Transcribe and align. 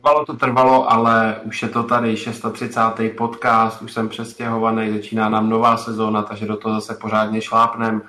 Trvalo 0.00 0.24
to 0.24 0.36
trvalo, 0.36 0.92
ale 0.92 1.36
už 1.44 1.62
je 1.62 1.68
to 1.68 1.82
tady 1.82 2.16
630. 2.16 2.80
podcast, 3.16 3.82
už 3.82 3.92
jsem 3.92 4.08
přestěhovaný, 4.08 4.92
začíná 4.92 5.28
nám 5.28 5.48
nová 5.48 5.76
sezóna, 5.76 6.22
takže 6.22 6.46
do 6.46 6.56
toho 6.56 6.74
zase 6.74 6.94
pořádně 6.94 7.40
šlápnem. 7.40 8.02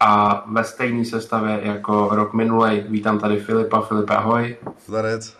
A 0.00 0.44
ve 0.46 0.64
stejné 0.64 1.04
sestavě 1.04 1.60
jako 1.62 2.08
rok 2.12 2.34
minulý 2.34 2.80
vítám 2.88 3.18
tady 3.18 3.40
Filipa. 3.40 3.80
Filip, 3.80 4.10
ahoj. 4.10 4.56
Zdarec. 4.86 5.36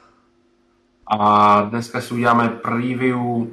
A 1.07 1.61
dneska 1.63 2.01
si 2.01 2.15
uděláme 2.15 2.49
preview 2.49 3.19
uh, 3.19 3.47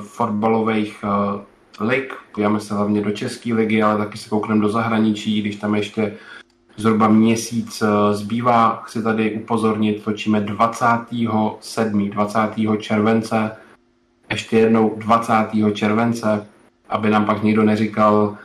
fotbalových 0.00 1.04
uh, 1.04 1.40
lig. 1.88 2.14
Podíváme 2.32 2.60
se 2.60 2.74
hlavně 2.74 3.02
do 3.02 3.10
České 3.10 3.54
ligy, 3.54 3.82
ale 3.82 3.98
taky 3.98 4.18
se 4.18 4.28
koukneme 4.28 4.60
do 4.60 4.68
zahraničí, 4.68 5.40
když 5.40 5.56
tam 5.56 5.74
ještě 5.74 6.16
zhruba 6.76 7.08
měsíc 7.08 7.82
eh, 7.82 8.14
zbývá. 8.14 8.82
Chci 8.86 9.02
tady 9.02 9.32
upozornit, 9.32 10.04
točíme 10.04 10.40
27. 10.40 12.10
20. 12.10 12.38
července, 12.78 13.50
ještě 14.30 14.58
jednou 14.58 14.94
20. 14.96 15.32
července, 15.74 16.46
aby 16.88 17.10
nám 17.10 17.26
pak 17.26 17.42
někdo 17.42 17.62
neříkal, 17.62 18.36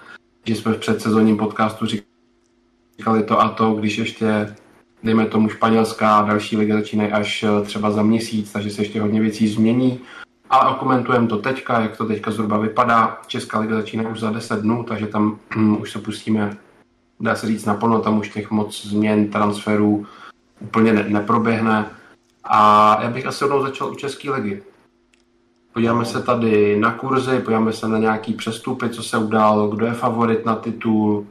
že 0.46 0.56
jsme 0.56 0.74
v 0.74 0.80
předsezónním 0.80 1.38
podcastu 1.38 1.86
říkali 1.86 3.24
to 3.24 3.42
a 3.42 3.50
to, 3.50 3.74
když 3.74 3.98
ještě 3.98 4.56
dejme 5.04 5.26
tomu 5.26 5.50
španělská 5.50 6.18
a 6.18 6.26
další 6.28 6.58
liga 6.58 6.76
začínají 6.76 7.12
až 7.12 7.44
eh, 7.44 7.66
třeba 7.66 7.92
za 7.92 8.04
měsíc, 8.04 8.52
takže 8.52 8.70
se 8.70 8.82
ještě 8.82 9.02
hodně 9.02 9.22
věcí 9.22 9.48
změní. 9.48 10.00
Ale 10.50 10.72
okomentujeme 10.72 11.28
to 11.28 11.38
teďka, 11.38 11.80
jak 11.80 11.98
to 11.98 12.06
teďka 12.06 12.32
zhruba 12.32 12.58
vypadá. 12.58 13.22
Česká 13.28 13.60
liga 13.60 13.76
začíná 13.76 14.10
už 14.10 14.20
za 14.20 14.32
10 14.32 14.60
dnů, 14.62 14.84
takže 14.84 15.08
tam 15.08 15.40
už 15.80 15.92
se 15.92 16.00
pustíme 16.00 16.58
dá 17.20 17.36
se 17.36 17.48
říct 17.48 17.66
naplno, 17.66 18.00
tam 18.00 18.20
už 18.20 18.30
těch 18.30 18.52
moc 18.52 18.86
změn, 18.86 19.28
transferů 19.28 20.06
úplně 20.60 20.94
ne, 20.94 21.06
neproběhne. 21.10 21.92
A 22.44 22.98
já 23.02 23.10
bych 23.10 23.26
asi 23.26 23.44
jednou 23.44 23.62
začal 23.62 23.92
u 23.92 23.96
České 23.96 24.32
ligy. 24.32 24.64
Podíváme 25.74 26.06
se 26.06 26.24
tady 26.24 26.80
na 26.80 26.92
kurzy, 26.92 27.40
podíváme 27.40 27.74
se 27.74 27.88
na 27.88 27.98
nějaký 27.98 28.34
přestupy, 28.34 28.90
co 28.90 29.04
se 29.04 29.18
událo, 29.18 29.68
kdo 29.68 29.86
je 29.86 29.94
favorit 29.94 30.46
na 30.46 30.56
titul 30.56 31.28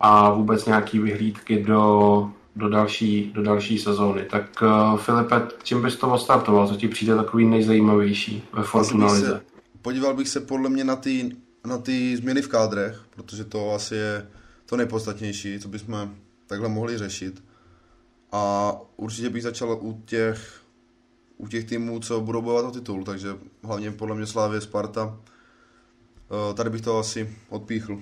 a 0.00 0.30
vůbec 0.30 0.66
nějaký 0.66 0.98
vyhlídky 0.98 1.62
do, 1.62 2.30
do, 2.56 2.68
další, 2.68 3.32
do 3.34 3.42
další 3.42 3.78
sezóny. 3.78 4.24
Tak 4.30 4.62
uh, 4.62 4.98
Filipe, 4.98 5.42
čím 5.62 5.82
bys 5.82 5.96
to 5.96 6.10
odstartoval? 6.10 6.68
Co 6.68 6.76
ti 6.76 6.88
přijde 6.88 7.16
takový 7.16 7.46
nejzajímavější 7.46 8.42
ve 8.52 8.62
Fortuna 8.62 9.12
Lize? 9.12 9.40
Podíval 9.82 10.14
bych 10.14 10.28
se 10.28 10.40
podle 10.40 10.70
mě 10.70 10.84
na 10.84 10.96
ty, 10.96 11.36
na 11.66 11.78
ty 11.78 12.16
změny 12.16 12.42
v 12.42 12.48
kádrech, 12.48 13.00
protože 13.16 13.44
to 13.44 13.74
asi 13.74 13.94
je 13.94 14.26
to 14.68 14.76
nejpodstatnější, 14.76 15.60
co 15.60 15.68
bychom 15.68 16.14
takhle 16.46 16.68
mohli 16.68 16.98
řešit. 16.98 17.44
A 18.32 18.72
určitě 18.96 19.30
bych 19.30 19.42
začal 19.42 19.78
u 19.80 20.02
těch, 20.04 20.62
u 21.36 21.48
těch 21.48 21.64
týmů, 21.64 22.00
co 22.00 22.20
budou 22.20 22.42
bojovat 22.42 22.64
o 22.68 22.70
titul, 22.70 23.04
takže 23.04 23.28
hlavně 23.62 23.90
podle 23.90 24.16
mě 24.16 24.26
Slávě, 24.26 24.60
Sparta. 24.60 25.16
Eh, 26.50 26.54
tady 26.54 26.70
bych 26.70 26.80
to 26.80 26.98
asi 26.98 27.36
odpíchl. 27.48 28.00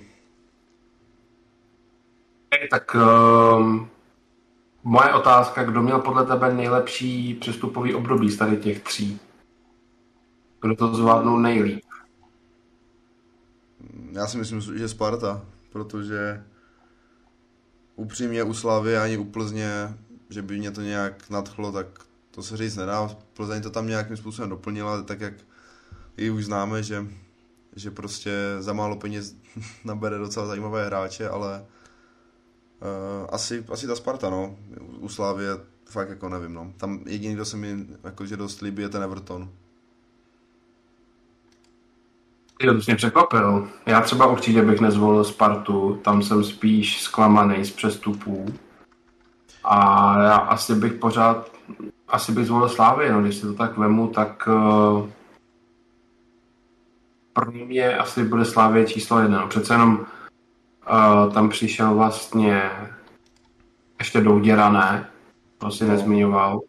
Tak 2.71 2.97
um, 3.59 3.89
moje 4.85 5.15
otázka, 5.15 5.65
kdo 5.65 5.83
měl 5.83 5.99
podle 5.99 6.27
tebe 6.27 6.55
nejlepší 6.55 7.35
přestupový 7.35 7.95
období 7.95 8.31
z 8.31 8.37
tady 8.37 8.57
těch 8.57 8.83
tří? 8.83 9.21
Kdo 10.61 10.77
to 10.77 10.95
zvládnul 10.95 11.41
nejlíp? 11.41 11.85
Já 14.13 14.27
si 14.27 14.39
myslím, 14.39 14.61
že 14.61 14.89
Sparta, 14.89 15.45
protože 15.73 16.45
upřímně 17.97 18.43
u 18.43 18.55
Slavy 18.55 18.97
ani 18.97 19.17
u 19.17 19.25
Plzně, 19.25 19.95
že 20.29 20.43
by 20.43 20.59
mě 20.59 20.71
to 20.71 20.81
nějak 20.81 21.31
nadchlo, 21.31 21.73
tak 21.73 21.87
to 22.31 22.43
se 22.43 22.57
říct 22.57 22.77
nedá. 22.77 23.17
Plzeň 23.33 23.63
to 23.63 23.71
tam 23.71 23.87
nějakým 23.87 24.17
způsobem 24.17 24.51
doplnila, 24.51 25.03
tak 25.03 25.21
jak 25.21 25.35
i 26.17 26.31
už 26.31 26.45
známe, 26.45 26.83
že, 26.83 27.07
že 27.77 27.91
prostě 27.91 28.33
za 28.61 28.73
málo 28.73 28.97
peněz 28.97 29.37
nabere 29.85 30.19
docela 30.19 30.47
zajímavé 30.47 30.87
hráče, 30.87 31.29
ale 31.29 31.67
uh, 32.81 33.27
asi, 33.29 33.65
asi 33.73 33.87
ta 33.87 33.97
Sparta, 33.97 34.31
no. 34.31 34.57
U 34.99 35.09
Slávy 35.09 35.45
fakt 35.85 36.09
jako 36.09 36.29
nevím, 36.29 36.55
no. 36.55 36.73
Tam 36.77 37.03
jediný, 37.07 37.35
kdo 37.35 37.45
se 37.45 37.57
mi 37.57 37.87
jakože 38.05 38.37
dost 38.37 38.61
líbí, 38.61 38.83
je 38.83 38.89
ten 38.89 39.03
Everton. 39.03 39.51
Jo, 42.61 42.75
to 42.75 42.81
mě 42.87 42.97
překvapil. 42.97 43.69
Já 43.87 44.01
třeba 44.01 44.27
určitě 44.27 44.63
bych 44.63 44.81
nezvolil 44.81 45.25
Spartu, 45.25 46.01
tam 46.05 46.23
jsem 46.23 46.45
spíš 46.45 47.03
zklamaný 47.03 47.65
z 47.65 47.71
přestupů. 47.71 48.47
A 49.65 50.19
já 50.23 50.37
asi 50.37 50.75
bych 50.75 50.93
pořád, 50.93 51.51
asi 52.09 52.33
bych 52.33 52.47
zvolil 52.47 52.69
Slávy, 52.69 53.13
no, 53.13 53.23
když 53.23 53.37
si 53.37 53.43
to 53.43 53.55
tak 53.55 53.79
vemu, 53.79 54.09
tak 54.09 54.49
uh, 54.49 55.09
pro 57.33 57.53
mě 57.53 57.97
asi 57.97 58.25
bude 58.25 58.45
Slávě 58.45 58.87
číslo 58.87 59.21
jedna. 59.21 59.41
No, 59.41 59.49
přece 59.49 59.75
jenom 59.75 59.99
uh, 59.99 61.33
tam 61.33 61.49
přišel 61.49 61.95
vlastně 61.95 62.71
ještě 63.99 64.21
Douděra, 64.21 64.69
ne? 64.71 65.09
To 65.59 65.71
si 65.71 65.85
no. 65.85 65.91
nezmiňoval. 65.91 66.61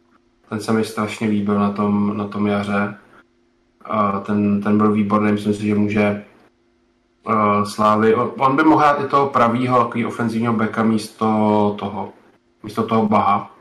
Ten 0.49 0.59
se 0.59 0.73
mi 0.73 0.85
strašně 0.85 1.27
líbil 1.27 1.59
na 1.59 1.71
tom, 1.71 2.17
na 2.17 2.27
tom 2.27 2.47
jaře 2.47 2.97
ten, 4.25 4.61
ten 4.61 4.77
byl 4.77 4.91
výborný, 4.91 5.31
myslím 5.31 5.53
si, 5.53 5.67
že 5.67 5.75
může 5.75 6.23
uh, 7.27 7.63
Slávy, 7.63 8.15
on 8.15 8.55
by 8.55 8.63
mohl 8.63 8.77
hrát 8.77 9.01
i 9.01 9.07
toho 9.07 9.27
pravýho, 9.27 9.83
takový 9.83 10.05
ofenzivního 10.05 10.53
beka 10.53 10.83
místo 10.83 11.25
toho, 11.79 12.09
místo 12.63 12.83
toho 12.83 13.07
Baha. 13.07 13.51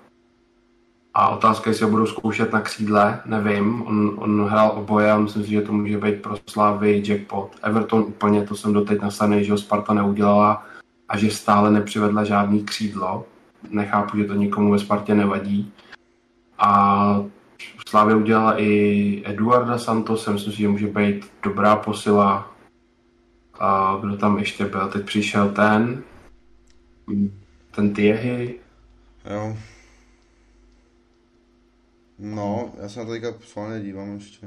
A 1.14 1.28
otázka, 1.28 1.70
jestli 1.70 1.84
ho 1.84 1.91
budou 1.91 2.06
zkoušet 2.06 2.53
na 2.53 2.60
křídle, 2.60 3.20
nevím. 3.26 3.82
On, 3.87 4.14
on 4.16 4.44
hrál 4.44 4.72
oboje 4.76 5.12
a 5.12 5.19
myslím 5.19 5.44
si, 5.44 5.50
že 5.50 5.62
to 5.62 5.72
může 5.72 5.98
být 5.98 6.22
pro 6.22 6.37
Slávy 6.50 7.03
jackpot. 7.06 7.56
Everton 7.62 8.00
úplně, 8.00 8.43
to 8.44 8.54
jsem 8.54 8.72
doteď 8.72 9.03
nastavený, 9.03 9.44
že 9.44 9.53
ho 9.53 9.58
Sparta 9.58 9.94
neudělala 9.94 10.64
a 11.08 11.19
že 11.19 11.31
stále 11.31 11.70
nepřivedla 11.70 12.25
žádný 12.25 12.64
křídlo. 12.64 13.25
Nechápu, 13.70 14.16
že 14.16 14.25
to 14.25 14.34
nikomu 14.34 14.72
ve 14.72 14.78
Spartě 14.78 15.14
nevadí. 15.14 15.72
A 16.58 17.25
Slávě 17.89 18.15
udělala 18.17 18.61
i 18.61 19.22
Eduarda 19.27 19.78
Santos, 19.78 20.27
myslím 20.28 20.53
si, 20.53 20.59
že 20.59 20.69
může 20.69 20.87
být 20.87 21.31
dobrá 21.43 21.77
posila. 21.77 22.53
A 23.61 23.99
kdo 24.00 24.17
tam 24.17 24.39
ještě 24.39 24.65
byl? 24.65 24.89
Teď 24.89 25.06
přišel 25.06 25.53
ten, 25.53 26.03
ten 27.71 27.94
Tiehy. 27.94 28.55
Jo. 29.31 29.56
No, 32.19 32.72
já 32.83 32.89
se 32.89 32.99
na 32.99 33.05
to 33.05 33.11
teďka 33.11 33.34
schválně 33.41 33.81
dívám 33.81 34.15
ještě. 34.15 34.47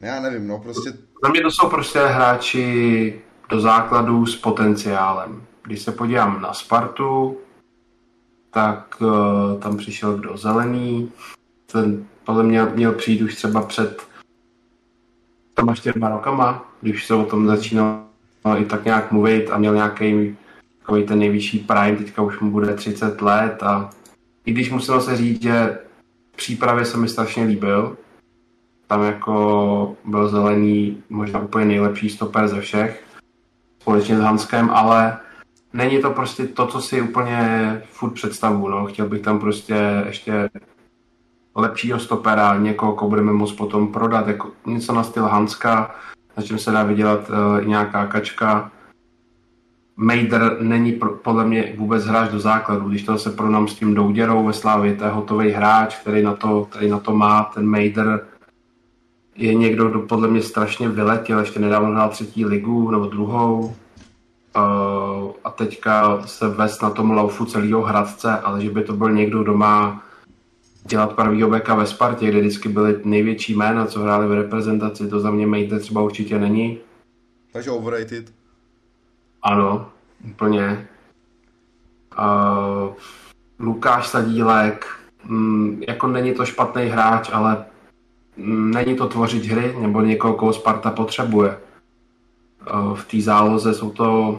Já 0.00 0.20
nevím, 0.20 0.46
no 0.46 0.58
prostě... 0.58 0.90
Za 1.24 1.28
mě 1.30 1.40
to 1.40 1.50
jsou 1.50 1.70
prostě 1.70 1.98
hráči 1.98 3.20
do 3.48 3.60
základu 3.60 4.26
s 4.26 4.36
potenciálem. 4.36 5.46
Když 5.62 5.82
se 5.82 5.92
podívám 5.92 6.42
na 6.42 6.52
Spartu, 6.52 7.38
tak 8.54 8.96
uh, 9.00 9.60
tam 9.60 9.76
přišel 9.76 10.16
kdo 10.16 10.36
zelený. 10.36 11.12
Ten 11.72 12.04
podle 12.24 12.42
mě 12.42 12.64
měl 12.64 12.92
přijít 12.92 13.22
už 13.22 13.34
třeba 13.34 13.62
před 13.62 14.02
tam 15.54 15.74
čtyřma 15.74 16.08
rokama, 16.08 16.72
když 16.80 17.06
se 17.06 17.14
o 17.14 17.24
tom 17.24 17.46
začínal 17.46 18.04
i 18.56 18.64
tak 18.64 18.84
nějak 18.84 19.12
mluvit 19.12 19.50
a 19.50 19.58
měl 19.58 19.74
nějaký 19.74 20.36
takový 20.78 21.04
ten 21.04 21.18
nejvyšší 21.18 21.58
prime, 21.58 21.96
teďka 21.96 22.22
už 22.22 22.40
mu 22.40 22.50
bude 22.50 22.74
30 22.74 23.22
let 23.22 23.62
a 23.62 23.90
i 24.46 24.52
když 24.52 24.70
muselo 24.70 25.00
se 25.00 25.16
říct, 25.16 25.42
že 25.42 25.78
v 26.32 26.36
přípravě 26.36 26.84
se 26.84 26.98
mi 26.98 27.08
strašně 27.08 27.44
líbil, 27.44 27.96
tam 28.86 29.02
jako 29.02 29.96
byl 30.04 30.28
zelený 30.28 31.02
možná 31.08 31.40
úplně 31.40 31.64
nejlepší 31.64 32.08
stoper 32.08 32.48
ze 32.48 32.60
všech, 32.60 33.04
společně 33.80 34.16
s 34.16 34.20
Hanskem, 34.20 34.70
ale 34.70 35.18
není 35.74 36.02
to 36.02 36.10
prostě 36.10 36.46
to, 36.46 36.66
co 36.66 36.80
si 36.80 37.02
úplně 37.02 37.82
furt 37.90 38.10
představu. 38.10 38.68
No. 38.68 38.86
Chtěl 38.86 39.08
bych 39.08 39.22
tam 39.22 39.38
prostě 39.38 40.04
ještě 40.06 40.50
lepšího 41.56 41.98
stopera, 41.98 42.56
někoho, 42.56 42.92
koho 42.92 43.08
budeme 43.08 43.32
moct 43.32 43.52
potom 43.52 43.92
prodat, 43.92 44.28
jako 44.28 44.50
něco 44.66 44.92
na 44.94 45.02
styl 45.02 45.24
Hanska, 45.24 45.94
na 46.36 46.42
čem 46.42 46.58
se 46.58 46.70
dá 46.70 46.82
vydělat 46.82 47.30
uh, 47.30 47.66
nějaká 47.66 48.06
kačka. 48.06 48.70
Mejder 49.96 50.56
není 50.60 50.92
pro, 50.92 51.10
podle 51.10 51.44
mě 51.44 51.74
vůbec 51.76 52.04
hráč 52.04 52.30
do 52.30 52.40
základu, 52.40 52.88
když 52.88 53.02
to 53.02 53.18
se 53.18 53.30
pronám 53.30 53.68
s 53.68 53.74
tím 53.74 53.94
Douděrou 53.94 54.46
ve 54.46 54.52
Slávě, 54.52 54.94
to 54.94 55.04
je 55.04 55.10
hotový 55.10 55.50
hráč, 55.50 55.96
který 55.96 56.22
na 56.22 56.34
to, 56.34 56.64
který 56.64 56.90
na 56.90 56.98
to 56.98 57.14
má, 57.14 57.50
ten 57.54 57.66
Mejder 57.66 58.26
je 59.36 59.54
někdo, 59.54 59.88
kdo 59.88 60.00
podle 60.00 60.28
mě 60.28 60.42
strašně 60.42 60.88
vyletěl, 60.88 61.38
ještě 61.38 61.60
nedávno 61.60 61.90
hrál 61.90 62.08
třetí 62.08 62.44
ligu 62.44 62.90
nebo 62.90 63.06
druhou, 63.06 63.74
Uh, 64.56 64.62
a 65.44 65.50
teďka 65.50 66.22
se 66.26 66.48
vést 66.48 66.82
na 66.82 66.90
tom 66.90 67.10
laufu 67.10 67.44
celého 67.44 67.82
Hradce, 67.82 68.30
ale 68.30 68.62
že 68.62 68.70
by 68.70 68.82
to 68.82 68.92
byl 68.92 69.12
někdo, 69.12 69.42
kdo 69.42 69.54
má 69.54 70.04
dělat 70.86 71.12
pravýho 71.12 71.50
beka 71.50 71.74
ve 71.74 71.86
Spartě, 71.86 72.28
kde 72.28 72.40
vždycky 72.40 72.68
byly 72.68 73.00
největší 73.04 73.54
jména, 73.54 73.86
co 73.86 74.00
hráli 74.00 74.26
v 74.26 74.32
reprezentaci, 74.32 75.08
to 75.08 75.20
za 75.20 75.30
mě 75.30 75.46
Mejte 75.46 75.78
třeba 75.78 76.02
určitě 76.02 76.38
není. 76.38 76.78
Takže 77.52 77.70
overrated. 77.70 78.32
Ano, 79.42 79.90
úplně. 80.30 80.88
Uh, 82.18 82.94
Lukáš 83.58 84.08
Sadílek, 84.08 84.86
mm, 85.24 85.82
jako 85.88 86.06
není 86.06 86.34
to 86.34 86.46
špatný 86.46 86.82
hráč, 86.82 87.30
ale 87.32 87.64
mm, 88.36 88.70
není 88.70 88.96
to 88.96 89.08
tvořit 89.08 89.44
hry 89.44 89.76
nebo 89.80 90.00
někoho, 90.00 90.34
koho 90.34 90.52
Sparta 90.52 90.90
potřebuje. 90.90 91.58
Uh, 92.74 92.94
v 92.94 93.04
té 93.04 93.20
záloze 93.20 93.74
jsou 93.74 93.90
to 93.90 94.38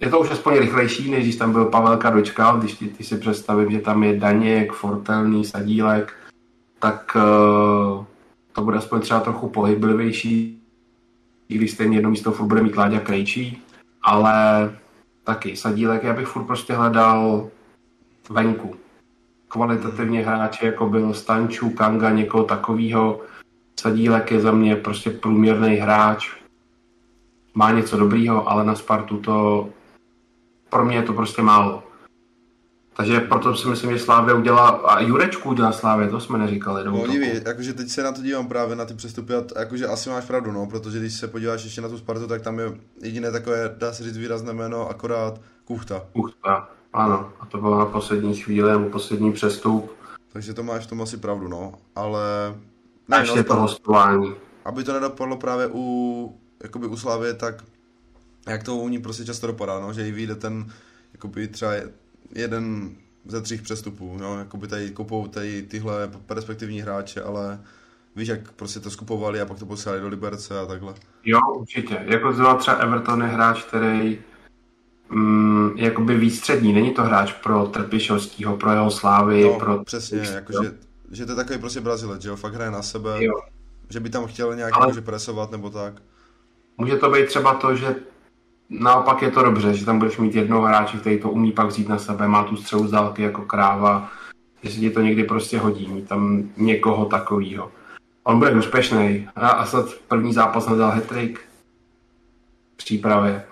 je 0.00 0.10
to 0.10 0.20
už 0.20 0.30
aspoň 0.30 0.58
rychlejší, 0.58 1.10
než 1.10 1.24
když 1.24 1.36
tam 1.36 1.52
byl 1.52 1.64
Pavel 1.64 1.96
Kadočka, 1.96 2.56
když 2.58 2.74
ty, 2.74 2.88
ty 2.88 3.04
si 3.04 3.16
představím, 3.18 3.70
že 3.70 3.78
tam 3.78 4.04
je 4.04 4.20
Daněk, 4.20 4.72
Fortelný, 4.72 5.44
Sadílek, 5.44 6.12
tak 6.78 7.16
uh, 7.16 8.04
to 8.52 8.62
bude 8.62 8.78
aspoň 8.78 9.00
třeba 9.00 9.20
trochu 9.20 9.48
pohyblivější, 9.48 10.62
i 11.48 11.54
když 11.54 11.70
stejně 11.70 11.96
jedno 11.96 12.10
místo 12.10 12.32
furt 12.32 12.46
bude 12.46 12.62
mít 12.62 12.76
Láďa 12.76 13.00
Krejčí, 13.00 13.62
ale 14.02 14.70
taky 15.24 15.56
Sadílek, 15.56 16.02
já 16.02 16.12
bych 16.12 16.26
furt 16.26 16.44
prostě 16.44 16.72
hledal 16.72 17.48
venku. 18.30 18.74
Kvalitativně 19.48 20.22
hráče, 20.22 20.66
jako 20.66 20.88
byl 20.88 21.14
Stanču, 21.14 21.70
Kanga, 21.70 22.10
někoho 22.10 22.44
takového. 22.44 23.20
Sadílek 23.80 24.30
je 24.30 24.40
za 24.40 24.52
mě 24.52 24.76
prostě 24.76 25.10
průměrný 25.10 25.76
hráč, 25.76 26.30
má 27.54 27.70
něco 27.70 27.96
dobrýho, 27.96 28.48
ale 28.48 28.64
na 28.64 28.74
Spartu 28.74 29.16
to 29.16 29.68
pro 30.70 30.84
mě 30.84 30.96
je 30.96 31.02
to 31.02 31.12
prostě 31.12 31.42
málo. 31.42 31.82
Takže 32.96 33.20
proto 33.20 33.56
si 33.56 33.68
myslím, 33.68 33.90
že 33.90 33.98
Slávě 33.98 34.34
udělá, 34.34 34.68
a 34.68 35.00
Jurečku 35.00 35.48
udělá 35.48 35.72
Slávě, 35.72 36.08
to 36.08 36.20
jsme 36.20 36.38
neříkali. 36.38 36.84
No 36.84 37.06
diví, 37.06 37.40
jakože 37.46 37.72
teď 37.72 37.88
se 37.88 38.02
na 38.02 38.12
to 38.12 38.22
dívám 38.22 38.48
právě 38.48 38.76
na 38.76 38.84
ty 38.84 38.94
přestupy 38.94 39.34
a 39.34 39.44
jakože 39.58 39.86
asi 39.86 40.10
máš 40.10 40.24
pravdu, 40.24 40.52
no, 40.52 40.66
protože 40.66 40.98
když 40.98 41.12
se 41.12 41.28
podíváš 41.28 41.64
ještě 41.64 41.80
na 41.80 41.88
tu 41.88 41.98
Spartu, 41.98 42.26
tak 42.26 42.42
tam 42.42 42.58
je 42.58 42.72
jediné 43.02 43.32
takové, 43.32 43.74
dá 43.78 43.92
se 43.92 44.04
říct 44.04 44.16
výrazné 44.16 44.52
jméno, 44.52 44.88
akorát 44.88 45.40
Kuchta. 45.64 46.02
Kuchta, 46.12 46.68
ano, 46.92 47.32
a 47.40 47.46
to 47.46 47.58
bylo 47.58 47.78
na 47.78 47.86
poslední 47.86 48.34
chvíli, 48.34 48.70
nebo 48.70 48.90
poslední 48.90 49.32
přestup. 49.32 49.92
Takže 50.32 50.54
to 50.54 50.62
máš 50.62 50.84
v 50.84 50.86
tom 50.86 51.02
asi 51.02 51.16
pravdu, 51.16 51.48
no, 51.48 51.72
ale... 51.96 52.22
Ne, 53.08 53.18
ještě 53.18 53.38
no, 53.38 53.44
to 53.44 53.54
hostování. 53.54 54.34
Aby 54.64 54.84
to 54.84 54.92
nedopadlo 54.92 55.36
právě 55.36 55.68
u, 55.72 56.38
jakoby 56.62 56.86
u 56.86 56.96
Slávě, 56.96 57.34
tak 57.34 57.64
jak 58.46 58.62
to 58.62 58.76
u 58.76 58.88
ní 58.88 58.98
prostě 58.98 59.24
často 59.24 59.46
dopadá, 59.46 59.80
no, 59.80 59.92
že 59.92 60.06
jí 60.06 60.12
vyjde 60.12 60.34
ten, 60.34 60.72
jakoby 61.12 61.48
třeba 61.48 61.72
jeden 62.34 62.90
ze 63.24 63.40
třích 63.40 63.62
přestupů, 63.62 64.16
no, 64.20 64.38
jakoby 64.38 64.68
tady 64.68 64.90
kupou 64.90 65.26
tady 65.28 65.62
tyhle 65.62 66.10
perspektivní 66.26 66.80
hráče, 66.80 67.22
ale 67.22 67.60
víš, 68.16 68.28
jak 68.28 68.52
prostě 68.52 68.80
to 68.80 68.90
skupovali 68.90 69.40
a 69.40 69.46
pak 69.46 69.58
to 69.58 69.66
posílali 69.66 70.00
do 70.00 70.08
Liberce 70.08 70.60
a 70.60 70.66
takhle. 70.66 70.94
Jo, 71.24 71.40
určitě. 71.56 72.04
Jako 72.04 72.32
zrovna 72.32 72.54
třeba 72.54 72.76
Everton 72.76 73.22
je 73.22 73.28
hráč, 73.28 73.62
který 73.62 74.18
mm, 75.10 75.72
je 75.76 75.84
jakoby 75.84 76.16
výstřední, 76.16 76.72
není 76.72 76.90
to 76.90 77.02
hráč 77.02 77.32
pro 77.32 77.66
Trpišovskýho, 77.66 78.56
pro 78.56 78.70
jeho 78.70 78.90
slávy, 78.90 79.42
no, 79.42 79.58
pro... 79.58 79.84
přesně, 79.84 80.18
jakože, 80.18 80.74
že 81.10 81.26
to 81.26 81.32
je 81.32 81.36
takový 81.36 81.58
prostě 81.58 81.80
Brazilec, 81.80 82.22
že 82.22 82.28
jo, 82.28 82.36
fakt 82.36 82.54
hraje 82.54 82.70
na 82.70 82.82
sebe, 82.82 83.24
jo. 83.24 83.34
že 83.88 84.00
by 84.00 84.10
tam 84.10 84.26
chtěl 84.26 84.56
nějak 84.56 84.72
ale... 84.76 85.00
presovat 85.00 85.50
nebo 85.50 85.70
tak. 85.70 86.02
Může 86.78 86.96
to 86.96 87.10
být 87.10 87.26
třeba 87.26 87.54
to, 87.54 87.76
že 87.76 87.94
naopak 88.70 89.22
je 89.22 89.30
to 89.30 89.42
dobře, 89.42 89.74
že 89.74 89.84
tam 89.84 89.98
budeš 89.98 90.18
mít 90.18 90.34
jednoho 90.34 90.62
hráče, 90.62 90.98
který 90.98 91.18
to 91.18 91.30
umí 91.30 91.52
pak 91.52 91.66
vzít 91.66 91.88
na 91.88 91.98
sebe, 91.98 92.28
má 92.28 92.44
tu 92.44 92.56
střelu 92.56 92.86
z 92.86 92.90
dálky 92.90 93.22
jako 93.22 93.42
kráva, 93.42 94.10
že 94.62 94.70
se 94.70 94.80
ti 94.80 94.90
to 94.90 95.00
někdy 95.00 95.24
prostě 95.24 95.58
hodí, 95.58 95.88
mít 95.88 96.08
tam 96.08 96.42
někoho 96.56 97.04
takového. 97.04 97.72
On 98.24 98.38
bude 98.38 98.50
úspěšný. 98.50 99.28
A 99.36 99.48
Asad 99.48 99.94
první 100.08 100.32
zápas 100.32 100.66
nadal 100.66 100.90
hetrik 100.90 101.40
v 102.72 102.76
přípravě. 102.76 103.44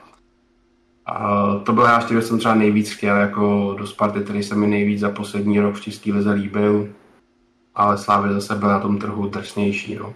A 1.06 1.46
to 1.58 1.72
byl 1.72 1.84
hráč, 1.84 2.04
který 2.04 2.22
jsem 2.22 2.38
třeba 2.38 2.54
nejvíc 2.54 2.90
chtěl 2.90 3.16
jako 3.16 3.74
do 3.78 3.86
Sparty, 3.86 4.20
který 4.20 4.42
se 4.42 4.54
mi 4.54 4.66
nejvíc 4.66 5.00
za 5.00 5.10
poslední 5.10 5.60
rok 5.60 5.74
v 5.74 5.80
České 5.80 6.12
lize 6.12 6.30
líbil. 6.30 6.88
Ale 7.74 7.98
Slávě 7.98 8.32
zase 8.32 8.54
byl 8.54 8.68
na 8.68 8.80
tom 8.80 8.98
trhu 8.98 9.28
drsnější. 9.28 9.94
No. 9.94 10.14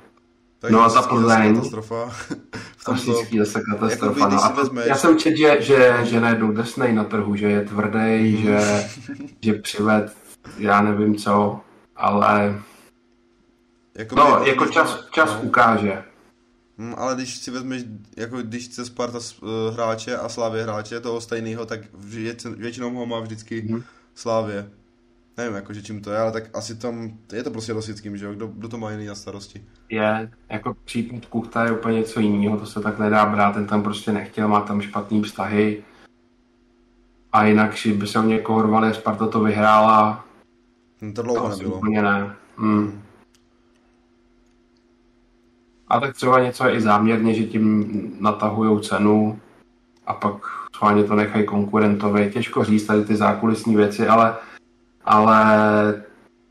Tak 0.58 0.70
no 0.70 0.82
a 0.82 0.88
za 0.88 1.02
Plzeň. 1.02 1.54
Katastrofa. 1.54 2.08
v 2.76 2.84
tom 2.84 2.98
to 2.98 3.12
zase 3.38 3.60
katastrofa. 3.70 4.20
Jako, 4.20 4.64
no, 4.74 4.80
a. 4.82 4.86
Já 4.86 4.96
jsem 4.96 5.18
četl, 5.18 5.36
že, 5.36 5.56
že, 5.60 5.98
že 6.02 6.20
najednou 6.20 6.52
drsnej 6.52 6.92
na 6.92 7.04
trhu, 7.04 7.36
že 7.36 7.46
je 7.46 7.64
tvrdý, 7.64 8.36
mm. 8.36 8.42
že, 8.42 8.88
že 9.40 9.54
přived, 9.54 10.16
já 10.58 10.82
nevím 10.82 11.16
co, 11.16 11.60
ale 11.96 12.62
jako 13.98 14.16
no, 14.16 14.44
jako 14.44 14.66
čas, 14.66 15.06
čas 15.10 15.34
no. 15.34 15.40
ukáže. 15.42 16.04
Hmm, 16.78 16.94
ale 16.98 17.14
když 17.14 17.36
si 17.36 17.50
vezmeš, 17.50 17.82
jako 18.16 18.42
když 18.42 18.64
chce 18.64 18.84
Sparta 18.84 19.18
uh, 19.18 19.48
hráče 19.74 20.16
a 20.16 20.28
Slávě 20.28 20.62
hráče 20.62 21.00
toho 21.00 21.20
stejného, 21.20 21.66
tak 21.66 21.80
většinou 22.56 22.94
ho 22.94 23.06
má 23.06 23.20
vždycky 23.20 23.62
mm. 23.62 23.82
Slávě. 24.14 24.70
Nevím, 25.38 25.54
jakože 25.54 25.82
čím 25.82 26.00
to 26.00 26.10
je, 26.10 26.18
ale 26.18 26.32
tak 26.32 26.44
asi 26.54 26.76
tam, 26.76 27.10
je 27.32 27.42
to 27.42 27.50
prostě 27.50 27.72
rosickým, 27.72 28.16
že 28.16 28.26
jo? 28.26 28.32
Kdo, 28.32 28.46
kdo 28.46 28.68
to 28.68 28.78
má 28.78 28.90
jiný 28.90 29.06
na 29.06 29.14
starosti? 29.14 29.64
Je, 29.88 30.30
jako 30.48 30.74
případ 30.84 31.26
Kuchta 31.26 31.64
je 31.64 31.72
úplně 31.72 31.98
něco 31.98 32.20
jiného, 32.20 32.58
to 32.58 32.66
se 32.66 32.80
tak 32.80 32.98
nedá 32.98 33.26
brát, 33.26 33.52
ten 33.52 33.66
tam 33.66 33.82
prostě 33.82 34.12
nechtěl, 34.12 34.48
má 34.48 34.60
tam 34.60 34.80
špatný 34.80 35.22
vztahy. 35.22 35.84
A 37.32 37.44
jinak, 37.44 37.70
když 37.70 37.86
by 37.86 38.06
se 38.06 38.18
o 38.18 38.22
někoho 38.22 38.62
rvali, 38.62 38.94
Sparta 38.94 39.26
to 39.26 39.40
vyhrála. 39.40 40.24
No 41.02 41.12
to 41.12 41.22
dlouho 41.22 41.50
to 41.50 41.56
nebylo. 41.56 41.76
Úplně 41.76 42.02
ne. 42.02 42.34
Hmm. 42.56 43.02
A 45.88 46.00
tak 46.00 46.14
třeba 46.14 46.40
něco 46.40 46.66
je 46.66 46.74
i 46.74 46.80
záměrně, 46.80 47.34
že 47.34 47.44
tím 47.44 48.16
natahují 48.20 48.82
cenu 48.82 49.40
a 50.06 50.14
pak 50.14 50.34
schválně 50.74 51.04
to 51.04 51.14
nechají 51.14 51.46
konkurentovi. 51.46 52.30
Těžko 52.30 52.64
říct 52.64 52.86
tady 52.86 53.04
ty 53.04 53.16
zákulisní 53.16 53.76
věci, 53.76 54.08
ale 54.08 54.36
ale 55.08 56.02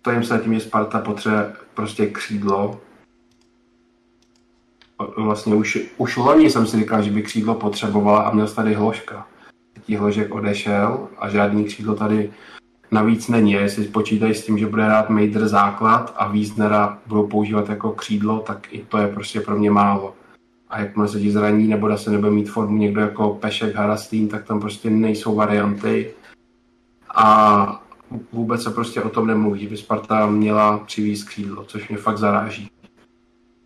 to 0.01 0.11
jim 0.11 0.23
se 0.23 0.39
tím, 0.43 0.53
že 0.53 0.59
Sparta 0.59 0.99
potřebuje 0.99 1.53
prostě 1.73 2.05
křídlo. 2.07 2.81
Vlastně 5.17 5.55
už, 5.55 5.77
už 5.97 6.17
loni 6.17 6.49
jsem 6.49 6.67
si 6.67 6.77
říkal, 6.77 7.01
že 7.01 7.11
by 7.11 7.21
křídlo 7.21 7.55
potřebovala 7.55 8.21
a 8.21 8.33
měl 8.33 8.47
tady 8.47 8.73
Hloška. 8.73 9.27
Tí 9.85 9.95
Hložek 9.95 10.35
odešel 10.35 11.07
a 11.17 11.29
žádný 11.29 11.63
křídlo 11.63 11.95
tady 11.95 12.31
navíc 12.91 13.27
není. 13.27 13.51
Jestli 13.51 13.85
počítají 13.85 14.33
s 14.33 14.45
tím, 14.45 14.57
že 14.57 14.67
bude 14.67 14.83
hrát 14.83 15.09
Mejdr 15.09 15.47
základ 15.47 16.13
a 16.17 16.27
Wiesnera 16.27 16.99
budou 17.07 17.27
používat 17.27 17.69
jako 17.69 17.91
křídlo, 17.91 18.39
tak 18.39 18.73
i 18.73 18.85
to 18.89 18.97
je 18.97 19.07
prostě 19.07 19.39
pro 19.39 19.57
mě 19.57 19.71
málo. 19.71 20.15
A 20.69 20.79
jakmile 20.79 21.07
se 21.07 21.19
ti 21.19 21.31
zraní 21.31 21.67
nebo 21.67 21.87
da 21.87 21.97
se 21.97 22.11
nebude 22.11 22.31
mít 22.31 22.49
formu 22.49 22.77
někdo 22.77 23.01
jako 23.01 23.29
Pešek, 23.29 23.75
Harastín, 23.75 24.27
tak 24.27 24.45
tam 24.45 24.59
prostě 24.59 24.89
nejsou 24.89 25.35
varianty. 25.35 26.13
A 27.15 27.86
vůbec 28.31 28.63
se 28.63 28.71
prostě 28.71 29.01
o 29.01 29.09
tom 29.09 29.27
nemluví, 29.27 29.59
že 29.59 29.69
by 29.69 29.77
Sparta 29.77 30.27
měla 30.27 30.77
přivízt 30.77 31.27
křídlo, 31.27 31.65
což 31.65 31.89
mě 31.89 31.97
fakt 31.97 32.17
zaráží. 32.17 32.71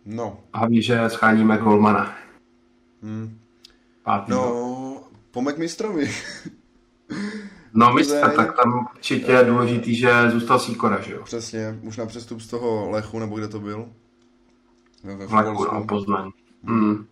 No. 0.04 0.40
A 0.52 0.66
ví, 0.66 0.82
že 0.82 1.00
scháníme 1.08 1.58
Golmana. 1.58 2.14
Hmm. 3.02 3.38
Pátý 4.02 4.30
no, 4.30 5.04
pomek 5.30 5.58
mistrovi. 5.58 6.10
no 7.74 7.92
mistr, 7.92 8.36
tak 8.36 8.56
tam 8.56 8.88
určitě 8.94 9.32
je 9.32 9.44
důležitý, 9.44 9.94
že 9.94 10.30
zůstal 10.30 10.58
Sikora, 10.58 11.00
že 11.00 11.12
jo? 11.12 11.22
Přesně, 11.24 11.78
už 11.82 11.96
na 11.96 12.06
přestup 12.06 12.40
z 12.40 12.46
toho 12.46 12.90
Lechu, 12.90 13.18
nebo 13.18 13.36
kde 13.38 13.48
to 13.48 13.60
byl? 13.60 13.88
Ve, 15.04 15.26
v 15.26 15.32
Lechu, 15.32 15.64
no, 15.64 15.84
Poznaň. 15.88 16.30
Hmm. 16.64 17.06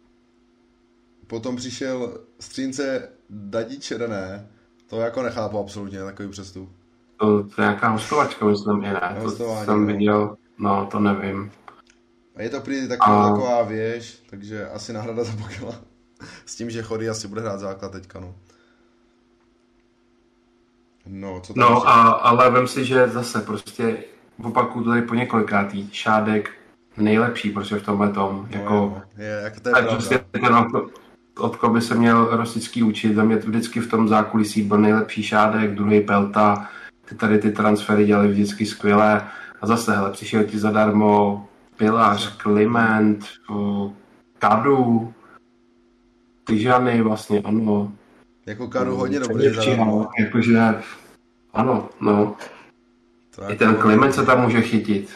Potom 1.26 1.57
přišel 1.57 2.21
střínce 2.40 3.09
Dadič 3.31 3.90
René. 3.90 4.50
To 4.87 5.00
jako 5.00 5.23
nechápu 5.23 5.59
absolutně, 5.59 5.99
takový 5.99 6.28
přestup. 6.28 6.79
To, 7.21 7.43
to 7.43 7.62
je 7.62 7.67
nějaká 7.67 7.89
hostovačka, 7.89 8.47
myslím, 8.47 8.83
je 8.83 8.93
ne. 8.93 9.17
To 9.23 9.31
jsem 9.65 9.87
viděl, 9.87 10.37
no 10.59 10.89
to 10.91 11.00
nevím. 11.00 11.53
A 12.37 12.43
je 12.43 12.50
to 12.50 12.61
prý 12.61 12.89
taková, 12.89 13.25
a... 13.25 13.31
taková 13.31 13.62
věž, 13.62 14.23
takže 14.31 14.69
asi 14.69 14.93
náhrada 14.93 15.25
za 15.25 15.33
Bakela. 15.33 15.75
S 16.47 16.57
tím, 16.57 16.71
že 16.71 16.83
Chody 16.83 17.09
asi 17.09 17.29
bude 17.29 17.41
hrát 17.41 17.61
základ 17.61 17.93
teďka, 17.93 18.21
no. 18.21 18.35
No, 21.07 21.41
co 21.41 21.53
no 21.57 21.89
a, 21.89 22.03
ale 22.03 22.50
vím 22.50 22.69
si, 22.69 22.85
že 22.85 23.09
zase 23.09 23.41
prostě 23.41 23.97
opakuju 24.43 24.85
to 24.85 24.91
tady 24.91 25.03
po 25.03 25.15
několikátý, 25.15 25.89
Šádek 25.93 26.50
nejlepší 26.97 27.50
prostě 27.50 27.77
v 27.77 27.83
tomhle 27.83 28.11
tom. 28.11 28.49
No, 28.55 28.61
jako, 28.61 29.03
je, 29.17 29.25
je, 29.25 29.41
jako 29.43 29.61
to 29.61 29.69
je. 29.69 29.83
Prostě 29.83 30.25
ten 30.31 30.55
od, 30.55 30.93
od 31.39 31.57
koho 31.57 31.73
by 31.73 31.81
se 31.81 31.95
měl 31.95 32.37
Rosický 32.37 32.83
učit, 32.83 33.15
tam 33.15 33.31
je 33.31 33.37
vždycky 33.37 33.81
v 33.81 33.91
tom 33.91 34.09
zákulisí 34.09 34.62
byl 34.62 34.79
nejlepší 34.79 35.23
Šádek, 35.23 35.75
druhý 35.75 36.00
Pelta, 36.00 36.69
ty 37.11 37.17
tady 37.17 37.38
ty 37.38 37.50
transfery 37.50 38.07
dělali 38.07 38.29
vždycky 38.29 38.67
skvěle. 38.67 39.29
A 39.61 39.67
zase, 39.67 39.97
hele, 39.97 40.11
přišel 40.11 40.45
ti 40.45 40.59
zadarmo 40.59 41.49
Pilář, 41.76 42.37
Kliment, 42.37 43.25
Kadu, 44.38 45.14
Tyžany 46.45 47.02
vlastně, 47.02 47.40
ano. 47.40 47.93
Jako 48.47 48.69
Kadu 48.69 48.97
hodně 48.97 49.21
dobrý 49.21 49.55
zadarmo. 49.55 50.09
Jakože, 50.19 50.61
ano, 51.52 51.88
no. 52.00 52.37
To 53.37 53.50
I 53.50 53.57
ten 53.57 53.75
Kliment 53.75 54.14
se 54.14 54.26
tam 54.26 54.43
může 54.43 54.61
chytit. 54.62 55.11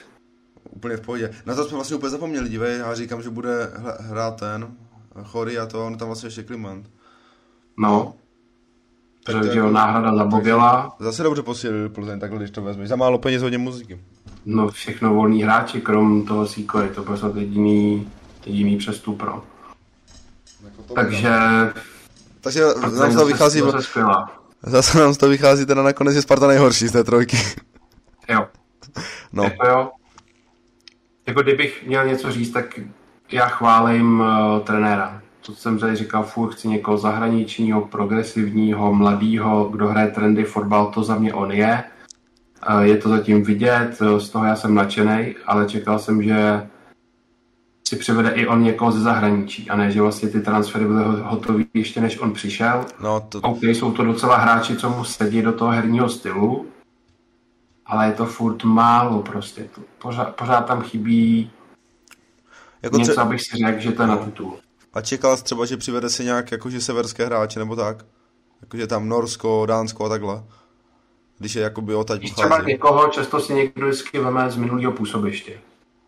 Úplně 0.70 0.96
v 0.96 1.00
pohodě. 1.00 1.34
Na 1.46 1.54
to 1.54 1.64
jsme 1.64 1.74
vlastně 1.74 1.96
úplně 1.96 2.10
zapomněli, 2.10 2.48
dívej, 2.48 2.78
já 2.78 2.94
říkám, 2.94 3.22
že 3.22 3.30
bude 3.30 3.72
hrát 4.00 4.40
ten 4.40 4.66
Chory 5.24 5.58
a 5.58 5.66
to, 5.66 5.86
on 5.86 5.98
tam 5.98 6.08
vlastně 6.08 6.26
ještě 6.26 6.42
Kliment. 6.42 6.90
No. 7.78 8.14
Tak 9.26 9.32
to 9.34 9.40
Takže 9.40 9.48
jako- 9.58 9.68
jo, 9.68 9.72
náhrada 9.72 10.16
za 10.16 10.24
Bobila, 10.24 10.96
Zase 10.98 11.22
dobře 11.22 11.42
posílil 11.42 11.88
Plzeň, 11.88 12.20
takhle 12.20 12.38
když 12.38 12.50
to 12.50 12.62
vezmeš. 12.62 12.88
Za 12.88 12.96
málo 12.96 13.18
peněz 13.18 13.42
hodně 13.42 13.58
muziky. 13.58 14.00
no 14.46 14.68
všechno 14.68 15.14
volní 15.14 15.42
hráči, 15.42 15.80
krom 15.80 16.26
toho 16.26 16.46
Sikory, 16.46 16.88
to 16.88 17.02
byl 17.02 17.16
snad 17.16 17.36
jediný, 17.36 18.08
jediný 18.46 18.76
přestup, 18.76 19.22
no. 19.22 19.42
Takže 20.94 21.32
Takže 22.40 22.62
nám 23.00 23.10
z 23.12 23.14
toho 23.14 23.26
vychází, 23.26 23.60
to 23.60 23.72
se 23.72 23.82
skvělá. 23.82 24.30
zase 24.62 24.98
nám 24.98 25.14
z 25.14 25.16
toho 25.18 25.30
vychází 25.30 25.66
teda 25.66 25.82
nakonec 25.82 26.14
je 26.16 26.22
Sparta 26.22 26.46
nejhorší 26.46 26.88
z 26.88 26.92
té 26.92 27.04
trojky. 27.04 27.36
Jo, 28.28 28.46
No, 29.32 29.44
jako 29.44 29.66
jo. 29.66 29.90
Jako 31.26 31.42
kdybych 31.42 31.86
měl 31.86 32.06
něco 32.06 32.32
říct, 32.32 32.50
tak 32.50 32.80
já 33.32 33.48
chválím 33.48 34.20
uh, 34.20 34.26
trenéra. 34.60 35.22
To 35.46 35.54
jsem 35.54 35.78
tady 35.78 35.96
říkal, 35.96 36.22
furt 36.24 36.52
chci 36.54 36.68
někoho 36.68 36.98
zahraničního, 36.98 37.80
progresivního, 37.80 38.94
mladého, 38.94 39.64
kdo 39.64 39.88
hraje 39.88 40.08
trendy 40.10 40.44
fotbal, 40.44 40.86
to 40.86 41.02
za 41.04 41.16
mě 41.18 41.34
on 41.34 41.52
je. 41.52 41.84
Uh, 42.70 42.80
je 42.80 42.96
to 42.96 43.08
zatím 43.08 43.42
vidět, 43.42 43.98
eh, 44.00 44.20
z 44.20 44.30
toho 44.30 44.44
já 44.44 44.56
jsem 44.56 44.74
nadšený, 44.74 45.34
ale 45.46 45.66
čekal 45.68 45.98
jsem, 45.98 46.22
že 46.22 46.68
si 47.88 47.96
přivede 47.96 48.30
i 48.30 48.46
on 48.46 48.62
někoho 48.62 48.92
ze 48.92 49.00
zahraničí 49.00 49.70
a 49.70 49.76
ne, 49.76 49.90
že 49.90 50.00
vlastně 50.02 50.28
ty 50.28 50.40
transfery 50.40 50.84
byly 50.86 51.04
ho- 51.04 51.22
hotový 51.24 51.66
ještě 51.74 52.00
než 52.00 52.18
on 52.18 52.32
přišel. 52.32 52.84
no 53.02 53.20
to, 53.28 53.40
OK, 53.40 53.62
jsou 53.62 53.92
to 53.92 54.04
docela 54.04 54.36
hráči, 54.36 54.76
co 54.76 54.90
mu 54.90 55.04
sedí 55.04 55.42
do 55.42 55.52
toho 55.52 55.70
herního 55.70 56.08
stylu, 56.08 56.66
ale 57.86 58.06
je 58.06 58.12
to 58.12 58.26
furt 58.26 58.64
málo 58.64 59.22
prostě. 59.22 59.68
Pořád, 59.98 60.36
pořád 60.36 60.60
tam 60.66 60.82
chybí 60.82 61.50
jako 62.82 62.98
něco, 62.98 63.12
tře- 63.12 63.20
abych 63.22 63.40
si 63.42 63.56
řekl, 63.66 63.80
že 63.80 63.92
to 63.92 64.02
je 64.02 64.08
na 64.08 64.16
titul. 64.16 64.56
A 64.94 65.00
čekal 65.00 65.36
jsi 65.36 65.44
třeba, 65.44 65.66
že 65.66 65.76
přivede 65.76 66.10
si 66.10 66.24
nějak 66.24 66.52
jakože 66.52 66.80
severské 66.80 67.26
hráče 67.26 67.58
nebo 67.58 67.76
tak? 67.76 68.04
Jakože 68.60 68.86
tam 68.86 69.08
Norsko, 69.08 69.66
Dánsko 69.66 70.04
a 70.04 70.08
takhle. 70.08 70.44
Když 71.38 71.54
je 71.54 71.62
jakoby 71.62 71.94
odtaď 71.94 72.18
Když 72.18 72.32
třeba 72.32 72.58
někoho 72.58 73.08
často 73.08 73.40
si 73.40 73.54
někdo 73.54 73.86
vždycky 73.86 74.18
veme 74.18 74.50
z 74.50 74.56
minulého 74.56 74.92
působiště. 74.92 75.60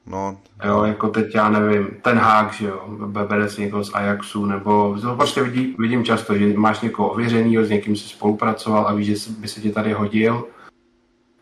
No, 0.07 0.41
Jo, 0.65 0.83
jako 0.83 1.09
teď 1.09 1.35
já 1.35 1.49
nevím, 1.49 1.89
ten 2.03 2.19
hák, 2.19 2.53
že 2.53 2.67
jo, 2.67 2.85
be- 2.89 3.25
bere 3.25 3.51
si 3.51 3.61
někoho 3.61 3.85
z 3.85 3.95
Ajaxu, 3.95 4.47
nebo 4.47 4.99
to 5.01 5.17
prostě 5.17 5.43
vidí, 5.43 5.77
vidím 5.79 6.05
často, 6.05 6.39
že 6.39 6.47
máš 6.47 6.81
někoho 6.81 7.09
ověřenýho, 7.09 7.65
s 7.65 7.71
někým 7.71 7.97
si 7.97 8.09
spolupracoval 8.09 8.89
a 8.89 8.93
víš, 8.93 9.07
že 9.07 9.33
by 9.39 9.49
se 9.49 9.61
ti 9.61 9.71
tady 9.71 9.93
hodil, 9.93 10.47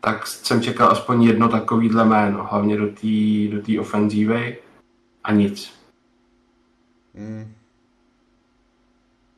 tak 0.01 0.27
jsem 0.27 0.61
čekal 0.61 0.91
aspoň 0.91 1.23
jedno 1.23 1.49
takovýhle 1.49 2.05
jméno, 2.05 2.47
hlavně 2.51 2.77
do 2.77 2.87
té 2.87 3.73
do 3.75 3.81
ofenzívy 3.81 4.57
a 5.23 5.31
nic. 5.31 5.73
Mm, 7.15 7.53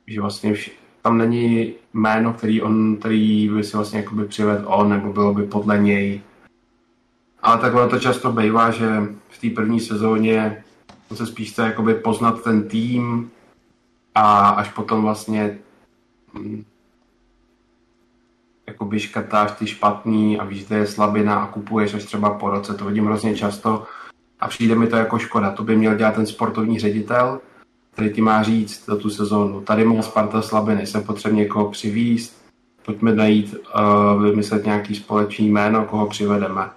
Že 0.08 0.22
vlastně 0.22 0.54
vš- 0.54 0.72
tam 1.02 1.18
není 1.18 1.74
jméno, 1.94 2.34
který 2.34 2.62
on, 2.62 2.98
který 2.98 3.50
by 3.50 3.64
si 3.64 3.78
vlastně 3.78 4.00
jakoby 4.00 4.26
přivedl 4.26 4.64
on, 4.68 4.90
nebo 4.90 5.14
bylo 5.14 5.34
by 5.34 5.44
podle 5.44 5.78
něj. 5.78 6.22
Ale 7.42 7.58
takhle 7.62 7.90
to 7.90 8.00
často 8.00 8.32
bývá, 8.32 8.72
že 8.72 8.88
v 9.30 9.42
té 9.42 9.50
první 9.50 9.80
sezóně 9.80 10.64
se 11.14 11.26
spíš 11.26 11.52
chce 11.52 11.62
jakoby 11.62 11.94
poznat 11.94 12.44
ten 12.44 12.68
tým 12.68 13.32
a 14.16 14.50
až 14.50 14.70
potom 14.70 15.02
vlastně 15.02 15.58
mm, 16.34 16.64
jakoby 18.68 19.00
škrtáš 19.00 19.52
ty 19.52 19.68
špatný 19.68 20.40
a 20.40 20.44
víš, 20.46 20.66
kde 20.66 20.78
je 20.78 20.88
slabina 20.88 21.40
a 21.40 21.48
kupuješ 21.48 21.94
až 21.94 22.04
třeba 22.04 22.30
po 22.34 22.50
roce. 22.50 22.74
To 22.74 22.86
vidím 22.86 23.06
hrozně 23.06 23.36
často 23.36 23.86
a 24.40 24.48
přijde 24.48 24.76
mi 24.76 24.88
to 24.88 24.96
jako 24.96 25.20
škoda. 25.20 25.52
To 25.52 25.64
by 25.64 25.76
měl 25.76 25.96
dělat 25.96 26.16
ten 26.16 26.26
sportovní 26.26 26.80
ředitel, 26.80 27.40
který 27.98 28.14
ti 28.14 28.22
má 28.22 28.44
říct 28.44 28.86
za 28.86 28.96
tu 28.96 29.10
sezónu. 29.10 29.62
Tady 29.62 29.86
má 29.86 30.02
Sparta 30.02 30.42
slabiny, 30.42 30.86
jsem 30.88 31.04
potřebuje 31.04 31.44
někoho 31.44 31.72
přivízt, 31.72 32.46
pojďme 32.86 33.16
najít, 33.16 33.56
uh, 33.56 34.24
vymyslet 34.24 34.66
nějaký 34.66 34.96
společný 34.96 35.50
jméno, 35.50 35.86
koho 35.86 36.08
přivedeme. 36.08 36.70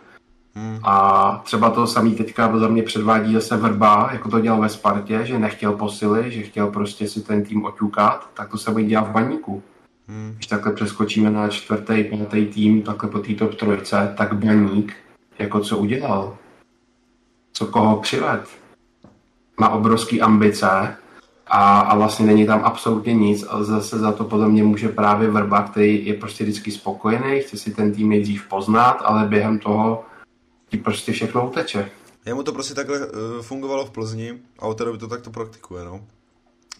mm, 0.54 0.78
A 0.82 1.42
třeba 1.44 1.70
to 1.70 1.86
samý 1.86 2.14
teďka 2.14 2.58
za 2.58 2.68
mě 2.68 2.82
předvádí 2.82 3.34
zase 3.34 3.56
Vrba, 3.56 4.08
jako 4.12 4.30
to 4.30 4.40
dělal 4.40 4.60
ve 4.60 4.68
Spartě, 4.68 5.20
že 5.24 5.38
nechtěl 5.38 5.72
posily, 5.72 6.32
že 6.32 6.42
chtěl 6.42 6.66
prostě 6.66 7.08
si 7.08 7.20
ten 7.20 7.44
tým 7.44 7.64
oťukat, 7.64 8.30
tak 8.34 8.50
to 8.50 8.58
se 8.58 8.70
bude 8.70 8.84
dělat 8.84 9.08
v 9.08 9.12
baníku. 9.12 9.62
mm, 10.08 10.32
Když 10.34 10.46
takhle 10.46 10.72
přeskočíme 10.72 11.30
na 11.30 11.48
čtvrtý, 11.48 12.04
pátý 12.04 12.46
tým, 12.46 12.82
takhle 12.82 13.10
po 13.10 13.18
té 13.18 13.34
top 13.34 13.54
trojce, 13.54 14.14
tak 14.16 14.32
baník, 14.32 14.96
jako 15.38 15.60
co 15.60 15.78
udělal, 15.78 16.36
co 17.52 17.66
koho 17.66 17.96
přived, 17.96 18.44
má 19.60 19.68
obrovský 19.68 20.20
ambice 20.20 20.96
a, 21.52 21.80
a 21.80 21.96
vlastně 21.96 22.26
není 22.26 22.46
tam 22.46 22.60
absolutně 22.64 23.14
nic 23.14 23.44
a 23.48 23.62
zase 23.62 23.98
za 23.98 24.12
to 24.12 24.24
podle 24.24 24.48
mě 24.48 24.62
může 24.64 24.88
právě 24.88 25.30
Vrba, 25.30 25.62
který 25.62 26.06
je 26.06 26.14
prostě 26.14 26.44
vždycky 26.44 26.70
spokojený, 26.70 27.40
chce 27.40 27.56
si 27.56 27.74
ten 27.74 27.94
tým 27.94 28.08
nejdřív 28.08 28.48
poznat, 28.48 29.02
ale 29.04 29.28
během 29.28 29.58
toho 29.58 30.04
ti 30.68 30.76
prostě 30.76 31.12
všechno 31.12 31.48
uteče. 31.48 31.90
Jemu 32.26 32.42
to 32.42 32.52
prostě 32.52 32.74
takhle 32.74 32.98
uh, 32.98 33.06
fungovalo 33.40 33.86
v 33.86 33.90
Plzni 33.90 34.38
a 34.58 34.66
od 34.66 34.78
té 34.78 34.84
doby 34.84 34.98
to 34.98 35.08
takto 35.08 35.30
praktikuje, 35.30 35.84
no. 35.84 36.06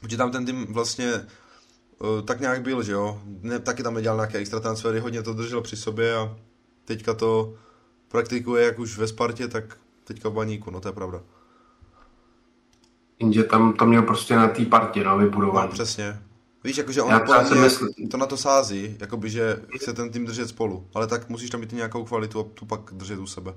Protože 0.01 0.17
tam 0.17 0.31
ten 0.31 0.47
tým 0.47 0.67
vlastně 0.67 1.13
uh, 1.15 2.23
tak 2.25 2.41
nějak 2.41 2.63
byl, 2.63 2.83
že 2.83 2.93
jo. 2.93 3.21
Ne, 3.43 3.59
taky 3.59 3.83
tam 3.83 3.95
nedělal 3.95 4.19
nějaké 4.19 4.39
extra 4.39 4.61
transfery, 4.61 5.01
hodně 5.01 5.23
to 5.23 5.35
držel 5.35 5.61
při 5.61 5.77
sobě 5.77 6.17
a 6.17 6.37
teďka 6.85 7.15
to 7.15 7.55
praktikuje 8.09 8.65
jak 8.65 8.79
už 8.79 8.99
ve 8.99 9.07
Spartě, 9.09 9.49
tak 9.49 9.77
teďka 10.05 10.29
v 10.29 10.33
Baníku, 10.33 10.71
no 10.71 10.81
to 10.81 10.89
je 10.89 10.93
pravda. 10.93 11.21
Jenže 13.21 13.45
tam 13.45 13.73
to 13.73 13.87
měl 13.87 14.03
prostě 14.03 14.37
na 14.37 14.49
té 14.49 14.65
partě 14.65 15.05
no, 15.05 15.11
No, 15.11 15.19
vybudovaný. 15.19 15.71
přesně. 15.73 16.19
Víš, 16.65 16.77
jakože 16.77 17.03
on 17.03 17.15
mě 17.99 18.09
to 18.09 18.17
na 18.17 18.27
to 18.27 18.37
sází, 18.37 18.97
jakoby, 19.01 19.31
že 19.31 19.63
chce 19.77 19.93
ten 19.93 20.11
tým 20.11 20.27
držet 20.27 20.49
spolu, 20.49 20.89
ale 20.95 21.07
tak 21.07 21.29
musíš 21.29 21.51
tam 21.51 21.61
mít 21.61 21.73
nějakou 21.73 22.05
kvalitu 22.05 22.41
a 22.41 22.45
tu 22.55 22.67
pak 22.67 22.81
držet 22.93 23.19
u 23.19 23.27
sebe. 23.27 23.55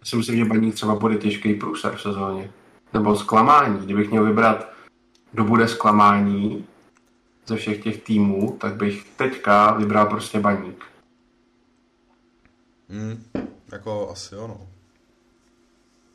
Já 0.00 0.04
si 0.06 0.16
myslím, 0.16 0.36
že 0.36 0.44
baník 0.44 0.74
třeba 0.74 0.94
bude 0.94 1.16
těžký 1.16 1.54
průser 1.54 1.96
v 1.96 2.02
sezóně. 2.02 2.50
Nebo 2.94 3.16
zklamání. 3.16 3.84
Kdybych 3.84 4.10
měl 4.10 4.24
vybrat, 4.24 4.68
kdo 5.32 5.44
bude 5.44 5.68
zklamání 5.68 6.66
ze 7.46 7.56
všech 7.56 7.82
těch 7.82 8.02
týmů, 8.02 8.56
tak 8.60 8.76
bych 8.76 9.04
teďka 9.16 9.72
vybral 9.72 10.06
prostě 10.06 10.40
baník. 10.40 10.84
Hmm, 12.88 13.24
jako 13.72 14.10
asi 14.10 14.34
jo, 14.34 14.46
no. 14.46 14.66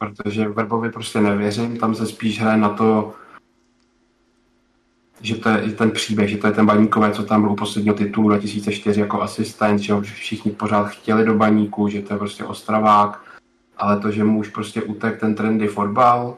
Protože 0.04 0.50
Verbovi 0.50 0.92
prostě 0.92 1.22
nevěřím, 1.22 1.78
tam 1.78 1.96
se 1.96 2.06
spíš 2.06 2.42
hraje 2.42 2.58
na 2.58 2.70
to, 2.70 3.14
že 5.22 5.36
to 5.36 5.50
je 5.50 5.72
ten 5.72 5.92
příběh, 5.92 6.30
že 6.30 6.38
to 6.38 6.48
je 6.48 6.54
ten 6.54 6.66
baníkové, 6.66 7.12
co 7.12 7.24
tam 7.24 7.42
byl 7.42 7.52
u 7.52 7.56
posledního 7.56 7.96
titulu 7.96 8.30
2004 8.30 9.00
jako 9.00 9.22
asistent, 9.22 9.80
že 9.80 9.94
ho 9.94 10.02
všichni 10.02 10.52
pořád 10.52 10.88
chtěli 10.88 11.26
do 11.26 11.34
baníku, 11.34 11.88
že 11.88 12.02
to 12.02 12.14
je 12.14 12.18
prostě 12.18 12.44
ostravák, 12.44 13.24
ale 13.78 14.00
to, 14.00 14.12
že 14.12 14.24
mu 14.24 14.40
už 14.40 14.50
prostě 14.50 14.82
utek 14.82 15.20
ten 15.20 15.36
trendy 15.36 15.68
fotbal, 15.68 16.38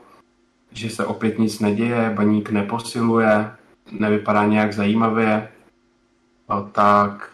že 0.71 0.89
se 0.89 1.05
opět 1.05 1.39
nic 1.39 1.59
neděje, 1.59 2.13
baník 2.15 2.49
neposiluje, 2.49 3.51
nevypadá 3.91 4.45
nějak 4.45 4.73
zajímavě, 4.73 5.49
no, 6.49 6.69
tak 6.71 7.29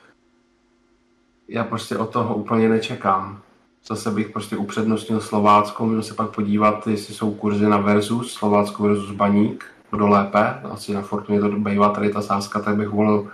já 1.48 1.64
prostě 1.64 1.98
od 1.98 2.10
toho 2.10 2.36
úplně 2.36 2.70
nečekám. 2.70 3.42
Zase 3.88 4.12
bych 4.12 4.30
prostě 4.30 4.58
upřednostnil 4.58 5.22
Slovácko, 5.22 5.86
můžu 5.86 6.02
se 6.02 6.14
pak 6.14 6.30
podívat, 6.30 6.88
jestli 6.88 7.14
jsou 7.14 7.34
kurzy 7.34 7.70
na 7.70 7.78
versus, 7.78 8.34
Slovácko 8.34 8.84
versus 8.84 9.12
Baník, 9.12 9.66
kdo 9.92 10.08
lépe, 10.08 10.62
asi 10.72 10.94
na 10.94 11.02
Fortuně 11.02 11.40
to 11.40 11.50
bývá 11.50 11.90
tady 11.90 12.10
ta 12.10 12.22
sázka, 12.22 12.60
tak 12.60 12.76
bych 12.76 12.90
volil, 12.90 13.28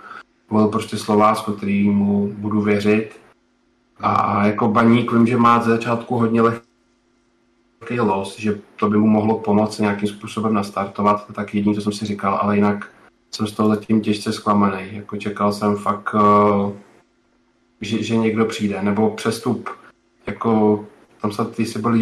volil 0.50 0.68
prostě 0.68 0.96
Slovácko, 0.96 1.52
který 1.52 1.90
mu 1.90 2.32
budu 2.36 2.60
věřit. 2.60 3.20
A 4.00 4.46
jako 4.46 4.68
Baník 4.68 5.12
vím, 5.12 5.26
že 5.26 5.36
má 5.36 5.60
ze 5.62 5.70
začátku 5.70 6.18
hodně 6.18 6.42
lehký 6.42 8.00
los, 8.00 8.38
že 8.38 8.60
to 8.76 8.90
by 8.90 8.96
mu 8.96 9.06
mohlo 9.06 9.38
pomoct 9.38 9.78
nějakým 9.78 10.08
způsobem 10.08 10.54
nastartovat, 10.54 11.26
to 11.26 11.32
tak 11.32 11.54
jediný, 11.54 11.74
co 11.74 11.80
jsem 11.80 11.92
si 11.92 12.06
říkal, 12.06 12.38
ale 12.42 12.56
jinak 12.56 12.90
jsem 13.30 13.46
z 13.46 13.52
toho 13.52 13.68
zatím 13.68 14.00
těžce 14.00 14.32
zklamaný. 14.32 14.82
Jako 14.92 15.16
čekal 15.16 15.52
jsem 15.52 15.76
fakt, 15.76 16.14
eh, 16.14 16.72
že, 17.80 18.02
že 18.02 18.16
někdo 18.16 18.44
přijde, 18.44 18.82
nebo 18.82 19.10
přestup, 19.10 19.70
jako 20.28 20.84
tam 21.22 21.32
se 21.32 21.44
ty 21.44 21.66
jsi 21.66 21.78
byl 21.78 21.94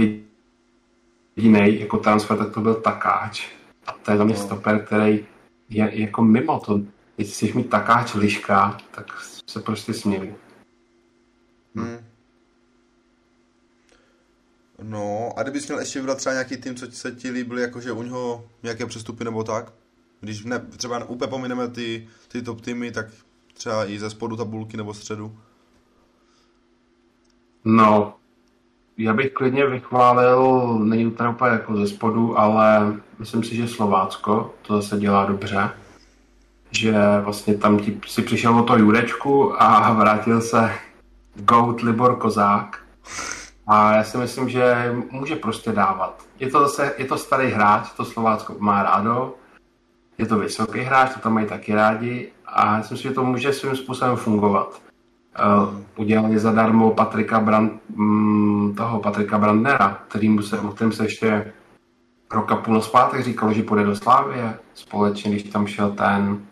jediný 1.37 1.80
jako 1.80 1.99
transfer, 1.99 2.38
tak 2.38 2.54
to 2.54 2.61
byl 2.61 2.75
takáč. 2.75 3.49
A 3.87 3.92
to 3.92 4.11
je 4.11 4.16
za 4.16 4.25
mě 4.25 4.35
No. 4.35 4.40
stoper, 4.40 4.85
který 4.87 5.26
je 5.68 6.00
jako 6.00 6.23
mimo 6.23 6.61
to. 6.61 6.80
Když 7.16 7.28
chceš 7.33 7.52
mít 7.52 7.71
takáč 7.71 8.14
liška, 8.14 8.78
tak 8.90 9.06
se 9.47 9.61
prostě 9.61 9.95
směli. 9.95 10.35
Hmm. 11.75 11.99
No, 14.83 15.33
a 15.37 15.42
kdybys 15.42 15.66
měl 15.68 15.80
ještě 15.80 15.99
vybrat 15.99 16.18
třeba 16.18 16.33
nějaký 16.33 16.56
tým, 16.56 16.75
co 16.75 16.87
se 16.90 17.12
ti 17.12 17.30
líbil, 17.30 17.59
jakože 17.59 17.92
u 17.92 18.02
něho 18.02 18.45
nějaké 18.62 18.87
přestupy 18.87 19.25
nebo 19.25 19.45
tak? 19.45 19.73
Když 20.21 20.45
ne, 20.45 20.59
třeba 20.59 21.04
úplně 21.04 21.30
pomineme 21.30 21.68
ty, 21.68 22.09
ty 22.28 22.42
top 22.42 22.61
týmy, 22.61 22.92
tak 22.92 23.06
třeba 23.54 23.87
i 23.90 23.99
ze 23.99 24.11
spodu 24.11 24.37
tabulky 24.37 24.76
nebo 24.76 24.95
středu. 24.95 25.38
No, 27.68 28.14
já 28.99 29.14
bych 29.14 29.32
klidně 29.32 29.66
vychválil, 29.66 30.68
není 30.78 31.11
to 31.11 31.30
úplně 31.30 31.50
jako 31.50 31.76
ze 31.76 31.87
spodu, 31.87 32.38
ale 32.38 32.94
myslím 33.18 33.44
si, 33.44 33.56
že 33.56 33.68
Slovácko 33.68 34.54
to 34.62 34.76
zase 34.76 34.99
dělá 34.99 35.26
dobře. 35.26 35.70
že 36.70 36.94
vlastně 37.20 37.54
tam 37.54 37.78
ti, 37.78 38.00
si 38.06 38.23
přišel 38.23 38.58
o 38.58 38.62
to 38.62 38.76
Jurečku 38.76 39.62
a 39.62 39.92
vrátil 39.92 40.40
se 40.40 40.70
Goat 41.35 41.80
Libor 41.80 42.16
Kozák. 42.16 42.78
A 43.66 43.92
já 43.92 44.04
si 44.04 44.18
myslím, 44.18 44.49
že 44.49 44.94
může 45.11 45.37
prostě 45.37 45.73
dávat. 45.73 46.23
Je 46.40 46.50
to 46.50 46.61
zase, 46.61 46.94
je 46.99 47.04
to 47.04 47.18
starý 47.18 47.50
hráč, 47.50 47.90
to 47.96 48.04
Slovácko 48.04 48.56
má 48.58 48.82
rádo, 48.82 49.35
je 50.18 50.26
to 50.26 50.38
vysoký 50.38 50.80
hráč, 50.80 51.14
to 51.14 51.20
tam 51.20 51.32
mají 51.32 51.46
taky 51.46 51.75
rádi 51.75 52.32
a 52.46 52.76
já 52.76 52.82
si 52.82 52.94
myslím, 52.94 53.11
že 53.11 53.14
to 53.14 53.25
může 53.25 53.52
svým 53.52 53.76
způsobem 53.76 54.16
fungovat. 54.16 54.86
Uh, 55.45 55.75
udělali 55.97 56.38
zadarmo 56.38 56.90
Patrika 56.90 57.40
Brand, 57.40 57.73
um, 57.97 58.75
toho 58.76 59.00
Patrika 59.00 59.38
Brandnera, 59.38 60.02
kterým 60.09 60.43
se, 60.43 60.61
o 60.61 60.69
kterém 60.69 60.93
se 60.93 61.05
ještě 61.05 61.52
rok 62.33 62.52
a 62.52 62.57
půl 62.57 62.83
zpátek 62.83 63.25
říkalo, 63.25 63.52
že 63.52 63.62
půjde 63.62 63.85
do 63.85 63.97
Slávie 63.97 64.59
společně, 64.75 65.31
když 65.31 65.43
tam 65.43 65.66
šel 65.66 65.90
ten 65.90 66.47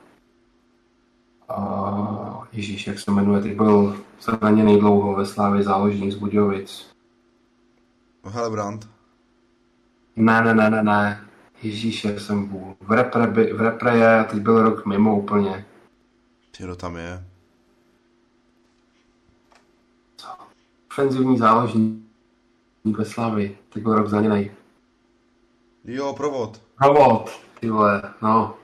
uh, 1.58 2.44
Ježíš, 2.52 2.86
jak 2.86 2.98
se 2.98 3.10
jmenuje, 3.10 3.40
teď 3.40 3.56
byl 3.56 3.96
zraně 4.20 4.64
nejdlouho 4.64 5.14
ve 5.14 5.26
Slávě 5.26 5.62
záložník 5.62 6.12
z 6.12 6.16
Budějovic. 6.16 6.90
Helebrand. 8.24 8.88
Ne, 10.16 10.42
ne, 10.42 10.54
ne, 10.54 10.70
ne, 10.70 10.82
ne. 10.82 11.20
Ježíš, 11.62 12.04
jak 12.04 12.20
jsem 12.20 12.46
bůl. 12.46 12.76
V 12.80 12.92
repre, 12.92 13.26
v 13.26 13.60
repre 13.60 13.96
je 13.96 14.24
teď 14.30 14.40
byl 14.40 14.62
rok 14.62 14.86
mimo 14.86 15.18
úplně. 15.18 15.64
Ty, 16.56 16.64
tam 16.76 16.96
je? 16.96 17.24
Ofenzivní 20.94 21.38
záložník 21.38 21.98
ve 22.84 23.04
Slávii. 23.04 23.58
Teď 23.68 23.82
byl 23.82 23.94
rok 23.94 24.08
zraněný. 24.08 24.50
Jo, 25.84 26.14
provod. 26.16 26.62
Provod, 26.78 27.30
ty 27.60 27.70
vole, 27.70 28.02
no. 28.22 28.54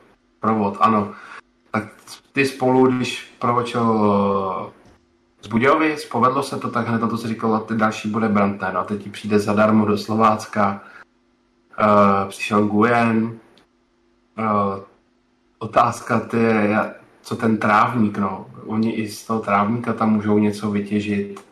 Provod, 0.41 0.77
ano. 0.81 1.13
Tak 1.71 1.85
ty 2.33 2.47
spolu, 2.47 2.87
když 2.87 3.35
provočil 3.39 4.13
eh, 4.69 4.73
z 5.43 5.49
Budějovic, 5.49 6.05
povedlo 6.05 6.43
se 6.43 6.59
to 6.59 6.71
tak 6.71 6.89
hned, 6.89 7.03
na 7.03 7.09
to 7.09 7.19
se 7.19 7.29
říkalo, 7.29 7.55
a 7.55 7.61
ty 7.61 7.75
další 7.75 8.09
bude 8.09 8.29
Brantner. 8.29 8.75
No 8.75 8.81
a 8.81 8.85
teď 8.85 9.03
ti 9.03 9.11
přijde 9.11 9.39
zadarmo 9.39 9.87
do 9.87 9.99
Slovácka. 9.99 10.83
Uh, 11.81 12.29
přišel 12.29 12.67
Guyen. 12.67 13.25
Uh, 13.25 13.35
otázka 15.59 16.21
ty 16.21 16.37
je, 16.37 16.95
co 17.23 17.37
ten 17.37 17.59
trávník, 17.59 18.19
no. 18.19 18.47
Oni 18.67 18.93
i 18.93 19.09
z 19.09 19.27
toho 19.27 19.41
trávníka 19.41 19.93
tam 19.93 20.13
můžou 20.13 20.39
něco 20.39 20.71
vytěžit. 20.71 21.50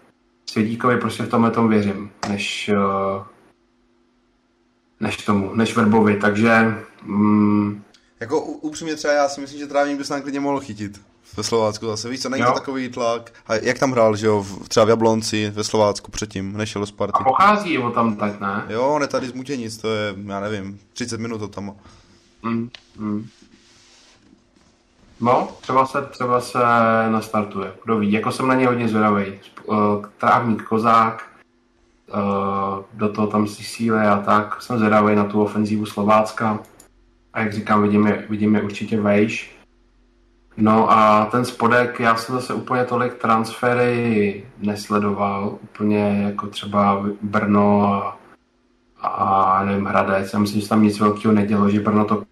Svědíkovi 0.52 0.96
prostě 0.96 1.22
v 1.22 1.28
tomhle 1.28 1.50
tom 1.50 1.68
věřím, 1.68 2.10
než, 2.28 2.70
uh, 2.74 3.22
než 5.00 5.16
tomu, 5.16 5.54
než 5.54 5.76
Verbovi, 5.76 6.16
takže 6.16 6.74
mm, 7.02 7.82
Jako 8.20 8.40
upřímně 8.40 8.96
třeba 8.96 9.14
já 9.14 9.28
si 9.28 9.40
myslím, 9.40 9.58
že 9.60 9.66
Trávník 9.66 9.98
by 9.98 10.04
se 10.04 10.12
nám 10.12 10.22
klidně 10.22 10.40
mohl 10.40 10.60
chytit 10.60 11.00
ve 11.36 11.42
Slovácku 11.42 11.86
zase. 11.86 12.08
Víš 12.08 12.20
co, 12.22 12.28
není 12.28 12.42
Jo. 12.42 12.48
to 12.52 12.58
takový 12.58 12.88
tlak. 12.88 13.32
A 13.46 13.54
jak 13.54 13.78
tam 13.78 13.92
hrál, 13.92 14.16
že 14.16 14.26
jo, 14.26 14.42
v- 14.42 14.68
třeba 14.68 14.86
v 14.86 14.88
Jablonci 14.88 15.50
ve 15.50 15.64
Slovácku 15.64 16.10
předtím, 16.10 16.56
než 16.56 16.70
šel 16.70 16.80
do 16.82 16.86
Sparty. 16.86 17.12
a 17.20 17.24
pochází 17.24 17.78
o 17.78 17.90
tam 17.90 18.16
tak, 18.16 18.40
ne? 18.40 18.64
Jo, 18.68 18.82
on 18.88 19.02
je 19.02 19.08
tady 19.08 19.28
z 19.28 19.32
Mutěnic, 19.32 19.76
to 19.78 19.88
je, 19.94 20.14
já 20.26 20.40
nevím, 20.40 20.80
30 20.92 21.20
minut 21.20 21.38
to 21.38 21.48
tam. 21.48 21.74
Mm, 22.42 22.70
mm. 22.98 23.26
No, 25.20 25.48
třeba 25.60 25.86
se, 25.86 26.02
třeba 26.02 26.40
se 26.40 26.58
nastartuje. 27.10 27.72
Kdo 27.84 27.98
ví, 27.98 28.12
jako 28.12 28.32
jsem 28.32 28.48
na 28.48 28.54
něj 28.54 28.66
hodně 28.66 28.88
zvědavý. 28.88 29.24
Eh, 29.26 29.74
Trávník, 30.18 30.62
Kozák, 30.62 31.22
eh, 32.08 32.84
do 32.94 33.08
toho 33.08 33.26
tam 33.26 33.46
si 33.46 33.64
síly 33.64 34.00
a 34.00 34.16
tak. 34.16 34.62
Jsem 34.62 34.78
zvědavý 34.78 35.16
na 35.16 35.24
tu 35.24 35.42
ofenzívu 35.42 35.86
Slovácka. 35.86 36.58
A 37.32 37.40
jak 37.40 37.52
říkám, 37.52 37.82
vidím 37.82 38.06
je, 38.06 38.26
vidím 38.30 38.54
je 38.54 38.62
určitě 38.62 39.00
vejš. 39.00 39.58
No 40.56 40.90
a 40.90 41.26
ten 41.26 41.44
spodek, 41.44 42.00
já 42.00 42.16
jsem 42.16 42.34
zase 42.34 42.54
úplně 42.54 42.84
tolik 42.84 43.14
transfery 43.14 44.44
nesledoval. 44.58 45.58
Úplně 45.62 46.22
jako 46.26 46.46
třeba 46.46 47.04
Brno 47.22 47.92
a, 47.92 48.18
a 49.08 49.64
nevím, 49.64 49.84
Hradec. 49.84 50.32
Já 50.32 50.38
myslím, 50.38 50.60
že 50.60 50.68
tam 50.68 50.82
nic 50.82 51.00
velkého 51.00 51.34
nedělo, 51.34 51.70
že 51.70 51.80
Brno 51.80 52.04
to 52.04 52.22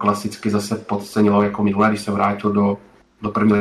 klasicky 0.00 0.50
zase 0.50 0.76
podcenilo 0.76 1.42
jako 1.42 1.64
minule, 1.64 1.88
když 1.88 2.00
se 2.00 2.10
vrátil 2.10 2.52
do, 2.52 2.78
do 3.22 3.30
první 3.30 3.52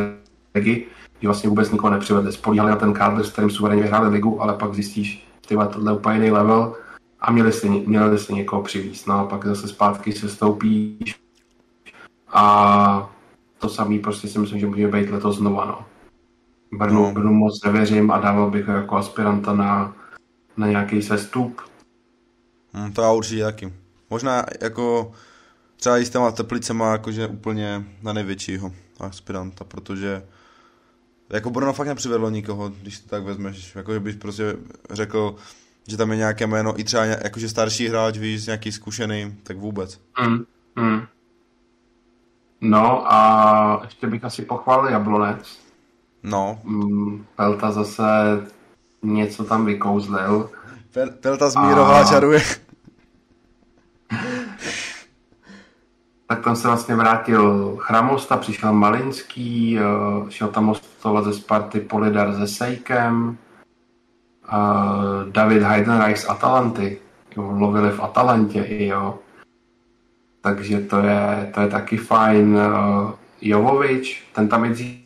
ligy, 0.56 0.86
že 1.22 1.28
vlastně 1.28 1.50
vůbec 1.50 1.72
nikoho 1.72 1.94
nepřivedli. 1.94 2.32
Spolíhali 2.32 2.72
na 2.72 2.76
ten 2.76 2.94
kádr, 2.94 3.24
s 3.24 3.32
kterým 3.32 3.50
suverénně 3.50 3.84
vyhráli 3.84 4.10
ligu, 4.10 4.42
ale 4.42 4.54
pak 4.54 4.74
zjistíš, 4.74 5.28
ty 5.48 5.56
tohle 5.56 5.94
úplně 5.94 6.16
jiný 6.16 6.32
level 6.32 6.76
a 7.20 7.32
měli 7.32 7.52
si, 7.52 7.70
měli 7.70 8.20
si 8.20 8.34
někoho 8.34 8.62
přivízt. 8.62 9.08
No 9.08 9.20
a 9.20 9.26
pak 9.26 9.46
zase 9.46 9.68
zpátky 9.68 10.12
se 10.12 10.30
stoupíš 10.30 11.20
a 12.28 13.10
to 13.58 13.70
samý 13.70 14.00
prostě 14.00 14.28
si 14.28 14.40
myslím, 14.40 14.60
že 14.60 14.68
může 14.68 14.88
být 14.88 15.10
letos 15.10 15.38
znova. 15.38 15.66
No. 15.66 15.86
Brnu, 16.78 17.04
No. 17.04 17.12
Brnu 17.14 17.34
moc 17.34 17.64
nevěřím 17.66 18.12
a 18.12 18.20
dával 18.20 18.52
bych 18.52 18.68
ho 18.68 18.74
jako 18.74 18.96
aspiranta 18.96 19.54
na, 19.54 19.96
na 20.58 20.68
nějaký 20.68 21.02
sestup. 21.02 21.62
Hm, 22.74 22.94
to 22.94 23.02
já 23.02 23.12
určitě 23.12 23.44
taky. 23.44 23.74
Možná 24.10 24.46
jako 24.62 25.12
třeba 25.80 25.98
i 25.98 26.06
s 26.06 26.10
těma 26.10 26.32
teplicema 26.32 26.92
jakože 26.92 27.28
úplně 27.28 27.84
na 28.02 28.14
největšího 28.14 28.72
aspiranta, 29.00 29.64
protože 29.64 30.24
jako 31.30 31.50
Brno 31.50 31.74
fakt 31.74 31.88
nepřivedlo 31.88 32.30
nikoho, 32.30 32.70
když 32.70 33.00
to 33.00 33.10
tak 33.10 33.24
vezmeš, 33.24 33.76
jakože 33.76 34.00
bych 34.00 34.16
prostě 34.16 34.58
řekl, 34.92 35.36
že 35.88 35.98
tam 35.98 36.12
je 36.12 36.18
nějaké 36.18 36.48
jméno, 36.48 36.80
i 36.80 36.84
třeba 36.84 37.06
jakože 37.06 37.50
starší 37.50 37.88
hráč, 37.88 38.18
víš, 38.18 38.46
nějaký 38.46 38.72
zkušený, 38.72 39.36
tak 39.44 39.58
vůbec. 39.58 40.02
Mm, 40.28 40.44
mm. 40.76 41.02
No 42.62 43.14
a 43.14 43.82
ještě 43.84 44.08
bych 44.08 44.24
asi 44.24 44.42
pochválil 44.42 44.92
Jablonec. 44.92 45.60
No, 46.24 46.60
Mm, 46.64 47.26
Pelta 47.36 47.72
zase 47.72 48.04
něco 49.04 49.44
tam 49.44 49.66
vykouzlil. 49.66 50.50
Pel- 50.94 51.12
Pelta 51.20 51.50
z 51.50 51.56
A- 51.56 51.62
Mírová 51.68 52.04
čaruje. 52.04 52.42
Tak 56.32 56.44
tam 56.44 56.56
se 56.56 56.68
vlastně 56.68 56.96
vrátil 56.96 57.76
Chramosta, 57.78 58.38
přišel 58.38 58.74
Malinský, 58.74 59.80
eh, 59.80 60.32
šel 60.32 60.48
tam 60.48 60.68
hostovat 60.68 61.24
ze 61.26 61.34
Sparty 61.34 61.80
Polidar 61.80 62.36
se 62.36 62.48
Sejkem, 62.48 63.38
eh, 64.54 65.32
David 65.32 65.64
Heidenreich 65.64 66.18
z 66.20 66.30
Atalanty, 66.30 67.02
lovili 67.36 67.90
v 67.92 68.00
Atalantě 68.00 68.62
i 68.62 68.86
jo. 68.86 69.20
Takže 70.42 70.80
to 70.80 71.00
je, 71.00 71.52
to 71.54 71.62
je 71.62 71.68
taky 71.68 71.98
fajn. 71.98 72.58
Eh, 72.58 73.14
Jovovič, 73.42 74.24
ten 74.36 74.50
tam 74.50 74.66
je 74.66 74.72
dřív 74.72 75.00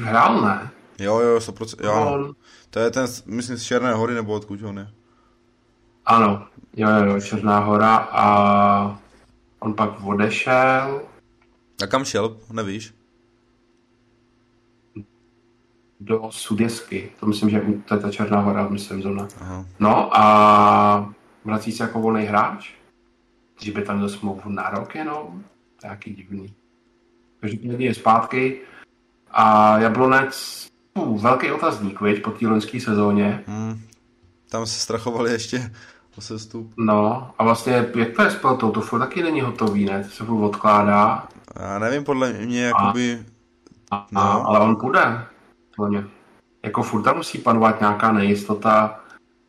hrál, 0.00 0.40
ne? 0.40 0.70
Jo, 0.98 1.20
jo, 1.20 1.40
100%, 1.40 1.84
jo, 1.84 2.34
To 2.70 2.78
je 2.78 2.90
ten, 2.90 3.06
myslím, 3.26 3.56
z 3.56 3.62
Černé 3.62 3.92
hory, 3.94 4.14
nebo 4.14 4.32
odkud 4.32 4.62
on 4.62 4.78
je. 4.78 4.88
Ano, 6.06 6.46
jo, 6.76 6.88
jo, 6.90 7.20
Černá 7.20 7.58
hora 7.58 7.96
a 7.96 8.98
on 9.58 9.74
pak 9.74 10.04
odešel 10.04 11.02
A 11.82 11.86
kam 11.86 12.04
šel, 12.04 12.36
nevíš? 12.52 12.98
do 16.00 16.30
Sudesky. 16.30 17.10
To 17.20 17.26
myslím, 17.26 17.50
že 17.50 17.62
to 17.84 17.94
je 17.94 18.00
ta 18.00 18.10
Černá 18.10 18.40
hora, 18.40 18.68
myslím. 18.68 19.18
Aha. 19.40 19.66
No 19.78 20.16
a 20.16 21.14
vrací 21.44 21.72
se 21.72 21.82
jako 21.82 22.00
volný 22.00 22.24
hráč. 22.24 22.70
Že 23.60 23.72
by 23.72 23.82
tam 23.82 24.00
do 24.00 24.08
smlouvu 24.08 24.50
na 24.50 24.70
rok 24.70 24.94
jenom. 24.94 25.44
Taky 25.82 26.10
divný. 26.10 26.54
Každopádně 27.40 27.86
je 27.86 27.94
zpátky. 27.94 28.60
A 29.30 29.78
Jablonec, 29.78 30.66
uh, 30.94 31.22
velký 31.22 31.50
otazník, 31.50 32.00
viď, 32.00 32.22
po 32.22 32.30
té 32.30 32.46
loňské 32.46 32.80
sezóně. 32.80 33.44
Hm. 33.46 33.80
Tam 34.48 34.66
se 34.66 34.80
strachovali 34.80 35.30
ještě 35.30 35.72
o 36.18 36.20
sestup. 36.20 36.72
No 36.76 37.30
a 37.38 37.44
vlastně, 37.44 37.72
jak 37.94 38.16
to 38.16 38.22
je 38.22 38.30
s 38.30 38.36
Peltou, 38.36 38.70
to 38.70 38.80
furt 38.80 38.98
taky 38.98 39.22
není 39.22 39.40
hotový, 39.40 39.84
ne? 39.84 40.04
To 40.04 40.10
se 40.10 40.24
furt 40.24 40.44
odkládá. 40.44 41.28
Já 41.60 41.78
nevím, 41.78 42.04
podle 42.04 42.32
mě 42.32 42.62
jakoby... 42.62 43.22
A, 43.90 44.06
No. 44.12 44.22
no. 44.22 44.46
Ale 44.48 44.60
on 44.60 44.76
půjde. 44.76 45.24
Podle 45.76 45.90
mě. 45.90 46.04
Jako 46.64 46.82
furt 46.82 47.02
tam 47.02 47.16
musí 47.16 47.38
panovat 47.38 47.80
nějaká 47.80 48.12
nejistota 48.12 49.00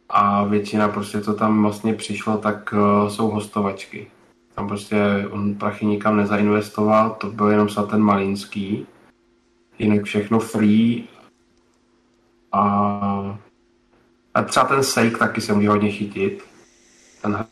a 0.10 0.44
většina 0.44 0.88
prostě, 0.90 1.22
co 1.22 1.34
tam 1.34 1.62
vlastně 1.62 1.94
přišlo, 1.94 2.38
tak 2.38 2.74
uh, 2.74 3.10
jsou 3.10 3.30
hostovačky. 3.30 4.08
Tam 4.56 4.68
prostě 4.68 5.28
on 5.32 5.56
prachy 5.56 5.86
nikam 5.86 6.18
nezainvestoval, 6.18 7.10
to 7.10 7.32
byl 7.32 7.48
jenom 7.48 7.70
snad 7.70 7.90
ten 7.90 8.02
Malinský. 8.02 8.88
Jinak 9.80 10.04
všechno 10.04 10.40
free. 10.40 11.08
A, 12.52 12.62
a 14.34 14.42
třeba 14.44 14.66
ten 14.66 14.84
Sejk 14.84 15.18
taky 15.18 15.42
se 15.42 15.54
může 15.54 15.70
hodně 15.70 15.92
chytit. 15.92 16.49
Ten 17.22 17.46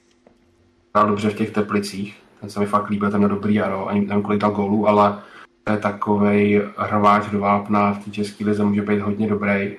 hrál 0.96 1.08
dobře 1.08 1.30
v 1.30 1.36
těch 1.36 1.52
teplicích. 1.52 2.18
Ten 2.42 2.50
se 2.50 2.60
mi 2.60 2.66
fakt 2.66 2.90
líbil, 2.90 3.12
ten 3.12 3.20
měl 3.20 3.30
dobrý 3.30 3.56
jaro. 3.56 3.88
Ani 3.88 4.06
nevím, 4.06 4.24
kolik 4.24 4.42
dal 4.42 4.52
gólů, 4.52 4.88
ale 4.88 5.20
to 5.64 5.74
je 5.74 5.80
takový 5.80 6.62
hrváč 6.78 7.30
do 7.30 7.40
vápna 7.40 7.94
v 7.94 8.06
té 8.06 8.12
české 8.12 8.46
lize 8.46 8.64
může 8.64 8.82
být 8.82 9.00
hodně 9.00 9.28
dobrý. 9.28 9.76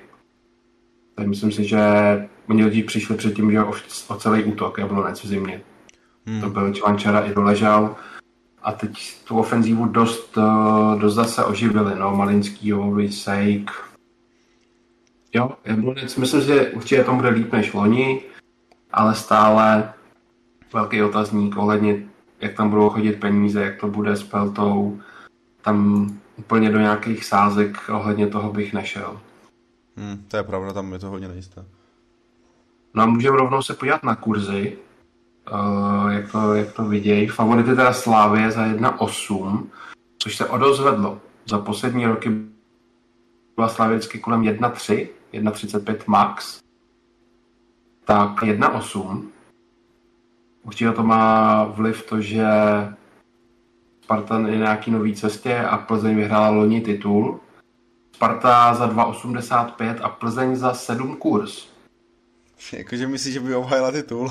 Tak 1.15 1.27
myslím 1.27 1.51
si, 1.51 1.63
že 1.63 1.79
oni 2.49 2.65
lidi 2.65 2.83
přišli 2.83 3.15
předtím, 3.15 3.51
že 3.51 3.63
o, 3.63 3.73
o 4.07 4.15
celý 4.15 4.43
útok 4.43 4.77
Jablonec 4.77 5.23
v 5.23 5.27
zimě. 5.27 5.61
Hm. 6.25 6.41
To 6.41 6.49
byl 6.49 6.73
Čvančara 6.73 7.19
i 7.19 7.33
doležal. 7.33 7.95
a 8.63 8.71
teď 8.71 9.23
tu 9.23 9.39
ofenzívu 9.39 9.85
dost, 9.85 10.37
eh, 10.37 10.99
dost 10.99 11.15
zase 11.15 11.45
oživili, 11.45 11.99
no, 11.99 12.15
Malinský, 12.15 12.67
Jovovič, 12.67 13.13
Sejk. 13.13 13.71
Jo, 15.33 15.51
Jablonec, 15.65 16.15
myslím, 16.15 16.41
že 16.41 16.69
určitě 16.69 17.03
to 17.03 17.13
bude 17.13 17.29
líp 17.29 17.53
než 17.53 17.73
loni, 17.73 18.21
ale 18.91 19.15
stále 19.15 19.93
velký 20.73 21.03
otazník 21.03 21.57
ohledně, 21.57 22.03
jak 22.41 22.53
tam 22.53 22.69
budou 22.69 22.89
chodit 22.89 23.11
peníze, 23.11 23.61
jak 23.61 23.79
to 23.79 23.87
bude 23.87 24.15
s 24.15 24.23
Peltou. 24.23 24.99
Tam 25.61 26.09
úplně 26.37 26.71
do 26.71 26.79
nějakých 26.79 27.25
sázek 27.25 27.77
ohledně 27.89 28.27
toho 28.27 28.53
bych 28.53 28.73
nešel. 28.73 29.19
Hmm, 29.97 30.25
to 30.27 30.37
je 30.37 30.43
pravda, 30.43 30.73
tam 30.73 30.93
je 30.93 30.99
to 30.99 31.09
hodně 31.09 31.27
nejisté. 31.27 31.65
No 32.93 33.03
a 33.03 33.05
můžeme 33.05 33.37
rovnou 33.37 33.61
se 33.61 33.73
podívat 33.73 34.03
na 34.03 34.15
kurzy, 34.15 34.77
uh, 35.51 36.11
jak, 36.11 36.31
to, 36.31 36.55
jak 36.55 36.73
to 36.73 36.85
vidějí. 36.85 37.27
Favority 37.27 37.75
teda 37.75 37.93
Slávě 37.93 38.51
za 38.51 38.65
1,8, 38.65 39.67
což 40.17 40.35
se 40.35 40.45
odozvedlo. 40.45 41.21
Za 41.45 41.59
poslední 41.59 42.05
roky 42.05 42.31
byla 43.55 43.69
Slávě 43.69 43.97
vždycky 43.97 44.19
kolem 44.19 44.41
1,3, 44.41 45.07
1,35 45.33 45.97
max. 46.07 46.59
Tak 48.09 48.41
1,8. 48.41 49.27
Určitě 50.63 50.91
to 50.91 51.03
má 51.03 51.63
vliv 51.63 52.05
to, 52.09 52.21
že 52.21 52.47
Spartan 54.03 54.45
je 54.45 54.51
na 54.51 54.57
nějaký 54.57 54.91
nový 54.91 55.15
cestě 55.15 55.59
a 55.59 55.77
Plzeň 55.77 56.15
vyhrála 56.15 56.49
loni 56.49 56.81
titul. 56.81 57.39
Sparta 58.15 58.73
za 58.73 58.87
2,85 58.87 59.95
a 60.01 60.09
Plzeň 60.09 60.55
za 60.55 60.73
7 60.73 61.17
kurz. 61.17 61.67
Jakože 62.73 63.07
myslíš, 63.07 63.33
že 63.33 63.39
by 63.39 63.55
obhájila 63.55 63.91
titul? 63.91 64.29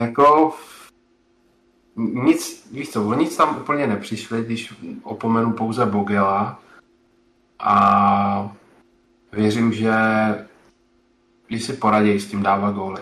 Jako 0.00 0.54
nic, 1.96 2.68
víš 2.72 2.90
co, 2.90 3.14
nic 3.14 3.36
tam 3.36 3.56
úplně 3.56 3.86
nepřišli, 3.86 4.44
když 4.44 4.74
opomenu 5.02 5.52
pouze 5.52 5.86
Bogela 5.86 6.60
a 7.58 8.56
věřím, 9.32 9.72
že 9.72 9.92
když 11.48 11.64
si 11.64 11.72
poradí 11.72 12.20
s 12.20 12.26
tím 12.26 12.42
dává 12.42 12.70
góly. 12.70 13.00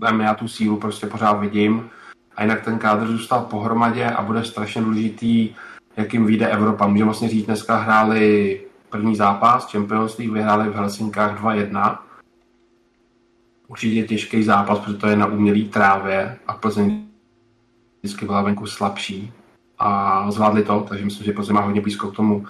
Tam 0.00 0.20
já 0.20 0.34
tu 0.34 0.48
sílu 0.48 0.76
prostě 0.76 1.06
pořád 1.06 1.32
vidím 1.32 1.90
a 2.36 2.42
jinak 2.42 2.64
ten 2.64 2.78
kádr 2.78 3.06
zůstal 3.06 3.40
pohromadě 3.40 4.06
a 4.06 4.22
bude 4.22 4.44
strašně 4.44 4.82
důležitý, 4.82 5.54
jakým 5.96 6.26
vyjde 6.26 6.48
Evropa. 6.48 6.86
Můžeme 6.86 7.04
vlastně 7.04 7.28
říct, 7.28 7.46
dneska 7.46 7.76
hráli 7.76 8.60
první 8.90 9.16
zápas, 9.16 9.72
Champions 9.72 10.18
League 10.18 10.32
vyhráli 10.32 10.68
v 10.68 10.74
Helsinkách 10.74 11.42
2-1. 11.42 11.98
Určitě 13.68 14.02
těžký 14.02 14.42
zápas, 14.42 14.78
protože 14.78 14.96
to 14.96 15.06
je 15.06 15.16
na 15.16 15.26
umělý 15.26 15.68
trávě 15.68 16.38
a 16.46 16.52
Plzeň 16.52 17.06
vždycky 18.02 18.26
byla 18.26 18.42
venku 18.42 18.66
slabší 18.66 19.32
a 19.78 20.30
zvládli 20.30 20.62
to, 20.62 20.86
takže 20.88 21.04
myslím, 21.04 21.24
že 21.24 21.32
Plzeň 21.32 21.54
má 21.54 21.60
hodně 21.60 21.80
blízko 21.80 22.10
k 22.10 22.16
tomu 22.16 22.46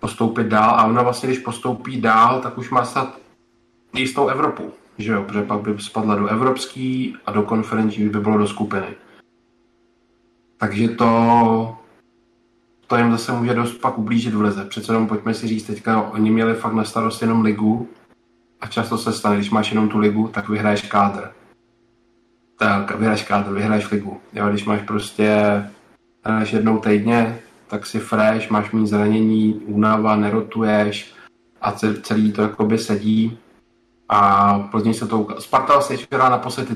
postoupit 0.00 0.46
dál 0.46 0.70
a 0.70 0.84
ona 0.84 1.02
vlastně, 1.02 1.28
když 1.28 1.38
postoupí 1.38 2.00
dál, 2.00 2.40
tak 2.40 2.58
už 2.58 2.70
má 2.70 2.84
snad 2.84 3.18
jistou 3.94 4.28
Evropu, 4.28 4.72
že 4.98 5.12
jo, 5.12 5.22
protože 5.22 5.42
pak 5.42 5.60
by 5.60 5.74
spadla 5.78 6.14
do 6.14 6.26
evropský 6.26 7.16
a 7.26 7.32
do 7.32 7.42
konferenční 7.42 8.08
by 8.08 8.20
bylo 8.20 8.38
do 8.38 8.46
skupiny. 8.46 8.86
Takže 10.56 10.88
to, 10.88 11.76
to 12.86 12.96
jim 12.96 13.12
zase 13.12 13.32
může 13.32 13.54
dost 13.54 13.74
pak 13.74 13.98
ublížit 13.98 14.34
v 14.34 14.40
lize. 14.40 14.64
Přece 14.64 14.92
jenom 14.92 15.06
pojďme 15.06 15.34
si 15.34 15.48
říct, 15.48 15.66
teďka 15.66 16.02
oni 16.02 16.30
měli 16.30 16.54
fakt 16.54 16.72
na 16.72 16.84
starost 16.84 17.22
jenom 17.22 17.42
ligu 17.42 17.88
a 18.60 18.66
často 18.66 18.98
se 18.98 19.12
stane, 19.12 19.36
když 19.36 19.50
máš 19.50 19.70
jenom 19.70 19.88
tu 19.88 19.98
ligu, 19.98 20.28
tak 20.28 20.48
vyhraješ 20.48 20.82
kádr. 20.82 21.30
Tak 22.58 22.98
vyhraješ 22.98 23.22
kádr, 23.22 23.52
vyhraješ 23.52 23.90
ligu. 23.90 24.20
Jo, 24.32 24.48
když 24.48 24.64
máš 24.64 24.82
prostě 24.82 25.36
hraješ 26.24 26.52
jednou 26.52 26.78
týdně, 26.78 27.40
tak 27.68 27.86
si 27.86 27.98
fresh, 27.98 28.50
máš 28.50 28.72
mít 28.72 28.86
zranění, 28.86 29.54
únava, 29.54 30.16
nerotuješ 30.16 31.12
a 31.60 31.72
celý 32.02 32.32
to 32.32 32.42
jakoby 32.42 32.78
sedí 32.78 33.38
a 34.08 34.58
Plzni 34.58 34.94
se 34.94 35.06
to 35.06 35.20
ukázalo. 35.20 35.40
Sparta 35.40 35.72
vlastně 35.72 35.96
včera 35.96 36.28
naposledy 36.28 36.74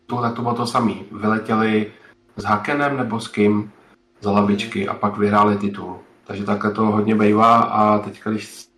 titul, 0.00 0.22
tak 0.22 0.34
to 0.34 0.42
bylo 0.42 0.54
to 0.54 0.66
samý. 0.66 1.02
Vyletěli 1.12 1.92
s 2.36 2.44
Hakenem 2.44 2.96
nebo 2.96 3.20
s 3.20 3.28
kým 3.28 3.72
za 4.20 4.30
lavičky 4.30 4.88
a 4.88 4.94
pak 4.94 5.16
vyhráli 5.18 5.56
titul. 5.56 5.98
Takže 6.24 6.44
takhle 6.44 6.70
to 6.70 6.82
hodně 6.82 7.14
bývá 7.14 7.56
a 7.56 7.98
teď, 7.98 8.20
když 8.24 8.48
se 8.48 8.68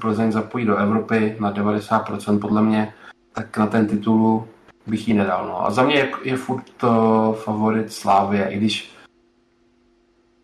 Plzeň 0.00 0.32
zapojí 0.32 0.64
do 0.64 0.76
Evropy 0.76 1.36
na 1.40 1.52
90% 1.52 2.38
podle 2.38 2.62
mě, 2.62 2.94
tak 3.32 3.58
na 3.58 3.66
ten 3.66 3.86
titul 3.86 4.48
bych 4.86 5.08
ji 5.08 5.14
nedal. 5.14 5.46
No. 5.46 5.66
A 5.66 5.70
za 5.70 5.82
mě 5.82 5.94
je, 5.94 6.10
je 6.22 6.36
furt 6.36 6.64
to 6.76 7.32
favorit 7.44 7.92
Slávě, 7.92 8.48
i 8.48 8.56
když 8.56 8.95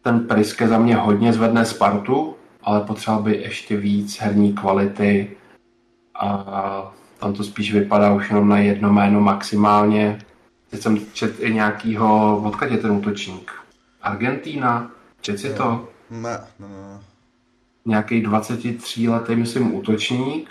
ten 0.03 0.27
Priske 0.27 0.69
za 0.69 0.79
mě 0.79 0.97
hodně 0.97 1.33
zvedne 1.33 1.65
Spartu, 1.65 2.35
ale 2.62 2.81
potřeboval 2.81 3.23
by 3.23 3.37
ještě 3.37 3.77
víc 3.77 4.19
herní 4.21 4.53
kvality 4.53 5.37
a 6.21 6.93
tam 7.19 7.33
to 7.33 7.45
spíš 7.45 7.73
vypadá 7.73 8.12
už 8.12 8.29
jenom 8.31 8.49
na 8.49 8.59
jedno 8.59 8.93
jméno 8.93 9.21
maximálně. 9.21 10.19
Teď 10.71 10.81
jsem 10.81 10.99
četl 11.12 11.45
i 11.45 11.55
nějakýho, 11.55 12.37
odkud 12.45 12.71
je 12.71 12.79
ten 12.79 12.91
útočník? 12.91 13.53
Argentína? 14.03 14.91
Čet 15.21 15.38
si 15.38 15.55
to? 15.55 15.88
Ne, 16.11 16.41
ne, 16.59 16.69
ne. 16.69 17.01
Nějaký 17.85 18.23
23 18.23 19.09
letý, 19.09 19.37
myslím, 19.37 19.75
útočník. 19.75 20.51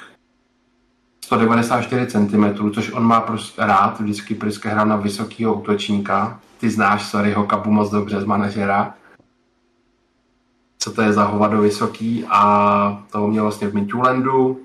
194 1.25 2.07
cm, 2.07 2.71
což 2.73 2.91
on 2.91 3.03
má 3.03 3.21
prostě 3.21 3.61
rád, 3.61 3.99
vždycky 3.99 4.35
Priske 4.35 4.69
hrál 4.69 4.85
na 4.85 4.95
vysokého 4.95 5.53
útočníka. 5.53 6.39
Ty 6.59 6.69
znáš 6.69 7.05
Saryho 7.05 7.43
Kapu 7.43 7.71
moc 7.71 7.91
dobře 7.91 8.21
z 8.21 8.25
manažera. 8.25 8.93
Co 10.83 10.91
to 10.91 11.01
je 11.01 11.13
za 11.13 11.23
hovado 11.23 11.61
vysoký 11.61 12.25
a 12.29 13.03
toho 13.11 13.27
měl 13.27 13.43
vlastně 13.43 13.67
v 13.67 13.73
Midtjyllandu 13.73 14.59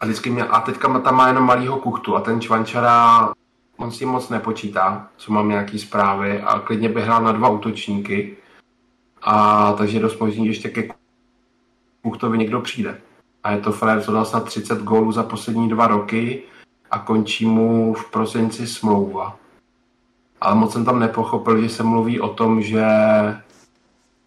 a 0.00 0.04
vždycky 0.04 0.30
měl, 0.30 0.46
a 0.50 0.60
teďka 0.60 1.00
tam 1.00 1.16
má 1.16 1.28
jenom 1.28 1.44
malýho 1.44 1.76
kuchtu 1.76 2.16
a 2.16 2.20
ten 2.20 2.40
Čvančara, 2.40 3.32
on 3.76 3.90
si 3.90 4.06
moc 4.06 4.28
nepočítá, 4.28 5.08
co 5.16 5.32
mám 5.32 5.48
nějaký 5.48 5.78
zprávy 5.78 6.42
a 6.42 6.58
klidně 6.58 6.88
by 6.88 7.02
hrál 7.02 7.22
na 7.22 7.32
dva 7.32 7.48
útočníky. 7.48 8.36
A 9.22 9.72
takže 9.72 10.00
dost 10.00 10.20
možný, 10.20 10.44
že 10.44 10.50
ještě 10.50 10.68
ke 10.68 10.88
kuchtovi 12.02 12.38
někdo 12.38 12.60
přijde. 12.60 13.00
A 13.44 13.50
je 13.50 13.58
to 13.58 13.72
frajer, 13.72 14.02
co 14.02 14.12
dal 14.12 14.24
snad 14.24 14.44
30 14.44 14.82
gólů 14.82 15.12
za 15.12 15.22
poslední 15.22 15.68
dva 15.68 15.86
roky 15.86 16.42
a 16.90 16.98
končí 16.98 17.46
mu 17.46 17.94
v 17.94 18.10
prosinci 18.10 18.66
smlouva. 18.66 19.36
Ale 20.40 20.54
moc 20.54 20.72
jsem 20.72 20.84
tam 20.84 20.98
nepochopil, 20.98 21.62
že 21.62 21.68
se 21.68 21.82
mluví 21.82 22.20
o 22.20 22.28
tom, 22.28 22.62
že 22.62 22.84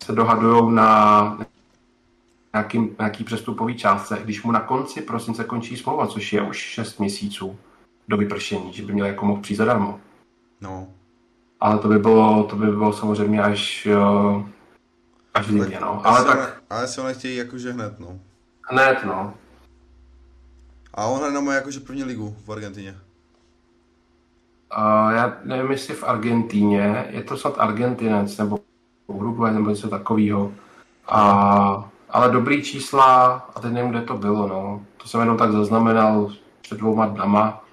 se 0.05 0.11
dohadují 0.11 0.75
na 0.75 1.37
nějaký, 2.53 2.95
nějaký 2.99 3.23
přestupový 3.23 3.75
částce, 3.75 4.19
když 4.23 4.43
mu 4.43 4.51
na 4.51 4.59
konci 4.59 5.01
prosince 5.01 5.43
končí 5.43 5.77
smlouva, 5.77 6.07
což 6.07 6.33
je 6.33 6.41
už 6.41 6.57
6 6.57 6.99
měsíců 6.99 7.57
do 8.07 8.17
vypršení, 8.17 8.73
že 8.73 8.83
by 8.83 8.93
měl 8.93 9.05
jako 9.05 9.25
mohl 9.25 9.41
přijít 9.41 9.57
zadarmo. 9.57 9.99
No. 10.61 10.87
Ale 11.59 11.79
to 11.79 11.87
by 11.87 11.99
bylo, 11.99 12.43
to 12.43 12.55
by 12.55 12.65
bylo 12.65 12.93
samozřejmě 12.93 13.43
až, 13.43 13.87
až 15.33 15.47
v 15.47 15.51
zimě, 15.51 15.77
no. 15.81 16.07
Ale 16.07 16.25
tak... 16.25 16.39
Ne, 16.39 16.47
ale 16.69 16.87
se 16.87 17.01
ho 17.01 17.07
nechtějí 17.07 17.37
jakože 17.37 17.71
hned, 17.71 17.99
no. 17.99 18.19
Hned, 18.61 18.97
no. 19.05 19.33
A 20.93 21.05
on 21.05 21.19
hraje 21.19 21.41
má 21.41 21.53
jakože 21.53 21.79
první 21.79 22.03
ligu 22.03 22.35
v 22.45 22.51
Argentině. 22.51 22.97
Uh, 24.77 25.11
já 25.11 25.37
nevím, 25.43 25.71
jestli 25.71 25.93
v 25.93 26.03
Argentíně, 26.03 27.05
je 27.09 27.23
to 27.23 27.37
snad 27.37 27.55
Argentinec, 27.57 28.37
nebo 28.37 28.59
Uruguay, 29.07 29.53
nebo 29.53 29.69
něco 29.69 29.87
takového. 29.87 30.51
A 31.07 31.89
ale 32.09 32.31
dobrý 32.31 32.63
čísla, 32.63 33.25
a 33.55 33.59
teď 33.59 33.71
nevím, 33.71 33.91
kde 33.91 34.01
to 34.01 34.13
bylo, 34.17 34.47
no. 34.47 34.81
To 34.97 35.07
jsem 35.07 35.19
jenom 35.19 35.37
tak 35.37 35.51
zaznamenal 35.51 36.31
před 36.61 36.77
dvouma 36.77 37.05
dnama, 37.05 37.63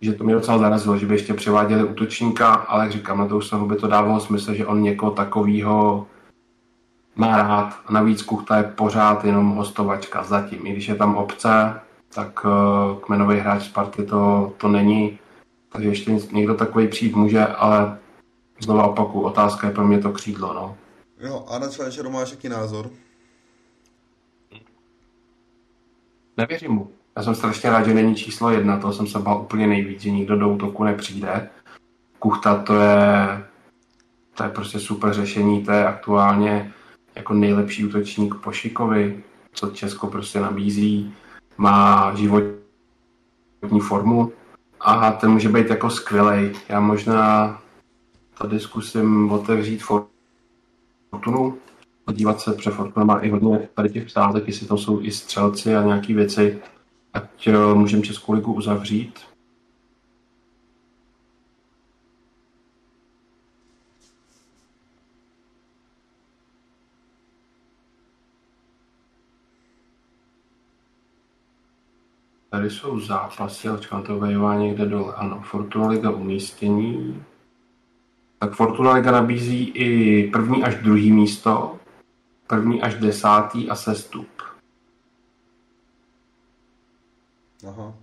že 0.00 0.12
to 0.12 0.24
mě 0.24 0.34
docela 0.34 0.58
zarazilo, 0.58 0.98
že 0.98 1.06
by 1.06 1.14
ještě 1.14 1.34
převáděli 1.34 1.84
útočníka, 1.84 2.54
ale 2.54 2.84
jak 2.84 2.92
říkám, 2.92 3.18
na 3.18 3.26
to 3.26 3.36
už 3.36 3.54
by 3.66 3.76
to 3.76 3.86
dávalo 3.86 4.20
smysl, 4.20 4.54
že 4.54 4.66
on 4.66 4.82
někoho 4.82 5.12
takového 5.12 6.06
má 7.16 7.36
rád. 7.36 7.80
A 7.86 7.92
navíc 7.92 8.22
Kuchta 8.22 8.56
je 8.56 8.62
pořád 8.62 9.24
jenom 9.24 9.50
hostovačka 9.50 10.22
zatím. 10.22 10.66
I 10.66 10.72
když 10.72 10.88
je 10.88 10.94
tam 10.94 11.14
obce, 11.14 11.80
tak 12.14 12.44
uh, 12.44 13.00
kmenový 13.00 13.38
hráč 13.38 13.62
Sparty 13.62 14.02
to, 14.02 14.52
to 14.56 14.68
není. 14.68 15.18
Takže 15.72 15.88
ještě 15.88 16.18
někdo 16.32 16.54
takový 16.54 16.88
přijít 16.88 17.16
může, 17.16 17.46
ale 17.46 17.98
znova 18.58 18.86
opaku, 18.86 19.20
otázka 19.20 19.66
je 19.66 19.72
pro 19.72 19.86
mě 19.86 19.98
to 19.98 20.12
křídlo. 20.12 20.54
No. 20.54 20.76
Jo, 21.20 21.46
a 21.48 21.58
na 21.58 21.68
Čvančeru 21.68 22.10
máš 22.10 22.30
jaký 22.30 22.48
názor? 22.48 22.90
Nevěřím 26.36 26.70
mu. 26.70 26.90
Já 27.16 27.22
jsem 27.22 27.34
strašně 27.34 27.70
rád, 27.70 27.84
že 27.84 27.94
není 27.94 28.14
číslo 28.14 28.50
jedna, 28.50 28.78
to 28.78 28.92
jsem 28.92 29.06
se 29.06 29.18
bál 29.18 29.40
úplně 29.40 29.66
nejvíc, 29.66 30.00
že 30.00 30.10
nikdo 30.10 30.36
do 30.36 30.48
útoku 30.48 30.84
nepřijde. 30.84 31.50
Kuchta 32.18 32.62
to 32.62 32.74
je, 32.74 33.44
to 34.34 34.42
je 34.42 34.48
prostě 34.48 34.78
super 34.78 35.14
řešení, 35.14 35.64
to 35.64 35.72
je 35.72 35.86
aktuálně 35.86 36.72
jako 37.14 37.34
nejlepší 37.34 37.84
útočník 37.84 38.34
po 38.34 38.52
Šikovi, 38.52 39.22
co 39.52 39.70
Česko 39.70 40.06
prostě 40.06 40.40
nabízí. 40.40 41.14
Má 41.58 42.14
životní 42.14 43.80
formu, 43.80 44.32
Aha, 44.80 45.12
ten 45.12 45.30
může 45.30 45.48
být 45.48 45.70
jako 45.70 45.90
skvělej. 45.90 46.52
Já 46.68 46.80
možná 46.80 47.58
tady 48.38 48.60
zkusím 48.60 49.32
otevřít 49.32 49.82
Fortunu, 51.10 51.58
podívat 52.04 52.40
se, 52.40 52.52
protože 52.52 52.70
Fortuna 52.70 53.04
má 53.06 53.18
i 53.18 53.30
hodně 53.30 53.68
tady 53.74 53.88
těch 53.88 54.04
psázek, 54.04 54.46
jestli 54.46 54.66
to 54.66 54.78
jsou 54.78 55.02
i 55.02 55.12
střelci 55.12 55.76
a 55.76 55.82
nějaký 55.82 56.14
věci, 56.14 56.62
ať 57.14 57.46
eh, 57.46 57.74
můžeme 57.74 58.02
Českou 58.02 58.32
ligu 58.32 58.52
uzavřít. 58.52 59.20
Tady 72.50 72.70
jsou 72.70 73.00
zápasy, 73.00 73.70
očkám 73.70 74.02
to 74.02 74.18
vejvá 74.18 74.56
někde 74.56 74.86
dole. 74.86 75.14
Ano, 75.14 75.42
Fortuna 75.50 75.88
Liga 75.88 76.10
umístění. 76.10 77.22
Tak 78.38 78.52
Fortuna 78.52 78.92
Liga 78.92 79.10
nabízí 79.10 79.68
i 79.68 80.30
první 80.30 80.64
až 80.64 80.74
druhý 80.74 81.12
místo, 81.12 81.78
první 82.46 82.82
až 82.82 82.94
desátý 82.94 83.70
a 83.70 83.74
sestup. 83.74 84.28
Aha. 87.68 87.94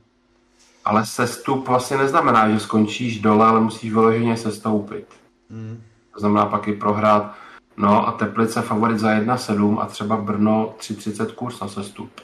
Ale 0.85 1.05
sestup 1.05 1.67
vlastně 1.67 1.97
neznamená, 1.97 2.49
že 2.49 2.59
skončíš 2.59 3.19
dole, 3.19 3.45
ale 3.45 3.61
musíš 3.61 3.93
vyloženě 3.93 4.37
sestoupit. 4.37 5.05
Mm. 5.49 5.81
To 6.13 6.19
znamená 6.19 6.45
pak 6.45 6.67
i 6.67 6.73
prohrát. 6.73 7.35
No 7.77 8.07
a 8.07 8.11
Teplice 8.11 8.61
favorit 8.61 8.99
za 8.99 9.09
1,7 9.09 9.79
a 9.79 9.85
třeba 9.85 10.17
Brno 10.17 10.75
3,30 10.79 11.33
kurz 11.33 11.59
na 11.59 11.67
sestup. 11.67 12.21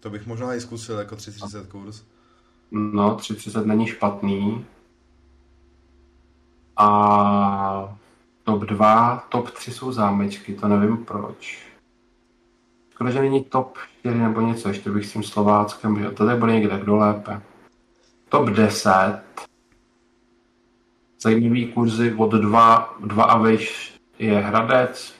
To 0.00 0.10
bych 0.10 0.26
možná 0.26 0.54
i 0.54 0.60
zkusil 0.60 0.98
jako 0.98 1.16
330 1.16 1.66
kurz. 1.66 2.02
No, 2.70 3.16
3,30 3.16 3.66
není 3.66 3.86
špatný. 3.86 4.64
A 6.76 7.98
top 8.44 8.62
2, 8.62 9.26
top 9.28 9.50
3 9.50 9.72
jsou 9.72 9.92
zámečky, 9.92 10.54
to 10.54 10.68
nevím 10.68 11.04
proč. 11.04 11.72
Škoda, 12.90 13.10
že 13.10 13.20
není 13.20 13.44
top 13.44 13.78
4 14.00 14.18
nebo 14.18 14.40
něco, 14.40 14.68
ještě 14.68 14.90
bych 14.90 15.06
s 15.06 15.12
tím 15.12 15.22
Slováckem, 15.22 15.98
že 15.98 16.10
to 16.10 16.26
tady 16.26 16.40
bude 16.40 16.52
někde, 16.52 16.78
kdo 16.78 16.96
lépe. 16.96 17.40
Top 18.28 18.48
10. 18.48 19.20
Zajímavý 21.20 21.72
kurzy 21.72 22.14
od 22.14 22.30
2, 22.30 22.96
2 23.00 23.24
a 23.24 23.38
vejš 23.38 23.94
je 24.18 24.38
Hradec, 24.38 25.14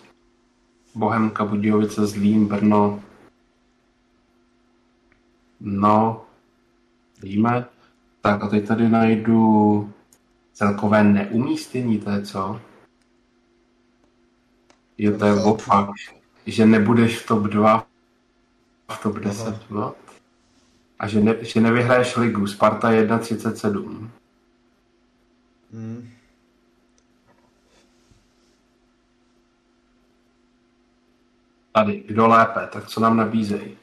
Bohemka, 0.95 1.45
Budějovice, 1.45 2.07
Zlín, 2.07 2.47
Brno. 2.47 3.03
No, 5.61 6.25
víme. 7.23 7.67
Tak 8.21 8.43
a 8.43 8.49
teď 8.49 8.69
tady 8.69 8.89
najdu 8.89 9.93
celkové 10.53 11.05
neumístění, 11.05 11.99
to 11.99 12.11
je 12.11 12.23
co? 12.23 12.61
Jo, 14.99 15.19
to 15.19 15.25
je 15.25 15.35
opak, 15.35 15.89
že 16.47 16.67
nebudeš 16.67 17.19
v 17.19 17.27
top 17.27 17.43
2, 17.43 17.87
v 18.93 19.03
top 19.03 19.19
10, 19.19 19.71
no. 19.71 19.95
A 20.99 21.09
že, 21.09 21.21
ne, 21.21 21.45
že 21.45 21.61
nevyhraješ 21.61 22.17
ligu, 22.17 22.47
Sparta 22.47 22.91
1,37. 22.91 24.11
Mm. 25.73 26.09
Tady, 31.73 32.05
kdo 32.07 32.27
lépe, 32.27 32.69
tak 32.73 32.87
co 32.87 33.01
nám 33.01 33.17
nabízejí? 33.17 33.77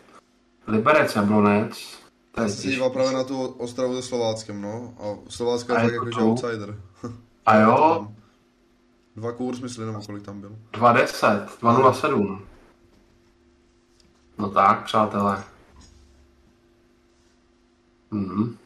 Liberec, 0.67 1.15
Jablonec, 1.15 1.98
Já 2.43 2.49
jsem 2.49 2.61
se 2.61 2.67
díval 2.67 2.89
právě 2.89 3.11
na 3.11 3.23
tu 3.23 3.45
Ostravu 3.45 3.95
se 3.95 4.01
Slováckem, 4.01 4.61
no. 4.61 4.93
A 4.99 5.29
Slovácko 5.29 5.73
je 5.73 5.79
tak 5.79 5.93
jakože 5.93 6.21
outsider. 6.21 6.81
A 7.45 7.55
jo, 7.55 8.07
Dva 9.19 9.31
kurz, 9.31 9.59
myslím, 9.59 9.85
nebo 9.85 10.01
kolik 10.05 10.23
tam 10.23 10.41
byl. 10.41 10.55
2,10, 10.73 11.45
2,07. 11.61 12.39
No 14.37 14.49
tak, 14.49 14.83
přátelé. 14.83 15.43
Mhm. 18.11 18.57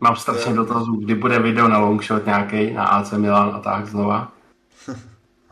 Mám 0.00 0.16
strašně 0.16 0.54
dotazů, 0.54 0.96
kdy 0.96 1.14
bude 1.14 1.38
video 1.38 1.68
na 1.68 1.78
longshot 1.78 2.26
nějaký, 2.26 2.72
na 2.72 2.86
AC 2.86 3.12
Milan 3.12 3.54
a 3.54 3.60
tak 3.60 3.86
znova. 3.86 4.32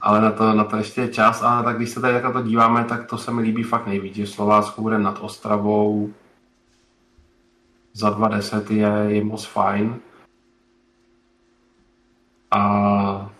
Ale 0.00 0.20
na 0.20 0.30
to, 0.30 0.52
na 0.52 0.64
to 0.64 0.76
ještě 0.76 1.00
je 1.00 1.08
čas, 1.08 1.42
ale 1.42 1.64
tak 1.64 1.76
když 1.76 1.90
se 1.90 2.00
tady 2.00 2.14
takhle 2.14 2.32
to 2.32 2.48
díváme, 2.48 2.84
tak 2.84 3.06
to 3.06 3.18
se 3.18 3.30
mi 3.30 3.42
líbí 3.42 3.62
fakt 3.62 3.86
nejvíc, 3.86 4.14
že 4.14 4.26
Slovácko 4.26 4.82
bude 4.82 4.98
nad 4.98 5.18
Ostravou 5.20 6.12
za 7.94 8.18
2,10 8.18 8.72
je, 8.72 9.14
je 9.14 9.24
moc 9.24 9.44
fajn. 9.44 10.00
A 12.50 13.30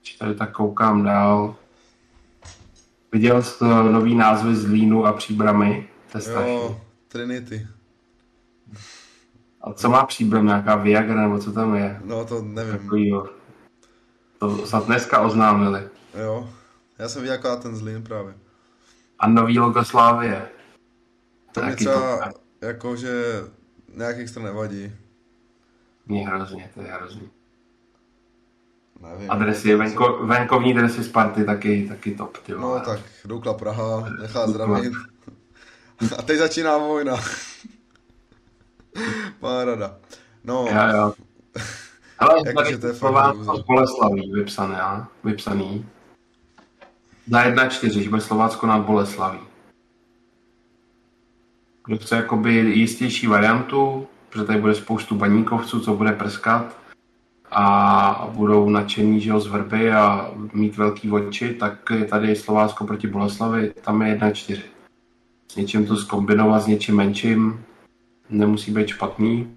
když 0.00 0.14
tady 0.14 0.34
tak 0.34 0.52
koukám 0.52 1.04
dál, 1.04 1.56
viděl 3.12 3.42
jsi 3.42 3.64
nový 3.64 4.14
názvy 4.14 4.56
z 4.56 4.64
Línu 4.66 5.06
a 5.06 5.12
Příbramy? 5.12 5.88
To 6.12 6.18
je 6.18 6.22
strašný. 6.22 6.54
Jo, 6.54 6.80
Trinity. 7.08 7.66
A 9.60 9.72
co 9.72 9.90
má 9.90 10.06
Příbram, 10.06 10.46
nějaká 10.46 10.76
Viagra 10.76 11.22
nebo 11.22 11.38
co 11.38 11.52
tam 11.52 11.74
je? 11.74 12.00
No 12.04 12.24
to 12.24 12.42
nevím. 12.42 12.78
Takovýho. 12.78 13.28
To 14.38 14.66
snad 14.66 14.86
dneska 14.86 15.20
oznámili. 15.20 15.88
Jo. 16.14 16.50
Já 16.98 17.08
jsem 17.08 17.22
viděl 17.22 17.56
ten 17.62 17.76
zlín 17.76 18.02
právě. 18.02 18.34
A 19.18 19.28
nový 19.28 19.58
logo 19.58 19.84
Slávie. 19.84 20.48
To 21.52 21.62
mě 21.62 21.76
třeba 21.76 21.94
to 21.94 22.40
jakože 22.60 23.24
nějak 23.94 24.18
extra 24.18 24.42
nevadí. 24.42 24.92
mě 26.06 26.28
hrozně, 26.28 26.70
to 26.74 26.80
je 26.82 26.86
hrozný. 26.92 27.30
Nevím. 29.00 29.30
A 29.30 29.34
dresy, 29.36 29.74
venko, 29.74 30.26
venkovní 30.26 30.74
dresy 30.74 31.04
Sparty 31.04 31.44
taky, 31.44 31.88
taky 31.88 32.14
top, 32.14 32.38
ty. 32.38 32.52
No 32.52 32.80
tak, 32.80 33.00
Doukla 33.24 33.54
Praha, 33.54 34.08
nechá 34.20 34.46
zdravit. 34.46 34.92
A 36.18 36.22
teď 36.22 36.38
začíná 36.38 36.78
vojna. 36.78 37.16
Pára. 39.40 39.96
No, 40.44 40.66
Jo, 40.70 40.96
jo. 40.96 41.14
Hele, 42.20 42.42
Jakože 42.46 42.78
to 42.78 42.86
je 42.86 42.92
fakt 42.92 43.36
vypsané, 44.34 44.80
a? 44.80 45.08
vypsaný. 45.24 45.86
Za 47.26 47.44
1,4, 47.44 48.00
že 48.02 48.10
bude 48.10 48.20
Slovácko 48.22 48.66
nad 48.66 48.78
Boleslaví. 48.78 49.38
Kdo 51.90 51.98
chce 51.98 52.16
jakoby 52.16 52.54
jistější 52.54 53.26
variantu, 53.26 54.06
protože 54.28 54.44
tady 54.44 54.60
bude 54.60 54.74
spoustu 54.74 55.14
baníkovců, 55.14 55.80
co 55.80 55.94
bude 55.94 56.12
prskat 56.12 56.78
a 57.50 58.28
budou 58.32 58.70
nadšení, 58.70 59.20
že 59.20 59.30
jo, 59.30 59.40
z 59.40 59.46
vrby 59.46 59.92
a 59.92 60.30
mít 60.52 60.76
velký 60.76 61.10
oči, 61.10 61.54
tak 61.54 61.90
je 61.90 62.04
tady 62.04 62.36
Slovácko 62.36 62.86
proti 62.86 63.06
Boleslavi, 63.06 63.72
tam 63.82 64.02
je 64.02 64.16
1,4. 64.16 64.60
S 65.48 65.56
něčím 65.56 65.86
to 65.86 65.96
zkombinovat 65.96 66.62
s 66.62 66.66
něčím 66.66 66.96
menším 66.96 67.64
nemusí 68.28 68.72
být 68.72 68.88
špatný. 68.88 69.56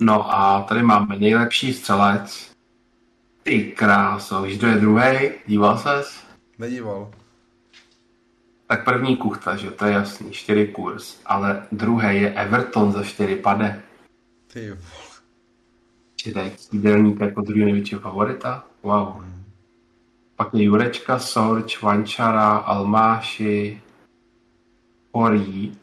No 0.00 0.34
a 0.34 0.62
tady 0.62 0.82
máme 0.82 1.18
nejlepší 1.18 1.72
střelec. 1.72 2.50
Ty 3.42 3.62
kráso, 3.64 4.42
víš, 4.42 4.58
kdo 4.58 4.66
je 4.66 4.74
druhý? 4.74 5.30
Díval 5.46 5.78
ses? 5.78 6.24
nedíval. 6.58 7.10
Tak 8.66 8.84
první 8.84 9.16
kuchta, 9.16 9.56
že 9.56 9.70
to 9.70 9.84
je 9.86 9.92
jasný, 9.92 10.30
4 10.30 10.66
kurz. 10.66 11.20
Ale 11.26 11.66
druhý 11.72 12.22
je 12.22 12.34
Everton 12.34 12.92
za 12.92 13.02
4 13.04 13.36
pade. 13.36 13.82
Ty 14.52 14.70
vole. 14.70 15.04
Čili 16.16 16.52
jídelník 16.72 17.20
jako 17.20 17.40
druhý 17.40 17.64
největší 17.64 17.96
favorita. 17.96 18.66
Wow. 18.82 19.24
Pak 20.36 20.54
je 20.54 20.64
Jurečka, 20.64 21.18
Sorč, 21.18 21.82
Vančara, 21.82 22.56
Almáši, 22.56 23.82
Horí, 25.12 25.78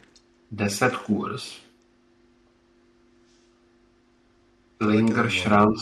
10 0.52 0.96
kurz. 0.96 1.62
Linger, 4.80 5.30
Šranc, 5.30 5.82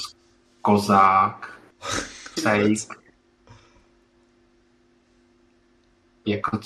Kozák, 0.61 1.59
Sejk. 2.39 2.99
Jako, 6.25 6.59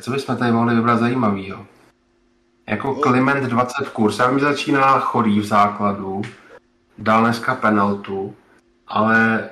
co 0.00 0.10
bychom 0.10 0.36
tady 0.36 0.52
mohli 0.52 0.74
vybrat 0.74 0.98
zajímavýho? 0.98 1.66
Jako 2.68 2.94
Kliment 2.94 3.44
20 3.44 3.88
kurz. 3.88 4.18
Já 4.18 4.38
že 4.38 4.44
začíná 4.44 4.98
chorý 4.98 5.40
v 5.40 5.44
základu, 5.44 6.22
dal 6.98 7.22
dneska 7.22 7.54
penaltu, 7.54 8.34
ale 8.86 9.48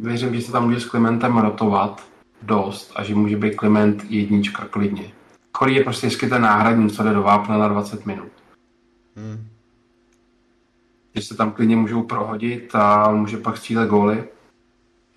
věřím, 0.00 0.34
že 0.34 0.42
se 0.42 0.52
tam 0.52 0.64
může 0.64 0.80
s 0.80 0.86
Klimentem 0.86 1.38
rotovat 1.38 2.06
dost 2.42 2.92
a 2.96 3.04
že 3.04 3.14
může 3.14 3.36
být 3.36 3.54
Kliment 3.54 4.04
jednička 4.10 4.64
klidně. 4.64 5.12
Chorý 5.54 5.74
je 5.74 5.84
prostě 5.84 6.06
vždycky 6.06 6.28
ten 6.28 6.42
náhradník, 6.42 6.92
co 6.92 7.02
jde 7.02 7.12
do 7.12 7.22
vápna 7.22 7.58
na 7.58 7.68
20 7.68 8.06
minut. 8.06 8.32
Hm. 9.16 9.48
Že 11.14 11.22
se 11.22 11.36
tam 11.36 11.52
klidně 11.52 11.76
můžou 11.76 12.02
prohodit 12.02 12.74
a 12.74 13.10
může 13.10 13.36
pak 13.36 13.56
střílet 13.56 13.88
góly. 13.88 14.24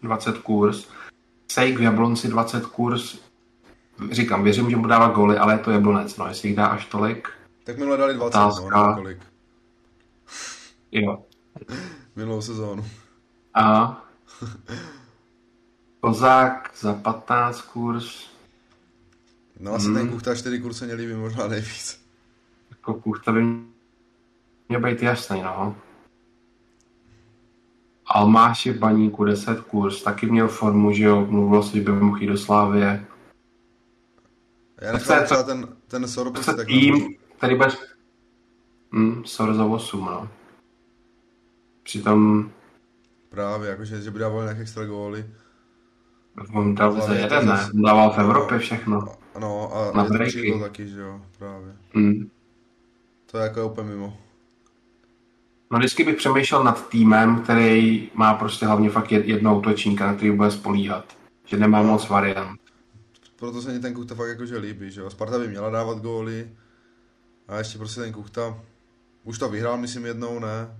20 0.01 0.37
kurz. 0.37 0.87
Sejk 1.51 1.79
v 1.79 1.81
Jablonci 1.81 2.27
20 2.27 2.65
kurz. 2.65 3.28
Říkám, 4.11 4.43
věřím, 4.43 4.69
že 4.69 4.75
mu 4.75 4.87
dává 4.87 5.07
góly, 5.09 5.37
ale 5.37 5.53
je 5.53 5.59
to 5.59 5.71
jablonec, 5.71 6.17
no, 6.17 6.27
jestli 6.27 6.49
jich 6.49 6.57
dá 6.57 6.65
až 6.67 6.85
tolik. 6.85 7.27
Tak 7.63 7.77
minule 7.77 7.97
dali 7.97 8.13
20, 8.13 8.37
Otázka. 8.37 8.87
no, 8.87 8.95
kolik. 8.95 9.17
Jo. 10.91 11.23
Minulou 12.15 12.41
sezónu. 12.41 12.85
A 13.53 13.97
Kozák 16.01 16.71
za 16.79 16.93
15 16.93 17.61
kurz, 17.61 18.29
No 19.59 19.73
asi 19.73 19.85
Hmm. 19.85 19.95
ten 19.95 20.09
Kuchta 20.09 20.35
4 20.35 20.59
kurz 20.59 20.77
se 20.77 20.85
mě 20.85 20.93
líbí 20.93 21.13
možná 21.13 21.47
nejvíc. 21.47 22.01
jako 22.69 22.93
Kuchta 22.93 23.31
by 23.31 23.43
měl 24.69 24.81
být 24.81 25.01
jasný, 25.03 25.41
no. 25.41 25.75
Almáši 28.05 28.71
v 28.73 28.79
baníku 28.79 29.23
10 29.23 29.59
kurz, 29.61 30.03
taky 30.03 30.25
měl 30.25 30.47
formu, 30.47 30.91
že 30.93 31.03
jo, 31.03 31.25
mluvilo 31.29 31.63
se, 31.63 31.77
že 31.77 31.83
by 31.83 31.91
mohl 31.91 32.17
jít 32.17 32.27
do 32.27 32.37
Slávě. 32.37 33.05
Já 34.81 34.91
nechám 34.93 35.25
třeba 35.25 35.43
ten, 35.43 35.67
ten 35.87 36.05
To 36.07 36.55
tak 36.55 36.67
tým, 36.67 37.15
který 37.37 37.55
bude... 37.55 37.69
Hmm, 38.91 39.25
Sor 39.25 39.53
za 39.53 39.65
8, 39.65 40.05
no. 40.05 40.29
Přitom 41.83 42.51
Právě, 43.29 43.69
jakože, 43.69 44.01
že 44.01 44.11
by 44.11 44.19
dával 44.19 44.43
nějaké 44.43 44.61
extra 44.61 44.85
góly. 44.85 45.25
on 46.53 46.75
dal 46.75 47.01
za 47.01 47.13
jeden, 47.13 47.47
ne? 47.47 47.55
zas- 47.55 47.71
Dával 47.73 48.11
v 48.13 48.17
Evropě 48.17 48.59
všechno. 48.59 49.01
No 49.39 49.75
a 49.75 49.91
Na 49.97 50.03
je 50.03 50.07
to 50.07 50.13
breaky. 50.13 50.59
taky, 50.61 50.87
že 50.87 50.99
jo, 51.01 51.21
právě. 51.37 51.75
Hmm. 51.93 52.29
To 53.31 53.37
je 53.37 53.43
jako 53.43 53.67
úplně 53.67 53.89
mimo. 53.89 54.17
No 55.71 55.77
vždycky 55.79 56.03
bych 56.03 56.15
přemýšlel 56.17 56.63
nad 56.63 56.89
týmem, 56.89 57.41
který 57.41 58.09
má 58.13 58.33
prostě 58.33 58.65
hlavně 58.65 58.89
fakt 58.89 59.11
jed- 59.11 59.25
jednoho 59.25 59.57
útočníka, 59.59 60.07
na 60.07 60.13
který 60.15 60.31
bude 60.31 60.51
spolíhat. 60.51 61.17
Že 61.45 61.57
nemá 61.57 61.81
moc 61.81 62.09
variant. 62.09 62.59
Proto 63.39 63.61
se 63.61 63.71
mi 63.71 63.79
ten 63.79 63.93
Kuchta 63.93 64.15
fakt 64.15 64.29
jakože 64.29 64.57
líbí, 64.57 64.91
že 64.91 65.01
jo. 65.01 65.09
Sparta 65.09 65.39
by 65.39 65.47
měla 65.47 65.69
dávat 65.69 65.97
góly. 65.97 66.49
A 67.47 67.57
ještě 67.57 67.77
prostě 67.77 68.01
ten 68.01 68.13
Kuchta, 68.13 68.59
už 69.23 69.37
to 69.37 69.49
vyhrál, 69.49 69.77
myslím 69.77 70.05
jednou, 70.05 70.39
ne? 70.39 70.77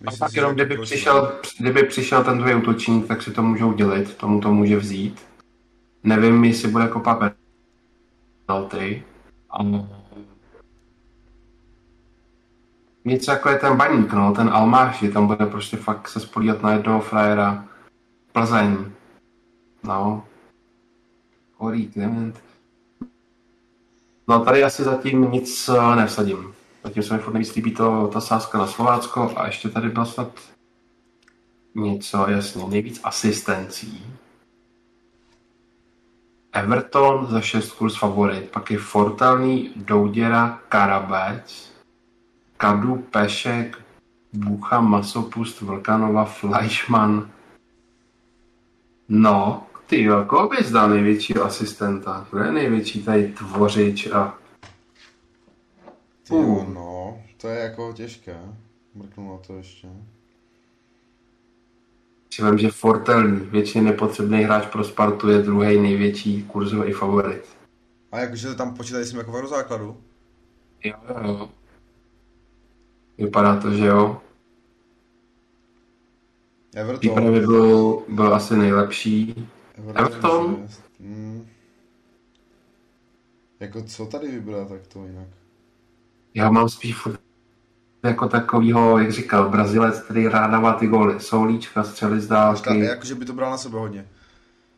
A 0.00 0.04
Myslím 0.04 0.18
pak 0.18 0.30
si, 0.30 0.38
jenom 0.38 0.50
že 0.50 0.54
kdyby 0.54 0.82
přišel, 0.82 1.40
kdyby 1.58 1.82
přišel 1.82 2.24
ten 2.24 2.38
druhý 2.38 2.54
útočník, 2.54 3.06
tak 3.08 3.22
si 3.22 3.30
to 3.30 3.42
můžou 3.42 3.72
dělit, 3.72 4.14
tomu 4.14 4.40
to 4.40 4.52
může 4.52 4.76
vzít. 4.76 5.20
Nevím, 6.02 6.44
jestli 6.44 6.68
bude 6.68 6.88
kopat 6.88 7.32
penalty. 8.46 9.04
A... 9.50 9.58
Něco 13.04 13.30
jako 13.30 13.48
je 13.48 13.58
ten 13.58 13.76
baník, 13.76 14.12
no, 14.12 14.34
ten 14.34 14.48
Almáš, 14.48 15.04
tam 15.12 15.26
bude 15.26 15.46
prostě 15.46 15.76
fakt 15.76 16.08
se 16.08 16.20
spolíhat 16.20 16.62
na 16.62 16.72
jednoho 16.72 17.00
frajera. 17.00 17.64
Plzeň. 18.32 18.92
No. 19.82 20.24
Horý 21.56 21.88
Klement. 21.88 22.42
No 24.28 24.44
tady 24.44 24.64
asi 24.64 24.84
zatím 24.84 25.30
nic 25.30 25.68
eh, 25.68 25.96
nevsadím. 25.96 26.54
Zatím 26.84 27.02
se 27.02 27.14
mi 27.14 27.20
furt 27.20 27.32
nejvíc 27.32 27.54
líbí 27.54 27.74
to, 27.74 28.10
ta 28.12 28.20
sázka 28.20 28.58
na 28.58 28.66
Slovácko 28.66 29.32
a 29.36 29.46
ještě 29.46 29.68
tady 29.68 29.88
byla 29.88 30.04
snad 30.04 30.28
něco, 31.74 32.26
jasně, 32.30 32.64
nejvíc 32.68 33.00
asistencí. 33.04 34.06
Everton 36.52 37.26
za 37.26 37.40
6 37.40 37.72
kurz 37.72 37.96
favorit, 37.98 38.50
pak 38.50 38.70
je 38.70 38.78
Fortelný, 38.78 39.72
Douděra, 39.76 40.60
Karabec, 40.68 41.72
Kadu, 42.56 42.96
Pešek, 42.96 43.78
Bucha, 44.32 44.80
Masopust, 44.80 45.60
Vlkanova, 45.60 46.24
Fleischmann. 46.24 47.30
No, 49.08 49.65
ty 49.86 50.02
jo, 50.02 50.24
koho 50.24 50.48
bys 50.48 50.70
dal 50.70 50.90
největšího 50.90 51.44
asistenta? 51.44 52.26
Kdo 52.30 52.42
je 52.42 52.52
největší 52.52 53.02
tady 53.02 53.28
tvořič 53.28 54.06
a 54.06 54.38
Ty 56.28 56.34
jo, 56.34 56.66
no, 56.74 57.22
to 57.36 57.48
je 57.48 57.58
jako 57.60 57.92
těžké. 57.92 58.38
Mrknu 58.94 59.32
na 59.32 59.38
to 59.46 59.56
ještě. 59.56 59.88
Si 62.34 62.44
vím, 62.44 62.58
že 62.58 62.70
Fortelný, 62.70 63.40
většině 63.40 63.84
nepotřebný 63.84 64.42
hráč 64.42 64.66
pro 64.66 64.84
Spartu, 64.84 65.28
je 65.28 65.38
druhý 65.38 65.80
největší 65.80 66.42
kurzový 66.42 66.92
favorit. 66.92 67.56
A 68.12 68.18
jakože 68.18 68.54
tam 68.54 68.74
počítají 68.74 69.04
s 69.04 69.10
tím 69.10 69.18
jako 69.18 69.40
do 69.40 69.48
základu? 69.48 69.96
Jo, 70.84 70.94
jo, 71.08 71.28
jo. 71.28 71.50
Vypadá 73.18 73.60
to, 73.60 73.70
že 73.70 73.86
jo. 73.86 74.20
Everton. 76.74 76.98
Přípravě 76.98 77.40
byl, 77.40 78.02
byl 78.08 78.34
asi 78.34 78.56
nejlepší. 78.56 79.48
Everton. 79.76 80.68
Hmm. 81.00 81.46
Jako 83.60 83.82
co 83.82 84.06
tady 84.06 84.28
vybrat, 84.28 84.68
tak 84.68 84.86
to 84.86 85.04
jinak. 85.04 85.28
Já 86.34 86.50
mám 86.50 86.68
spíš 86.68 86.96
jako 88.02 88.28
takovýho, 88.28 88.98
jak 88.98 89.12
říkal, 89.12 89.48
Brazilec, 89.48 90.00
který 90.00 90.28
rád 90.28 90.46
dává 90.50 90.72
ty 90.72 90.86
góly. 90.86 91.20
Soulíčka, 91.20 91.84
střely 91.84 92.20
z 92.20 92.28
dálky. 92.28 92.78
jakože 92.78 93.14
by 93.14 93.24
to 93.24 93.32
bral 93.32 93.50
na 93.50 93.58
sebe 93.58 93.78
hodně. 93.78 94.08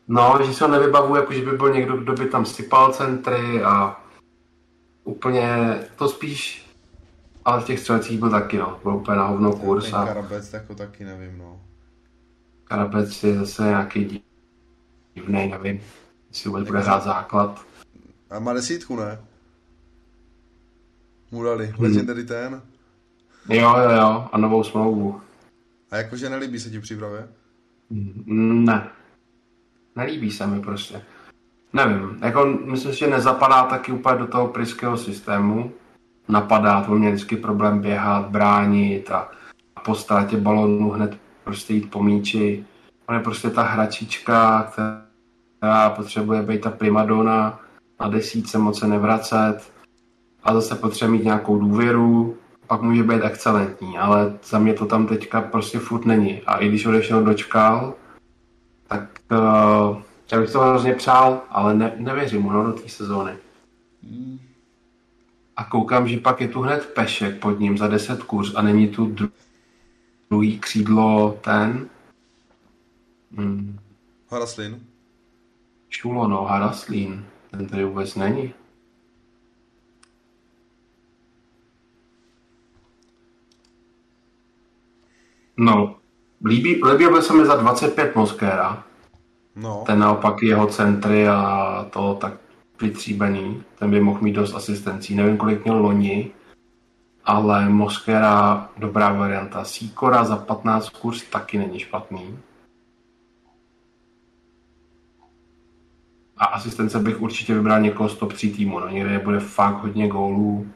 No, 0.07 0.39
že 0.45 0.53
se 0.53 0.65
ho 0.65 0.71
nevybavu, 0.71 1.15
jako 1.15 1.33
že 1.33 1.45
by 1.45 1.57
byl 1.57 1.73
někdo, 1.73 1.97
kdo 1.97 2.13
by 2.13 2.25
tam 2.25 2.45
sypal 2.45 2.93
centry 2.93 3.63
a 3.63 4.03
úplně 5.03 5.79
to 5.95 6.09
spíš, 6.09 6.69
ale 7.45 7.61
v 7.61 7.65
těch 7.65 7.79
střelecích 7.79 8.19
byl 8.19 8.29
taky, 8.29 8.57
no. 8.57 8.79
Byl 8.83 8.95
úplně 8.95 9.17
na 9.17 9.27
hovno 9.27 9.53
kurz 9.53 9.85
Ten 9.85 9.95
a 9.95 10.05
Karabec, 10.05 10.53
jako 10.53 10.75
taky 10.75 11.05
nevím, 11.05 11.37
no. 11.37 11.61
Karabec 12.63 13.23
je 13.23 13.35
zase 13.35 13.63
nějaký 13.63 14.23
divný, 15.15 15.49
nevím, 15.49 15.81
jestli 16.29 16.49
vůbec 16.49 16.67
bude 16.67 16.79
hrát 16.79 17.03
základ. 17.03 17.65
A 18.29 18.39
má 18.39 18.53
desítku, 18.53 18.95
ne? 18.95 19.19
Mu 21.31 21.43
dali. 21.43 21.65
Hmm. 21.67 21.85
Legendary 21.85 22.23
ten. 22.25 22.61
Jo, 23.49 23.75
jo, 23.83 23.89
jo, 23.89 24.29
a 24.31 24.37
novou 24.37 24.63
smlouvu. 24.63 25.21
A 25.91 25.97
jakože 25.97 26.29
nelíbí 26.29 26.59
se 26.59 26.69
ti 26.69 26.79
přípravě? 26.79 27.27
Mm, 27.89 28.65
Ne. 28.65 28.87
Nelíbí 29.95 30.31
se 30.31 30.47
mi 30.47 30.61
prostě. 30.61 31.01
Nevím, 31.73 32.17
jako 32.21 32.45
myslím 32.45 32.93
si, 32.93 32.99
že 32.99 33.07
nezapadá 33.07 33.63
taky 33.63 33.91
úplně 33.91 34.19
do 34.19 34.27
toho 34.27 34.47
pryského 34.47 34.97
systému. 34.97 35.71
Napadá, 36.27 36.81
to 36.83 36.91
mě 36.95 37.11
vždycky 37.11 37.35
problém 37.35 37.81
běhat, 37.81 38.29
bránit 38.29 39.11
a, 39.11 39.31
a 39.75 39.81
po 39.81 39.95
ztrátě 39.95 40.37
balonu 40.37 40.89
hned 40.89 41.17
prostě 41.43 41.73
jít 41.73 41.91
po 41.91 42.03
míči. 42.03 42.65
On 43.09 43.15
je 43.15 43.21
prostě 43.21 43.49
ta 43.49 43.63
hračička, 43.63 44.63
která 45.57 45.89
potřebuje 45.89 46.41
být 46.41 46.61
ta 46.61 46.69
primadona 46.69 47.59
na 47.99 48.09
desítce, 48.09 48.57
moc 48.57 48.79
se 48.79 48.87
nevracet 48.87 49.71
a 50.43 50.53
zase 50.53 50.75
potřebuje 50.75 51.17
mít 51.17 51.25
nějakou 51.25 51.59
důvěru, 51.59 52.37
pak 52.67 52.81
může 52.81 53.03
být 53.03 53.21
excelentní, 53.23 53.97
ale 53.97 54.37
za 54.43 54.59
mě 54.59 54.73
to 54.73 54.85
tam 54.85 55.07
teďka 55.07 55.41
prostě 55.41 55.79
furt 55.79 56.05
není. 56.05 56.41
A 56.41 56.57
i 56.57 56.67
když 56.67 56.85
odešel 56.85 57.23
dočkal, 57.23 57.93
tak 58.87 59.03
uh, 59.31 60.01
já 60.31 60.39
bych 60.39 60.51
to 60.51 60.59
hrozně 60.59 60.93
přál, 60.93 61.41
ale 61.49 61.73
ne, 61.73 61.93
nevěřím 61.97 62.41
mu 62.41 62.51
no, 62.51 62.63
do 62.63 62.73
té 62.73 62.89
sezóny. 62.89 63.31
A 65.57 65.63
koukám, 65.63 66.07
že 66.07 66.17
pak 66.17 66.41
je 66.41 66.47
tu 66.47 66.61
hned 66.61 66.85
Pešek 66.85 67.39
pod 67.39 67.59
ním 67.59 67.77
za 67.77 67.87
10 67.87 68.23
kurz 68.23 68.55
a 68.55 68.61
není 68.61 68.87
tu 68.87 69.05
dru- 69.05 69.31
druhý 70.29 70.59
křídlo 70.59 71.37
ten 71.41 71.89
hmm, 73.37 73.79
Haraslin. 74.29 74.79
Šulo, 75.89 76.27
no, 76.27 76.45
Haraslín. 76.45 77.25
Ten 77.51 77.67
tady 77.67 77.85
vůbec 77.85 78.15
není. 78.15 78.53
No, 85.57 85.95
líbí, 86.45 86.81
líbil 86.91 87.15
by 87.15 87.21
se 87.21 87.33
mi 87.33 87.45
za 87.45 87.55
25 87.55 88.15
Moskéra. 88.15 88.83
No. 89.55 89.83
Ten 89.85 89.99
naopak 89.99 90.43
jeho 90.43 90.67
centry 90.67 91.27
a 91.27 91.85
to 91.93 92.17
tak 92.21 92.33
vytříbený. 92.81 93.63
Ten 93.79 93.91
by 93.91 93.99
mohl 93.99 94.21
mít 94.21 94.33
dost 94.33 94.53
asistencí. 94.55 95.15
Nevím, 95.15 95.37
kolik 95.37 95.63
měl 95.63 95.77
loni, 95.77 96.31
ale 97.25 97.69
Moskera 97.69 98.69
dobrá 98.77 99.13
varianta. 99.13 99.63
Sikora 99.63 100.23
za 100.23 100.37
15 100.37 100.89
kurz 100.89 101.23
taky 101.23 101.57
není 101.57 101.79
špatný. 101.79 102.37
A 106.39 106.45
asistence 106.45 106.99
bych 106.99 107.21
určitě 107.21 107.53
vybral 107.53 107.81
někoho 107.81 108.09
z 108.09 108.17
top 108.17 108.33
3 108.33 108.49
týmu. 108.49 108.79
No, 108.79 108.89
někde 108.89 109.19
bude 109.19 109.39
fakt 109.39 109.81
hodně 109.81 110.07
gólů. 110.07 110.67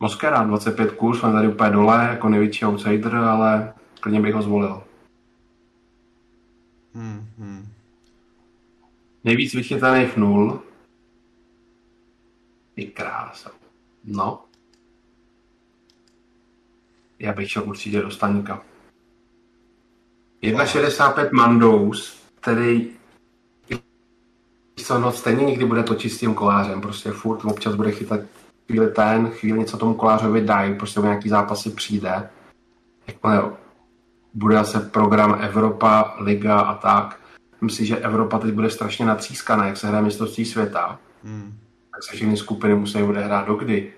Moskera 0.00 0.42
25 0.42 0.92
kurz, 0.92 1.22
on 1.22 1.30
je 1.30 1.34
tady 1.34 1.48
úplně 1.48 1.70
dole, 1.70 2.08
jako 2.10 2.28
největší 2.28 2.64
outsider, 2.64 3.14
ale 3.14 3.74
klidně 4.00 4.20
bych 4.20 4.34
ho 4.34 4.42
zvolil. 4.42 4.82
Hmm, 6.94 7.26
hmm. 7.38 7.68
Nejvíc 9.24 9.54
vychytaných 9.54 10.16
nul. 10.16 10.62
Ty 12.74 12.86
krása. 12.86 13.50
No. 14.04 14.44
Já 17.18 17.32
bych 17.32 17.50
šel 17.50 17.64
určitě 17.68 18.00
do 18.00 18.10
Staňka. 18.10 18.62
1,65 20.42 21.32
Mandous, 21.32 22.22
který 22.40 22.97
co, 24.88 24.98
no 24.98 25.12
stejně 25.12 25.44
nikdy 25.44 25.64
bude 25.64 25.82
to 25.82 25.94
čistým 25.94 26.34
kolářem, 26.34 26.80
prostě 26.80 27.10
furt 27.10 27.44
občas 27.44 27.74
bude 27.74 27.90
chytat 27.90 28.20
chvíli 28.66 28.88
ten, 28.88 29.30
chvíli 29.30 29.58
něco 29.58 29.78
tomu 29.78 29.94
kolářovi 29.94 30.40
dají, 30.40 30.74
prostě 30.74 31.00
o 31.00 31.02
nějaký 31.02 31.28
zápasy 31.28 31.70
přijde. 31.70 32.30
Jakmile 33.06 33.52
bude 34.34 34.64
se 34.64 34.80
program 34.80 35.38
Evropa, 35.40 36.14
Liga 36.20 36.60
a 36.60 36.74
tak, 36.74 37.20
myslím 37.60 37.86
si, 37.86 37.86
že 37.86 37.96
Evropa 37.96 38.38
teď 38.38 38.54
bude 38.54 38.70
strašně 38.70 39.06
natřískaná, 39.06 39.66
jak 39.66 39.76
se 39.76 39.88
hraje 39.88 40.04
mistrovství 40.04 40.44
světa. 40.44 40.98
Hmm. 41.24 41.58
Tak 41.92 42.02
se 42.02 42.16
všechny 42.16 42.36
skupiny 42.36 42.74
musí 42.74 43.02
odehrát 43.02 43.46
do 43.46 43.54
kdy? 43.54 43.92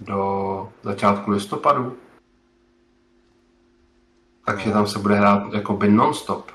Do 0.00 0.68
začátku 0.82 1.30
listopadu. 1.30 1.96
Takže 4.46 4.66
no. 4.66 4.72
tam 4.72 4.86
se 4.86 4.98
bude 4.98 5.14
hrát 5.14 5.52
jako 5.52 5.76
by 5.76 5.90
non-stop. 5.90 6.50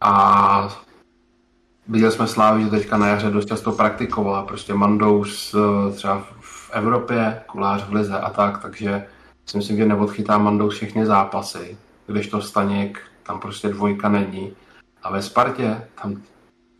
A 0.00 0.85
viděli 1.88 2.12
jsme 2.12 2.26
Slávy, 2.26 2.64
že 2.64 2.70
teďka 2.70 2.96
na 2.96 3.06
jaře 3.06 3.30
dost 3.30 3.48
často 3.48 3.72
praktikovala. 3.72 4.42
Prostě 4.42 4.74
Mandous 4.74 5.54
eh, 5.54 5.92
třeba 5.92 6.24
v 6.40 6.70
Evropě, 6.72 7.42
Kulář 7.46 7.84
v 7.84 7.92
Lize 7.92 8.18
a 8.18 8.30
tak, 8.30 8.62
takže 8.62 9.06
si 9.46 9.56
myslím, 9.56 9.76
že 9.76 9.86
neodchytá 9.86 10.38
Mandous 10.38 10.74
všechny 10.74 11.06
zápasy, 11.06 11.78
když 12.06 12.28
to 12.28 12.40
Staněk, 12.42 13.00
tam 13.22 13.40
prostě 13.40 13.68
dvojka 13.68 14.08
není. 14.08 14.52
A 15.02 15.12
ve 15.12 15.22
Spartě, 15.22 15.84
tam 16.02 16.22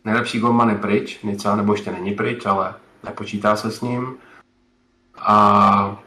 nejlepší 0.05 0.39
golman 0.39 0.69
je 0.69 0.75
pryč, 0.75 1.23
Nica, 1.23 1.55
nebo 1.55 1.73
ještě 1.73 1.91
není 1.91 2.11
pryč, 2.11 2.45
ale 2.45 2.73
nepočítá 3.03 3.55
se 3.55 3.71
s 3.71 3.81
ním. 3.81 4.15
A 5.19 5.99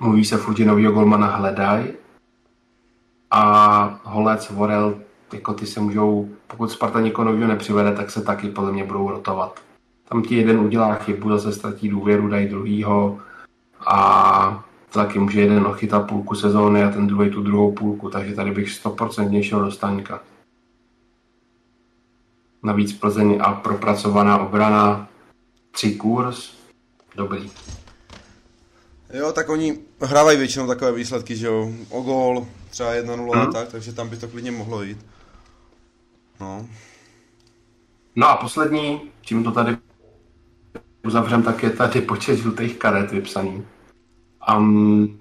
mluví 0.00 0.24
se 0.24 0.36
furt, 0.36 0.56
že 0.56 0.64
novýho 0.64 0.92
golmana 0.92 1.26
hledají. 1.26 1.86
A 3.30 4.00
Holec, 4.04 4.50
Vorel, 4.50 5.00
jako 5.32 5.54
ty 5.54 5.66
se 5.66 5.80
můžou, 5.80 6.28
pokud 6.46 6.70
Sparta 6.70 7.00
nikoho 7.00 7.24
nového 7.24 7.48
nepřivede, 7.48 7.92
tak 7.92 8.10
se 8.10 8.22
taky 8.22 8.48
podle 8.48 8.72
mě 8.72 8.84
budou 8.84 9.10
rotovat. 9.10 9.60
Tam 10.08 10.22
ti 10.22 10.36
jeden 10.36 10.60
udělá 10.60 10.94
chybu, 10.94 11.30
zase 11.30 11.52
ztratí 11.52 11.88
důvěru, 11.88 12.28
dají 12.28 12.48
druhýho 12.48 13.18
a 13.86 14.64
taky 14.92 15.18
může 15.18 15.40
jeden 15.40 15.66
ochytat 15.66 16.08
půlku 16.08 16.34
sezóny 16.34 16.82
a 16.82 16.90
ten 16.90 17.06
druhý 17.06 17.30
tu 17.30 17.42
druhou 17.42 17.72
půlku, 17.72 18.10
takže 18.10 18.34
tady 18.34 18.50
bych 18.50 18.68
100% 18.68 19.42
šel 19.42 19.64
do 19.64 19.70
Staňka. 19.70 20.20
Navíc 22.62 22.92
Plzeň 22.92 23.38
a 23.42 23.52
propracovaná 23.52 24.38
obrana, 24.38 25.08
tři 25.70 25.94
kurz, 25.94 26.54
dobrý. 27.16 27.50
Jo, 29.12 29.32
tak 29.32 29.48
oni 29.48 29.78
hrávají 30.00 30.38
většinou 30.38 30.66
takové 30.66 30.92
výsledky, 30.92 31.36
že 31.36 31.46
jo, 31.46 31.72
o 31.90 32.02
gól, 32.02 32.46
třeba 32.70 32.94
1-0 32.94 33.16
hmm. 33.16 33.30
a 33.30 33.46
tak, 33.52 33.68
takže 33.68 33.92
tam 33.92 34.08
by 34.08 34.16
to 34.16 34.28
klidně 34.28 34.50
mohlo 34.50 34.82
jít. 34.82 35.06
No. 36.40 36.66
No 38.16 38.28
a 38.28 38.36
poslední, 38.36 39.00
čím 39.20 39.44
to 39.44 39.52
tady 39.52 39.76
uzavřem, 41.06 41.42
tak 41.42 41.62
je 41.62 41.70
tady 41.70 42.00
počet 42.00 42.36
žlutých 42.36 42.76
karet 42.76 43.12
vypsaný. 43.12 43.66
Um, 44.56 45.20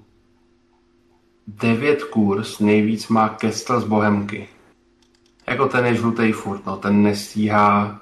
devět 1.47 2.03
kurz 2.03 2.59
nejvíc 2.59 3.07
má 3.07 3.29
Kestel 3.29 3.81
z 3.81 3.83
Bohemky. 3.83 4.47
Jako 5.47 5.67
ten 5.67 5.85
je 5.85 5.95
žlutý 5.95 6.31
furt, 6.31 6.65
no, 6.65 6.77
ten 6.77 7.03
nestíhá. 7.03 8.01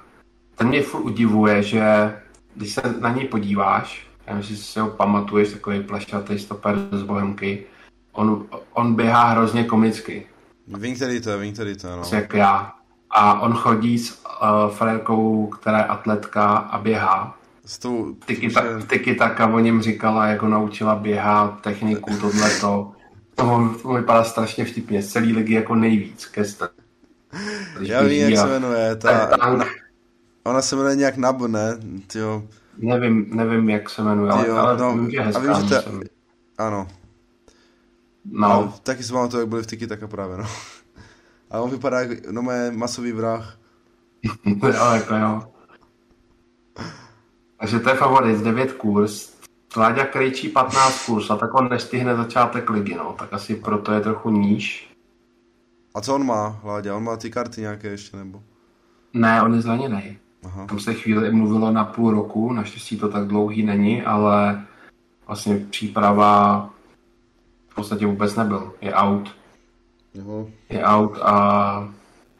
Ten 0.54 0.68
mě 0.68 0.82
furt 0.82 1.02
udivuje, 1.02 1.62
že 1.62 2.16
když 2.54 2.74
se 2.74 2.80
na 3.00 3.12
něj 3.12 3.28
podíváš, 3.28 4.06
já 4.26 4.34
myslím, 4.34 4.56
že 4.56 4.62
si 4.62 4.80
ho 4.80 4.90
pamatuješ, 4.90 5.52
takový 5.52 5.82
plašatý 5.82 6.38
stoper 6.38 6.88
z 6.92 7.02
Bohemky, 7.02 7.66
on, 8.12 8.46
on 8.72 8.94
běhá 8.94 9.24
hrozně 9.28 9.64
komicky. 9.64 10.26
Vím, 10.66 10.94
který 10.94 11.20
to 11.20 11.30
je, 11.30 11.38
vím, 11.38 11.52
který 11.52 11.76
to 11.76 11.86
je, 11.86 11.96
no. 11.96 12.02
Jak 12.12 12.34
já. 12.34 12.72
A 13.10 13.40
on 13.40 13.52
chodí 13.52 13.98
s 13.98 14.12
uh, 14.12 14.70
frérkou, 14.70 15.46
která 15.46 15.78
je 15.78 15.84
atletka 15.84 16.46
a 16.56 16.78
běhá. 16.78 17.38
S 17.64 17.78
tou... 17.78 18.14
Tyky, 18.26 18.50
ta, 18.50 18.62
taka 19.18 19.46
o 19.46 19.58
něm 19.58 19.82
říkala, 19.82 20.26
jak 20.26 20.42
ho 20.42 20.48
naučila 20.48 20.94
běhat, 20.94 21.60
techniku, 21.60 22.16
tohleto. 22.16 22.92
To, 23.34 23.74
to 23.82 23.88
vypadá 23.88 24.24
strašně 24.24 24.64
vtipně. 24.64 25.02
Z 25.02 25.12
celé 25.12 25.26
ligy 25.26 25.54
jako 25.54 25.74
nejvíc. 25.74 26.26
Kester. 26.26 26.68
Já 27.80 28.02
vím, 28.02 28.28
jak 28.28 28.40
se 28.40 28.46
jmenuje. 28.46 28.96
Ta, 28.96 29.48
ona, 29.48 29.64
ona 30.44 30.62
se 30.62 30.76
jmenuje 30.76 30.96
nějak 30.96 31.16
Nabo, 31.16 31.48
ne? 31.48 31.76
Tyjo. 32.06 32.42
Nevím, 32.78 33.26
nevím, 33.30 33.68
jak 33.70 33.90
se 33.90 34.02
jmenuje, 34.02 34.32
Tyjo, 34.32 34.56
ale, 34.56 34.78
no, 34.78 34.96
vím, 34.96 35.10
že 35.10 35.20
hezká. 35.20 35.52
A 35.52 35.58
vím, 35.58 35.68
že 35.68 35.74
ta, 35.74 35.82
ano. 36.64 36.88
No. 38.24 38.48
A 38.48 38.72
taky 38.82 39.02
si 39.02 39.12
to, 39.30 39.38
jak 39.38 39.48
byli 39.48 39.62
v 39.62 39.66
Tiki 39.66 39.86
taka 39.86 40.06
právě, 40.06 40.36
no. 40.36 40.44
A 41.50 41.60
on 41.60 41.70
vypadá 41.70 42.00
jako 42.00 42.32
no 42.32 42.42
mé 42.42 42.70
masový 42.70 43.12
vrah. 43.12 43.58
jo, 44.62 44.92
jako 44.94 45.14
jo. 45.14 45.42
Takže 47.60 47.80
to 47.80 47.88
je 47.88 47.94
favorit, 47.94 48.38
9 48.38 48.72
kurz. 48.72 49.36
Láďa 49.76 50.04
Krejčí 50.04 50.48
15 50.48 51.06
kurz 51.06 51.30
a 51.30 51.36
tak 51.36 51.54
on 51.54 51.68
nestihne 51.68 52.16
začátek 52.16 52.70
ligy, 52.70 52.94
no. 52.94 53.14
Tak 53.18 53.32
asi 53.32 53.54
proto 53.54 53.92
je 53.92 54.00
trochu 54.00 54.30
níž. 54.30 54.96
A 55.94 56.00
co 56.00 56.14
on 56.14 56.26
má, 56.26 56.60
Láďa? 56.64 56.96
On 56.96 57.04
má 57.04 57.16
ty 57.16 57.30
karty 57.30 57.60
nějaké 57.60 57.88
ještě, 57.88 58.16
nebo? 58.16 58.42
Ne, 59.12 59.42
on 59.42 59.54
je 59.54 59.60
zraněný. 59.60 60.18
Aha. 60.44 60.66
Tam 60.66 60.80
se 60.80 60.94
chvíli 60.94 61.32
mluvilo 61.32 61.70
na 61.70 61.84
půl 61.84 62.10
roku, 62.10 62.52
naštěstí 62.52 62.96
to 62.96 63.08
tak 63.08 63.26
dlouhý 63.26 63.62
není, 63.62 64.02
ale 64.02 64.64
vlastně 65.26 65.66
příprava 65.70 66.70
v 67.68 67.74
podstatě 67.74 68.06
vůbec 68.06 68.36
nebyl. 68.36 68.72
Je 68.80 68.94
out. 68.94 69.36
Jo. 70.16 70.48
Je 70.68 70.84
out 70.84 71.18
a 71.22 71.88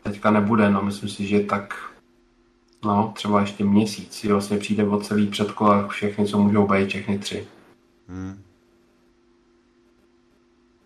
teďka 0.02 0.30
nebude, 0.30 0.70
no 0.70 0.82
myslím 0.82 1.08
si, 1.08 1.26
že 1.26 1.40
tak 1.40 1.74
no, 2.84 3.12
třeba 3.16 3.40
ještě 3.40 3.64
měsíc 3.64 4.12
si 4.12 4.28
vlastně 4.28 4.58
přijde 4.58 4.88
o 4.88 5.00
celý 5.00 5.26
předkole 5.26 5.88
všechny, 5.88 6.26
co 6.26 6.38
můžou 6.38 6.66
být, 6.66 6.88
všechny 6.88 7.18
tři. 7.18 7.48
Hmm. 8.08 8.42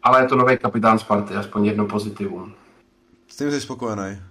Ale 0.03 0.23
je 0.23 0.29
to 0.29 0.37
nový 0.37 0.59
kapitán 0.59 0.99
Sparty, 0.99 1.35
aspoň 1.35 1.65
jedno 1.65 1.87
pozitivum. 1.87 2.53
S 3.29 3.37
tím 3.37 3.51
jsi 3.51 3.61
spokojený? 3.61 4.23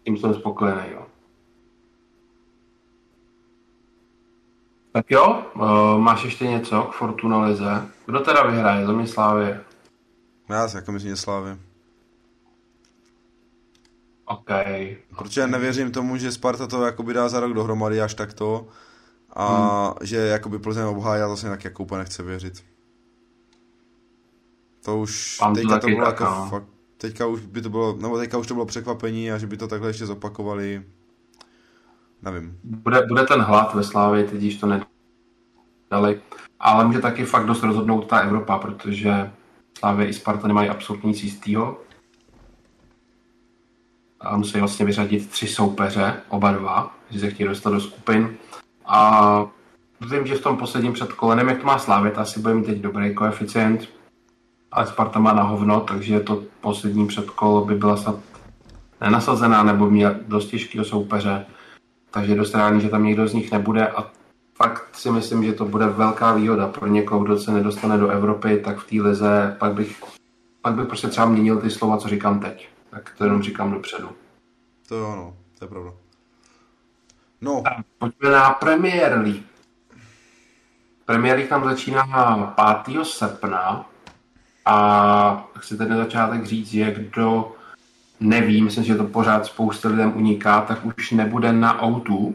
S 0.00 0.04
tím 0.04 0.18
jsem 0.18 0.34
spokojený, 0.34 0.82
jo. 0.92 1.06
Tak 4.92 5.10
jo, 5.10 5.44
uh, 5.54 5.98
máš 5.98 6.24
ještě 6.24 6.46
něco 6.46 6.82
k 6.82 6.92
Fortuna 6.92 7.44
Lize? 7.44 7.86
Kdo 8.06 8.20
teda 8.20 8.42
vyhraje? 8.42 8.86
Za 8.86 8.92
mě 8.92 9.06
Slávě. 9.06 9.64
Já 10.48 10.68
si 10.68 10.76
jako 10.76 10.92
myslím, 10.92 11.10
že 11.10 11.16
Slávě. 11.16 11.58
OK. 14.26 14.50
Protože 15.16 15.46
nevěřím 15.46 15.92
tomu, 15.92 16.16
že 16.16 16.32
Sparta 16.32 16.66
to 16.66 16.84
jakoby 16.84 17.12
dá 17.14 17.28
za 17.28 17.40
rok 17.40 17.52
dohromady 17.52 18.00
až 18.00 18.14
takto 18.14 18.66
a 19.32 19.84
hmm. 19.84 19.94
že 20.02 20.16
jakoby 20.16 20.58
Plzeň 20.58 20.84
obhájí 20.84 21.22
a 21.22 21.28
to 21.28 21.36
si 21.36 21.46
jako 21.64 21.82
úplně 21.82 21.98
nechce 21.98 22.22
věřit. 22.22 22.64
To 24.84 24.98
už 24.98 25.38
Mám 25.40 25.54
teďka 25.54 25.78
to, 25.78 25.86
bylo 25.86 26.04
tak, 26.04 26.20
jako 26.20 26.24
no. 26.24 26.46
fakt, 26.50 26.66
teďka 26.96 27.26
už 27.26 27.40
by 27.40 27.62
to 27.62 27.70
bylo, 27.70 27.96
nebo 27.96 28.18
teďka 28.18 28.38
už 28.38 28.46
to 28.46 28.54
bylo 28.54 28.66
překvapení 28.66 29.32
a 29.32 29.38
že 29.38 29.46
by 29.46 29.56
to 29.56 29.68
takhle 29.68 29.88
ještě 29.88 30.06
zopakovali, 30.06 30.82
nevím. 32.22 32.58
Bude, 32.64 33.06
bude 33.06 33.26
ten 33.26 33.40
hlad 33.40 33.74
ve 33.74 33.84
Slávě, 33.84 34.24
teď 34.24 34.42
již 34.42 34.56
to 34.56 34.66
nedali, 34.66 36.20
ale 36.60 36.84
může 36.84 37.00
taky 37.00 37.24
fakt 37.24 37.46
dost 37.46 37.62
rozhodnout 37.62 38.06
ta 38.06 38.18
Evropa, 38.18 38.58
protože 38.58 39.30
Slávě 39.78 40.08
i 40.08 40.12
Sparta 40.12 40.48
nemají 40.48 40.68
absolutně 40.68 41.08
nic 41.08 41.22
jistýho 41.22 41.80
a 44.20 44.36
musí 44.36 44.58
vlastně 44.58 44.86
vyřadit 44.86 45.30
tři 45.30 45.46
soupeře, 45.46 46.14
oba 46.28 46.52
dva, 46.52 46.94
že 47.10 47.20
se 47.20 47.30
chtějí 47.30 47.48
dostat 47.48 47.70
do 47.70 47.80
skupin. 47.80 48.36
A 48.86 49.46
vím, 50.10 50.26
že 50.26 50.34
v 50.34 50.42
tom 50.42 50.56
posledním 50.56 50.92
předkolenem, 50.92 51.48
jak 51.48 51.58
to 51.58 51.66
má 51.66 51.78
Slávit, 51.78 52.18
asi 52.18 52.40
bude 52.40 52.54
mít 52.54 52.66
teď 52.66 52.78
dobrý 52.78 53.14
koeficient, 53.14 53.88
ale 54.72 54.86
Sparta 54.86 55.18
má 55.18 55.32
na 55.32 55.42
hovno, 55.42 55.80
takže 55.80 56.20
to 56.20 56.42
poslední 56.60 57.06
předkolo 57.06 57.64
by 57.64 57.74
byla 57.74 57.96
snad 57.96 58.16
nenasazená 59.00 59.62
nebo 59.62 59.90
měla 59.90 60.14
dost 60.28 60.46
těžkého 60.46 60.84
soupeře. 60.84 61.46
Takže 62.10 62.34
dost 62.34 62.54
reálný, 62.54 62.80
že 62.80 62.88
tam 62.88 63.04
někdo 63.04 63.28
z 63.28 63.34
nich 63.34 63.52
nebude 63.52 63.88
a 63.88 64.10
fakt 64.54 64.88
si 64.92 65.10
myslím, 65.10 65.44
že 65.44 65.52
to 65.52 65.64
bude 65.64 65.86
velká 65.86 66.32
výhoda 66.34 66.68
pro 66.68 66.86
někoho, 66.86 67.24
kdo 67.24 67.38
se 67.38 67.52
nedostane 67.52 67.98
do 67.98 68.08
Evropy, 68.08 68.62
tak 68.64 68.78
v 68.78 68.90
té 68.90 69.08
lize 69.08 69.56
pak 69.58 69.72
bych, 69.72 70.02
pak 70.62 70.74
bych 70.74 70.86
prostě 70.86 71.08
třeba 71.08 71.26
měnil 71.26 71.60
ty 71.60 71.70
slova, 71.70 71.96
co 71.96 72.08
říkám 72.08 72.40
teď. 72.40 72.68
Tak 72.96 73.14
to 73.18 73.24
jenom 73.24 73.42
říkám 73.42 73.72
dopředu. 73.72 74.08
To 74.88 74.94
jo, 74.94 75.16
no, 75.16 75.36
to 75.58 75.64
je 75.64 75.68
pravda. 75.68 75.90
No. 77.40 77.62
pojďme 77.98 78.30
na 78.30 78.50
Premier 78.50 79.12
League. 79.12 79.42
Premier 81.04 81.36
League 81.36 81.48
tam 81.48 81.64
začíná 81.64 82.06
5. 82.84 83.04
srpna 83.04 83.90
a 84.64 85.48
chci 85.58 85.76
tedy 85.76 85.90
na 85.90 85.96
začátek 85.96 86.44
říct, 86.44 86.68
že 86.68 86.94
kdo 86.94 87.52
neví, 88.20 88.62
myslím, 88.62 88.84
že 88.84 88.94
to 88.94 89.04
pořád 89.04 89.46
spousta 89.46 89.88
lidem 89.88 90.16
uniká, 90.16 90.60
tak 90.60 90.84
už 90.84 91.10
nebude 91.10 91.52
na 91.52 91.82
O2 91.82 92.12
um, 92.14 92.34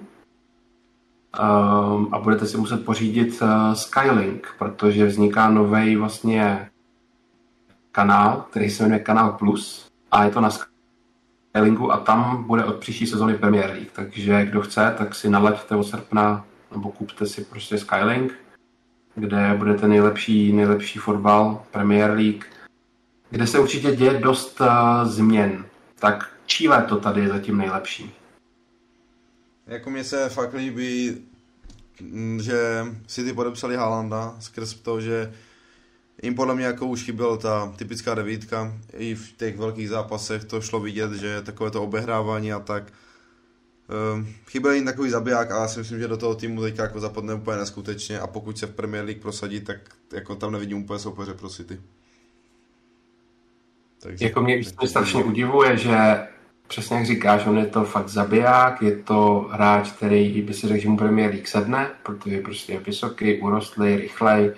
a 2.11 2.19
budete 2.19 2.45
si 2.45 2.57
muset 2.57 2.85
pořídit 2.85 3.41
uh, 3.41 3.73
Skylink, 3.73 4.55
protože 4.57 5.05
vzniká 5.05 5.49
nový 5.49 5.95
vlastně 5.95 6.69
kanál, 7.91 8.45
který 8.49 8.69
se 8.69 8.83
jmenuje 8.83 8.99
Kanál 8.99 9.31
Plus 9.31 9.90
a 10.11 10.23
je 10.23 10.31
to 10.31 10.41
na 10.41 10.49
Skylingu 11.51 11.91
a 11.91 11.97
tam 11.97 12.43
bude 12.43 12.65
od 12.65 12.75
příští 12.75 13.07
sezóny 13.07 13.37
Premier 13.37 13.69
League, 13.69 13.91
takže 13.91 14.45
kdo 14.45 14.61
chce, 14.61 14.95
tak 14.97 15.15
si 15.15 15.29
nalaďte 15.29 15.75
od 15.75 15.83
srpna 15.83 16.45
nebo 16.71 16.91
kupte 16.91 17.25
si 17.25 17.43
prostě 17.43 17.77
Skylink, 17.77 18.33
kde 19.15 19.53
bude 19.57 19.73
ten 19.73 19.89
nejlepší, 19.89 20.53
nejlepší 20.53 20.99
fotbal 20.99 21.63
Premier 21.71 22.11
League, 22.11 22.45
kde 23.29 23.47
se 23.47 23.59
určitě 23.59 23.95
děje 23.95 24.19
dost 24.19 24.61
uh, 24.61 24.67
změn. 25.03 25.65
Tak 25.99 26.29
Chile 26.45 26.83
to 26.83 26.99
tady 26.99 27.21
je 27.21 27.27
zatím 27.27 27.57
nejlepší. 27.57 28.13
Jako 29.67 29.89
mě 29.89 30.03
se 30.03 30.29
fakt 30.29 30.53
líbí, 30.53 31.17
že 32.41 32.85
City 33.07 33.33
podepsali 33.33 33.75
Haalanda 33.75 34.35
skrz 34.39 34.73
to, 34.73 35.01
že 35.01 35.33
jim 36.21 36.35
podle 36.35 36.55
mě 36.55 36.65
jako 36.65 36.87
už 36.87 37.03
chyběla 37.03 37.37
ta 37.37 37.73
typická 37.75 38.15
devítka. 38.15 38.73
I 38.93 39.15
v 39.15 39.31
těch 39.37 39.57
velkých 39.57 39.89
zápasech 39.89 40.43
to 40.43 40.61
šlo 40.61 40.79
vidět, 40.79 41.11
že 41.11 41.41
takové 41.41 41.71
to 41.71 41.83
obehrávání 41.83 42.53
a 42.53 42.59
tak. 42.59 42.93
Um, 44.15 44.27
chyběl 44.49 44.73
jim 44.73 44.85
takový 44.85 45.09
zabiják 45.09 45.51
a 45.51 45.61
já 45.61 45.67
si 45.67 45.79
myslím, 45.79 45.99
že 45.99 46.07
do 46.07 46.17
toho 46.17 46.35
týmu 46.35 46.61
teďka 46.61 46.83
jako 46.83 46.99
zapadne 46.99 47.33
úplně 47.33 47.57
neskutečně 47.57 48.19
a 48.19 48.27
pokud 48.27 48.57
se 48.57 48.65
v 48.65 48.75
Premier 48.75 49.05
League 49.05 49.21
prosadí, 49.21 49.61
tak 49.61 49.77
jako 50.13 50.35
tam 50.35 50.51
nevidím 50.51 50.83
úplně 50.83 50.99
soupeře 50.99 51.33
pro 51.33 51.49
City. 51.49 51.79
Takže, 53.99 54.25
jako 54.25 54.41
mě, 54.41 54.55
mě 54.55 54.87
strašně 54.87 55.23
udivuje, 55.23 55.77
že 55.77 56.27
přesně 56.67 56.97
jak 56.97 57.05
říkáš, 57.05 57.45
on 57.45 57.57
je 57.57 57.65
to 57.65 57.83
fakt 57.83 58.09
zabiják, 58.09 58.81
je 58.81 58.95
to 58.97 59.49
hráč, 59.51 59.91
který 59.91 60.41
by 60.41 60.53
si 60.53 60.67
řekl, 60.67 60.81
že 60.81 60.89
mu 60.89 60.97
Premier 60.97 61.29
League 61.29 61.47
sedne, 61.47 61.89
protože 62.03 62.41
prostě 62.41 62.73
je 62.73 62.79
vysoký, 62.79 63.41
urostlý, 63.41 63.95
rychlej, 63.95 64.53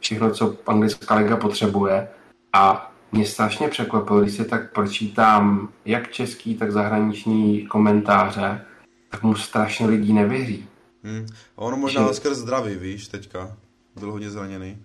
všechno, 0.00 0.30
co 0.30 0.56
anglická 0.66 1.14
liga 1.14 1.36
potřebuje. 1.36 2.08
A 2.52 2.92
mě 3.12 3.26
strašně 3.26 3.68
překvapilo, 3.68 4.20
když 4.20 4.34
se 4.34 4.44
tak 4.44 4.72
pročítám 4.72 5.68
jak 5.84 6.10
český, 6.10 6.54
tak 6.54 6.72
zahraniční 6.72 7.66
komentáře, 7.66 8.64
tak 9.08 9.22
mu 9.22 9.34
strašně 9.34 9.86
lidí 9.86 10.12
nevěří. 10.12 10.68
Hmm. 11.02 11.26
A 11.56 11.60
ono 11.60 11.76
možná 11.76 12.08
že... 12.08 12.14
skrz 12.14 12.38
zdravý, 12.38 12.74
víš, 12.74 13.08
teďka. 13.08 13.56
Byl 14.00 14.12
hodně 14.12 14.30
zraněný. 14.30 14.78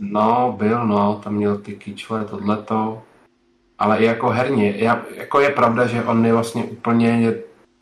No, 0.00 0.54
byl, 0.58 0.86
no, 0.86 1.20
tam 1.24 1.34
měl 1.34 1.58
ty 1.58 1.72
kyčle, 1.72 2.24
tohleto. 2.24 3.02
Ale 3.78 3.98
i 3.98 4.04
jako 4.04 4.28
herně, 4.28 4.76
jako 5.14 5.40
je 5.40 5.50
pravda, 5.50 5.86
že 5.86 6.04
on 6.04 6.26
je 6.26 6.32
vlastně 6.32 6.64
úplně 6.64 7.34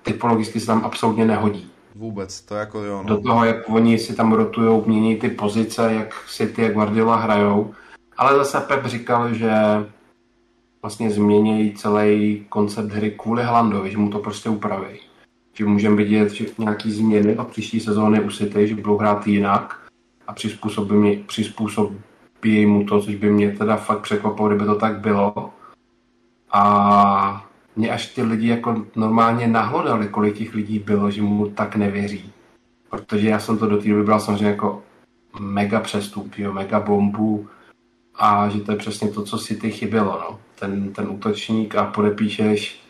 typologicky 0.02 0.60
se 0.60 0.66
tam 0.66 0.84
absolutně 0.84 1.24
nehodí. 1.24 1.70
Vůbec, 1.98 2.40
to 2.40 2.54
jako 2.54 2.78
jo. 2.78 3.02
No. 3.02 3.16
Do 3.16 3.22
toho, 3.22 3.44
jak 3.44 3.68
oni 3.68 3.98
si 3.98 4.14
tam 4.14 4.32
rotujou, 4.32 4.84
mění 4.86 5.16
ty 5.16 5.28
pozice, 5.28 5.94
jak 5.94 6.14
si 6.28 6.46
ty 6.46 6.68
Guardiola 6.68 7.16
hrajou. 7.16 7.74
Ale 8.16 8.36
zase 8.36 8.60
Pep 8.60 8.86
říkal, 8.86 9.34
že 9.34 9.52
vlastně 10.82 11.10
změní 11.10 11.72
celý 11.72 12.46
koncept 12.48 12.92
hry 12.92 13.10
kvůli 13.10 13.42
Hlandovi, 13.42 13.90
že 13.90 13.98
mu 13.98 14.10
to 14.10 14.18
prostě 14.18 14.48
upraví. 14.48 14.98
Že 15.52 15.64
můžeme 15.64 15.96
vidět 15.96 16.32
že 16.32 16.46
nějaký 16.58 16.92
změny 16.92 17.36
a 17.36 17.44
příští 17.44 17.80
sezóny 17.80 18.20
u 18.20 18.30
City, 18.30 18.68
že 18.68 18.74
budou 18.74 18.96
hrát 18.96 19.26
jinak 19.26 19.80
a 20.26 20.32
přizpůsobí, 20.32 21.24
přizpůsobí 21.26 22.66
mu 22.66 22.84
to, 22.84 23.00
což 23.00 23.14
by 23.14 23.30
mě 23.30 23.50
teda 23.50 23.76
fakt 23.76 24.00
překvapilo, 24.00 24.48
kdyby 24.48 24.64
to 24.64 24.74
tak 24.74 25.00
bylo. 25.00 25.50
A 26.52 27.47
mě 27.78 27.90
až 27.90 28.06
ty 28.06 28.22
lidi 28.22 28.48
jako 28.48 28.86
normálně 28.96 29.48
nahlodali, 29.48 30.08
kolik 30.08 30.38
těch 30.38 30.54
lidí 30.54 30.78
bylo, 30.78 31.10
že 31.10 31.22
mu 31.22 31.50
tak 31.50 31.76
nevěří. 31.76 32.32
Protože 32.90 33.28
já 33.28 33.40
jsem 33.40 33.58
to 33.58 33.66
do 33.66 33.82
té 33.82 33.88
doby 33.88 34.02
bral 34.02 34.20
samozřejmě 34.20 34.46
jako 34.46 34.82
mega 35.40 35.80
přestup, 35.80 36.38
jo, 36.38 36.52
mega 36.52 36.80
bombu 36.80 37.48
a 38.14 38.48
že 38.48 38.60
to 38.60 38.72
je 38.72 38.78
přesně 38.78 39.08
to, 39.08 39.22
co 39.22 39.38
si 39.38 39.56
ty 39.56 39.70
chybělo, 39.70 40.20
no. 40.20 40.40
Ten, 40.58 40.92
ten 40.92 41.08
útočník 41.08 41.74
a 41.74 41.86
podepíšeš 41.86 42.80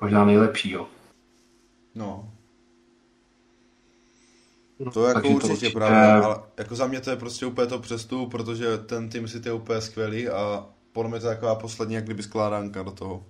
možná 0.00 0.24
nejlepšího. 0.24 0.88
No. 1.94 2.30
To 4.92 5.06
jako 5.06 5.28
určitě, 5.28 5.52
určitě 5.52 5.70
právě, 5.70 6.24
ale 6.24 6.36
jako 6.58 6.74
za 6.74 6.86
mě 6.86 7.00
to 7.00 7.10
je 7.10 7.16
prostě 7.16 7.46
úplně 7.46 7.66
to 7.66 7.78
přestup, 7.78 8.30
protože 8.30 8.78
ten 8.78 9.08
tým 9.08 9.28
si 9.28 9.40
je 9.44 9.52
úplně 9.52 9.80
skvělý 9.80 10.28
a 10.28 10.66
podle 10.92 11.10
mě 11.10 11.20
to 11.20 11.26
je 11.26 11.34
taková 11.34 11.54
poslední 11.54 11.94
jak 11.94 12.04
kdyby 12.04 12.22
skládánka 12.22 12.82
do 12.82 12.90
toho. 12.90 13.24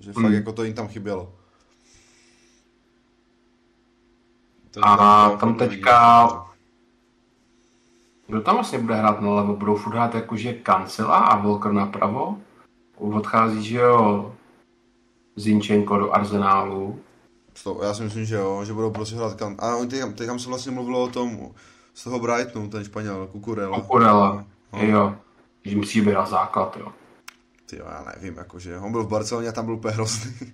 Že 0.00 0.12
fakt 0.12 0.24
hmm. 0.24 0.34
jako 0.34 0.52
to 0.52 0.64
jim 0.64 0.74
tam 0.74 0.88
chybělo. 0.88 1.32
To 4.70 4.80
a 4.82 4.96
tam, 4.96 5.38
tam 5.38 5.54
teďka... 5.54 6.28
Kdo 8.26 8.40
tam 8.40 8.54
vlastně 8.54 8.78
bude 8.78 8.94
hrát 8.94 9.20
na 9.20 9.30
levo? 9.30 9.56
Budou 9.56 9.76
furt 9.76 9.92
hrát 9.92 10.14
jakože 10.14 10.52
Kancela 10.52 11.18
a 11.18 11.36
Volker 11.40 11.72
napravo? 11.72 12.38
Odchází, 12.96 13.64
že 13.64 13.76
jo, 13.76 14.34
Zinčenko 15.36 15.98
do 15.98 16.12
Arzenálu. 16.12 17.00
To, 17.62 17.80
já 17.82 17.94
si 17.94 18.02
myslím, 18.02 18.24
že 18.24 18.34
jo, 18.34 18.64
že 18.64 18.72
budou 18.72 18.90
prostě 18.90 19.16
hrát 19.16 19.34
kan... 19.34 19.56
A 19.58 19.76
teď, 19.86 20.00
teď 20.14 20.26
tam 20.26 20.38
se 20.38 20.48
vlastně 20.48 20.72
mluvilo 20.72 21.02
o 21.02 21.08
tom, 21.08 21.50
z 21.98 22.04
toho 22.04 22.18
Brightonu, 22.18 22.70
ten 22.70 22.84
Španěl, 22.84 23.26
Kukurela. 23.26 23.80
Kukurela, 23.80 24.44
no. 24.72 24.82
jo. 24.82 25.14
Že 25.64 25.76
musí 25.76 26.00
být 26.00 26.14
na 26.14 26.26
základ, 26.26 26.76
jo. 26.80 26.92
Ty 27.70 27.78
jo, 27.78 27.86
já 27.88 28.12
nevím, 28.14 28.38
jakože 28.38 28.78
on 28.78 28.92
byl 28.92 29.04
v 29.04 29.08
Barceloně 29.08 29.48
a 29.48 29.52
tam 29.52 29.64
byl 29.64 29.74
úplně 29.74 29.94
hrozný. 29.94 30.52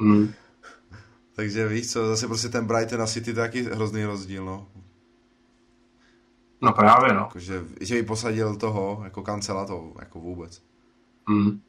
Mm. 0.00 0.32
Takže 1.36 1.68
víš 1.68 1.92
co, 1.92 2.08
zase 2.08 2.26
prostě 2.26 2.48
ten 2.48 2.66
Brighton 2.66 3.02
a 3.02 3.06
City 3.06 3.34
taky 3.34 3.62
hrozný 3.62 4.04
rozdíl, 4.04 4.44
no. 4.44 4.68
No 6.62 6.72
právě, 6.72 7.12
no. 7.12 7.20
Jakože, 7.20 7.64
že 7.80 7.94
by 7.94 8.02
posadil 8.02 8.56
toho, 8.56 9.00
jako 9.04 9.22
kancela, 9.22 9.66
to 9.66 9.92
jako 9.98 10.20
vůbec. 10.20 10.62
Mm. 11.28 11.60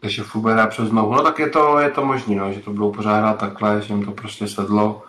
Takže 0.00 0.22
Fubera 0.22 0.66
přes 0.66 0.90
nohu, 0.90 1.14
no 1.14 1.22
tak 1.22 1.38
je 1.38 1.48
to, 1.48 1.78
je 1.78 1.90
to 1.90 2.04
možný, 2.04 2.36
no, 2.36 2.52
že 2.52 2.60
to 2.60 2.70
budou 2.70 2.92
pořád 2.92 3.18
hrát 3.18 3.38
takhle, 3.38 3.82
že 3.82 3.94
jim 3.94 4.04
to 4.04 4.12
prostě 4.12 4.48
sedlo. 4.48 5.02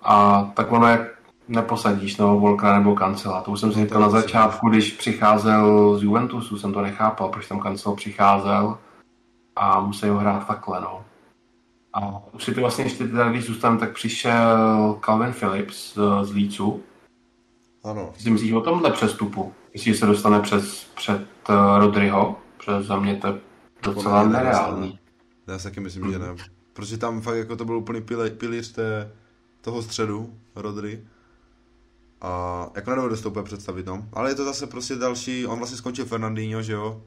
A 0.00 0.44
tak 0.56 0.72
ono, 0.72 0.86
jak 0.86 1.15
neposadíš 1.48 2.16
no, 2.16 2.40
Volka 2.40 2.78
nebo 2.78 2.94
Kancela. 2.94 3.40
To 3.40 3.50
už 3.50 3.60
jsem 3.60 3.72
si 3.72 3.80
říkal 3.80 4.00
na 4.00 4.10
začátku, 4.10 4.68
když 4.68 4.92
přicházel 4.92 5.98
z 5.98 6.02
Juventusu, 6.02 6.58
jsem 6.58 6.72
to 6.72 6.82
nechápal, 6.82 7.28
proč 7.28 7.48
tam 7.48 7.60
Kancel 7.60 7.94
přicházel 7.94 8.78
a 9.56 9.80
musel 9.80 10.12
ho 10.12 10.18
hrát 10.18 10.46
takhle, 10.46 10.80
no. 10.80 11.04
A 11.92 12.22
už 12.32 12.44
si 12.44 12.54
to 12.54 12.60
vlastně 12.60 12.84
ještě 12.84 13.08
teda, 13.08 13.30
když 13.30 13.46
zůstanu, 13.46 13.78
tak 13.78 13.92
přišel 13.92 14.98
Calvin 15.04 15.32
Phillips 15.32 15.94
z, 15.94 15.98
z 16.22 16.32
Lícu. 16.32 16.82
Ano. 17.84 18.10
Ty 18.16 18.22
si 18.22 18.30
myslíš 18.30 18.52
o 18.52 18.60
tomhle 18.60 18.90
přestupu? 18.90 19.52
Myslíš, 19.72 19.94
že 19.94 20.00
se 20.00 20.06
dostane 20.06 20.40
přes, 20.40 20.84
před 20.84 21.26
uh, 21.48 21.78
Rodryho? 21.78 22.36
Přes 22.58 22.86
za 22.86 22.96
mě 22.96 23.16
to 23.16 23.38
docela 23.82 24.28
nereálný. 24.28 24.98
Já 25.46 25.58
si 25.58 25.64
taky 25.64 25.80
myslím, 25.80 26.02
hmm. 26.02 26.12
že 26.12 26.18
ne. 26.18 26.26
Protože 26.72 26.98
tam 26.98 27.20
fakt 27.20 27.36
jako 27.36 27.56
to 27.56 27.64
byl 27.64 27.76
úplný 27.76 28.00
pilíř 28.38 28.72
té, 28.72 29.12
toho 29.60 29.82
středu, 29.82 30.34
Rodry. 30.56 31.04
A 32.20 32.66
jako 32.74 32.90
nedovedu 32.90 33.16
to 33.16 33.30
úplně 33.30 33.44
představit, 33.44 33.86
no. 33.86 34.08
Ale 34.12 34.30
je 34.30 34.34
to 34.34 34.44
zase 34.44 34.66
prostě 34.66 34.96
další, 34.96 35.46
on 35.46 35.58
vlastně 35.58 35.78
skončil 35.78 36.04
Fernandinho, 36.04 36.62
že 36.62 36.72
jo. 36.72 37.02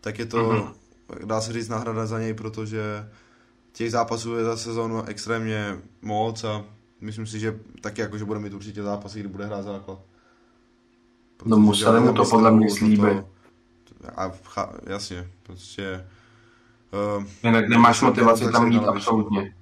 Tak 0.00 0.18
je 0.18 0.26
to, 0.26 0.50
mm-hmm. 0.50 1.26
dá 1.26 1.40
se 1.40 1.52
říct, 1.52 1.68
náhrada 1.68 2.06
za 2.06 2.18
něj, 2.18 2.34
protože 2.34 3.08
těch 3.72 3.90
zápasů 3.90 4.34
je 4.34 4.44
za 4.44 4.56
sezónu 4.56 5.02
extrémně 5.02 5.78
moc 6.02 6.44
a 6.44 6.64
myslím 7.00 7.26
si, 7.26 7.40
že 7.40 7.60
taky 7.80 8.00
jako, 8.00 8.18
že 8.18 8.24
bude 8.24 8.40
mít 8.40 8.52
určitě 8.52 8.82
zápasy, 8.82 9.20
kdy 9.20 9.28
bude 9.28 9.46
hrát 9.46 9.62
základ. 9.62 9.98
Protože 11.36 11.50
no 11.50 11.58
museli 11.58 12.00
mu 12.00 12.12
to 12.12 12.24
podle 12.24 12.50
mě 12.50 12.70
slíbit. 12.70 13.24
A 14.16 14.32
jasně, 14.86 15.30
prostě... 15.42 16.06
Uh, 17.18 17.24
Jinak 17.44 17.68
nemáš 17.68 18.02
motivaci 18.02 18.52
tam 18.52 18.72
jít 18.72 18.84
absolutně. 18.84 19.54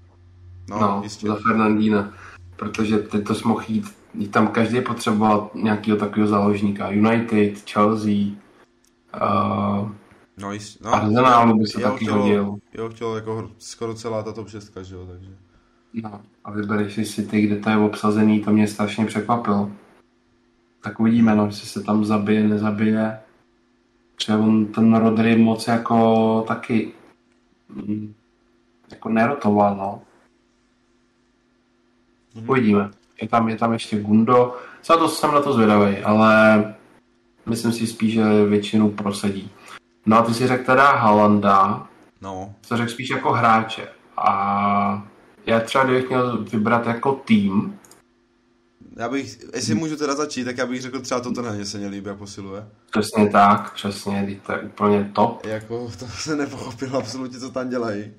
No, 0.70 0.80
no 0.80 1.00
jistě. 1.02 1.26
za 1.26 1.34
Fernandína. 1.34 2.14
Protože 2.56 2.98
ty 2.98 3.22
to 3.22 3.34
jsi 3.34 3.48
mohl 3.48 3.64
jít 3.68 3.96
tam 4.24 4.48
každý 4.48 4.80
potřeboval 4.80 5.50
nějakého 5.54 5.96
takového 5.96 6.28
záložníka. 6.28 6.90
United, 6.90 7.70
Chelsea, 7.70 8.14
uh, 9.22 9.90
no, 10.36 10.52
jist, 10.52 10.84
no, 10.84 10.94
Arsenalu 10.94 11.58
by 11.58 11.66
se 11.66 11.80
taky 11.80 12.04
chtěl, 12.04 12.18
hodil. 12.18 12.56
Jo, 12.74 12.88
chtěl 12.88 13.14
jako 13.14 13.50
skoro 13.58 13.94
celá 13.94 14.22
ta 14.22 14.32
top 14.32 14.48
6, 14.48 14.76
že 14.82 14.94
jo, 14.94 15.06
takže. 15.06 15.30
No, 15.92 16.20
a 16.44 16.50
vybereš 16.50 16.94
si 16.94 17.04
City, 17.04 17.40
kde 17.40 17.56
to 17.56 17.70
je 17.70 17.76
obsazený, 17.76 18.40
to 18.40 18.52
mě 18.52 18.68
strašně 18.68 19.06
překvapilo. 19.06 19.70
Tak 20.82 21.00
uvidíme, 21.00 21.34
no, 21.34 21.46
jestli 21.46 21.66
se 21.68 21.82
tam 21.82 22.04
zabije, 22.04 22.48
nezabije. 22.48 23.20
Třeba 24.14 24.38
on 24.38 24.66
ten 24.66 24.96
Rodry 24.96 25.36
moc 25.36 25.66
jako 25.66 26.44
taky 26.48 26.92
mm, 27.68 28.14
jako 28.90 29.08
nerotoval, 29.08 29.76
no. 29.76 30.02
Mm-hmm. 32.34 32.50
Uvidíme 32.50 32.90
je 33.22 33.28
tam, 33.28 33.48
je 33.48 33.56
tam 33.56 33.72
ještě 33.72 34.00
Gundo. 34.00 34.56
Za 34.84 34.96
to 34.96 35.08
jsem 35.08 35.32
na 35.32 35.40
to 35.40 35.52
zvědavý, 35.52 35.98
ale 35.98 36.64
myslím 37.46 37.72
si 37.72 37.86
spíš, 37.86 38.14
že 38.14 38.44
většinu 38.44 38.90
prosadí. 38.90 39.50
No 40.06 40.18
a 40.18 40.22
ty 40.22 40.34
si 40.34 40.46
řekl 40.46 40.64
teda 40.64 40.90
Halanda, 40.92 41.86
no. 42.22 42.54
to 42.68 42.76
řekl 42.76 42.90
spíš 42.90 43.10
jako 43.10 43.32
hráče. 43.32 43.88
A 44.16 45.08
já 45.46 45.60
třeba 45.60 45.84
kdybych 45.84 46.08
měl 46.08 46.44
vybrat 46.44 46.86
jako 46.86 47.12
tým, 47.12 47.78
Já 48.98 49.08
bych, 49.08 49.38
jestli 49.54 49.74
můžu 49.74 49.96
teda 49.96 50.14
začít, 50.14 50.44
tak 50.44 50.58
já 50.58 50.66
bych 50.66 50.82
řekl 50.82 51.00
třeba 51.00 51.20
to 51.20 51.30
ten 51.30 51.66
se 51.66 51.78
mě 51.78 51.88
líbí, 51.88 52.08
jak 52.08 52.18
posiluje. 52.18 52.68
Přesně 52.90 53.28
tak, 53.28 53.74
přesně, 53.74 54.40
to 54.46 54.52
je 54.52 54.58
úplně 54.58 55.10
top. 55.14 55.46
Jako, 55.46 55.90
to 55.98 56.06
se 56.06 56.36
nepochopil 56.36 56.96
absolutně, 56.96 57.38
co 57.38 57.50
tam 57.50 57.68
dělají. 57.68 58.12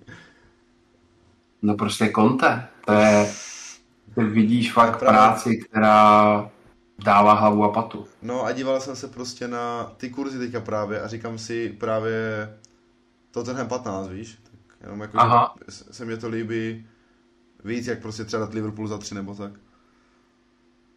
No 1.61 1.75
prostě 1.75 2.09
konte, 2.09 2.67
to 2.85 2.93
je, 2.93 3.27
ty 4.17 4.23
vidíš 4.23 4.73
fakt 4.73 4.99
Právě. 4.99 5.19
práci, 5.19 5.57
která 5.57 6.49
dává 7.03 7.33
hlavu 7.33 7.63
a 7.63 7.69
patu. 7.69 8.05
No 8.21 8.45
a 8.45 8.51
díval 8.51 8.81
jsem 8.81 8.95
se 8.95 9.07
prostě 9.07 9.47
na 9.47 9.83
ty 9.97 10.09
kurzy 10.09 10.39
teďka 10.39 10.59
právě 10.59 11.01
a 11.01 11.07
říkám 11.07 11.37
si 11.37 11.69
právě 11.69 12.49
to 13.31 13.43
tenhle 13.43 13.65
15, 13.65 14.07
víš? 14.07 14.39
Tak 14.43 14.81
jenom 14.81 15.01
jako, 15.01 15.19
Aha. 15.19 15.55
se 15.69 16.05
mě 16.05 16.17
to 16.17 16.29
líbí 16.29 16.85
víc, 17.63 17.87
jak 17.87 18.01
prostě 18.01 18.23
třeba 18.23 18.45
dát 18.45 18.53
Liverpool 18.53 18.87
za 18.87 18.97
tři 18.97 19.15
nebo 19.15 19.35
tak. 19.35 19.51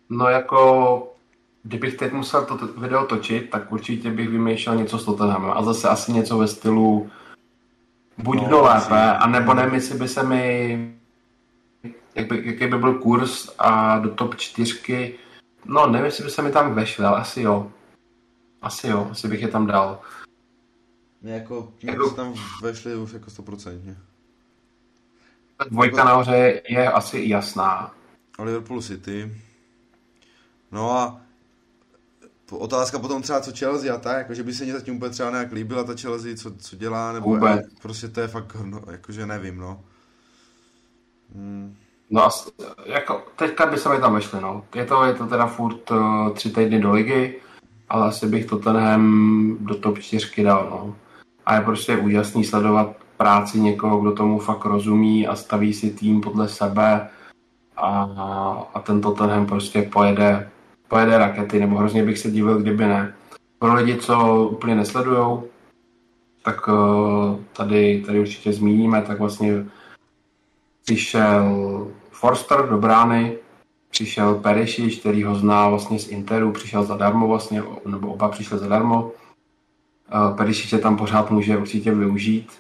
No 0.09 0.29
jako, 0.29 1.15
kdybych 1.63 1.97
teď 1.97 2.13
musel 2.13 2.45
to 2.45 2.57
video 2.57 3.07
točit, 3.07 3.51
tak 3.51 3.73
určitě 3.73 4.11
bych 4.11 4.29
vymýšlel 4.29 4.77
něco 4.77 4.99
s 4.99 5.05
Tottenhamem 5.05 5.51
a 5.51 5.63
zase 5.63 5.89
asi 5.89 6.13
něco 6.13 6.39
ve 6.39 6.49
stylu 6.49 7.11
buď 8.19 8.37
no, 8.37 8.47
kdo 8.47 8.63
lépe, 8.63 9.13
anebo 9.13 9.55
nevím, 9.55 9.75
jestli 9.75 9.99
by 9.99 10.09
se 10.09 10.23
mi 10.23 11.00
jak 12.21 12.29
by, 12.29 12.43
jaký 12.45 12.67
by 12.67 12.79
byl 12.79 12.99
kurz 12.99 13.49
a 13.59 13.99
do 13.99 14.11
top 14.15 14.37
čtyřky, 14.37 15.19
no 15.65 15.87
nevím, 15.87 16.05
jestli 16.05 16.25
by 16.25 16.31
se 16.31 16.43
mi 16.43 16.51
tam 16.51 16.75
vešli, 16.75 17.05
ale 17.05 17.21
asi 17.21 17.43
jo. 17.43 17.73
Asi 18.63 18.87
jo, 18.87 19.09
asi 19.11 19.29
bych 19.29 19.43
je 19.43 19.49
tam 19.49 19.67
dal. 19.67 20.01
Mě 21.23 21.33
jako, 21.33 21.73
mě 21.83 21.93
jako... 21.93 22.11
tam 22.11 22.35
vešli 22.63 22.97
už 22.97 23.13
jako 23.13 23.31
stoprocentně. 23.31 23.97
Dvojka 25.71 25.97
jako... 25.97 26.09
nahoře 26.09 26.63
je 26.69 26.91
asi 26.91 27.25
jasná. 27.27 27.95
A 28.39 28.43
Liverpool 28.43 28.83
City. 28.83 29.37
No 30.73 30.91
a 30.91 31.21
otázka 32.51 32.99
potom 32.99 33.23
třeba, 33.23 33.41
co 33.41 33.53
Chelsea 33.59 33.95
a 33.95 33.99
tak, 33.99 34.19
jako, 34.19 34.35
že 34.35 34.43
by 34.43 34.55
se 34.55 34.65
mě 34.65 34.73
zatím 34.73 34.97
úplně 34.97 35.11
třeba 35.11 35.31
nějak 35.31 35.53
líbila 35.53 35.85
ta 35.85 35.97
Chelsea, 35.97 36.37
co, 36.37 36.55
co 36.57 36.77
dělá, 36.77 37.13
nebo 37.13 37.27
Vůbec. 37.27 37.61
prostě 37.83 38.09
to 38.09 38.21
je 38.21 38.29
fakt, 38.29 38.57
no, 38.65 38.83
jakože 38.91 39.27
nevím, 39.27 39.57
no. 39.59 39.85
Hmm. 41.35 41.77
No 42.11 42.25
a 42.25 42.31
jako 42.87 43.23
teďka 43.37 43.67
by 43.67 43.79
se 43.79 43.89
mi 43.89 44.01
tam 44.01 44.15
vešli, 44.15 44.41
no. 44.41 44.65
Je 44.75 44.85
to, 44.85 45.05
je 45.05 45.15
to 45.15 45.27
teda 45.27 45.47
furt 45.47 45.91
uh, 45.91 46.31
tři 46.31 46.51
týdny 46.51 46.81
do 46.81 46.93
ligy, 46.93 47.35
ale 47.89 48.07
asi 48.07 48.27
bych 48.27 48.47
to 48.47 48.59
tenhle 48.59 49.01
do 49.61 49.75
top 49.75 49.99
čtyřky 49.99 50.43
dal, 50.43 50.69
no. 50.71 50.95
A 51.47 51.55
je 51.55 51.61
prostě 51.61 51.97
úžasný 51.97 52.45
sledovat 52.45 52.97
práci 53.17 53.61
někoho, 53.61 54.01
kdo 54.01 54.13
tomu 54.13 54.39
fakt 54.39 54.65
rozumí 54.65 55.27
a 55.27 55.37
staví 55.37 55.75
si 55.75 55.91
tým 55.91 56.21
podle 56.21 56.49
sebe 56.49 57.09
a, 57.77 58.03
a 58.75 58.81
ten 58.81 59.01
Tottenham 59.01 59.47
prostě 59.47 59.83
pojede, 59.83 60.51
pojede 60.89 61.19
rakety, 61.19 61.61
nebo 61.61 61.77
hrozně 61.77 62.03
bych 62.03 62.19
se 62.19 62.31
divil, 62.31 62.59
kdyby 62.59 62.87
ne. 62.87 63.15
Pro 63.59 63.75
lidi, 63.75 63.97
co 63.97 64.45
úplně 64.49 64.75
nesledujou, 64.75 65.45
tak 66.43 66.69
uh, 66.69 66.75
tady, 67.53 68.03
tady 68.07 68.21
určitě 68.21 68.53
zmíníme, 68.53 69.03
tak 69.03 69.19
vlastně 69.19 69.67
přišel 70.85 71.87
Forster 72.21 72.69
do 72.69 72.79
brány, 72.79 73.37
přišel 73.91 74.35
Perišič, 74.35 75.01
který 75.01 75.25
ho 75.25 75.35
zná 75.35 75.69
vlastně 75.69 75.99
z 75.99 76.09
Interu, 76.09 76.53
přišel 76.53 76.85
zadarmo 76.85 77.29
vlastně, 77.29 77.63
nebo 77.87 78.13
oba 78.13 78.29
přišli 78.29 78.59
zadarmo. 78.59 79.03
Uh, 79.03 80.37
Perišič 80.37 80.73
je 80.73 80.79
tam 80.79 80.97
pořád 80.97 81.31
může 81.31 81.57
určitě 81.57 81.95
využít 81.95 82.53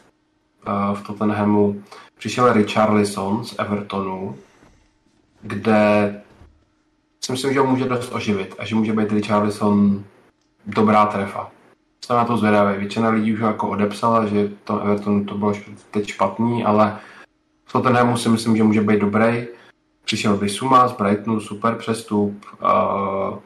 uh, 0.67 0.97
v 0.97 1.07
Tottenhamu. 1.07 1.83
Přišel 2.19 2.53
Richarlison 2.53 3.45
z 3.45 3.55
Evertonu, 3.59 4.37
kde 5.43 6.23
si 7.25 7.33
myslím, 7.33 7.53
že 7.53 7.61
ho 7.61 7.67
může 7.67 7.85
dost 7.85 8.15
oživit 8.15 8.55
a 8.59 8.65
že 8.65 8.75
může 8.75 8.93
být 8.93 9.13
Richarlison 9.13 10.05
dobrá 10.67 11.07
trefa. 11.07 11.51
Jsem 12.05 12.17
na 12.17 12.25
to 12.25 12.37
zvědavý. 12.37 12.79
Většina 12.79 13.09
lidí 13.09 13.35
už 13.35 13.41
ho 13.41 13.47
jako 13.47 13.69
odepsala, 13.69 14.27
že 14.27 14.51
to 14.65 14.81
Everton 14.81 15.25
to 15.25 15.35
bylo 15.35 15.53
teď 15.91 16.07
špatný, 16.07 16.65
ale 16.65 16.99
v 17.71 17.73
Tottenhamu 17.73 18.17
si 18.17 18.29
myslím, 18.29 18.57
že 18.57 18.63
může 18.63 18.81
být 18.81 19.01
dobrý. 19.01 19.47
Přišel 20.05 20.37
Vysuma 20.37 20.89
z 20.89 20.93
Brightonu, 20.93 21.41
super 21.41 21.75
přestup. 21.75 22.47
Uh, 22.63 23.39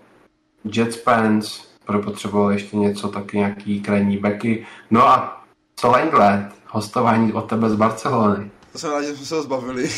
Jets 0.73 0.97
Pants, 0.97 1.69
pro 1.85 2.03
potřeboval 2.03 2.53
ještě 2.53 2.77
něco, 2.77 3.09
taky 3.09 3.37
nějaký 3.37 3.81
krajní 3.81 4.17
beky. 4.17 4.67
No 4.91 5.09
a 5.09 5.45
co 5.77 5.91
Lenglet, 5.91 6.47
hostování 6.67 7.33
od 7.33 7.49
tebe 7.49 7.71
z 7.71 7.75
Barcelony. 7.75 8.51
To 8.73 8.79
jsem 8.79 8.91
rád, 8.91 9.03
že 9.03 9.17
jsme 9.17 9.27
se 9.27 9.35
ho 9.35 9.43
zbavili. 9.43 9.91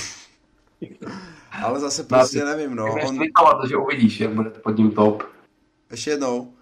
Ale 1.63 1.81
zase 1.81 2.05
prostě 2.05 2.39
no, 2.39 2.47
nevím, 2.47 2.75
no. 2.75 2.85
On... 3.09 3.19
Litovat, 3.19 3.69
že 3.69 3.77
uvidíš, 3.77 4.21
jak 4.21 4.31
bude 4.31 4.51
pod 4.51 4.79
ním 4.79 4.91
top. 4.91 5.23
Ještě 5.91 6.11
jednou. 6.11 6.53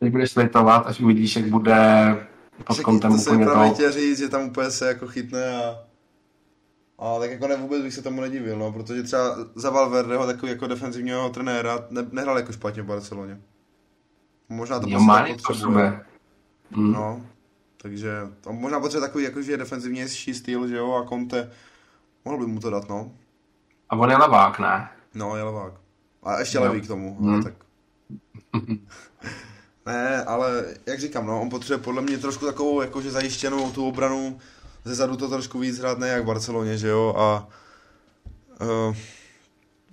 Teď 0.00 0.12
budeš 0.12 0.36
litovat, 0.36 0.86
až 0.86 1.00
uvidíš, 1.00 1.36
jak 1.36 1.46
bude 1.46 1.76
pod 2.64 2.80
kontem 2.80 3.12
úplně 3.12 3.46
to. 3.46 3.52
To 3.52 3.74
se 3.74 3.92
říct, 3.92 4.18
že 4.18 4.28
tam 4.28 4.42
úplně 4.42 4.70
se 4.70 4.88
jako 4.88 5.06
chytne 5.06 5.56
a... 5.56 5.87
A 6.98 7.18
tak 7.18 7.30
jako 7.30 7.48
ne, 7.48 7.56
vůbec 7.56 7.82
bych 7.82 7.94
se 7.94 8.02
tomu 8.02 8.20
nedivil, 8.20 8.58
no, 8.58 8.72
protože 8.72 9.02
třeba 9.02 9.36
za 9.54 9.70
Valverdeho 9.70 10.26
takový 10.26 10.52
jako 10.52 10.66
defenzivního 10.66 11.30
trenéra 11.30 11.86
ne, 11.90 12.06
nehrál 12.12 12.36
jako 12.36 12.52
špatně 12.52 12.82
v 12.82 12.86
Barceloně. 12.86 13.40
Možná 14.48 14.80
to 14.80 14.88
jo, 14.88 15.00
má 15.00 15.26
potřebuje. 15.46 16.00
Mm. 16.70 16.92
No, 16.92 17.26
takže 17.76 18.10
to 18.40 18.52
možná 18.52 18.80
potřebuje 18.80 19.08
takový 19.08 19.24
jakože 19.24 19.56
defenzivnější 19.56 20.34
styl, 20.34 20.68
že 20.68 20.76
jo, 20.76 20.94
a 20.94 21.08
Conte 21.08 21.50
mohl 22.24 22.38
by 22.38 22.46
mu 22.46 22.60
to 22.60 22.70
dát, 22.70 22.88
no. 22.88 23.12
A 23.88 23.96
on 23.96 24.10
je 24.10 24.16
levák, 24.16 24.58
ne? 24.58 24.90
No, 25.14 25.36
je 25.36 25.42
levák. 25.42 25.72
A 26.22 26.38
ještě 26.38 26.58
no. 26.58 26.64
levý 26.64 26.80
k 26.80 26.86
tomu, 26.86 27.16
mm. 27.20 27.32
ale 27.32 27.42
tak. 27.42 27.54
ne, 29.86 30.24
ale 30.24 30.64
jak 30.86 31.00
říkám, 31.00 31.26
no, 31.26 31.40
on 31.40 31.50
potřebuje 31.50 31.84
podle 31.84 32.02
mě 32.02 32.18
trošku 32.18 32.46
takovou 32.46 32.80
jakože 32.80 33.10
zajištěnou 33.10 33.70
tu 33.70 33.88
obranu, 33.88 34.38
ze 34.84 34.94
zadu 34.94 35.16
to 35.16 35.28
trošku 35.28 35.58
víc 35.58 35.78
hrát, 35.78 35.98
ne 35.98 36.08
jak 36.08 36.22
v 36.22 36.26
Barceloně, 36.26 36.78
že 36.78 36.88
jo, 36.88 37.14
a 37.18 37.48
uh, 38.60 38.96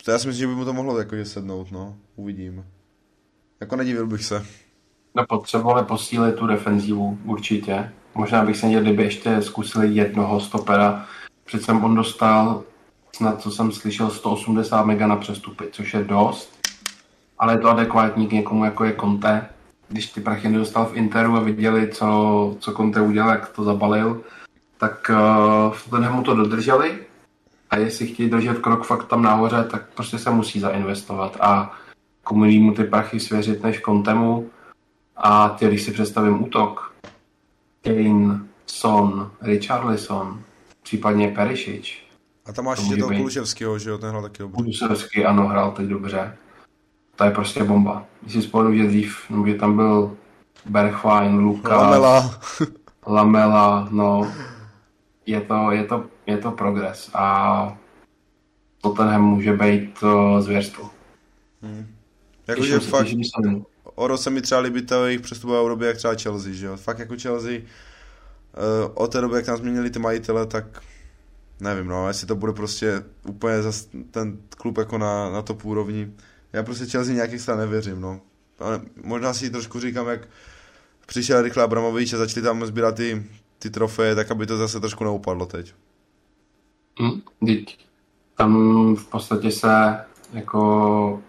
to 0.05 0.11
já 0.11 0.19
si 0.19 0.27
myslím, 0.27 0.39
že 0.41 0.47
by 0.47 0.55
mu 0.55 0.65
to 0.65 0.73
mohlo 0.73 0.99
jakože 0.99 1.25
sednout, 1.25 1.71
no, 1.71 1.95
uvidím. 2.15 2.65
Jako 3.59 3.75
nedivil 3.75 4.07
bych 4.07 4.23
se. 4.25 4.45
No 5.15 5.25
potřebovali 5.25 5.85
posílit 5.85 6.35
tu 6.35 6.47
defenzivu, 6.47 7.19
určitě. 7.25 7.91
Možná 8.15 8.45
bych 8.45 8.57
se 8.57 8.65
měl, 8.65 8.81
kdyby 8.81 9.03
ještě 9.03 9.41
zkusili 9.41 9.95
jednoho 9.95 10.39
stopera. 10.39 11.05
Přece 11.45 11.71
on 11.71 11.95
dostal, 11.95 12.63
snad 13.15 13.41
co 13.41 13.51
jsem 13.51 13.71
slyšel, 13.71 14.09
180 14.09 14.85
mega 14.85 15.07
na 15.07 15.15
přestupy, 15.15 15.65
což 15.71 15.93
je 15.93 16.03
dost. 16.03 16.59
Ale 17.39 17.53
je 17.53 17.57
to 17.57 17.69
adekvátní 17.69 18.27
k 18.27 18.31
někomu, 18.31 18.65
jako 18.65 18.83
je 18.83 18.95
Conte. 18.99 19.49
Když 19.87 20.11
ty 20.11 20.21
prachy 20.21 20.49
nedostal 20.49 20.85
v 20.85 20.97
Interu 20.97 21.35
a 21.35 21.39
viděli, 21.39 21.87
co, 21.87 22.55
co 22.59 22.71
Conte 22.73 23.01
udělal, 23.01 23.29
jak 23.29 23.49
to 23.49 23.63
zabalil, 23.63 24.23
tak 24.77 25.11
uh, 25.13 25.73
v 25.73 25.83
Tottenhamu 25.83 26.23
to 26.23 26.35
dodrželi 26.35 26.99
a 27.69 27.77
jestli 27.77 28.07
chtějí 28.07 28.29
držet 28.29 28.59
krok 28.59 28.85
fakt 28.85 29.07
tam 29.07 29.21
nahoře, 29.21 29.67
tak 29.71 29.89
prostě 29.95 30.17
se 30.17 30.29
musí 30.31 30.59
zainvestovat 30.59 31.37
a 31.39 31.73
komu 32.23 32.45
mu 32.45 32.73
ty 32.73 32.83
prachy 32.83 33.19
svěřit 33.19 33.63
než 33.63 33.79
Kontemu 33.79 34.49
a 35.17 35.49
ty, 35.49 35.67
když 35.67 35.83
si 35.83 35.91
představím 35.91 36.43
útok, 36.43 36.93
Kane, 37.83 38.39
Son, 38.65 39.31
Richarlison, 39.41 40.41
případně 40.83 41.27
Perišič. 41.27 42.05
A 42.45 42.53
tam 42.53 42.65
máš 42.65 42.79
ještě 42.79 42.97
toho 42.97 43.09
Kuliševského, 43.09 43.79
že 43.79 43.89
jo, 43.89 43.97
ten 43.97 44.09
hrál 44.09 44.21
taky 44.21 44.39
dobře. 44.39 44.55
Kuliševský, 44.55 45.25
ano, 45.25 45.47
hrál 45.47 45.71
teď 45.71 45.85
dobře. 45.85 46.37
To 47.15 47.23
je 47.23 47.31
prostě 47.31 47.63
bomba. 47.63 48.03
Když 48.21 48.33
si 48.33 48.41
spomenu, 48.41 48.75
že 48.75 48.87
dřív, 48.87 49.31
že 49.45 49.53
tam 49.53 49.75
byl 49.75 50.17
Berchwein, 50.65 51.37
Lukas, 51.37 51.81
Lamela. 51.81 52.39
Lamela, 53.07 53.87
no, 53.91 54.31
je 55.25 55.41
to, 55.41 55.71
je 55.71 55.83
to, 55.83 56.05
je 56.27 56.37
to 56.37 56.51
progres 56.51 57.09
a 57.13 57.77
Tottenham 58.81 59.23
může 59.23 59.53
být 59.53 59.99
to 59.99 60.41
zvěrstvo. 60.41 60.89
Hmm. 61.61 61.87
Jakože 62.47 62.79
fakt, 62.79 63.07
Oro 63.95 64.17
se 64.17 64.29
mi 64.29 64.41
třeba 64.41 64.61
líbí 64.61 64.81
to 64.85 65.05
jejich 65.05 65.21
přestupová 65.21 65.61
období, 65.61 65.85
jak 65.85 65.97
třeba 65.97 66.15
Chelsea, 66.15 66.53
že 66.53 66.65
jo. 66.65 66.77
Fakt 66.77 66.99
jako 66.99 67.15
Chelsea, 67.21 67.59
uh, 67.59 68.91
od 68.93 69.11
té 69.11 69.21
doby, 69.21 69.35
jak 69.35 69.45
tam 69.45 69.57
změnili 69.57 69.89
ty 69.89 69.99
majitele, 69.99 70.45
tak 70.45 70.65
nevím, 71.59 71.87
no, 71.87 72.07
jestli 72.07 72.27
to 72.27 72.35
bude 72.35 72.53
prostě 72.53 73.03
úplně 73.27 73.61
zas 73.61 73.87
ten 74.11 74.37
klub 74.57 74.77
jako 74.77 74.97
na, 74.97 75.29
na 75.29 75.41
top 75.41 75.65
úrovni. 75.65 76.11
Já 76.53 76.63
prostě 76.63 76.85
Chelsea 76.85 77.13
nějakých 77.13 77.41
stran 77.41 77.57
nevěřím, 77.57 78.01
no. 78.01 78.21
Ale 78.59 78.81
možná 79.03 79.33
si 79.33 79.49
trošku 79.49 79.79
říkám, 79.79 80.07
jak 80.07 80.27
přišel 81.05 81.41
rychle 81.41 81.63
Abramovič 81.63 82.13
a 82.13 82.17
začali 82.17 82.43
tam 82.43 82.65
sbírat 82.65 82.95
ty, 82.95 83.23
ty 83.59 83.69
trofeje, 83.69 84.15
tak 84.15 84.31
aby 84.31 84.45
to 84.45 84.57
zase 84.57 84.79
trošku 84.79 85.03
neupadlo 85.03 85.45
teď. 85.45 85.73
Hmm, 86.99 87.21
tam 88.35 88.95
v 88.95 89.07
podstatě 89.07 89.51
se 89.51 89.99
jako 90.33 91.21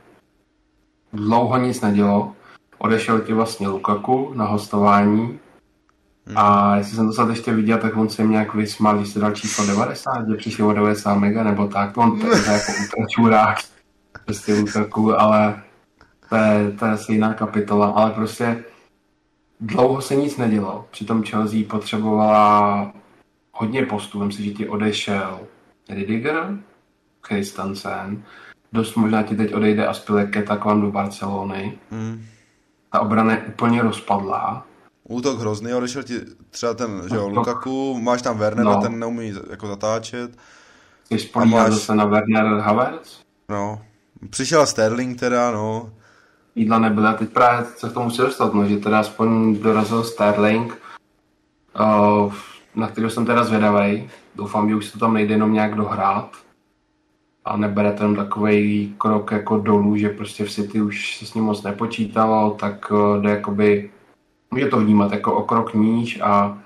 dlouho 1.12 1.58
nic 1.58 1.80
nedělo. 1.80 2.32
Odešel 2.78 3.20
ti 3.20 3.32
vlastně 3.32 3.68
Lukaku 3.68 4.32
na 4.34 4.44
hostování 4.44 5.38
hmm. 6.26 6.38
a 6.38 6.76
jestli 6.76 6.96
jsem 6.96 7.06
to 7.06 7.12
snad 7.12 7.28
ještě 7.28 7.52
viděl, 7.52 7.78
tak 7.78 7.96
on 7.96 8.08
se 8.08 8.22
jim 8.22 8.30
nějak 8.30 8.54
vysmál, 8.54 8.96
když 8.96 9.08
se 9.08 9.18
dal 9.18 9.32
číslo 9.32 9.66
90, 9.66 10.28
že 10.28 10.36
přišli 10.36 10.64
o 10.64 10.72
90 10.72 11.14
mega 11.14 11.42
nebo 11.42 11.68
tak, 11.68 11.96
on 11.96 12.20
to 12.20 12.26
je 12.26 12.52
jako 12.52 12.72
ultračurák. 12.82 13.58
prostě 14.24 14.54
útoku, 14.54 15.20
ale 15.20 15.62
to 16.28 16.36
je, 16.36 16.72
to 16.78 16.84
je 16.84 16.90
asi 16.90 17.12
jiná 17.12 17.34
kapitola, 17.34 17.86
ale 17.86 18.10
prostě 18.10 18.64
dlouho 19.60 20.02
se 20.02 20.14
nic 20.14 20.36
nedělo. 20.36 20.86
Přitom 20.90 21.22
Chelsea 21.22 21.60
potřebovala 21.70 22.92
hodně 23.52 23.86
postů. 23.86 24.24
Myslím 24.24 24.44
si, 24.44 24.50
že 24.50 24.56
ti 24.56 24.68
odešel 24.68 25.40
Ridiger, 25.88 26.58
Christensen, 27.22 28.22
dost 28.72 28.94
možná 28.94 29.22
ti 29.22 29.36
teď 29.36 29.54
odejde 29.54 29.86
Aspileketa 29.86 30.56
k 30.56 30.64
vám 30.64 30.80
do 30.80 30.90
Barcelony. 30.90 31.78
Mm. 31.90 32.24
Ta 32.92 33.00
obrana 33.00 33.32
je 33.32 33.44
úplně 33.48 33.82
rozpadlá. 33.82 34.66
Útok 35.08 35.40
hrozný, 35.40 35.74
odešel 35.74 36.02
ti 36.02 36.20
třeba 36.50 36.74
ten, 36.74 37.02
že 37.08 37.16
jo, 37.16 37.28
Lukaku, 37.28 38.00
máš 38.00 38.22
tam 38.22 38.38
Wernera, 38.38 38.70
no. 38.70 38.82
ten 38.82 38.98
neumí 38.98 39.34
jako 39.50 39.66
zatáčet. 39.66 40.36
Jsi 41.08 41.18
spolíhá 41.18 41.62
máš... 41.62 41.72
zase 41.72 41.94
na 41.94 42.04
Werner 42.04 42.46
Havertz? 42.46 43.20
No, 43.48 43.82
přišel 44.30 44.66
Sterling 44.66 45.20
teda, 45.20 45.50
no. 45.50 45.92
Jídla 46.58 46.78
nebyla, 46.78 47.12
teď 47.12 47.30
právě 47.30 47.64
se 47.64 47.88
k 47.88 47.92
tomu 47.92 48.04
musí 48.04 48.18
dostat, 48.18 48.54
no, 48.54 48.68
že 48.68 48.76
teda 48.76 49.00
aspoň 49.00 49.58
dorazil 49.58 50.04
Sterling, 50.04 50.78
uh, 51.80 52.34
na 52.74 52.88
kterého 52.88 53.10
jsem 53.10 53.26
teda 53.26 53.44
zvědavý. 53.44 54.10
Doufám, 54.34 54.68
že 54.68 54.74
už 54.74 54.86
se 54.86 54.92
to 54.92 54.98
tam 54.98 55.14
nejde 55.14 55.34
jenom 55.34 55.52
nějak 55.52 55.74
dohrát 55.74 56.30
a 57.44 57.56
nebere 57.56 57.92
ten 57.92 58.16
takový 58.16 58.94
krok 58.98 59.32
jako 59.32 59.58
dolů, 59.58 59.96
že 59.96 60.08
prostě 60.08 60.44
v 60.44 60.50
City 60.50 60.80
už 60.80 61.16
se 61.18 61.26
s 61.26 61.34
ním 61.34 61.44
moc 61.44 61.62
nepočítalo, 61.62 62.50
tak 62.50 62.90
uh, 62.90 63.22
jde 63.22 63.30
jakoby, 63.30 63.90
může 64.50 64.66
to 64.66 64.78
vnímat 64.78 65.12
jako 65.12 65.34
o 65.34 65.42
krok 65.42 65.74
níž 65.74 66.20
a 66.20 66.58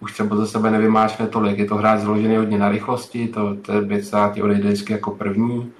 už 0.00 0.12
třeba 0.12 0.36
za 0.36 0.46
sebe 0.46 0.70
nevymášne 0.70 1.26
tolik. 1.26 1.58
Je 1.58 1.66
to 1.66 1.76
hráč 1.76 2.00
zložený 2.00 2.36
hodně 2.36 2.58
na 2.58 2.68
rychlosti, 2.68 3.28
to, 3.28 3.56
to 3.56 3.72
je 3.72 3.80
věc, 3.80 4.08
která 4.08 4.32
ti 4.32 4.42
odejde 4.42 4.68
vždycky 4.68 4.92
jako 4.92 5.10
první. 5.10 5.72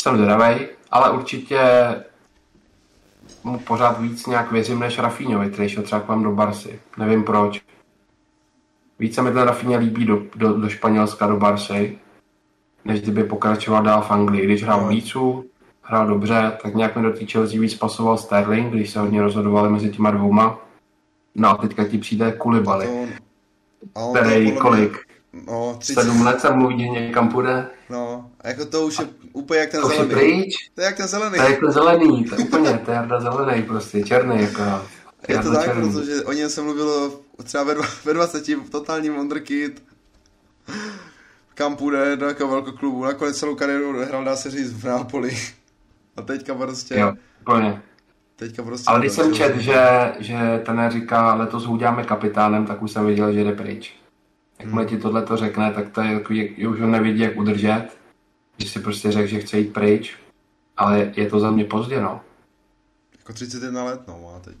Jsem 0.00 0.16
zdravý, 0.16 0.66
ale 0.90 1.10
určitě 1.10 1.60
mu 3.46 3.58
pořád 3.58 4.00
víc 4.00 4.26
nějak 4.26 4.52
věřím 4.52 4.80
než 4.80 4.98
Rafíňovi, 4.98 5.50
který 5.50 5.68
šel 5.68 5.82
třeba 5.82 6.00
k 6.00 6.08
vám 6.08 6.22
do 6.22 6.32
Barsy. 6.32 6.80
Nevím 6.98 7.24
proč. 7.24 7.62
Víc 8.98 9.14
se 9.14 9.22
mi 9.22 9.32
ten 9.32 9.42
Rafinha 9.42 9.78
líbí 9.78 10.04
do, 10.04 10.22
do, 10.36 10.52
do 10.52 10.68
Španělska, 10.68 11.26
do 11.26 11.36
Barsy, 11.36 11.98
než 12.84 13.00
kdyby 13.00 13.24
pokračoval 13.24 13.82
dál 13.82 14.02
v 14.02 14.10
Anglii. 14.10 14.44
Když 14.44 14.62
hrál 14.62 14.84
v 14.84 14.88
Lícu, 14.88 15.44
hrál 15.82 16.06
dobře, 16.06 16.52
tak 16.62 16.74
nějak 16.74 16.96
mi 16.96 17.02
do 17.02 17.12
té 17.12 17.26
Chelsea 17.26 17.60
víc 17.60 17.74
pasoval 17.74 18.18
Sterling, 18.18 18.72
když 18.72 18.90
se 18.90 19.00
hodně 19.00 19.22
rozhodovali 19.22 19.70
mezi 19.70 19.90
těma 19.90 20.10
dvouma. 20.10 20.58
No 21.34 21.48
a 21.48 21.56
teďka 21.56 21.84
ti 21.84 21.98
přijde 21.98 22.32
Kulibaly. 22.32 22.88
Který 24.14 24.52
kolik? 24.52 25.05
No, 25.46 25.76
30... 25.78 26.00
Sedm 26.00 26.26
let 26.26 26.40
se 26.40 26.50
mluví, 26.50 26.90
někam 26.90 27.28
půjde. 27.28 27.66
No, 27.90 28.30
a 28.40 28.48
jako 28.48 28.64
to 28.64 28.86
už 28.86 28.98
je 28.98 29.06
úplně 29.32 29.60
jak 29.60 29.70
ten 29.70 29.80
to 29.82 29.88
zelený. 29.88 30.14
Pryč? 30.14 30.54
To 30.74 30.80
je 30.80 30.84
jak 30.84 30.96
ten 30.96 31.08
zelený. 31.08 31.36
To 31.36 31.42
je 31.42 31.50
jak 31.50 31.60
ten 31.60 31.72
zelený, 31.72 32.24
to 32.24 32.34
je 32.34 32.44
úplně, 32.44 32.80
to 32.84 32.90
je 32.90 32.94
Jarda 32.94 33.20
zelený 33.20 33.62
prostě, 33.62 34.02
černý 34.02 34.42
jako. 34.42 34.62
Je 35.28 35.38
to 35.38 35.52
tak, 35.52 35.64
černý. 35.64 35.92
protože 35.92 36.22
o 36.24 36.32
něm 36.32 36.50
se 36.50 36.62
mluvilo 36.62 37.20
třeba 37.44 37.64
ve, 37.64 37.74
ve 38.04 38.14
20, 38.14 38.44
totální 38.70 39.10
wonderkid. 39.10 39.82
Kam 41.54 41.76
půjde 41.76 42.16
do 42.16 42.26
jakého 42.26 42.50
velkoklubu, 42.50 43.04
nakonec 43.04 43.38
celou 43.38 43.54
kariéru 43.54 44.04
hrál, 44.04 44.24
dá 44.24 44.36
se 44.36 44.50
říct, 44.50 44.72
v 44.72 44.84
Nápoli. 44.84 45.36
A 46.16 46.22
teďka 46.22 46.54
prostě... 46.54 46.94
Jo, 46.98 47.12
úplně. 47.40 47.82
Teďka 48.36 48.62
prostě... 48.62 48.84
Ale 48.86 49.00
když 49.00 49.12
jsem 49.12 49.34
čet, 49.34 49.56
že, 49.56 50.12
že 50.18 50.62
ten 50.66 50.86
říká, 50.88 51.34
letos 51.34 51.64
ho 51.64 51.72
uděláme 51.72 52.04
kapitánem, 52.04 52.66
tak 52.66 52.82
už 52.82 52.90
jsem 52.90 53.06
věděl, 53.06 53.32
že 53.32 53.44
jde 53.44 53.52
pryč. 53.52 53.96
Jakmile 54.58 54.86
ti 54.86 54.98
tohle 54.98 55.22
to 55.22 55.36
řekne, 55.36 55.72
tak 55.72 55.88
to 55.88 56.00
je 56.00 56.18
takový, 56.18 56.54
jak, 56.58 56.70
už 56.70 56.80
ho 56.80 56.86
nevidí, 56.86 57.20
jak 57.20 57.36
udržet. 57.36 57.88
Že 58.58 58.68
si 58.68 58.80
prostě 58.80 59.12
řekl, 59.12 59.28
že 59.28 59.40
chce 59.40 59.58
jít 59.58 59.72
pryč, 59.72 60.16
ale 60.76 61.12
je 61.16 61.30
to 61.30 61.40
za 61.40 61.50
mě 61.50 61.64
pozdě, 61.64 62.00
no. 62.00 62.20
Jako 63.18 63.32
31 63.32 63.84
let, 63.84 64.00
no, 64.08 64.20
má 64.24 64.40
teď. 64.40 64.56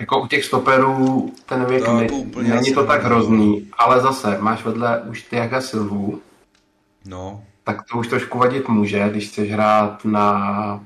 Jako 0.00 0.22
u 0.22 0.26
těch 0.26 0.44
stoperů 0.44 1.32
ten 1.46 1.64
věk 1.64 1.84
to 1.84 1.92
ne, 1.92 2.06
není 2.42 2.74
to 2.74 2.86
tak 2.86 3.04
hrozný, 3.04 3.70
ale 3.78 4.00
zase 4.00 4.38
máš 4.40 4.64
vedle 4.64 5.00
už 5.00 5.22
ty 5.22 5.36
jaká 5.36 5.60
Silvu, 5.60 6.22
no. 7.04 7.44
tak 7.64 7.82
to 7.90 7.98
už 7.98 8.08
trošku 8.08 8.38
vadit 8.38 8.68
může, 8.68 9.08
když 9.10 9.28
chceš 9.28 9.52
hrát 9.52 10.04
na 10.04 10.84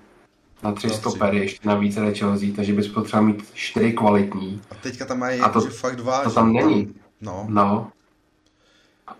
na 0.62 0.72
tři 0.72 0.90
stopery, 0.90 1.38
ještě 1.38 1.68
navíc 1.68 1.98
Chelsea, 2.18 2.48
takže 2.56 2.72
bys 2.72 2.88
potřeboval 2.88 3.26
mít 3.26 3.50
čtyři 3.54 3.92
kvalitní. 3.92 4.60
A 4.70 4.74
teďka 4.74 5.04
tam 5.04 5.18
mají 5.18 5.40
a 5.40 5.48
to, 5.48 5.60
fakt 5.60 5.96
dva. 5.96 6.22
To 6.22 6.30
tam 6.30 6.52
není. 6.52 6.94
No. 7.20 7.46
no. 7.48 7.92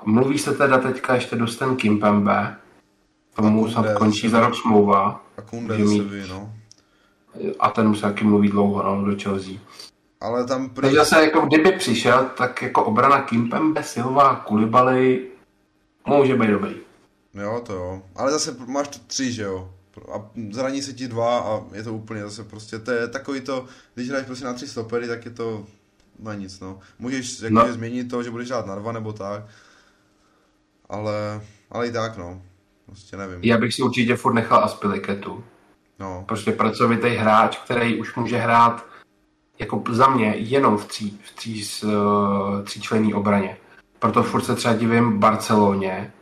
Mluví 0.05 0.39
se 0.39 0.55
teda 0.55 0.79
teďka 0.79 1.15
ještě 1.15 1.37
Dusten 1.37 1.77
Kimpembe, 1.77 2.57
tomu 3.35 3.69
se 3.69 3.95
končí 3.99 4.29
za 4.29 4.41
rok 4.41 4.55
smlouva. 4.55 5.25
A 5.39 5.43
Kunde 5.43 5.79
mít... 5.79 6.03
ví, 6.03 6.23
no. 6.29 6.55
A 7.61 7.71
ten 7.71 7.89
už 7.89 7.99
se 7.99 8.03
taky 8.03 8.25
mluví 8.25 8.49
dlouho, 8.49 8.83
no, 8.83 9.05
do 9.05 9.19
Chelsea. 9.23 9.55
Ale 10.21 10.47
tam 10.47 10.69
prý... 10.69 10.83
Takže 10.83 10.97
zase 10.97 11.25
jako 11.25 11.41
kdyby 11.41 11.73
přišel, 11.73 12.31
tak 12.37 12.63
jako 12.63 12.85
obrana 12.85 13.23
Kimpembe, 13.23 13.83
Silva, 13.83 14.37
Kulibaly 14.37 15.27
může 16.07 16.35
být 16.35 16.51
dobrý. 16.51 16.75
Jo, 17.35 17.63
to 17.67 17.73
jo. 17.73 18.03
Ale 18.17 18.33
zase 18.33 18.57
máš 18.67 18.89
to 18.89 18.99
tři, 19.07 19.33
že 19.33 19.43
jo? 19.43 19.71
A 20.13 20.31
zraní 20.51 20.83
se 20.83 20.93
ti 20.93 21.09
dva 21.09 21.39
a 21.39 21.61
je 21.73 21.83
to 21.83 21.95
úplně 21.95 22.23
zase 22.23 22.45
prostě, 22.45 22.79
to 22.79 22.91
je 22.91 23.09
takový 23.09 23.41
to, 23.41 23.67
když 23.95 24.09
hraješ 24.09 24.27
prostě 24.27 24.45
na 24.45 24.53
tři 24.53 24.69
stopery, 24.69 25.09
tak 25.09 25.25
je 25.25 25.31
to 25.31 25.67
na 26.19 26.35
nic, 26.35 26.61
no. 26.61 26.79
Můžeš 26.99 27.41
jako 27.41 27.55
no. 27.55 27.73
změnit 27.73 28.05
to, 28.05 28.23
že 28.23 28.31
budeš 28.31 28.49
hrát 28.49 28.67
na 28.67 28.75
dva 28.75 28.93
nebo 28.93 29.13
tak, 29.13 29.43
ale, 30.89 31.41
ale 31.71 31.87
i 31.87 31.93
tak, 31.93 32.17
no. 32.17 32.43
Prostě 32.87 33.17
nevím. 33.17 33.39
Já 33.43 33.59
bych 33.59 33.75
si 33.75 33.83
určitě 33.83 34.17
furt 34.17 34.35
nechal 34.35 34.65
Aspiliketu. 34.65 35.45
No. 35.99 36.25
Prostě 36.29 36.53
pracovitý 36.53 37.09
hráč, 37.09 37.59
který 37.59 38.01
už 38.01 38.15
může 38.17 38.37
hrát 38.37 38.87
jako 39.59 39.83
za 39.91 40.09
mě 40.09 40.35
jenom 40.37 40.79
v 40.79 40.85
tří, 40.85 41.21
v 41.25 41.37
tří, 41.37 41.65
uh, 41.85 42.63
tříčlenný 42.65 43.15
obraně. 43.15 43.57
Proto 43.99 44.23
furt 44.23 44.43
se 44.45 44.55
třeba 44.55 44.75
divím 44.75 45.19
Barceloně, 45.19 46.13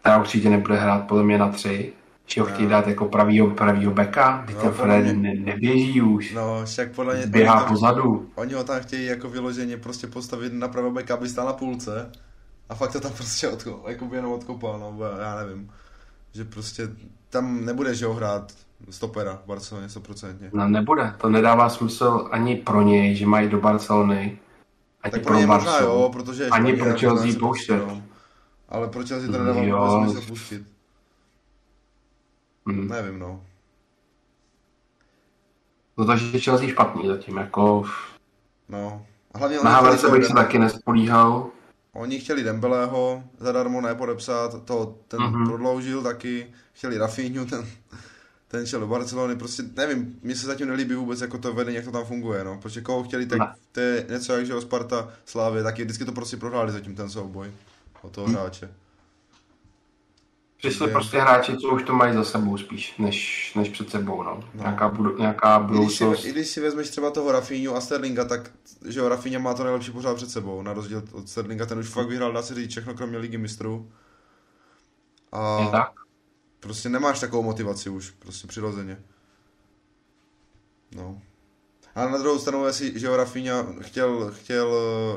která 0.00 0.20
určitě 0.20 0.50
nebude 0.50 0.76
hrát 0.76 1.06
podle 1.06 1.22
mě 1.22 1.38
na 1.38 1.48
tři, 1.48 1.92
že 2.26 2.40
ho 2.40 2.46
chtějí 2.46 2.68
dát 2.68 2.86
jako 2.86 3.08
pravýho, 3.08 3.50
pravýho 3.50 3.92
beka, 3.92 4.44
teď 4.46 4.56
no, 4.56 4.62
ten 4.62 4.72
Fred 4.72 5.04
mě... 5.04 5.12
ne, 5.12 5.34
neběží 5.34 6.02
už. 6.02 6.34
No, 6.34 6.64
však 6.64 6.92
podle 6.92 7.16
mě... 7.16 7.26
Běhá 7.26 7.60
tam, 7.60 7.68
pozadu. 7.68 8.30
Oni 8.34 8.54
ho 8.54 8.64
tam 8.64 8.80
chtějí 8.80 9.06
jako 9.06 9.28
vyloženě 9.28 9.76
prostě 9.76 10.06
postavit 10.06 10.52
na 10.52 10.68
pravého 10.68 10.94
beka, 10.94 11.14
aby 11.14 11.28
stál 11.28 11.46
na 11.46 11.52
půlce. 11.52 12.12
A 12.68 12.74
fakt 12.74 12.92
to 12.92 13.00
tam 13.00 13.12
prostě 13.16 13.48
odko, 13.48 13.84
jako 13.88 14.04
by 14.04 14.16
jenom 14.16 14.32
odkopal, 14.32 14.78
no, 14.78 14.98
já 15.20 15.36
nevím. 15.36 15.70
Že 16.32 16.44
prostě 16.44 16.88
tam 17.30 17.64
nebude, 17.64 17.94
že 17.94 18.06
ho 18.06 18.14
hrát 18.14 18.52
stopera 18.90 19.38
v 19.44 19.46
Barceloně 19.46 19.86
100%. 19.86 20.34
No 20.52 20.68
nebude, 20.68 21.14
to 21.20 21.28
nedává 21.28 21.68
smysl 21.68 22.28
ani 22.30 22.56
pro 22.56 22.82
něj, 22.82 23.16
že 23.16 23.26
mají 23.26 23.48
do 23.48 23.60
Barcelony, 23.60 24.38
ani 25.02 25.10
tak 25.10 25.22
pro, 25.22 25.38
pro 25.38 25.46
možná 25.46 25.78
jo, 25.78 26.10
protože 26.12 26.48
ani 26.48 26.72
pro 26.72 26.98
Chelsea 26.98 27.32
pouštět. 27.40 27.82
Ale 28.68 28.88
pro 28.88 29.06
Chelsea 29.06 29.32
to 29.32 29.44
nedává 29.44 30.06
smysl 30.06 30.26
pustit. 30.28 30.71
Hmm. 32.66 32.88
Nevím, 32.88 33.18
no. 33.18 33.44
No 35.98 36.04
takže 36.04 36.40
Chelsea 36.40 36.68
špatný 36.68 37.08
zatím, 37.08 37.36
jako... 37.36 37.84
No. 38.68 39.06
A 39.34 39.38
hlavně 39.38 39.58
na 39.64 39.70
Havertze 39.70 40.10
bych 40.10 40.24
se 40.24 40.34
taky 40.34 40.58
nespolíhal. 40.58 41.50
Oni 41.94 42.20
chtěli 42.20 42.42
Dembeleho 42.42 43.24
zadarmo 43.38 43.80
nepodepsat, 43.80 44.64
to 44.64 44.98
ten 45.08 45.20
mm-hmm. 45.20 45.46
prodloužil 45.46 46.02
taky, 46.02 46.46
chtěli 46.72 46.98
Rafinhu, 46.98 47.44
ten, 47.44 47.66
ten 48.48 48.66
šel 48.66 48.80
do 48.80 48.86
Barcelony, 48.86 49.36
prostě 49.36 49.62
nevím, 49.76 50.18
mně 50.22 50.36
se 50.36 50.46
zatím 50.46 50.68
nelíbí 50.68 50.94
vůbec 50.94 51.20
jako 51.20 51.38
to 51.38 51.52
vedení, 51.52 51.76
jak 51.76 51.84
to 51.84 51.92
tam 51.92 52.04
funguje, 52.04 52.44
no, 52.44 52.58
protože 52.58 52.80
koho 52.80 53.02
chtěli, 53.02 53.26
tak 53.26 53.38
ne. 53.38 53.54
to 53.72 53.80
je 53.80 54.06
něco 54.10 54.32
jak, 54.32 54.46
že 54.46 54.54
o 54.54 54.60
Sparta 54.60 55.08
Slávě, 55.24 55.62
taky 55.62 55.84
vždycky 55.84 56.04
to 56.04 56.12
prostě 56.12 56.36
prohráli 56.36 56.72
zatím 56.72 56.94
ten 56.94 57.10
souboj 57.10 57.50
o 58.02 58.08
toho 58.10 58.26
hm. 58.26 58.32
hráče. 58.32 58.74
Přišli 60.62 60.88
je... 60.88 60.92
prostě 60.92 61.20
hráči, 61.20 61.56
co 61.56 61.68
už 61.68 61.82
to 61.82 61.94
mají 61.94 62.14
za 62.14 62.24
sebou 62.24 62.58
spíš, 62.58 62.98
než, 62.98 63.52
než 63.54 63.68
před 63.68 63.90
sebou, 63.90 64.22
no. 64.22 64.34
no. 64.54 64.62
Nějaká, 64.62 64.88
budu, 64.88 65.18
nějaká 65.18 65.58
budoucnost. 65.58 66.00
I 66.00 66.06
když, 66.06 66.20
si, 66.22 66.28
I 66.28 66.32
když 66.32 66.48
si 66.48 66.60
vezmeš 66.60 66.90
třeba 66.90 67.10
toho 67.10 67.32
Rafinhu 67.32 67.76
a 67.76 67.80
Sterlinga, 67.80 68.24
tak 68.24 68.50
že 68.88 69.00
jo, 69.00 69.08
Rafinha 69.08 69.38
má 69.38 69.54
to 69.54 69.64
nejlepší 69.64 69.90
pořád 69.90 70.16
před 70.16 70.30
sebou, 70.30 70.62
na 70.62 70.72
rozdíl 70.72 71.02
od 71.12 71.28
Sterlinga, 71.28 71.66
ten 71.66 71.78
už 71.78 71.88
fakt 71.88 72.08
vyhrál, 72.08 72.32
dá 72.32 72.42
se 72.42 72.54
říct, 72.54 72.70
všechno 72.70 72.94
kromě 72.94 73.18
ligy 73.18 73.38
mistrů. 73.38 73.92
A 75.32 75.60
je 75.60 75.70
tak? 75.70 75.92
prostě 76.60 76.88
nemáš 76.88 77.20
takovou 77.20 77.42
motivaci 77.42 77.90
už, 77.90 78.10
prostě 78.10 78.46
přirozeně. 78.46 79.02
No. 80.96 81.20
A 81.94 82.08
na 82.08 82.18
druhou 82.18 82.38
stranu, 82.38 82.66
jestli, 82.66 82.98
že 83.00 83.06
jo, 83.06 83.16
Rafinha 83.16 83.66
chtěl, 83.80 84.30
chtěl 84.34 84.74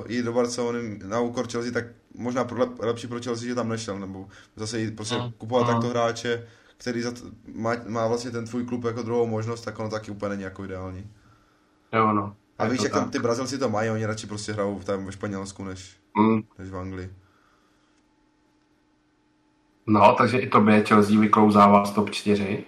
eh, 0.07 0.13
jít 0.13 0.23
do 0.23 0.33
Barcelony 0.33 0.99
na 1.03 1.19
úkor 1.19 1.47
Chelsea, 1.51 1.71
tak 1.71 1.85
možná 2.17 2.43
pro, 2.43 2.65
lepší 2.79 3.07
pro 3.07 3.21
Chelsea, 3.21 3.47
že 3.47 3.55
tam 3.55 3.69
nešel, 3.69 3.99
nebo 3.99 4.27
zase 4.55 4.79
jít 4.79 4.95
prostě 4.95 5.15
mm. 5.15 5.31
kupovat 5.31 5.67
mm. 5.67 5.73
takto 5.73 5.89
hráče, 5.89 6.47
který 6.77 7.01
za, 7.01 7.11
má, 7.53 7.75
má 7.87 8.07
vlastně 8.07 8.31
ten 8.31 8.45
tvůj 8.45 8.65
klub 8.65 8.83
jako 8.83 9.01
druhou 9.01 9.27
možnost, 9.27 9.61
tak 9.61 9.79
ono 9.79 9.89
taky 9.89 10.11
úplně 10.11 10.29
není 10.29 10.43
jako 10.43 10.65
ideální. 10.65 11.11
Jo, 11.93 12.13
no. 12.13 12.35
A 12.57 12.67
víš, 12.67 12.81
jak 12.83 12.93
tam 12.93 13.09
ty 13.09 13.19
Brazilci 13.19 13.57
to 13.57 13.69
mají, 13.69 13.89
oni 13.89 14.05
radši 14.05 14.27
prostě 14.27 14.53
hrajou 14.53 14.79
tam 14.79 15.05
ve 15.05 15.11
Španělsku, 15.11 15.63
než, 15.63 15.97
mm. 16.17 16.41
než 16.59 16.69
v 16.69 16.77
Anglii. 16.77 17.13
No, 19.87 20.15
takže 20.17 20.39
i 20.39 20.49
tobě 20.49 20.83
Chelsea 20.83 21.19
vyklouzává 21.19 21.85
z 21.85 21.91
top 21.91 22.09
4. 22.09 22.63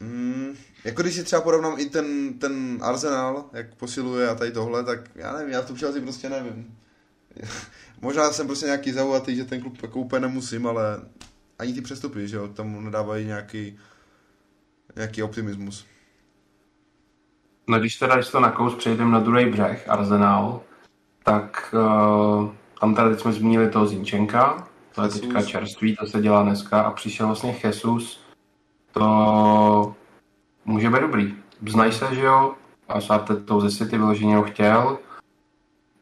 Mm, 0.00 0.54
jako 0.84 1.02
když 1.02 1.14
si 1.14 1.24
třeba 1.24 1.42
porovnám 1.42 1.74
i 1.78 1.86
ten, 1.86 2.38
ten 2.38 2.78
Arsenal, 2.82 3.44
jak 3.52 3.74
posiluje 3.74 4.28
a 4.28 4.34
tady 4.34 4.52
tohle, 4.52 4.84
tak 4.84 5.10
já 5.14 5.32
nevím, 5.32 5.52
já 5.52 5.62
v 5.62 5.66
tom 5.66 5.76
Chelsea 5.76 6.02
prostě 6.02 6.28
nevím. 6.28 6.76
Možná 8.00 8.32
jsem 8.32 8.46
prostě 8.46 8.66
nějaký 8.66 8.92
zaujatý, 8.92 9.36
že 9.36 9.44
ten 9.44 9.60
klub 9.60 9.82
jako 9.82 10.00
úplně 10.00 10.20
nemusím, 10.20 10.66
ale 10.66 11.00
ani 11.58 11.74
ty 11.74 11.80
přestupy, 11.80 12.28
že 12.28 12.36
jo, 12.36 12.48
tam 12.48 12.84
nedávají 12.84 13.26
nějaký, 13.26 13.78
nějaký 14.96 15.22
optimismus. 15.22 15.86
No 17.68 17.80
když 17.80 17.96
teda, 17.96 18.14
když 18.14 18.28
to 18.28 18.40
na 18.40 18.50
kous 18.50 18.74
přejdeme 18.74 19.10
na 19.10 19.20
druhý 19.20 19.46
břeh, 19.46 19.88
Arsenal, 19.88 20.62
tak 21.24 21.74
uh, 21.74 22.50
tam 22.80 22.94
tady 22.94 23.18
jsme 23.18 23.32
zmínili 23.32 23.70
toho 23.70 23.86
Zinčenka, 23.86 24.68
to 24.94 25.02
je 25.02 25.06
Jesus. 25.06 25.20
teďka 25.20 25.42
čerstvý, 25.42 25.96
to 25.96 26.06
se 26.06 26.22
dělá 26.22 26.42
dneska 26.42 26.82
a 26.82 26.90
přišel 26.90 27.26
vlastně 27.26 27.56
Jesus, 27.64 28.20
to 28.92 29.94
může 30.64 30.90
být 30.90 31.00
dobrý. 31.00 31.34
Znají 31.68 31.92
se, 31.92 32.14
že 32.14 32.20
jo, 32.20 32.54
a 32.88 33.00
Sarte 33.00 33.36
to 33.36 33.60
ze 33.60 33.70
City 33.70 33.98
vyloženě 33.98 34.36
ho 34.36 34.42
chtěl. 34.42 34.98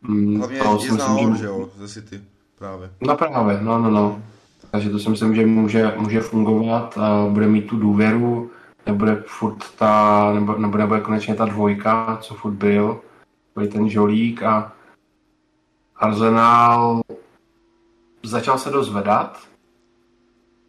Mm, 0.03 0.39
Hlavně 0.39 0.61
to 0.61 0.79
je 0.85 1.33
že... 1.33 1.39
že 1.39 1.47
jo, 1.47 1.69
ze 1.77 1.89
City 1.89 2.21
právě. 2.59 2.91
No 3.01 3.17
právě, 3.17 3.59
no, 3.63 3.79
no, 3.79 3.91
no. 3.91 4.23
Takže 4.71 4.91
to 4.91 4.99
si 4.99 5.11
myslím, 5.11 5.35
že 5.35 5.47
může, 5.47 5.95
může 5.97 6.21
fungovat 6.21 6.99
a 6.99 7.27
bude 7.29 7.47
mít 7.47 7.67
tu 7.67 7.77
důvěru, 7.77 8.51
nebude 8.87 9.23
furt 9.27 9.65
ta, 9.79 10.33
nebo, 10.35 10.57
nebo 10.59 10.79
nebude 10.79 11.01
konečně 11.01 11.35
ta 11.35 11.45
dvojka, 11.45 12.19
co 12.21 12.35
furt 12.35 12.53
byl, 12.53 13.01
byl 13.55 13.67
ten 13.67 13.89
žolík 13.89 14.43
a 14.43 14.73
Arsenal 15.97 17.01
začal 18.23 18.59
se 18.59 18.71
dozvedat. 18.71 19.39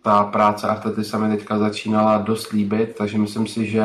Ta 0.02 0.24
práce 0.24 0.68
Artety 0.68 1.04
se 1.04 1.18
mi 1.18 1.38
teďka 1.38 1.60
začínala 1.60 2.18
dost 2.18 2.52
líbit, 2.52 2.96
takže 2.98 3.18
myslím 3.18 3.48
si, 3.48 3.66
že 3.66 3.84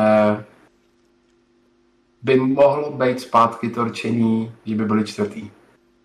by 2.25 2.39
mohlo 2.39 2.91
být 2.91 3.19
zpátky 3.19 3.69
to 3.69 3.83
rčení, 3.83 4.51
že 4.65 4.75
by 4.75 4.85
byli 4.85 5.03
čtvrtý. 5.03 5.51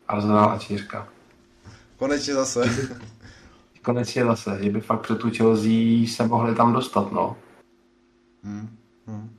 Arsenal 0.08 0.50
a 0.50 0.58
čtyřka. 0.58 1.08
Konečně 1.96 2.34
zase. 2.34 2.64
Konečně 3.82 4.24
zase, 4.24 4.58
že 4.62 4.70
by 4.70 4.80
fakt 4.80 5.00
před 5.00 5.18
tu 5.18 5.30
Chelsea 5.30 6.06
se 6.06 6.26
mohli 6.26 6.54
tam 6.54 6.72
dostat, 6.72 7.12
no. 7.12 7.36
Hmm. 8.44 8.68
Hmm. 9.06 9.30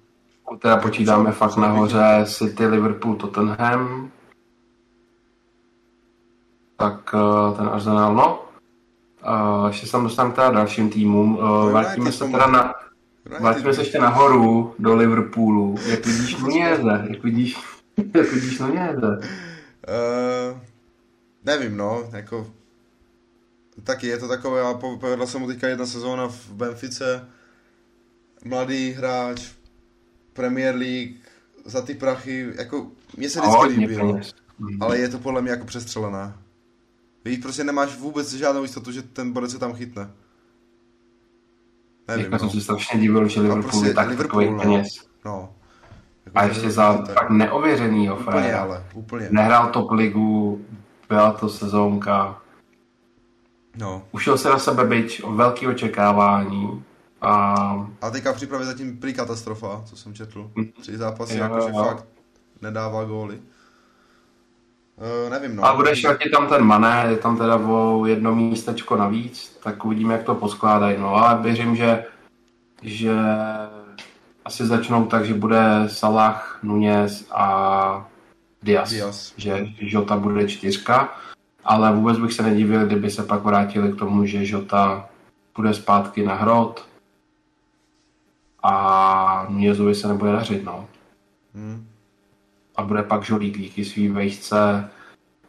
Teda 0.60 0.78
počítáme 0.78 1.32
fakt 1.32 1.58
nahoře 1.58 2.26
City, 2.26 2.68
Liverpool, 2.68 3.16
Tottenham, 3.16 4.12
tak 6.78 7.14
uh, 7.14 7.58
ten 7.58 7.68
Arsenal, 7.68 8.16
no. 8.16 8.44
Uh, 9.60 9.68
ještě 9.68 9.88
se 9.88 9.98
dostaneme 9.98 10.36
teda 10.36 10.52
dalším 10.52 10.90
týmům. 10.90 11.38
Uh, 11.38 11.72
vrátíme 11.72 12.12
se 12.12 12.26
teda 12.26 12.48
na... 12.48 12.74
Vrátíme 13.26 13.74
se 13.74 13.82
ještě 13.82 14.00
nahoru 14.00 14.76
do 14.80 14.96
Liverpoolu. 14.96 15.76
Jak 15.88 16.06
vidíš 16.06 16.38
Nuněze? 16.42 17.06
Jak 17.10 17.24
vidíš, 17.24 17.58
jak 18.16 18.34
vidíš 18.34 18.60
Nuněze? 18.60 19.18
Uh, 19.18 20.60
nevím, 21.46 21.78
no, 21.78 22.10
jako 22.12 22.48
taky 23.84 24.08
je 24.08 24.18
to 24.18 24.28
takové, 24.28 24.62
a 24.62 24.74
povedla 24.74 25.28
se 25.28 25.38
mu 25.38 25.48
teďka 25.48 25.68
jedna 25.68 25.86
sezóna 25.86 26.28
v 26.28 26.52
Benfice, 26.52 27.28
mladý 28.46 28.92
hráč, 28.92 29.52
Premier 30.34 30.76
League, 30.76 31.16
za 31.66 31.82
ty 31.82 31.94
prachy, 31.94 32.54
jako 32.58 32.88
mě 33.18 33.30
se 33.30 33.42
vždycky 33.42 33.80
líbilo, 33.80 34.20
ale 34.80 34.98
je 34.98 35.10
to 35.10 35.20
podle 35.20 35.42
mě 35.42 35.52
jako 35.52 35.66
přestřelené. 35.66 36.34
Víš, 37.26 37.38
prostě 37.38 37.64
nemáš 37.64 37.98
vůbec 37.98 38.34
žádnou 38.34 38.62
jistotu, 38.62 38.92
že 38.92 39.02
ten 39.02 39.32
borec 39.32 39.52
se 39.52 39.60
tam 39.60 39.74
chytne. 39.74 40.12
Nevím, 42.18 42.34
jako 42.34 42.46
no. 42.46 42.52
jsem 42.52 42.60
se 42.60 42.64
strašně 42.64 43.00
divil, 43.00 43.28
že 43.28 43.42
Liverpool 43.42 43.64
prostě 43.64 43.88
je 43.88 43.94
tak 43.94 44.10
Liverpool, 44.10 44.42
takový 44.42 44.58
no. 44.58 44.62
peněz. 44.62 44.88
No. 45.26 45.50
Jako 46.26 46.38
a 46.38 46.44
ještě 46.44 46.72
za 46.72 46.98
tak 46.98 47.30
neověřenýho 47.30 48.16
Úplně, 48.16 48.56
ale, 48.56 48.84
úplně. 48.94 49.28
Nehrál 49.32 49.70
top 49.70 49.92
ligu, 49.92 50.62
byla 51.10 51.32
to 51.32 51.50
sezónka. 51.50 52.42
No. 53.76 54.04
Ušel 54.12 54.38
se 54.38 54.50
na 54.50 54.60
sebe 54.60 54.86
byť 54.86 55.22
o 55.24 55.32
velký 55.32 55.68
očekávání. 55.68 56.84
A... 57.22 57.56
a 58.02 58.10
teďka 58.10 58.34
v 58.34 58.36
přípravě 58.36 58.66
zatím 58.66 58.98
prý 58.98 59.14
katastrofa, 59.14 59.82
co 59.86 59.96
jsem 59.96 60.14
četl. 60.14 60.52
Hm. 60.60 60.66
Tři 60.82 60.98
zápasy, 60.98 61.38
jakože 61.38 61.74
fakt 61.74 62.06
nedává 62.62 63.04
góly. 63.04 63.40
Uh, 64.98 65.30
nevím, 65.30 65.56
no. 65.56 65.66
A 65.66 65.76
bude 65.76 65.96
šel 65.96 66.18
tam 66.34 66.48
ten 66.48 66.64
Mané, 66.64 67.06
je 67.10 67.18
tam 67.18 67.38
teda 67.38 67.56
o 67.56 68.06
jedno 68.06 68.36
místečko 68.36 68.96
navíc, 68.96 69.60
tak 69.64 69.86
uvidíme, 69.86 70.14
jak 70.14 70.24
to 70.24 70.36
poskládají. 70.36 70.98
No 71.00 71.16
ale 71.16 71.42
věřím, 71.44 71.76
že, 71.76 72.06
že 72.82 73.14
asi 74.46 74.66
začnou 74.66 75.06
tak, 75.06 75.26
že 75.26 75.34
bude 75.34 75.84
Salah, 75.88 76.60
Nunez 76.64 77.28
a 77.32 78.08
Diaz. 78.64 78.90
Diaz. 78.90 79.34
Že 79.38 79.68
Jota 79.80 80.18
bude 80.18 80.48
čtyřka, 80.48 81.14
ale 81.64 81.94
vůbec 81.94 82.18
bych 82.18 82.34
se 82.34 82.44
nedivil, 82.44 82.86
kdyby 82.86 83.10
se 83.10 83.24
pak 83.24 83.44
vrátili 83.44 83.92
k 83.92 84.00
tomu, 84.00 84.26
že 84.26 84.40
Jota 84.42 85.10
bude 85.56 85.74
zpátky 85.74 86.26
na 86.26 86.36
hrot 86.36 86.86
a 88.64 89.46
Nunezovi 89.50 89.96
se 89.96 90.08
nebude 90.08 90.32
dařit, 90.32 90.64
no. 90.64 90.88
Hmm 91.56 91.91
a 92.82 92.84
bude 92.84 93.04
pak 93.04 93.24
žolík 93.24 93.58
díky 93.58 93.86
svý 93.86 94.08
vejšce 94.08 94.90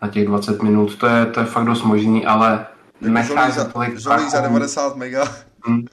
na 0.03 0.09
těch 0.09 0.27
20 0.27 0.63
minut. 0.63 0.97
To 0.97 1.07
je, 1.07 1.27
to 1.27 1.41
je 1.41 1.47
fakt 1.47 1.65
dost 1.65 1.83
možný, 1.83 2.27
ale 2.27 2.67
necháš 3.01 3.53
za 3.53 3.65
tolik 3.65 3.99
žolík 3.99 4.29
za 4.29 4.41
90 4.41 4.97
mega. 4.97 5.25
Hmm. 5.65 5.85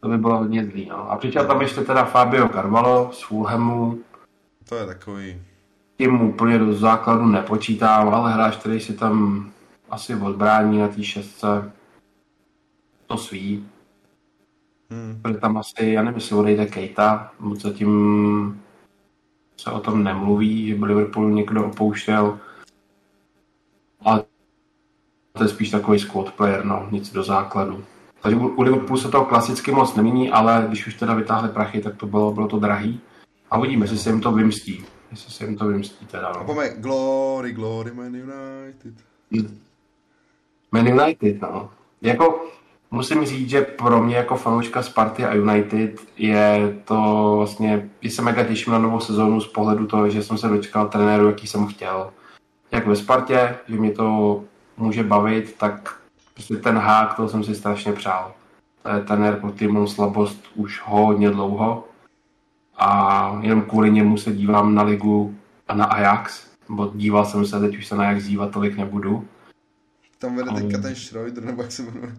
To 0.00 0.08
by 0.08 0.18
bylo 0.18 0.38
hodně 0.38 0.64
zlý. 0.64 0.86
No. 0.90 1.10
A 1.10 1.16
přišel 1.16 1.46
tam 1.46 1.60
ještě 1.60 1.80
teda 1.80 2.04
Fabio 2.04 2.48
Carvalho 2.48 3.10
z 3.12 3.22
Fulhamu. 3.22 3.98
To 4.68 4.74
je 4.76 4.86
takový... 4.86 5.42
Tím 5.96 6.20
úplně 6.20 6.58
do 6.58 6.74
základu 6.74 7.26
nepočítám, 7.26 8.08
ale 8.08 8.32
hráč, 8.32 8.56
který 8.56 8.80
si 8.80 8.92
tam 8.92 9.46
asi 9.90 10.14
odbrání 10.14 10.78
na 10.78 10.88
té 10.88 11.04
šestce, 11.04 11.72
to 13.06 13.16
sví. 13.16 13.66
Hmm. 14.90 15.18
Protože 15.22 15.38
tam 15.38 15.56
asi, 15.56 15.86
já 15.86 16.02
nevím, 16.02 16.16
jestli 16.16 16.36
odejde 16.36 16.66
Kejta, 16.66 17.32
moc 17.40 17.62
zatím 17.62 18.63
se 19.56 19.70
o 19.70 19.80
tom 19.80 20.04
nemluví, 20.04 20.68
že 20.68 20.74
by 20.74 20.84
Liverpool 20.84 21.30
někdo 21.30 21.66
opouštěl. 21.66 22.38
Ale 24.04 24.24
to 25.32 25.42
je 25.42 25.48
spíš 25.48 25.70
takový 25.70 25.98
squad 25.98 26.32
player, 26.32 26.64
no, 26.64 26.88
nic 26.90 27.12
do 27.12 27.22
základu. 27.22 27.84
Takže 28.22 28.36
u 28.38 28.62
Liverpoolu 28.62 29.00
se 29.00 29.08
to 29.08 29.24
klasicky 29.24 29.72
moc 29.72 29.94
nemění, 29.94 30.30
ale 30.30 30.64
když 30.68 30.86
už 30.86 30.94
teda 30.94 31.14
vytáhli 31.14 31.48
prachy, 31.48 31.80
tak 31.80 31.96
to 31.96 32.06
bylo, 32.06 32.32
bylo 32.32 32.48
to 32.48 32.58
drahý. 32.58 33.00
A 33.50 33.58
uvidíme, 33.58 33.84
jestli 33.84 33.98
se 33.98 34.10
jim 34.10 34.20
to 34.20 34.32
vymstí. 34.32 34.84
Jestli 35.10 35.32
se 35.32 35.44
jim 35.44 35.56
to 35.56 35.66
vymstí 35.66 36.06
teda, 36.06 36.32
no. 36.32 36.40
A 36.40 36.68
glory, 36.76 37.52
glory, 37.52 37.92
Man 37.92 38.14
United. 38.16 38.94
Man 40.72 40.88
United, 40.88 41.42
no. 41.42 41.70
Jako, 42.02 42.46
musím 42.94 43.24
říct, 43.24 43.50
že 43.50 43.62
pro 43.62 44.02
mě 44.02 44.16
jako 44.16 44.36
fanouška 44.36 44.82
Sparty 44.82 45.24
a 45.24 45.34
United 45.34 46.00
je 46.16 46.76
to 46.84 47.32
vlastně, 47.36 47.90
se 48.08 48.22
mega 48.22 48.44
těším 48.44 48.72
na 48.72 48.78
novou 48.78 49.00
sezónu 49.00 49.40
z 49.40 49.48
pohledu 49.48 49.86
toho, 49.86 50.10
že 50.10 50.22
jsem 50.22 50.38
se 50.38 50.48
dočkal 50.48 50.88
trenéru, 50.88 51.26
jaký 51.26 51.46
jsem 51.46 51.66
chtěl. 51.66 52.10
Jak 52.70 52.86
ve 52.86 52.96
Spartě, 52.96 53.56
že 53.68 53.76
mě 53.76 53.90
to 53.90 54.40
může 54.76 55.02
bavit, 55.02 55.54
tak 55.58 56.00
prostě 56.34 56.56
ten 56.56 56.78
hák, 56.78 57.14
to 57.14 57.28
jsem 57.28 57.44
si 57.44 57.54
strašně 57.54 57.92
přál. 57.92 58.32
To 58.82 58.88
je 58.88 59.00
trenér, 59.00 59.36
pro 59.36 59.50
který 59.50 59.72
mám 59.72 59.86
slabost 59.86 60.44
už 60.54 60.82
hodně 60.84 61.30
dlouho 61.30 61.88
a 62.76 63.38
jenom 63.40 63.62
kvůli 63.62 63.90
němu 63.90 64.16
se 64.16 64.32
dívám 64.32 64.74
na 64.74 64.82
ligu 64.82 65.34
a 65.68 65.74
na 65.74 65.84
Ajax, 65.84 66.46
bo 66.68 66.92
díval 66.94 67.24
jsem 67.24 67.46
se, 67.46 67.60
teď 67.60 67.78
už 67.78 67.86
se 67.86 67.96
na 67.96 68.04
Ajax 68.04 68.24
dívat 68.24 68.50
tolik 68.50 68.76
nebudu. 68.76 69.28
Tam 70.18 70.36
vede 70.36 70.50
teďka 70.50 70.78
ten 70.78 70.94
Schroeder, 70.94 71.44
nebo 71.44 71.62
jak 71.62 71.72
se 71.72 71.82
jmenuje. 71.82 72.16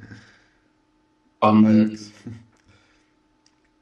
On, 1.39 1.89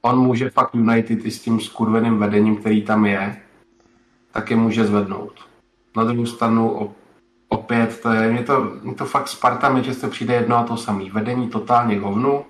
on 0.02 0.20
může 0.20 0.50
fakt 0.50 0.76
United 0.76 1.26
i 1.26 1.32
s 1.32 1.42
tím 1.42 1.60
skurveným 1.60 2.18
vedením, 2.18 2.56
který 2.56 2.82
tam 2.82 3.06
je, 3.06 3.42
taky 4.32 4.56
může 4.56 4.86
zvednout. 4.86 5.34
Na 5.98 6.04
druhou 6.04 6.26
stranu 6.26 6.94
opět, 7.48 8.02
to 8.02 8.12
je, 8.12 8.32
mě 8.32 8.44
to, 8.44 8.72
mě 8.84 8.96
to 8.96 9.06
fakt 9.06 9.28
Sparta 9.28 9.82
často 9.82 10.08
přijde 10.08 10.34
jedno 10.34 10.58
a 10.58 10.64
to 10.64 10.78
samý. 10.78 11.10
Vedení 11.10 11.50
totálně 11.50 12.00
hovnu, 12.00 12.46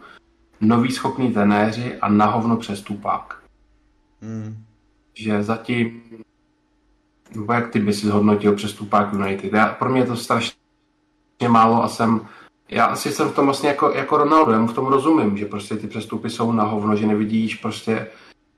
nový 0.62 0.92
schopný 0.92 1.34
trenéři 1.34 1.98
a 1.98 2.10
na 2.10 2.26
hovno 2.26 2.58
přestupák. 2.58 3.44
Hmm. 4.22 4.64
Že 5.14 5.44
zatím, 5.44 6.02
nebo 7.36 7.54
jak 7.54 7.70
ty 7.70 7.80
by 7.80 7.94
si 7.94 8.08
zhodnotil 8.08 8.56
přestupák 8.56 9.14
United? 9.14 9.54
Já, 9.54 9.68
pro 9.68 9.90
mě 9.90 10.02
je 10.02 10.06
to 10.06 10.16
strašně 10.16 10.54
málo 11.48 11.84
a 11.84 11.88
jsem 11.88 12.22
já 12.74 12.86
asi 12.86 13.12
jsem 13.12 13.30
v 13.30 13.36
tom 13.36 13.46
vlastně 13.46 13.70
jako, 13.70 13.92
jako 13.92 14.18
Ronaldo, 14.18 14.52
já 14.52 14.60
mu 14.60 14.68
v 14.68 14.74
tom 14.74 14.88
rozumím, 14.88 15.38
že 15.38 15.46
prostě 15.46 15.76
ty 15.76 15.88
přestupy 15.88 16.30
jsou 16.30 16.52
na 16.52 16.64
hovno, 16.64 16.96
že 16.96 17.08
nevidíš 17.08 17.56
prostě 17.56 18.08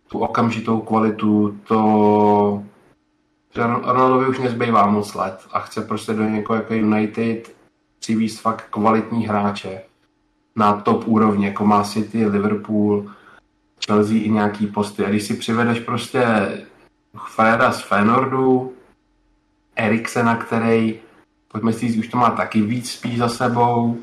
tu 0.09 0.19
okamžitou 0.19 0.79
kvalitu, 0.79 1.59
to, 1.67 2.63
Ronaldovi 3.55 4.27
už 4.27 4.39
nezbývá 4.39 4.87
moc 4.87 5.13
let 5.13 5.47
a 5.51 5.59
chce 5.59 5.81
prostě 5.81 6.13
do 6.13 6.23
někoho 6.23 6.57
jako 6.57 6.73
United 6.73 7.55
přivízt 7.99 8.41
fakt 8.41 8.65
kvalitní 8.69 9.27
hráče. 9.27 9.81
na 10.55 10.81
top 10.81 11.07
úrovni, 11.07 11.45
jako 11.45 11.65
má 11.65 11.83
City, 11.83 12.25
Liverpool, 12.25 13.11
Chelsea 13.85 14.17
i 14.17 14.29
nějaký 14.29 14.67
posty. 14.67 15.05
A 15.05 15.09
když 15.09 15.23
si 15.23 15.33
přivedeš 15.33 15.79
prostě 15.79 16.23
Freda 17.35 17.71
z 17.71 17.81
Fenordu, 17.81 18.73
Eriksena, 19.75 20.35
který, 20.35 20.99
pojďme 21.55 21.73
si 21.73 21.79
říct, 21.79 21.97
už 21.97 22.07
to 22.07 22.17
má 22.17 22.29
taky 22.29 22.61
víc 22.61 22.91
spíš 22.91 23.17
za 23.17 23.29
sebou, 23.29 23.97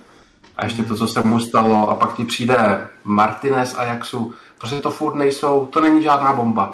a 0.57 0.64
ještě 0.64 0.82
to, 0.82 0.96
co 0.96 1.09
se 1.09 1.22
mu 1.22 1.40
stalo, 1.40 1.88
a 1.90 1.94
pak 1.94 2.16
ti 2.16 2.24
přijde 2.24 2.88
Martinez 3.05 3.74
Ajaxu, 3.78 4.34
prostě 4.59 4.80
to 4.80 4.90
furt 4.90 5.14
nejsou, 5.14 5.66
to 5.66 5.80
není 5.80 6.03
žádná 6.03 6.32
bomba. 6.32 6.70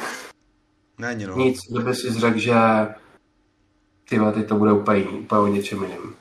Není, 0.98 1.26
no. 1.26 1.36
Nic, 1.36 1.58
kdyby 1.70 1.94
si 1.94 2.12
řekl, 2.12 2.38
že 2.38 2.54
tyhle, 4.08 4.32
teď 4.32 4.48
to 4.48 4.54
bude 4.56 4.72
úplně, 4.72 5.04
úplně 5.04 5.40
o 5.40 5.46
něčem 5.46 5.82
jiném. 5.82 6.14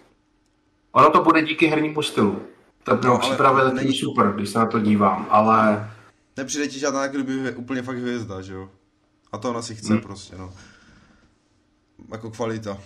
Ono 0.92 1.10
to 1.10 1.24
bude 1.24 1.42
díky 1.42 1.68
hernímu 1.68 2.02
stylu. 2.02 2.40
To 2.84 2.96
bylo 2.96 3.14
No, 3.14 3.20
přípravě 3.20 3.64
zatím 3.64 3.78
není- 3.78 3.94
super, 3.98 4.34
když 4.36 4.50
se 4.50 4.60
na 4.60 4.66
to 4.66 4.80
dívám, 4.80 5.28
ale 5.30 5.90
Nepřijde 6.38 6.68
ti 6.68 6.80
žádná 6.80 7.08
kdyby 7.08 7.52
úplně 7.56 7.82
fakt 7.82 7.98
hvězda, 7.98 8.42
že 8.42 8.54
jo? 8.54 8.70
A 9.32 9.38
to 9.38 9.50
ona 9.50 9.62
si 9.62 9.76
chce 9.76 9.94
Hmm. 9.94 10.02
prostě, 10.02 10.36
no. 10.38 10.54
Jako 12.12 12.32
kvalita. 12.32 12.78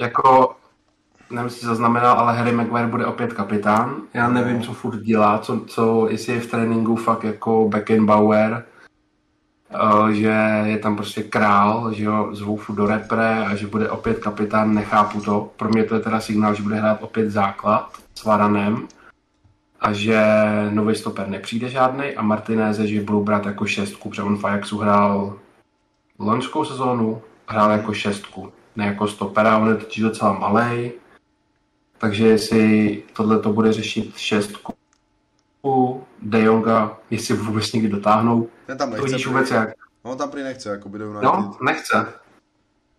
Jako, 0.00 0.56
nevím, 1.30 1.46
jestli 1.46 1.66
zaznamenal, 1.66 2.18
ale 2.18 2.36
Harry 2.36 2.52
Maguire 2.52 2.86
bude 2.86 3.06
opět 3.06 3.32
kapitán. 3.32 3.96
Já 4.14 4.28
nevím, 4.28 4.62
co 4.62 4.72
furt 4.72 5.00
dělá, 5.00 5.38
co, 5.38 5.60
co 5.66 6.08
jestli 6.10 6.32
je 6.32 6.40
v 6.40 6.50
tréninku 6.50 6.96
fakt 6.96 7.24
jako 7.24 7.68
Beckenbauer, 7.68 8.64
eh, 9.70 10.14
že 10.14 10.62
je 10.64 10.78
tam 10.78 10.96
prostě 10.96 11.22
král, 11.22 11.92
že 11.92 12.08
ho 12.08 12.34
zvou 12.34 12.56
furt 12.56 12.76
do 12.76 12.86
repre 12.86 13.46
a 13.46 13.54
že 13.54 13.66
bude 13.66 13.90
opět 13.90 14.18
kapitán, 14.18 14.74
nechápu 14.74 15.20
to. 15.20 15.50
Pro 15.56 15.68
mě 15.68 15.84
to 15.84 15.94
je 15.94 16.00
teda 16.00 16.20
signál, 16.20 16.54
že 16.54 16.62
bude 16.62 16.76
hrát 16.76 17.02
opět 17.02 17.30
základ 17.30 17.92
s 18.14 18.24
Varanem 18.24 18.88
a 19.80 19.92
že 19.92 20.22
nový 20.70 20.94
stoper 20.94 21.28
nepřijde 21.28 21.68
žádný 21.68 22.04
a 22.04 22.22
Martineze, 22.22 22.86
že 22.86 23.00
budou 23.00 23.24
brát 23.24 23.46
jako 23.46 23.66
šestku, 23.66 24.10
protože 24.10 24.22
on 24.22 24.36
v 24.36 24.44
Ajaxu 24.44 24.78
hrál 24.78 25.38
loňskou 26.18 26.64
sezónu, 26.64 27.22
hrál 27.46 27.70
jako 27.70 27.94
šestku, 27.94 28.52
ne 28.80 28.86
jako 28.86 29.08
stopera, 29.08 29.58
on 29.58 29.68
je 29.68 29.76
totiž 29.76 30.02
docela 30.02 30.32
malý, 30.38 30.92
takže 31.98 32.26
jestli 32.28 33.02
tohle 33.12 33.38
to 33.38 33.52
bude 33.52 33.72
řešit 33.72 34.16
šestku 34.18 34.74
De 36.22 36.42
Jonga, 36.42 36.98
jestli 37.10 37.34
vůbec 37.36 37.72
někdy 37.72 37.88
dotáhnou, 37.88 38.48
Ten 38.66 38.78
tam 38.78 38.88
to 38.90 38.96
nechce. 38.96 39.06
vidíš 39.10 39.26
prý- 39.26 39.30
vůbec 39.30 39.50
jak. 39.50 39.70
On 40.02 40.18
tam 40.18 40.30
prý 40.30 40.42
nechce, 40.42 40.68
jako 40.68 40.88
by. 40.88 40.98
No, 40.98 41.56
nechce. 41.66 42.06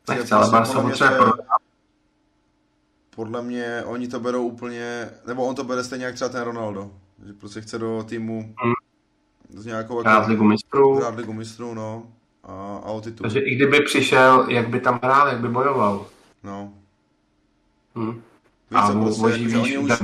Nechce, 0.09 0.35
ale 0.35 0.49
prostě 0.49 0.51
Barca 0.51 0.81
potřebuje 0.81 0.95
to 0.97 1.03
je- 1.05 1.17
prodat. 1.31 1.45
Podle 3.15 3.41
mě 3.41 3.83
oni 3.85 4.07
to 4.07 4.19
berou 4.19 4.47
úplně, 4.47 5.09
nebo 5.27 5.45
on 5.45 5.55
to 5.55 5.63
bere 5.63 5.83
stejně 5.83 6.05
jak 6.05 6.15
třeba 6.15 6.29
ten 6.29 6.41
Ronaldo. 6.43 6.91
Že 7.25 7.33
prostě 7.33 7.61
chce 7.61 7.77
do 7.79 8.03
týmu 8.03 8.53
Hmm. 8.63 8.73
s 9.61 9.65
nějakou 9.65 9.99
hrát 9.99 10.17
jako, 10.19 10.29
ligu 10.31 10.43
mistrů. 10.43 10.95
hrát 10.95 11.15
ligu 11.15 11.33
mistrů, 11.33 11.73
no. 11.73 12.03
A, 12.43 12.77
a 12.83 12.91
o 12.91 13.01
titul. 13.01 13.23
Takže 13.23 13.39
i 13.39 13.55
kdyby 13.55 13.79
přišel, 13.81 14.45
jak 14.49 14.69
by 14.69 14.79
tam 14.79 14.99
hrál, 15.03 15.27
jak 15.27 15.39
by 15.39 15.47
bojoval. 15.47 16.05
No. 16.43 16.73
Hm. 17.95 18.11
Víš 18.71 18.79
A 18.83 18.91
prostě, 18.91 19.21
moží 19.21 19.49
že 19.49 19.57
oni 19.57 19.77
víš 19.77 19.77
už, 19.77 19.99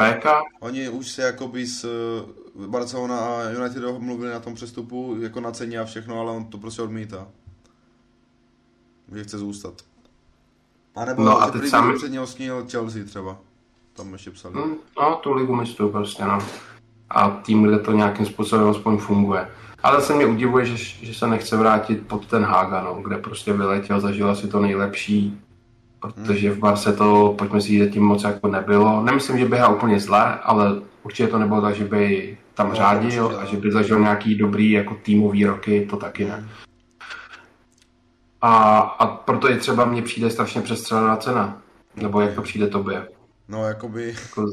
oni 0.60 0.90
už 0.90 1.08
se 1.12 1.22
jakoby 1.22 1.68
s 1.68 1.84
eh, 1.86 2.68
Barcelona 2.68 3.20
a 3.20 3.50
United 3.50 3.84
mluvili 4.00 4.32
na 4.34 4.40
tom 4.40 4.56
přestupu, 4.56 5.18
jako 5.22 5.40
na 5.40 5.52
ceně 5.52 5.80
a 5.80 5.86
všechno, 5.86 6.20
ale 6.20 6.32
on 6.32 6.46
to 6.46 6.58
prostě 6.58 6.82
odmítá. 6.82 7.28
Že 9.16 9.24
chce 9.24 9.38
zůstat. 9.38 9.74
A 10.96 11.06
nebo 11.06 11.24
No 11.24 11.42
a 11.42 11.52
teď 11.52 11.62
sami- 11.70 11.96
před 11.96 12.12
něho 12.12 12.28
snil 12.28 12.66
Chelsea 12.72 13.04
třeba. 13.06 13.38
Tam 13.94 14.14
ještě 14.14 14.32
psali. 14.32 14.56
hm, 14.58 14.76
no 15.00 15.16
tu 15.16 15.34
ligu 15.34 15.56
mistrů 15.56 15.90
prostě, 15.92 16.26
no. 16.26 16.40
A 17.10 17.30
tým, 17.30 17.64
kde 17.64 17.80
to 17.80 17.92
nějakým 17.92 18.26
způsobem 18.26 18.68
aspoň 18.70 18.98
funguje. 18.98 19.50
Ale 19.84 20.02
se 20.02 20.14
mě 20.16 20.26
udivuje, 20.26 20.66
že, 20.66 20.78
že 20.78 21.14
se 21.14 21.28
nechce 21.28 21.58
vrátit 21.58 22.08
pod 22.08 22.26
ten 22.26 22.44
Haga, 22.44 22.84
no, 22.84 22.94
kde 23.04 23.18
prostě 23.18 23.54
vyletěl, 23.54 24.00
zažil 24.00 24.30
asi 24.32 24.48
to 24.48 24.60
nejlepší, 24.60 25.42
protože 26.00 26.52
v 26.52 26.58
Barce 26.60 26.94
to, 26.94 27.36
pojďme 27.38 27.62
si 27.62 27.80
zatím 27.86 28.04
moc 28.04 28.24
jako 28.24 28.48
nebylo. 28.48 29.04
Nemyslím, 29.04 29.38
že 29.38 29.46
by 29.46 29.58
hrál 29.58 29.76
úplně 29.76 30.00
zle, 30.00 30.40
ale 30.40 30.82
určitě 31.04 31.28
to 31.28 31.38
nebylo 31.40 31.62
tak, 31.62 31.76
že 31.76 31.86
by 31.86 32.38
tam 32.54 32.70
No, 32.70 32.76
řádil 32.76 33.38
a 33.38 33.44
no. 33.44 33.50
že 33.50 33.58
by 33.58 33.72
zažil 33.72 34.00
nějaký 34.00 34.36
dobrý 34.36 34.72
jako 34.72 34.96
týmový 35.04 35.46
roky, 35.46 35.88
to 35.90 35.98
taky 35.98 36.26
ne. 36.26 36.50
A, 38.42 38.78
a 38.80 39.08
proto 39.08 39.48
je 39.50 39.58
třeba 39.58 39.86
mně 39.86 40.02
přijde 40.02 40.30
strašně 40.30 40.62
přestřelená 40.62 41.16
cena. 41.18 41.62
Nebo 41.96 42.22
jak 42.22 42.36
to 42.36 42.42
přijde 42.42 42.68
tobě. 42.68 43.08
No 43.48 43.66
jakoby, 43.68 44.16
Jako, 44.22 44.46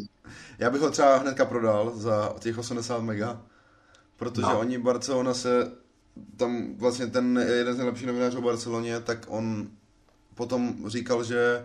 já 0.58 0.70
bych 0.70 0.80
ho 0.80 0.90
třeba 0.90 1.16
hnedka 1.16 1.44
prodal 1.44 1.90
za 1.94 2.32
těch 2.38 2.58
80 2.58 3.00
mega, 3.02 3.40
protože 4.16 4.46
No. 4.46 4.60
oni 4.60 4.78
Barcelona 4.78 5.34
se, 5.34 5.72
tam 6.36 6.74
vlastně 6.76 7.06
ten 7.06 7.38
jeden 7.38 7.74
z 7.74 7.76
nejlepších 7.76 8.06
novinářů 8.06 8.40
v 8.40 8.44
Barceloně, 8.44 9.00
tak 9.00 9.24
on 9.28 9.68
potom 10.34 10.74
říkal, 10.86 11.24
že 11.24 11.64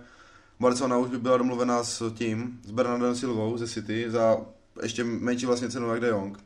Barcelona 0.59 0.97
už 0.97 1.09
by 1.09 1.17
byla 1.19 1.37
domluvená 1.37 1.83
s 1.83 2.11
tím, 2.13 2.59
s 2.65 2.71
Bernardem 2.71 3.15
Silvou 3.15 3.57
ze 3.57 3.67
City 3.67 4.05
za 4.11 4.37
ještě 4.83 5.03
menší 5.03 5.45
vlastně 5.45 5.69
cenu 5.69 5.89
jak 5.89 5.99
De 5.99 6.07
Jong. 6.07 6.39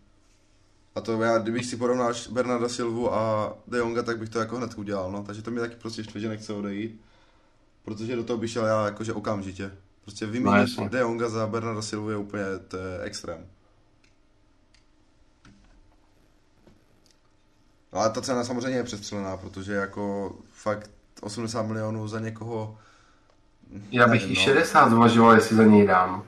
A 0.96 1.02
to 1.02 1.22
já, 1.22 1.38
kdybych 1.38 1.66
si 1.66 1.78
porovnal 1.78 2.14
Bernarda 2.32 2.70
Silvu 2.70 3.14
a 3.14 3.54
De 3.68 3.78
Jonga, 3.78 4.04
tak 4.04 4.20
bych 4.20 4.30
to 4.30 4.40
jako 4.40 4.58
hned 4.58 4.78
udělal, 4.78 5.12
no. 5.12 5.24
Takže 5.24 5.42
to 5.42 5.52
mi 5.52 5.60
taky 5.60 5.76
prostě 5.76 6.04
štve, 6.04 6.20
že 6.20 6.30
nechce 6.30 6.54
odejít. 6.54 7.02
Protože 7.86 8.16
do 8.16 8.24
toho 8.24 8.38
bych 8.38 8.52
šel 8.52 8.66
já 8.66 8.86
jakože 8.86 9.14
okamžitě. 9.14 9.72
Prostě 10.02 10.26
No, 10.26 10.32
vyměnit 10.32 10.58
jasně. 10.60 10.90
De 10.90 11.00
Jonga 11.00 11.30
za 11.30 11.48
Bernarda 11.48 11.82
Silvu 11.82 12.10
je 12.10 12.18
úplně 12.18 12.44
to 12.68 12.78
je 12.78 13.00
extrém. 13.02 13.46
No 17.94 18.00
ale 18.00 18.10
ta 18.10 18.22
cena 18.22 18.44
samozřejmě 18.44 18.78
je 18.78 18.84
přestřelená, 18.84 19.38
protože 19.38 19.74
jako 19.74 20.32
fakt 20.52 20.90
80 21.22 21.62
milionů 21.62 22.08
za 22.08 22.20
někoho... 22.20 22.78
já 23.92 24.08
bych 24.08 24.22
nevím, 24.22 24.36
i 24.36 24.40
no. 24.40 24.44
60 24.46 24.90
zvažoval, 24.90 25.34
jestli 25.36 25.56
za 25.56 25.64
něj 25.64 25.88
dám. 25.88 26.24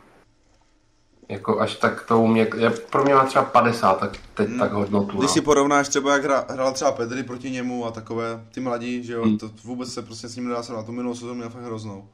Jako 1.29 1.59
až 1.59 1.75
tak 1.75 2.05
to 2.05 2.21
umě, 2.21 2.47
já, 2.57 2.71
pro 2.91 3.03
mě 3.03 3.13
má 3.15 3.25
třeba 3.25 3.45
50, 3.45 3.99
tak 3.99 4.11
teď 4.33 4.47
Hmm. 4.49 4.59
tak 4.59 4.71
hodnotu. 4.71 5.17
Když 5.17 5.27
No. 5.29 5.33
si 5.33 5.41
porovnáš 5.41 5.87
třeba, 5.87 6.13
jak 6.13 6.23
hra, 6.23 6.45
hrál 6.49 6.73
třeba 6.73 6.91
Pedri 6.91 7.23
proti 7.23 7.51
němu 7.51 7.85
a 7.85 7.91
takové, 7.91 8.45
ty 8.51 8.59
mladí, 8.59 9.03
že 9.03 9.13
jo, 9.13 9.23
Hmm. 9.23 9.37
to 9.37 9.49
vůbec 9.63 9.93
se 9.93 10.01
prostě 10.01 10.27
s 10.27 10.35
ním 10.35 10.47
nedá 10.47 10.63
srovnat, 10.63 10.85
tu 10.85 10.91
minulou 10.91 11.15
sezónu 11.15 11.33
měl 11.35 11.49
fakt 11.49 11.63
hroznou. 11.63 12.09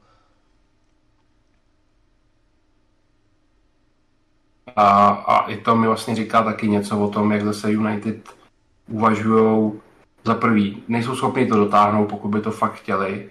A, 4.76 5.08
a 5.08 5.46
i 5.50 5.56
to 5.60 5.76
mi 5.76 5.86
vlastně 5.86 6.14
říká 6.16 6.42
taky 6.42 6.68
něco 6.68 7.00
o 7.00 7.08
tom, 7.08 7.32
jak 7.32 7.44
zase 7.44 7.72
United 7.72 8.28
uvažují 8.92 9.72
za 10.24 10.34
prvý, 10.34 10.82
nejsou 10.88 11.16
schopni 11.16 11.46
to 11.46 11.56
dotáhnout, 11.56 12.06
pokud 12.06 12.28
by 12.28 12.40
to 12.40 12.50
fakt 12.50 12.74
chtěli. 12.74 13.30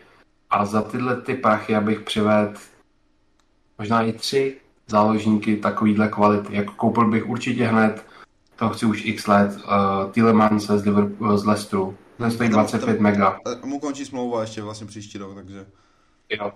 A 0.49 0.66
za 0.66 0.82
tyhle 0.82 1.22
ty 1.22 1.34
prachy, 1.34 1.76
abych 1.76 1.99
přivedl 1.99 2.53
možná 3.78 4.01
i 4.01 4.14
tři 4.14 4.57
záložníky 4.88 5.57
takovýhle 5.57 6.07
kvality. 6.07 6.55
Jako 6.55 6.74
koupil 6.74 7.07
bych 7.07 7.30
určitě 7.30 7.66
hned, 7.66 8.05
to 8.55 8.70
chci 8.70 8.86
už 8.86 9.05
x 9.05 9.28
let, 9.28 9.57
uh, 9.57 10.12
Tielemans 10.12 10.64
z, 10.64 10.86
Liverpool, 10.86 11.38
z 11.38 11.45
Leicesteru. 11.45 11.97
Ten 12.18 12.32
stojí 12.32 12.49
Tam- 12.49 12.59
25 12.59 12.93
tam- 12.93 13.03
mega. 13.03 13.28
A 13.28 13.66
mu 13.66 13.80
končí 13.80 14.05
smlouva 14.05 14.41
ještě 14.41 14.62
vlastně 14.62 14.88
příští 14.88 15.18
rok, 15.18 15.36
takže... 15.36 15.66
Jo. 16.30 16.51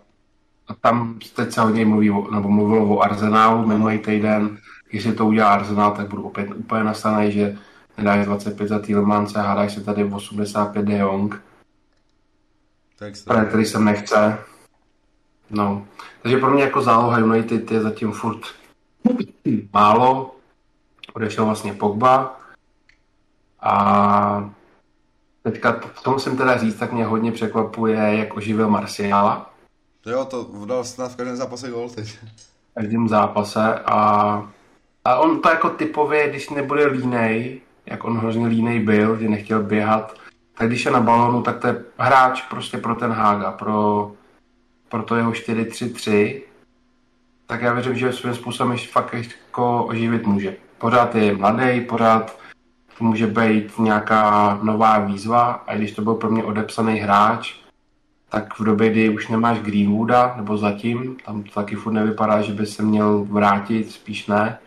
A 0.68 0.74
tam 0.74 1.20
teď 1.36 1.52
se 1.52 1.62
hodně 1.62 1.86
mluví, 1.86 2.12
o, 2.12 2.32
nebo 2.32 2.50
mluvilo 2.50 2.96
o 2.96 3.00
Arsenálu 3.00 3.68
minulý 3.68 3.98
týden. 3.98 4.58
Jestli 4.92 5.14
to 5.14 5.26
udělá 5.26 5.54
Arsenal, 5.54 5.92
tak 5.92 6.08
budu 6.10 6.24
opět 6.24 6.50
úplně 6.56 6.84
nastavený, 6.84 7.32
že 7.32 7.58
nedáš 7.98 8.26
25 8.26 8.68
za 8.68 8.80
Tielemance, 8.80 9.42
hádáš 9.42 9.74
se 9.74 9.84
tady 9.84 10.04
85 10.04 10.86
de 10.86 10.98
Jong, 10.98 11.42
pro 13.26 13.46
který 13.46 13.66
jsem 13.66 13.86
nechce. 13.86 14.38
No. 15.50 15.88
Takže 16.22 16.38
pro 16.38 16.50
mě 16.50 16.64
jako 16.64 16.82
záloha 16.82 17.20
United 17.20 17.72
je 17.72 17.82
zatím 17.82 18.12
furt 18.12 18.40
málo. 19.74 20.36
Odešel 21.14 21.46
vlastně 21.46 21.74
Pogba. 21.74 22.40
A 23.62 24.50
teďka, 25.44 25.74
to, 25.74 25.88
to 26.04 26.12
musím 26.12 26.38
teda 26.38 26.58
říct, 26.58 26.76
tak 26.76 26.92
mě 26.92 27.06
hodně 27.06 27.32
překvapuje, 27.32 27.98
jak 27.98 28.38
oživil 28.38 28.70
Marciala. 28.70 29.54
To 30.02 30.10
jo, 30.10 30.26
to 30.26 30.66
dal 30.66 30.84
snad 30.84 31.12
v 31.12 31.16
každém 31.16 31.36
zápase 31.36 31.70
gol 31.70 31.90
teď. 31.90 32.08
v 32.72 32.74
každém 32.74 33.08
zápase 33.08 33.80
a, 33.86 33.98
a 35.06 35.20
on 35.20 35.42
to 35.42 35.50
jako 35.50 35.70
typově, 35.70 36.30
když 36.30 36.50
nebude 36.50 36.86
línej, 36.86 37.62
jak 37.86 38.04
on 38.04 38.18
hrozně 38.18 38.48
línej 38.48 38.80
byl, 38.80 39.18
že 39.18 39.30
nechtěl 39.30 39.64
běhat, 39.64 40.18
tak 40.58 40.68
když 40.68 40.86
je 40.86 40.92
na 40.92 41.02
balonu, 41.02 41.42
tak 41.42 41.60
to 41.60 41.68
je 41.68 41.84
hráč 41.98 42.42
prostě 42.42 42.78
pro 42.78 42.96
ten 42.96 43.12
Hága, 43.12 43.52
pro, 43.52 44.12
pro 44.90 45.04
to 45.04 45.16
jeho 45.16 45.32
4-3-3, 45.32 46.42
tak 47.48 47.62
já 47.62 47.74
věřím, 47.74 47.96
že 47.96 48.14
svým 48.14 48.34
způsobem 48.34 48.72
ještě 48.72 48.88
fakt 48.88 49.14
jako 49.14 49.86
oživit 49.86 50.28
může. 50.28 50.56
Pořád 50.78 51.16
je 51.16 51.38
mladý, 51.38 51.82
pořád 51.82 52.40
může 53.00 53.28
být 53.28 53.80
nějaká 53.80 54.60
nová 54.64 55.00
výzva. 55.00 55.64
A 55.68 55.76
když 55.76 55.92
to 55.92 56.02
byl 56.02 56.14
pro 56.14 56.32
mě 56.32 56.44
odepsaný 56.44 57.00
hráč, 57.00 57.56
tak 58.30 58.60
v 58.60 58.64
době, 58.64 58.90
kdy 58.90 59.10
už 59.10 59.28
nemáš 59.28 59.60
Greenwooda, 59.60 60.34
nebo 60.38 60.58
zatím, 60.58 61.18
tam 61.26 61.44
to 61.44 61.52
taky 61.52 61.76
furt 61.76 61.94
nevypadá, 61.94 62.42
že 62.42 62.54
by 62.54 62.66
se 62.66 62.84
měl 62.84 63.26
vrátit, 63.30 63.92
spíš 63.92 64.28
ne, 64.28 64.58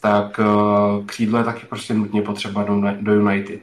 tak 0.00 0.38
uh, 0.38 1.06
křídlo 1.06 1.38
je 1.38 1.44
taky 1.44 1.66
prostě 1.66 1.94
nutně 1.94 2.22
potřeba 2.22 2.62
do, 2.62 2.80
do 3.00 3.14
United. 3.14 3.60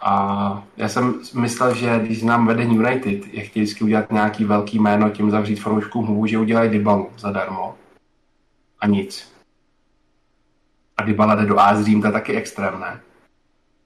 A 0.00 0.64
já 0.76 0.88
jsem 0.88 1.14
myslel, 1.34 1.74
že 1.74 1.98
když 2.02 2.22
nám 2.22 2.46
vedení 2.46 2.76
United 2.76 3.34
je 3.34 3.42
chtějí 3.42 3.62
vždycky 3.64 3.84
udělat 3.84 4.12
nějaký 4.12 4.44
velký 4.44 4.78
jméno, 4.78 5.10
tím 5.10 5.30
zavřít 5.30 5.56
fanouškům 5.56 6.06
hubu, 6.06 6.26
že 6.26 6.38
udělají 6.38 6.70
Dybalu 6.70 7.10
zadarmo. 7.18 7.74
A 8.80 8.86
nic. 8.86 9.32
A 10.96 11.02
Dybala 11.02 11.34
jde 11.34 11.46
do 11.46 11.54
Dream, 11.84 12.00
to 12.00 12.06
je 12.06 12.12
taky 12.12 12.36
extrém, 12.36 12.80
ne? 12.80 13.00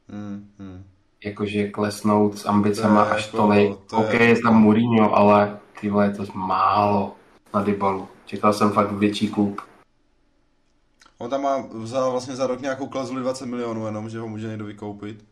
Hmm, 0.08 0.48
hmm. 0.58 0.84
Jakože 1.24 1.68
klesnout 1.68 2.38
s 2.38 2.46
ambicema 2.48 3.04
To 3.04 3.08
je 3.10 3.16
až 3.16 3.24
jako- 3.26 3.36
tolik. 3.36 3.76
to 3.90 3.96
je- 3.96 4.06
OK, 4.06 4.12
je 4.14 4.42
tam 4.42 4.62
Mourinho, 4.62 5.16
ale 5.16 5.58
ty 5.80 5.90
vole, 5.90 6.04
je 6.06 6.10
to 6.10 6.24
málo 6.34 7.14
na 7.54 7.62
Dybalu. 7.62 8.08
Čekal 8.26 8.52
jsem 8.52 8.70
fakt 8.70 8.92
větší 8.92 9.28
klub. 9.28 9.60
On 11.18 11.30
tam 11.30 11.42
má 11.42 11.64
za, 11.84 12.08
vlastně 12.08 12.36
za 12.36 12.46
rok 12.46 12.60
nějakou 12.60 12.86
klauzuli 12.86 13.20
20 13.20 13.46
milionů 13.46 13.86
jenom, 13.86 14.08
že 14.08 14.18
ho 14.18 14.28
může 14.28 14.48
někdo 14.48 14.64
vykoupit. 14.64 15.24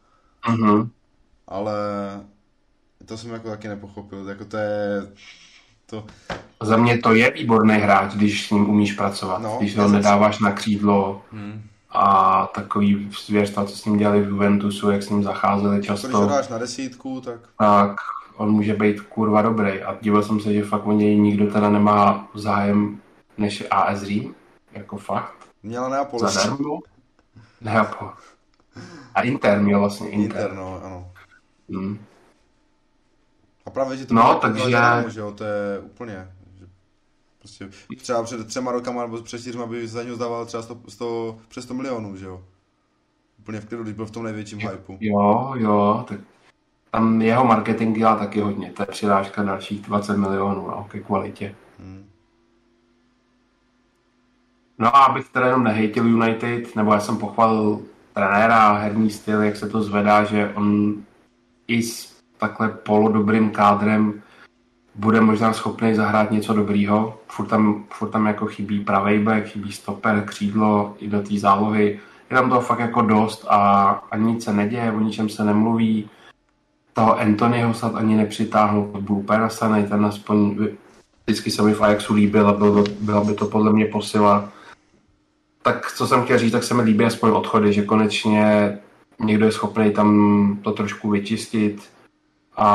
Mhm. 0.49 0.91
Ale 1.49 1.75
to 3.07 3.17
jsem 3.17 3.31
jako 3.31 3.49
taky 3.49 3.69
nepochopil. 3.69 4.29
Jako 4.29 4.45
to 4.45 4.57
je... 4.57 5.03
To, 5.87 6.05
Za 6.63 6.77
mě 6.77 6.99
to 6.99 7.15
je 7.15 7.31
výborný 7.31 7.75
hráč, 7.75 8.15
když 8.15 8.47
s 8.47 8.51
ním 8.51 8.71
umíš 8.71 8.93
pracovat. 8.93 9.43
No, 9.43 9.57
když 9.61 9.77
ho 9.77 9.89
nedáváš 9.89 10.39
na 10.39 10.53
křídlo 10.53 11.23
hmm. 11.33 11.63
a 11.91 12.47
takový 12.55 13.11
zvěrstva, 13.27 13.65
co 13.65 13.77
s 13.77 13.85
ním 13.85 13.97
dělali 13.97 14.21
v 14.23 14.29
Juventusu, 14.29 14.91
jak 14.91 15.03
s 15.03 15.11
ním 15.11 15.23
zacházeli 15.23 15.79
Když 15.79 15.91
ho 15.91 15.97
často, 15.97 16.27
dáš 16.27 16.49
na 16.49 16.59
desítku, 16.59 17.21
tak 17.21 17.41
tak 17.59 17.97
on 18.37 18.51
může 18.51 18.75
být 18.75 19.01
kurva 19.01 19.43
dobrý. 19.43 19.83
A 19.83 19.99
díval 20.01 20.23
jsem 20.23 20.41
se, 20.41 20.53
že 20.53 20.65
fakt 20.65 20.87
o 20.87 20.93
něj 20.93 21.19
nikdo 21.19 21.47
teda 21.47 21.71
nemá 21.71 22.29
zájem 22.35 23.01
než 23.39 23.65
AS 23.71 24.03
Řím. 24.03 24.35
Jako 24.73 24.97
fakt. 24.97 25.49
Měla 25.65 25.89
Neapol. 25.89 26.19
Zadarmo. 26.19 26.81
Neapol. 27.61 28.13
A 29.15 29.23
Inter 29.23 29.61
měl 29.63 29.79
vlastně 29.81 30.11
Inter. 30.11 30.41
Inter, 30.43 30.57
no, 30.57 30.81
ano. 30.85 31.13
Hmm. 31.71 31.99
A 33.67 33.71
právě, 33.71 33.97
že 33.97 34.07
to 34.07 34.15
No, 34.15 34.35
takže- 34.35 34.65
zadarmo, 34.65 35.11
že 35.11 35.21
jo, 35.21 35.33
to 35.33 35.45
je 35.45 35.79
úplně... 35.79 36.33
Že 36.59 36.67
prostě 37.39 37.69
třeba 37.97 38.23
před 38.23 38.47
třema 38.47 38.73
rokama 38.73 39.03
nebo 39.03 39.23
před 39.23 39.39
čtyřma 39.39 39.67
by 39.67 39.89
za 39.89 40.03
něho 40.03 40.17
zdával 40.17 40.47
třeba 40.47 40.63
100, 40.63 40.79
100, 40.89 41.39
přes 41.49 41.65
100 41.65 41.75
milionů, 41.75 42.17
že 42.17 42.27
jo. 42.27 42.45
Úplně 43.39 43.61
v 43.61 43.67
klidu, 43.69 43.83
když 43.83 43.95
byl 43.95 44.07
v 44.07 44.11
tom 44.11 44.25
největším 44.25 44.59
hypeu. 44.59 44.97
Jo, 45.01 45.53
jo, 45.57 46.05
tak 46.09 46.21
tam 46.91 47.23
jeho 47.23 47.45
marketing 47.45 47.99
dělá 47.99 48.17
taky 48.17 48.41
hodně. 48.41 48.73
To 48.73 48.83
je 48.83 48.87
přirážka 48.87 49.43
dalších 49.43 49.81
20 49.81 50.17
milionů 50.17 50.67
no, 50.67 50.87
ke 50.91 51.01
kvalitě. 51.01 51.55
Hmm. 51.79 52.11
No 54.79 54.97
a 54.97 55.05
abych 55.05 55.29
teda 55.29 55.47
jenom 55.47 55.65
nehejtil 55.65 56.07
United, 56.07 56.77
nebo 56.77 56.93
já 56.93 57.01
jsem 57.01 57.17
pochvalil 57.17 57.81
trenéra, 58.13 58.73
herní 58.73 59.11
styl, 59.11 59.43
jak 59.43 59.57
se 59.57 59.69
to 59.69 59.83
zvedá, 59.83 60.25
že 60.25 60.53
on 60.55 60.95
i 61.69 61.83
s 61.83 62.15
takhle 62.39 62.69
polodobrým 62.69 63.51
kádrem 63.51 64.23
bude 64.95 65.21
možná 65.21 65.53
schopný 65.53 65.95
zahrát 65.95 66.31
něco 66.31 66.55
dobrýho. 66.55 67.19
Furt 67.29 67.47
tam, 67.47 67.85
furt 67.91 68.11
tam 68.11 68.27
jako 68.27 68.47
chybí 68.47 68.81
pravej 68.81 69.19
back, 69.19 69.47
chybí 69.47 69.73
stoper, 69.73 70.25
křídlo 70.27 70.95
i 70.99 71.09
do 71.09 71.23
té 71.23 71.39
zálohy. 71.39 72.01
Je 72.31 72.37
tam 72.37 72.49
toho 72.49 72.61
fakt 72.61 72.79
jako 72.79 73.03
dost 73.03 73.47
a, 73.49 73.91
a 74.11 74.17
nic 74.17 74.45
se 74.45 74.53
neděje, 74.53 74.93
o 74.93 75.01
ničem 75.01 75.29
se 75.29 75.45
nemluví. 75.45 76.11
Toho 76.93 77.19
Anthonyho 77.19 77.75
snad 77.75 77.95
ani 77.95 78.29
byl 79.01 79.17
úplně 79.17 79.39
nasanej, 79.39 79.85
ten 79.85 80.07
aspoň 80.07 80.69
vždycky 81.27 81.51
se 81.51 81.63
mi 81.63 81.75
v 81.75 81.83
Ajaxu 81.83 82.15
líbil 82.15 82.49
a 82.49 82.53
bylo, 82.53 82.85
byla 83.01 83.25
by 83.25 83.35
to 83.35 83.47
podle 83.47 83.73
mě 83.73 83.87
posila. 83.87 84.49
Tak 85.65 85.93
co 85.93 86.07
jsem 86.07 86.25
chtěl 86.25 86.39
říct, 86.39 86.53
tak 86.53 86.65
se 86.65 86.75
mi 86.75 86.83
líbí 86.83 87.05
aspoň 87.05 87.31
odchody, 87.31 87.73
že 87.73 87.83
konečně 87.83 88.79
někdo 89.21 89.47
je 89.47 89.53
schopný 89.53 89.93
tam 89.93 90.59
to 90.63 90.73
trošku 90.73 91.11
vyčistit 91.11 91.83
a, 92.57 92.73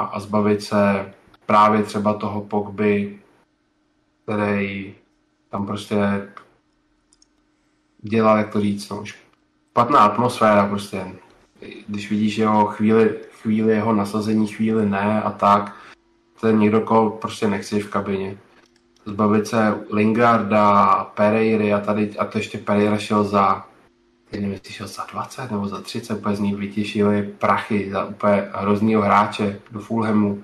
a 0.00 0.20
zbavit 0.20 0.62
se 0.62 1.12
právě 1.46 1.82
třeba 1.82 2.14
toho 2.14 2.40
Pogby, 2.40 3.18
který 4.24 4.94
tam 5.50 5.66
prostě 5.66 5.96
dělal, 7.98 8.38
jak 8.38 8.52
to 8.52 8.60
říct, 8.60 8.88
no, 8.88 9.04
špatná 9.04 9.98
atmosféra 9.98 10.66
prostě. 10.66 11.06
Když 11.88 12.10
vidíš 12.10 12.38
jeho 12.38 12.66
chvíli, 12.66 13.18
chvíli 13.42 13.72
jeho 13.72 13.92
nasazení, 13.92 14.46
chvíli 14.46 14.90
ne 14.90 15.22
a 15.22 15.30
tak, 15.30 15.76
to 16.40 16.46
je 16.46 16.52
někdo, 16.52 16.80
koho 16.80 17.10
prostě 17.10 17.48
nechci 17.48 17.80
v 17.80 17.90
kabině. 17.90 18.38
Zbavit 19.04 19.46
se 19.46 19.74
Lingarda, 19.92 20.94
Pereiry 21.14 21.72
a 21.72 21.80
tady, 21.80 22.18
a 22.18 22.24
to 22.24 22.38
ještě 22.38 22.58
Pereira 22.58 22.98
šel 22.98 23.24
za, 23.24 23.64
nevím, 24.32 24.52
jestli 24.52 24.72
šel 24.72 24.86
za 24.86 25.06
20 25.12 25.50
nebo 25.50 25.68
za 25.68 25.80
30, 25.80 26.14
úplně 26.14 26.36
z 26.36 26.40
ní 26.40 26.54
vytěšili 26.54 27.22
prachy 27.38 27.90
za 27.92 28.04
úplně 28.04 28.48
hroznýho 28.52 29.02
hráče 29.02 29.60
do 29.70 29.80
Fulhamu. 29.80 30.42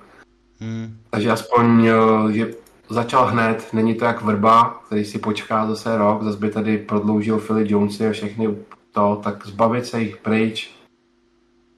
Hmm. 0.60 0.96
Takže 1.10 1.30
aspoň, 1.30 1.86
eh, 1.86 2.32
že 2.32 2.50
začal 2.88 3.26
hned, 3.26 3.68
není 3.72 3.94
to 3.94 4.04
jak 4.04 4.22
Vrba, 4.22 4.80
který 4.86 5.04
si 5.04 5.18
počká 5.18 5.66
zase 5.66 5.98
rok, 5.98 6.22
zase 6.22 6.38
by 6.38 6.50
tady 6.50 6.78
prodloužil 6.78 7.38
Philly 7.38 7.72
Jonesy 7.72 8.06
a 8.06 8.12
všechny 8.12 8.56
to, 8.92 9.20
tak 9.24 9.46
zbavit 9.46 9.86
se 9.86 10.00
jich 10.00 10.16
pryč, 10.16 10.70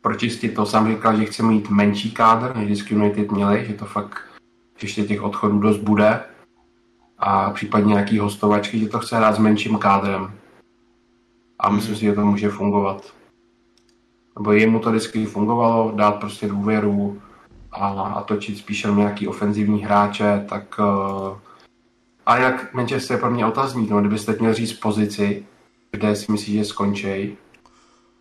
pročistit 0.00 0.54
to. 0.54 0.66
Sám 0.66 0.88
říkal, 0.88 1.16
že 1.16 1.24
chce 1.24 1.42
mít 1.42 1.70
menší 1.70 2.10
kádr, 2.10 2.56
než 2.56 2.64
vždycky 2.64 2.94
United 2.94 3.32
měli, 3.32 3.66
že 3.66 3.74
to 3.74 3.84
fakt 3.84 4.30
že 4.80 4.86
ještě 4.86 5.02
těch 5.02 5.22
odchodů 5.22 5.58
dost 5.58 5.78
bude 5.78 6.20
a 7.20 7.50
případně 7.50 7.92
nějaký 7.92 8.18
hostovačky, 8.18 8.78
že 8.78 8.88
to 8.88 8.98
chce 8.98 9.16
hrát 9.16 9.34
s 9.34 9.38
menším 9.38 9.78
kádrem. 9.78 10.32
A 11.58 11.70
myslím 11.70 11.96
si, 11.96 12.00
že 12.00 12.12
to 12.12 12.26
může 12.26 12.48
fungovat. 12.48 13.14
Nebo 14.38 14.52
jemu 14.52 14.78
to 14.78 14.90
vždycky 14.90 15.26
fungovalo, 15.26 15.92
dát 15.96 16.12
prostě 16.12 16.48
důvěru, 16.48 17.22
a, 17.72 17.88
a 17.88 18.22
točit 18.22 18.58
spíše 18.58 18.88
nějaký 18.88 19.28
ofenzivní 19.28 19.84
hráče, 19.84 20.44
tak 20.48 20.78
uh, 20.78 21.38
a 22.26 22.38
jak 22.38 22.74
Manchester 22.74 23.16
je 23.16 23.20
pro 23.20 23.30
mě 23.30 23.46
otazník, 23.46 23.90
no, 23.90 24.00
kdybyste 24.00 24.32
měl 24.40 24.54
říct 24.54 24.72
pozici, 24.72 25.46
kde 25.90 26.16
si 26.16 26.32
myslíš, 26.32 26.56
že 26.56 26.64
skončí, 26.64 27.36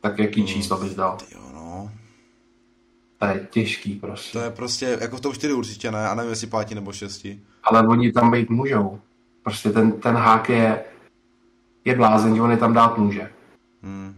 tak 0.01 0.19
jaký 0.19 0.45
číslo 0.45 0.77
bys 0.77 0.95
dal? 0.95 1.17
Jo, 1.31 1.41
no. 1.53 1.91
To 3.17 3.25
je 3.25 3.47
těžký 3.51 3.95
prostě. 3.95 4.37
To 4.37 4.43
je 4.43 4.51
prostě, 4.51 4.97
jako 5.01 5.17
v 5.17 5.21
tom 5.21 5.33
4 5.33 5.53
určitě 5.53 5.91
ne, 5.91 6.09
a 6.09 6.15
nevím, 6.15 6.29
jestli 6.29 6.47
pátí 6.47 6.75
nebo 6.75 6.93
šesti. 6.93 7.41
Ale 7.63 7.87
oni 7.87 8.11
tam 8.11 8.31
být 8.31 8.49
můžou. 8.49 8.99
Prostě 9.43 9.69
ten, 9.69 9.91
ten 9.91 10.15
hák 10.15 10.49
je, 10.49 10.83
je 11.85 11.95
blázen, 11.95 12.35
že 12.35 12.41
on 12.41 12.51
je 12.51 12.57
tam 12.57 12.73
dát 12.73 12.97
může. 12.97 13.31
Hmm. 13.83 14.15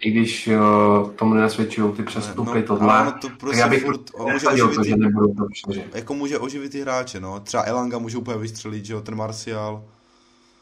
I 0.00 0.10
když 0.10 0.48
uh, 0.48 1.10
tomu 1.10 1.34
nenasvědčují 1.34 1.92
ty 1.92 2.02
přestupy, 2.02 2.60
No, 2.60 2.66
tohle, 2.66 3.00
ono 3.00 3.12
to 3.12 3.28
tak 3.28 3.38
prostě 3.38 3.60
já 3.60 3.68
bych 3.68 3.84
furt- 3.86 4.18
může 4.18 4.32
nesadil 4.32 4.64
to, 4.74 4.80
oživit 4.80 4.88
že 4.88 4.96
nebudou 4.96 5.34
to 5.34 5.46
čtyři. 5.52 5.84
Jako 5.94 6.14
může 6.14 6.38
oživit 6.38 6.72
ty 6.72 6.80
hráče, 6.80 7.20
no. 7.20 7.40
Třeba 7.40 7.62
Elanga 7.66 7.98
může 7.98 8.18
úplně 8.18 8.38
vystřelit, 8.38 8.84
že 8.84 8.92
jo, 8.92 9.00
ten 9.00 9.14
Martial. 9.14 9.84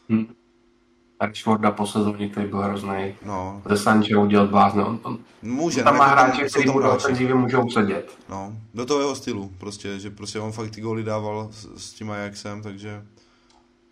Hm. 0.09 0.25
Rashforda 1.21 1.71
po 1.71 1.87
sezóně, 1.87 2.29
který 2.29 2.47
byl 2.47 2.59
hrozný. 2.59 3.15
No, 3.25 3.61
Ze 3.69 3.77
Sancho 3.77 4.21
udělat 4.21 4.49
blázne. 4.49 4.83
On, 4.83 4.99
on, 5.03 5.17
může. 5.41 5.83
tam 5.83 5.93
no, 5.93 5.97
má 5.97 6.07
jako 6.07 6.21
hráče, 6.21 6.43
kteří 6.45 6.65
tam 6.65 6.75
mu 6.75 6.89
ofenzivy 6.89 7.33
můžou 7.33 7.69
sedět. 7.69 8.17
No, 8.29 8.53
do 8.73 8.85
toho 8.85 8.99
jeho 8.99 9.15
stylu, 9.15 9.51
prostě, 9.57 9.99
že 9.99 10.09
prostě 10.09 10.39
on 10.39 10.51
fakt 10.51 10.69
ty 10.69 10.81
góly 10.81 11.03
dával 11.03 11.47
s, 11.51 11.67
s 11.77 11.93
tím 11.93 12.11
Ajaxem, 12.11 12.61
takže 12.61 13.05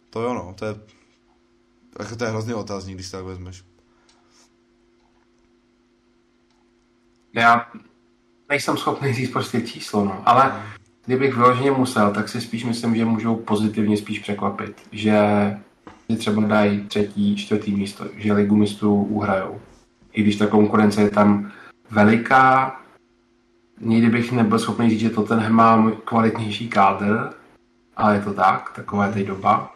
to 0.09 0.21
jo, 0.21 0.33
no, 0.33 0.55
to 0.59 0.65
je, 0.65 0.75
jako 1.99 2.15
to 2.15 2.23
je 2.23 2.29
hrozný 2.29 2.53
otázník, 2.53 2.95
když 2.95 3.09
tak 3.09 3.23
vezmeš. 3.23 3.63
Já 7.33 7.71
nejsem 8.49 8.77
schopný 8.77 9.13
říct 9.13 9.29
prostě 9.29 9.61
číslo, 9.61 10.05
no. 10.05 10.23
ale 10.25 10.63
kdybych 11.05 11.35
vyloženě 11.35 11.71
musel, 11.71 12.13
tak 12.13 12.29
si 12.29 12.41
spíš 12.41 12.63
myslím, 12.63 12.95
že 12.95 13.05
můžou 13.05 13.35
pozitivně 13.35 13.97
spíš 13.97 14.19
překvapit, 14.19 14.81
že 14.91 15.17
že 16.09 16.15
třeba 16.15 16.41
dají 16.41 16.87
třetí, 16.87 17.35
čtvrtý 17.35 17.75
místo, 17.75 18.05
že 18.15 18.33
ligu 18.33 18.55
mistrů 18.55 19.03
uhrajou. 19.03 19.61
I 20.13 20.21
když 20.21 20.35
ta 20.35 20.47
konkurence 20.47 21.01
je 21.01 21.09
tam 21.09 21.51
veliká, 21.91 22.75
nikdy 23.81 24.09
bych 24.09 24.31
nebyl 24.31 24.59
schopný 24.59 24.89
říct, 24.89 24.99
že 24.99 25.09
to 25.09 25.23
ten 25.23 25.53
má 25.53 25.91
kvalitnější 26.05 26.69
kádr, 26.69 27.29
ale 27.97 28.15
je 28.15 28.21
to 28.21 28.33
tak, 28.33 28.71
taková 28.75 29.05
je 29.05 29.13
teď 29.13 29.27
doba. 29.27 29.73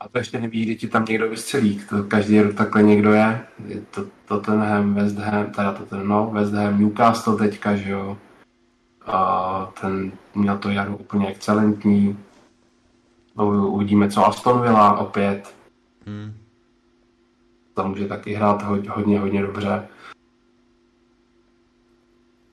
A 0.00 0.08
to 0.08 0.18
ještě 0.18 0.40
neví, 0.40 0.64
kdy 0.64 0.76
ti 0.76 0.88
tam 0.88 1.04
někdo 1.04 1.28
vystřelí. 1.28 1.80
To 1.88 2.02
každý 2.02 2.40
rok 2.40 2.54
takhle 2.54 2.82
někdo 2.82 3.12
je. 3.12 3.40
je 3.66 3.80
to 3.90 4.06
Tottenham, 4.24 4.94
West 4.94 5.18
Ham, 5.18 5.46
teda 5.46 5.72
Tottenham, 5.72 6.08
no, 6.08 6.30
West 6.32 6.52
Ham, 6.52 6.80
Newcastle 6.80 7.36
teďka, 7.36 7.76
že 7.76 7.90
jo. 7.90 8.18
A 9.06 9.72
ten 9.80 10.12
měl 10.34 10.58
to 10.58 10.70
jaro 10.70 10.96
úplně 10.96 11.28
excelentní. 11.28 12.18
No, 13.36 13.68
uvidíme, 13.68 14.10
co 14.10 14.26
Aston 14.26 14.62
Villa 14.62 14.98
opět. 14.98 15.54
Hmm. 16.06 16.34
Tam 17.74 17.88
může 17.88 18.08
taky 18.08 18.34
hrát 18.34 18.62
hodně, 18.62 18.90
hodně, 18.90 19.20
hodně 19.20 19.42
dobře. 19.42 19.88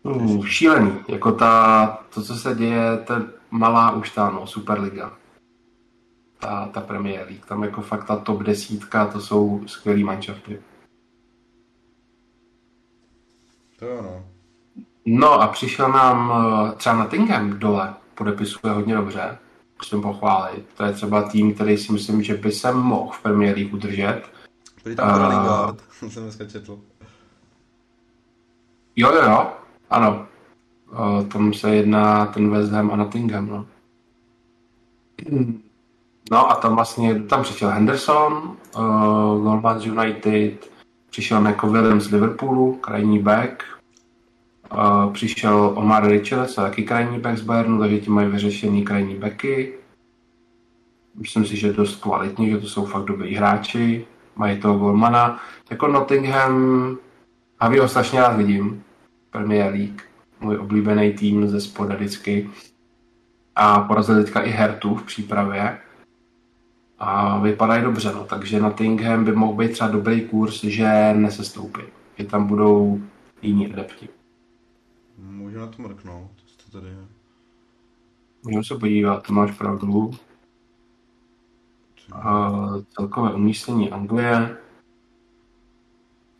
Uh, 0.03 0.45
šílený. 0.45 0.91
Jako 1.07 1.31
ta, 1.31 1.87
to, 2.13 2.23
co 2.23 2.35
se 2.35 2.55
děje, 2.55 3.05
je 3.09 3.25
malá 3.51 3.91
už 3.91 4.11
ta 4.11 4.29
no, 4.29 4.47
Superliga. 4.47 5.11
Ta, 6.39 6.67
ta 6.67 6.81
Premier 6.81 7.25
League. 7.27 7.45
Tam 7.45 7.63
jako 7.63 7.81
fakt 7.81 8.05
ta 8.05 8.15
top 8.15 8.43
desítka, 8.43 9.05
to 9.05 9.21
jsou 9.21 9.61
skvělý 9.65 10.03
manšafty. 10.03 10.61
To 13.79 13.85
jo, 13.85 14.01
no. 14.01 14.25
No 15.09 15.41
a 15.41 15.47
přišel 15.47 15.91
nám 15.91 16.33
eh, 16.33 16.75
třeba 16.75 16.95
Nottingham 16.95 17.59
dole, 17.59 17.93
podepisuje 18.15 18.73
hodně 18.73 18.95
dobře, 18.95 19.37
musím 19.77 20.01
pochválit. 20.01 20.65
To 20.77 20.83
je 20.83 20.93
třeba 20.93 21.23
tým, 21.23 21.53
který 21.53 21.77
si 21.77 21.91
myslím, 21.91 22.23
že 22.23 22.33
by 22.33 22.51
se 22.51 22.71
mohl 22.71 23.11
v 23.11 23.21
Premier 23.21 23.55
League 23.55 23.73
udržet. 23.73 24.21
Prý 24.83 24.95
tam 24.95 25.21
uh, 25.21 25.27
Lingard, 25.27 25.81
jsem 26.09 26.23
dneska 26.23 26.45
četl. 26.45 26.79
Jo, 28.95 29.11
jo, 29.13 29.21
jo, 29.23 29.47
ano. 29.89 30.25
Uh, 30.91 31.23
tam 31.27 31.53
se 31.53 31.75
jedná 31.75 32.25
ten 32.25 32.49
West 32.49 32.71
Ham 32.71 32.91
a 32.91 32.95
Nottingham, 32.95 33.47
no. 33.47 33.65
No 36.31 36.51
a 36.51 36.55
tam 36.55 36.75
vlastně, 36.75 37.21
tam 37.21 37.43
přišel 37.43 37.69
Henderson, 37.69 38.57
uh, 38.75 38.81
Golman 39.43 39.79
z 39.79 39.85
United, 39.85 40.71
přišel 41.09 41.41
Neko 41.41 41.67
Williams 41.67 42.03
z 42.03 42.11
Liverpoolu, 42.11 42.73
krajní 42.73 43.19
back, 43.19 43.63
přišel 45.11 45.73
Omar 45.75 46.07
Richards, 46.07 46.55
taky 46.55 46.83
krajní 46.83 47.19
back 47.19 47.37
z 47.37 47.41
Bayernu, 47.41 47.79
takže 47.79 47.99
ti 47.99 48.09
mají 48.09 48.27
vyřešený 48.27 48.83
krajní 48.83 49.15
backy. 49.15 49.73
Myslím 51.15 51.45
si, 51.45 51.57
že 51.57 51.73
dost 51.73 51.95
kvalitní, 51.95 52.49
že 52.49 52.57
to 52.57 52.67
jsou 52.67 52.85
fakt 52.85 53.05
dobrý 53.05 53.35
hráči, 53.35 54.05
mají 54.35 54.59
toho 54.59 54.77
Golmana. 54.77 55.39
Jako 55.69 55.87
Nottingham, 55.87 56.97
a 57.59 57.67
ho 57.67 57.87
strašně 57.87 58.19
rád 58.19 58.37
vidím, 58.37 58.83
Premier 59.29 59.73
League, 59.73 60.01
můj 60.39 60.57
oblíbený 60.57 61.13
tým 61.13 61.47
ze 61.47 61.61
spoda 61.61 61.95
vždycky. 61.95 62.49
A 63.55 63.79
porazil 63.79 64.23
teďka 64.23 64.41
i 64.41 64.49
Hertu 64.49 64.95
v 64.95 65.03
přípravě 65.03 65.77
a 66.99 67.39
vypadají 67.39 67.83
dobře, 67.83 68.11
no, 68.15 68.23
takže 68.23 68.59
na 68.59 68.69
Tingham 68.69 69.25
by 69.25 69.31
mohl 69.31 69.53
být 69.53 69.71
třeba 69.71 69.89
dobrý 69.89 70.21
kurz, 70.21 70.63
že 70.63 71.13
nesestoupí, 71.13 71.81
že 72.17 72.25
tam 72.25 72.47
budou 72.47 73.01
jiní 73.41 73.73
adepti. 73.73 74.09
Můžu 75.17 75.57
na 75.57 75.67
to 75.67 75.81
mrknout, 75.81 76.31
co 76.45 76.65
to 76.65 76.71
tady 76.71 76.91
je. 76.91 77.05
Můžeme 78.43 78.63
se 78.63 78.75
podívat, 78.75 79.27
to 79.27 79.33
máš 79.33 79.57
pravdu. 79.57 80.11
A 82.11 82.51
celkové 82.95 83.33
umístění 83.33 83.91
Anglie. 83.91 84.57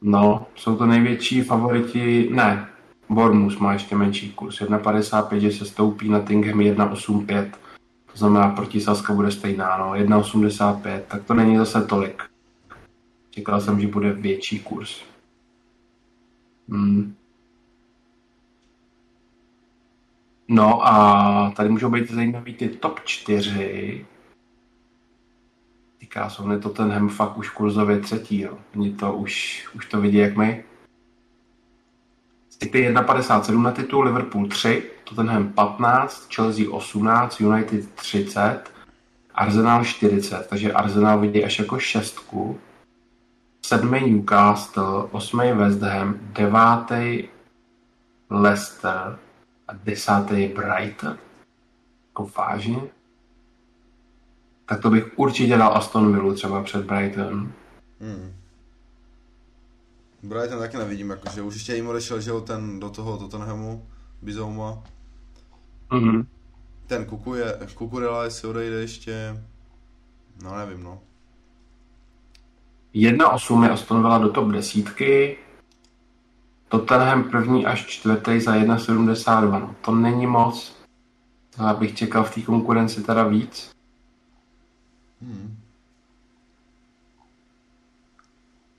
No, 0.02 0.46
jsou 0.56 0.78
to 0.78 0.86
největší 0.86 1.42
favoriti, 1.42 2.30
ne, 2.34 2.70
Bormus 3.10 3.58
má 3.58 3.74
ještě 3.74 3.96
menší 3.96 4.32
kurz, 4.32 4.62
1,55, 4.62 5.38
že 5.38 5.52
se 5.52 5.66
stoupí 5.66 6.10
na 6.10 6.20
Tingham 6.20 6.60
1,85 6.60 7.52
to 8.18 8.20
znamená, 8.20 8.50
protisázka 8.50 9.14
bude 9.14 9.32
stejná, 9.32 9.78
no, 9.78 9.92
1,85, 9.92 11.02
tak 11.02 11.24
to 11.24 11.34
není 11.34 11.58
zase 11.58 11.86
tolik. 11.86 12.24
Čekal 13.30 13.62
jsem, 13.62 13.80
že 13.80 13.88
bude 13.88 14.14
větší 14.14 14.60
kurz. 14.60 15.04
Hmm. 16.70 17.16
No 20.48 20.88
a 20.88 21.52
tady 21.56 21.70
můžou 21.70 21.90
být 21.90 22.12
zajímavý 22.12 22.54
ty 22.54 22.70
top 22.70 23.00
4. 23.06 24.06
Ty 25.98 26.06
krásovny, 26.06 26.60
to 26.60 26.70
ten 26.70 26.92
hem 26.92 27.10
fakt 27.10 27.38
už 27.38 27.50
kurzově 27.50 28.00
třetí, 28.00 28.42
jo. 28.42 28.58
Oni 28.76 28.94
to 28.94 29.14
už, 29.14 29.68
už 29.76 29.86
to 29.86 30.02
vidí 30.02 30.18
jak 30.18 30.38
my. 30.38 30.64
City 32.50 32.90
1,57 32.90 33.62
na 33.62 33.72
titul, 33.72 34.04
Liverpool 34.04 34.48
3, 34.48 34.84
Tottenham 35.04 35.54
15, 35.54 36.34
Chelsea 36.36 36.72
18, 36.72 37.40
United 37.42 37.92
30, 37.92 38.62
Arsenal 39.34 39.86
40, 39.86 40.48
takže 40.50 40.74
Arsenal 40.74 41.20
vidí 41.20 41.46
až 41.46 41.60
jako 41.60 41.80
šestku. 41.80 42.60
Sedmý 43.66 44.12
Newcastle, 44.12 45.04
osmý 45.12 45.52
West 45.52 45.82
Ham, 45.82 46.16
devátý 46.22 47.24
Leicester 48.30 49.20
a 49.68 49.74
desátý 49.74 50.48
Brighton. 50.48 51.18
Jako 52.08 52.32
vážně? 52.38 52.82
Tak 54.66 54.82
to 54.82 54.90
bych 54.90 55.20
určitě 55.20 55.58
dal 55.58 55.78
Aston 55.78 56.14
Villa 56.14 56.34
třeba 56.34 56.64
před 56.64 56.86
Brighton. 56.86 57.54
Hmm. 58.00 58.34
Brighton 60.24 60.60
taky 60.60 60.78
nevidím, 60.78 61.10
jakože 61.10 61.42
už 61.42 61.54
ještě 61.54 61.76
jim 61.76 61.88
odešel, 61.88 62.22
že 62.22 62.32
ten 62.44 62.80
do 62.80 62.90
toho 62.90 63.18
Tottenhamu, 63.18 63.88
Bizouma. 64.22 64.84
Mm-hmm. 65.90 66.26
Ten 66.88 67.06
Kukuje, 67.06 67.60
Kukurela, 67.74 68.24
jestli 68.24 68.48
odejde 68.48 68.76
ještě, 68.76 69.44
no 70.44 70.58
nevím, 70.58 70.84
no. 70.84 71.02
1-8 72.94 73.64
je 73.64 73.70
Aston 73.70 74.02
Villa 74.02 74.18
do 74.18 74.30
top 74.30 74.48
desítky, 74.48 75.38
Tottenham 76.70 77.24
první 77.24 77.66
až 77.66 77.86
čtvrtý 77.86 78.40
za 78.40 78.56
1,72. 78.56 79.60
No, 79.60 79.76
to 79.82 79.92
není 79.96 80.28
moc. 80.28 80.78
Já 81.58 81.74
bych 81.74 81.96
čekal 81.96 82.24
v 82.24 82.36
té 82.36 82.42
konkurenci 82.42 83.04
teda 83.04 83.24
víc. 83.24 83.72
Hmm. 85.22 85.58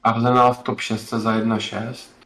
Arsenal 0.02 0.55
v 0.55 0.59
top 0.59 0.81
6 0.81 1.09
za 1.09 1.32
1,6. 1.32 2.19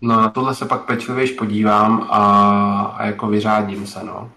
No 0.00 0.16
na 0.16 0.30
tohle 0.30 0.54
se 0.54 0.66
pak 0.66 0.84
pečlivěji 0.84 1.34
podívám 1.34 2.06
a, 2.10 2.82
a 2.96 3.06
jako 3.06 3.28
vyřádím 3.28 3.86
se, 3.86 4.04
no. 4.04 4.30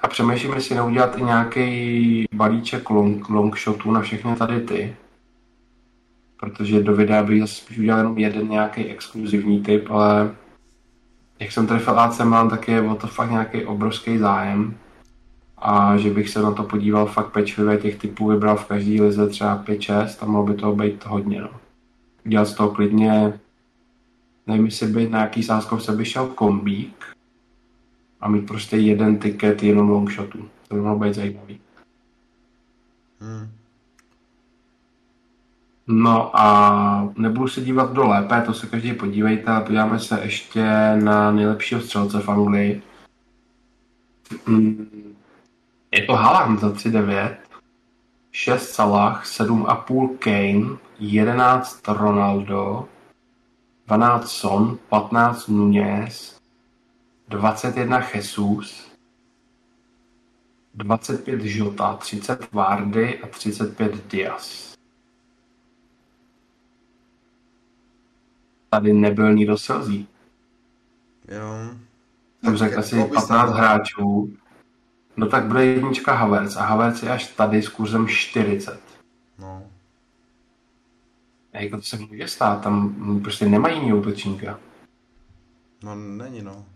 A 0.00 0.08
přemýšlím, 0.08 0.52
jestli 0.52 0.74
neudělat 0.74 1.18
i 1.18 1.22
nějaký 1.22 2.24
balíček 2.34 2.90
long, 2.90 3.28
long 3.28 3.58
shotů 3.58 3.92
na 3.92 4.00
všechny 4.00 4.36
tady 4.36 4.60
ty. 4.60 4.96
Protože 6.46 6.82
do 6.82 6.94
videa 6.94 7.22
bych 7.22 7.40
zase 7.40 7.54
spíš 7.54 7.78
udělal 7.78 7.98
jenom 7.98 8.18
jeden 8.18 8.48
nějaký 8.48 8.84
exkluzivní 8.84 9.62
typ, 9.62 9.90
ale 9.90 10.34
jak 11.40 11.52
jsem 11.52 11.66
trefil 11.66 12.00
AC 12.00 12.18
Milan, 12.18 12.50
tak 12.50 12.68
je 12.68 12.82
o 12.82 12.94
to 12.94 13.06
fakt 13.06 13.30
nějaký 13.30 13.64
obrovský 13.64 14.18
zájem. 14.18 14.76
A 15.58 15.96
že 15.96 16.10
bych 16.10 16.28
se 16.28 16.42
na 16.42 16.52
to 16.52 16.62
podíval 16.62 17.06
fakt 17.06 17.32
pečlivě, 17.32 17.78
těch 17.78 17.96
typů 17.96 18.28
vybral 18.28 18.56
v 18.56 18.64
každý 18.64 19.00
lize 19.00 19.28
třeba 19.28 19.64
5-6 19.64 20.16
a 20.20 20.26
mohlo 20.26 20.46
by 20.46 20.54
toho 20.54 20.76
být 20.76 21.06
hodně. 21.06 21.40
No. 21.40 21.50
Udělat 22.26 22.44
z 22.44 22.54
toho 22.54 22.70
klidně 22.70 23.40
nevím, 24.46 24.64
jestli 24.64 24.86
by 24.86 25.08
na 25.08 25.20
jaký 25.20 25.42
sázkovce 25.42 25.92
by 25.92 26.04
šel 26.04 26.26
kombík 26.26 27.04
a 28.20 28.28
mít 28.28 28.46
prostě 28.46 28.76
jeden 28.76 29.18
tiket 29.18 29.62
jenom 29.62 29.90
long 29.90 30.10
shotu. 30.10 30.48
To 30.68 30.74
by 30.74 30.80
mohlo 30.80 30.98
být 30.98 31.14
zajímavý. 31.14 31.60
Hmm. 33.20 33.55
No 35.86 36.40
a 36.40 37.08
nebudu 37.16 37.48
se 37.48 37.60
dívat 37.60 37.92
do 37.92 38.06
lépe, 38.06 38.42
to 38.46 38.54
se 38.54 38.66
každý 38.66 38.92
podívejte, 38.92 39.50
ale 39.50 39.64
podíváme 39.64 39.98
se 39.98 40.20
ještě 40.22 40.64
na 40.96 41.30
nejlepšího 41.30 41.80
střelce 41.80 42.20
v 42.20 42.28
Anglii. 42.28 42.82
Hmm. 44.46 45.14
Je 45.92 46.02
to 46.02 46.12
Haaland 46.12 46.60
za 46.60 46.68
3,9, 46.68 47.36
6 48.32 48.68
Salah, 48.68 49.24
7,5 49.24 50.18
Kane, 50.18 50.78
11 50.98 51.88
Ronaldo, 51.88 52.88
12 53.86 54.30
Son, 54.30 54.78
15 54.90 55.48
Nunez, 55.48 56.40
21 57.28 58.00
Jesus, 58.14 58.90
25 60.74 61.40
Jota, 61.44 61.92
30 61.94 62.52
Vardy 62.52 63.18
a 63.18 63.26
35 63.26 64.06
Diaz. 64.10 64.75
Tady 68.76 68.92
nebyl 68.92 69.34
nikdo 69.34 69.58
selzí. 69.58 70.08
Jo. 71.28 71.74
Jsem 72.44 72.56
řekl 72.56 72.78
asi 72.78 73.04
15 73.14 73.50
hráčů. 73.50 74.32
No 75.16 75.26
tak 75.26 75.44
bude 75.44 75.64
jednička 75.64 76.14
Havertz 76.14 76.56
a 76.56 76.62
Havertz 76.62 77.02
je 77.02 77.10
až 77.10 77.26
tady 77.26 77.62
s 77.62 77.68
kurzem 77.68 78.08
40. 78.08 78.80
No 79.38 79.62
jako 81.60 81.76
to 81.76 81.82
se 81.82 81.98
může 81.98 82.28
stát, 82.28 82.62
tam 82.62 83.20
prostě 83.22 83.48
nemají 83.48 83.78
jiný 83.78 83.92
útočníka. 83.92 84.60
No 85.82 85.94
není 85.94 86.42
no. 86.42 86.66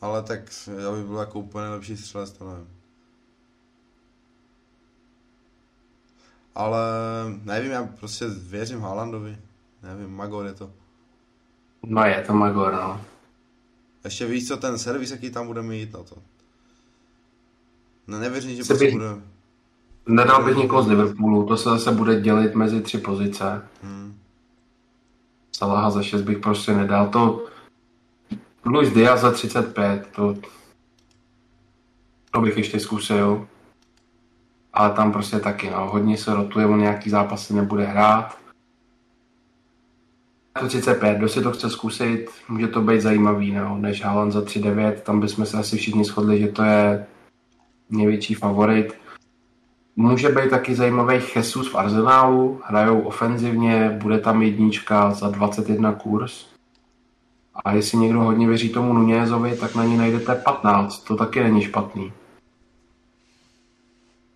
Ale 0.00 0.22
tak 0.22 0.40
já 0.82 0.92
by 0.92 1.04
byl 1.04 1.16
jako 1.16 1.38
úplně 1.38 1.68
lepší 1.68 1.96
střelec, 1.96 2.32
to 2.32 2.50
nevím. 2.50 2.68
Ale 6.54 6.80
nevím, 7.42 7.70
já 7.70 7.84
prostě 7.84 8.26
věřím 8.28 8.80
Haalandovi. 8.80 9.38
Nevím, 9.86 10.16
Magor 10.16 10.46
je 10.46 10.54
to. 10.54 10.70
No 11.82 12.04
je 12.04 12.24
to 12.26 12.32
Magor, 12.32 12.72
no. 12.72 13.00
Ještě 14.04 14.26
víš, 14.26 14.48
co 14.48 14.56
ten 14.56 14.78
servis, 14.78 15.10
jaký 15.10 15.30
tam 15.30 15.46
bude 15.46 15.62
mít, 15.62 15.92
no 15.92 16.04
to. 16.04 16.16
No 18.06 18.18
nevěřím, 18.18 18.56
že 18.56 18.64
prostě 18.64 18.90
bude 18.90 19.06
Nedal 20.08 20.44
bych 20.44 20.56
někoho 20.56 20.82
z 20.82 20.88
Liverpoolu, 20.88 21.46
to 21.46 21.56
se 21.56 21.68
zase 21.68 21.92
bude 21.92 22.20
dělit 22.20 22.54
mezi 22.54 22.80
tři 22.80 22.98
pozice. 22.98 23.68
Hmm. 23.82 24.18
Salaha 25.56 25.90
za 25.90 26.02
6 26.02 26.22
bych 26.22 26.38
prostě 26.38 26.72
nedal. 26.72 27.08
To 27.08 27.44
Luis 28.64 28.92
Diaz 28.92 29.20
za 29.20 29.32
35, 29.32 30.06
to, 30.16 30.34
to 32.30 32.40
bych 32.40 32.56
ještě 32.56 32.80
zkusil. 32.80 33.48
Ale 34.72 34.90
tam 34.90 35.12
prostě 35.12 35.40
taky, 35.40 35.70
no, 35.70 35.90
hodně 35.90 36.18
se 36.18 36.34
rotuje, 36.34 36.66
on 36.66 36.80
nějaký 36.80 37.10
zápasy 37.10 37.54
nebude 37.54 37.84
hrát. 37.84 38.45
To 40.60 40.68
35, 40.68 41.18
kdo 41.18 41.28
si 41.28 41.42
to 41.42 41.52
chce 41.52 41.70
zkusit, 41.70 42.26
může 42.48 42.68
to 42.68 42.80
být 42.80 43.00
zajímavý, 43.00 43.52
no, 43.52 43.78
než 43.78 44.04
Haaland 44.04 44.32
za 44.32 44.40
3-9, 44.40 44.92
tam 44.92 45.20
bychom 45.20 45.46
se 45.46 45.58
asi 45.58 45.76
všichni 45.76 46.04
shodli, 46.04 46.40
že 46.40 46.48
to 46.48 46.62
je 46.62 47.06
největší 47.90 48.34
favorit. 48.34 48.94
Může 49.96 50.28
být 50.28 50.50
taky 50.50 50.74
zajímavý 50.74 51.20
Jesus 51.36 51.72
v 51.72 51.76
Arsenálu, 51.76 52.60
hrajou 52.64 53.00
ofenzivně, 53.00 53.98
bude 54.02 54.18
tam 54.18 54.42
jednička 54.42 55.10
za 55.10 55.28
21 55.28 55.92
kurz. 55.92 56.46
A 57.64 57.72
jestli 57.72 57.98
někdo 57.98 58.20
hodně 58.20 58.48
věří 58.48 58.68
tomu 58.68 58.92
Nunězovi, 58.92 59.56
tak 59.56 59.74
na 59.74 59.84
ní 59.84 59.96
najdete 59.96 60.34
15, 60.34 61.04
to 61.04 61.16
taky 61.16 61.42
není 61.42 61.62
špatný. 61.62 62.12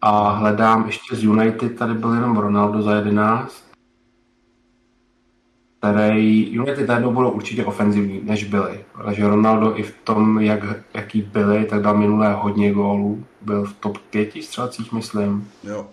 A 0.01 0.31
hledám 0.31 0.87
ještě 0.87 1.17
z 1.17 1.25
United, 1.25 1.79
tady 1.79 1.95
byl 1.95 2.15
jenom 2.15 2.37
Ronaldo 2.37 2.83
za 2.83 2.95
11, 2.95 3.70
který 5.81 6.53
United 6.53 6.89
najednou 6.89 7.13
budou 7.13 7.31
určitě 7.31 7.65
ofenzivní, 7.65 8.21
než 8.25 8.45
byli. 8.45 8.85
Takže 9.05 9.29
Ronaldo 9.29 9.79
i 9.79 9.83
v 9.83 9.95
tom, 10.05 10.39
jak, 10.41 10.61
jaký 10.95 11.23
byli, 11.23 11.65
tak 11.65 11.83
dal 11.83 11.97
minulé 11.97 12.33
hodně 12.33 12.73
gólů. 12.73 13.25
Byl 13.41 13.65
v 13.65 13.73
top 13.73 13.99
5 13.99 14.43
střelcích, 14.43 14.93
myslím. 14.93 15.51
Jo. 15.65 15.87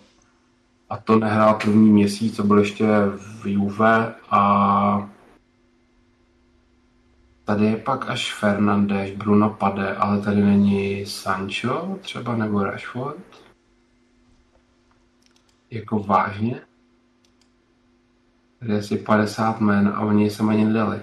A 0.90 0.98
to 0.98 1.20
nehrál 1.20 1.54
první 1.54 1.92
měsíc, 1.92 2.36
co 2.36 2.44
byl 2.44 2.60
ještě 2.60 2.86
v 3.42 3.46
Juve 3.46 4.16
a 4.30 5.10
tady 7.44 7.66
je 7.66 7.78
pak 7.78 8.10
až 8.10 8.34
Fernandes, 8.34 9.12
Bruno 9.12 9.50
Pade, 9.50 9.96
ale 9.96 10.22
tady 10.22 10.42
není 10.42 11.06
Sancho 11.06 11.98
třeba 12.02 12.36
nebo 12.36 12.64
Rashford. 12.64 13.18
Jako 15.72 16.00
vážně? 16.00 16.66
Je 18.62 18.80
asi 18.80 18.98
50 18.98 19.62
men 19.62 19.88
a 19.88 20.00
oni 20.00 20.30
se 20.30 20.44
ani 20.44 20.66
nedali. 20.66 21.00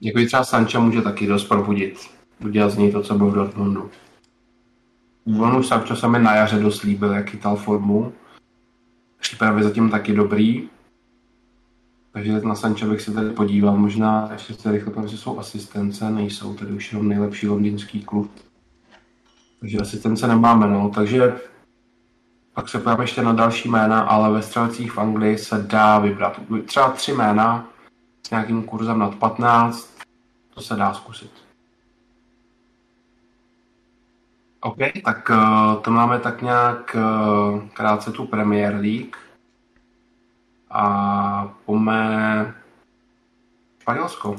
Jako 0.00 0.26
třeba 0.26 0.44
Sancho 0.44 0.80
může 0.80 1.02
taky 1.02 1.26
dost 1.26 1.44
probudit. 1.44 1.98
Udělat 2.44 2.70
z 2.70 2.78
něj 2.78 2.92
to, 2.92 3.02
co 3.02 3.14
byl 3.14 3.30
v 3.30 3.34
Dortmundu. 3.34 3.90
On 5.40 5.56
už 5.56 5.66
Sancho 5.66 5.96
se 5.96 6.08
mi 6.08 6.18
na 6.18 6.34
jaře 6.34 6.58
dost 6.58 6.82
líbil, 6.82 7.12
jak 7.12 7.30
chytal 7.30 7.56
formu. 7.56 8.12
Přípravy 9.20 9.62
zatím 9.62 9.90
taky 9.90 10.12
dobrý. 10.12 10.68
Takže 12.12 12.40
na 12.40 12.54
Sancho 12.54 12.86
bych 12.86 13.00
se 13.00 13.12
tady 13.12 13.30
podíval. 13.30 13.76
Možná 13.76 14.28
ještě 14.32 14.54
se 14.54 14.72
rychle 14.72 14.92
protože 14.92 15.18
jsou 15.18 15.38
asistence, 15.38 16.10
nejsou 16.10 16.54
tady 16.54 16.72
už 16.72 16.92
jenom 16.92 17.08
nejlepší 17.08 17.48
londýnský 17.48 18.02
klub. 18.02 18.30
Takže 19.60 19.78
asistence 19.78 20.28
nemáme, 20.28 20.68
no. 20.68 20.90
Takže 20.94 21.34
pak 22.54 22.68
se 22.68 22.78
podíváme 22.78 23.04
ještě 23.04 23.22
na 23.22 23.32
další 23.32 23.68
jména, 23.68 24.00
ale 24.00 24.32
ve 24.32 24.42
střelcích 24.42 24.92
v 24.92 24.98
Anglii 24.98 25.38
se 25.38 25.62
dá 25.62 25.98
vybrat. 25.98 26.40
Třeba 26.64 26.90
tři 26.90 27.12
jména 27.12 27.66
s 28.26 28.30
nějakým 28.30 28.62
kurzem 28.62 28.98
nad 28.98 29.14
15, 29.14 29.98
to 30.54 30.60
se 30.60 30.76
dá 30.76 30.94
zkusit. 30.94 31.30
OK, 34.60 34.78
tak 35.04 35.30
uh, 35.30 35.82
to 35.82 35.90
máme 35.90 36.18
tak 36.18 36.42
nějak 36.42 36.96
uh, 36.96 37.68
krátce 37.68 38.12
tu 38.12 38.26
Premier 38.26 38.74
League. 38.74 39.16
A 40.70 41.54
pojďme 41.64 42.54
Španělsko. 43.80 44.36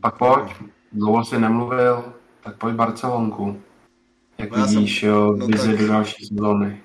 Pak 0.00 0.18
pojď, 0.18 0.54
dlouho 0.92 1.24
si 1.24 1.38
nemluvil, 1.38 2.12
tak 2.40 2.56
pojď 2.56 2.74
Barcelonku. 2.74 3.62
Jak 4.42 4.50
No 4.50 4.58
já 4.58 4.66
jsem- 4.66 4.76
vidíš, 4.76 5.02
jo, 5.02 5.34
no 5.36 5.46
vizi 5.46 5.68
tak- 5.68 5.78
do 5.78 5.86
další 5.86 6.26
sezóny. 6.26 6.80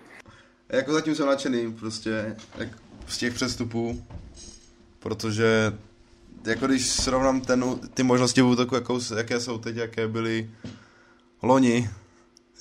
Jako 0.69 0.93
zatím 0.93 1.15
jsem 1.15 1.25
nadšený 1.27 1.73
prostě 1.73 2.35
jak 2.57 2.69
z 3.07 3.17
těch 3.17 3.33
přestupů, 3.33 4.03
protože 4.99 5.73
jako 6.45 6.67
když 6.67 6.89
srovnám 6.89 7.41
ten, 7.41 7.65
ty 7.93 8.03
možnosti 8.03 8.41
v 8.41 8.45
útoku, 8.47 8.75
jakou, 8.75 8.99
jaké 9.17 9.39
jsou 9.39 9.57
teď, 9.57 9.75
jaké 9.75 10.07
byly 10.07 10.49
loni, 11.43 11.89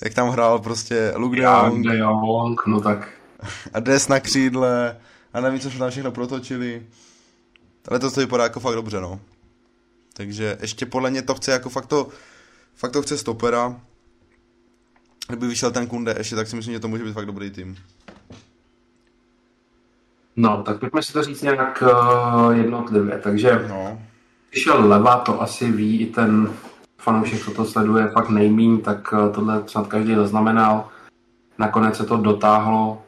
jak 0.03 0.13
tam 0.13 0.29
hrál 0.29 0.59
prostě 0.59 1.13
Luke 1.15 1.41
Já, 1.41 1.69
De 1.69 1.97
Jong, 1.97 2.65
no 2.67 2.81
tak 2.81 3.09
a 3.73 3.79
Des 3.79 4.07
na 4.07 4.19
křídle 4.19 4.97
a 5.33 5.41
nevím, 5.41 5.59
co 5.59 5.69
jsme 5.69 5.79
tam 5.79 5.89
všechno 5.89 6.11
protočili. 6.11 6.85
Ale 7.87 7.99
to, 7.99 8.11
to 8.11 8.19
vypadá 8.19 8.43
jako 8.43 8.59
fakt 8.59 8.75
dobře, 8.75 9.01
no. 9.01 9.19
Takže 10.13 10.57
ještě 10.61 10.85
podle 10.85 11.11
mě 11.11 11.21
to 11.21 11.35
chce 11.35 11.51
jako 11.51 11.69
fakt 11.69 11.85
to, 11.85 12.07
fakt 12.75 12.91
to 12.91 13.01
chce 13.01 13.17
stopera. 13.17 13.81
Kdyby 15.27 15.47
vyšel 15.47 15.71
ten 15.71 15.87
Kunde 15.87 16.15
ještě, 16.17 16.35
tak 16.35 16.47
si 16.47 16.55
myslím, 16.55 16.73
že 16.73 16.79
to 16.79 16.87
může 16.87 17.03
být 17.03 17.13
fakt 17.13 17.25
dobrý 17.25 17.51
tým. 17.51 17.77
No, 20.35 20.63
tak 20.63 20.79
pojďme 20.79 21.03
si 21.03 21.13
to 21.13 21.23
říct 21.23 21.41
nějak 21.41 21.83
uh, 21.87 22.51
jednotlivě. 22.51 23.19
Takže 23.23 23.65
No, 23.69 24.01
když 24.51 24.63
šel 24.63 24.87
leva, 24.87 25.17
to 25.17 25.41
asi 25.41 25.71
ví 25.71 25.99
i 26.01 26.05
ten 26.05 26.49
fanoušek, 26.97 27.43
co 27.45 27.51
to 27.51 27.65
sleduje 27.65 28.07
fakt 28.07 28.29
nejmíň, 28.29 28.81
tak 28.81 29.13
uh, 29.13 29.33
tohle 29.33 29.63
snad 29.67 29.87
každý 29.87 30.15
zaznamenal. 30.15 30.87
Nakonec 31.57 31.97
se 31.97 32.05
to 32.05 32.17
dotáhlo. 32.17 33.01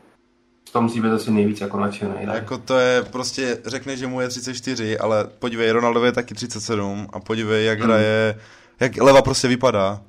Z 0.70 0.72
toho 0.72 0.84
musí 0.84 1.02
být 1.02 1.10
asi 1.12 1.32
nejvíc 1.32 1.62
jako 1.62 1.80
nadšený. 1.80 2.26
ne? 2.26 2.34
jako 2.34 2.58
to 2.58 2.80
je 2.80 3.04
prostě, 3.04 3.58
řekne, 3.66 3.98
že 3.98 4.08
mu 4.08 4.22
je 4.22 4.28
34, 4.28 5.00
ale 5.00 5.26
podívej, 5.40 5.72
Ronaldo 5.72 6.06
je 6.06 6.12
taky 6.12 6.34
37 6.36 7.08
a 7.14 7.20
podívej, 7.20 7.66
jak 7.66 7.80
Hmm. 7.80 7.88
hraje, 7.90 8.40
jak 8.80 8.98
leva 9.02 9.22
prostě 9.22 9.48
vypadá. 9.48 10.02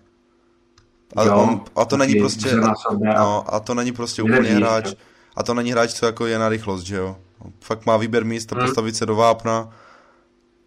A, 1.16 1.24
Jo, 1.24 1.37
on, 1.37 1.65
a 1.77 1.85
to 1.85 1.97
není 1.97 2.15
prostě, 2.15 2.57
na 2.57 2.74
no, 3.16 3.55
a 3.55 3.61
to 3.61 3.74
není 3.74 3.93
prostě 3.93 4.23
úplně 4.23 4.51
hráč, 4.51 4.87
jo. 4.87 4.93
a 5.37 5.43
to 5.43 5.55
není 5.55 5.73
hráč, 5.73 5.93
co 5.93 6.07
jako 6.07 6.27
je 6.27 6.39
na 6.39 6.49
rychlost, 6.49 6.82
že 6.82 6.97
jo. 6.97 7.16
Fakt 7.61 7.87
má 7.87 7.97
výběr 7.97 8.24
míst, 8.24 8.53
Hmm. 8.53 8.61
postavit 8.61 8.97
se 8.97 9.07
do 9.07 9.15
vápna 9.16 9.69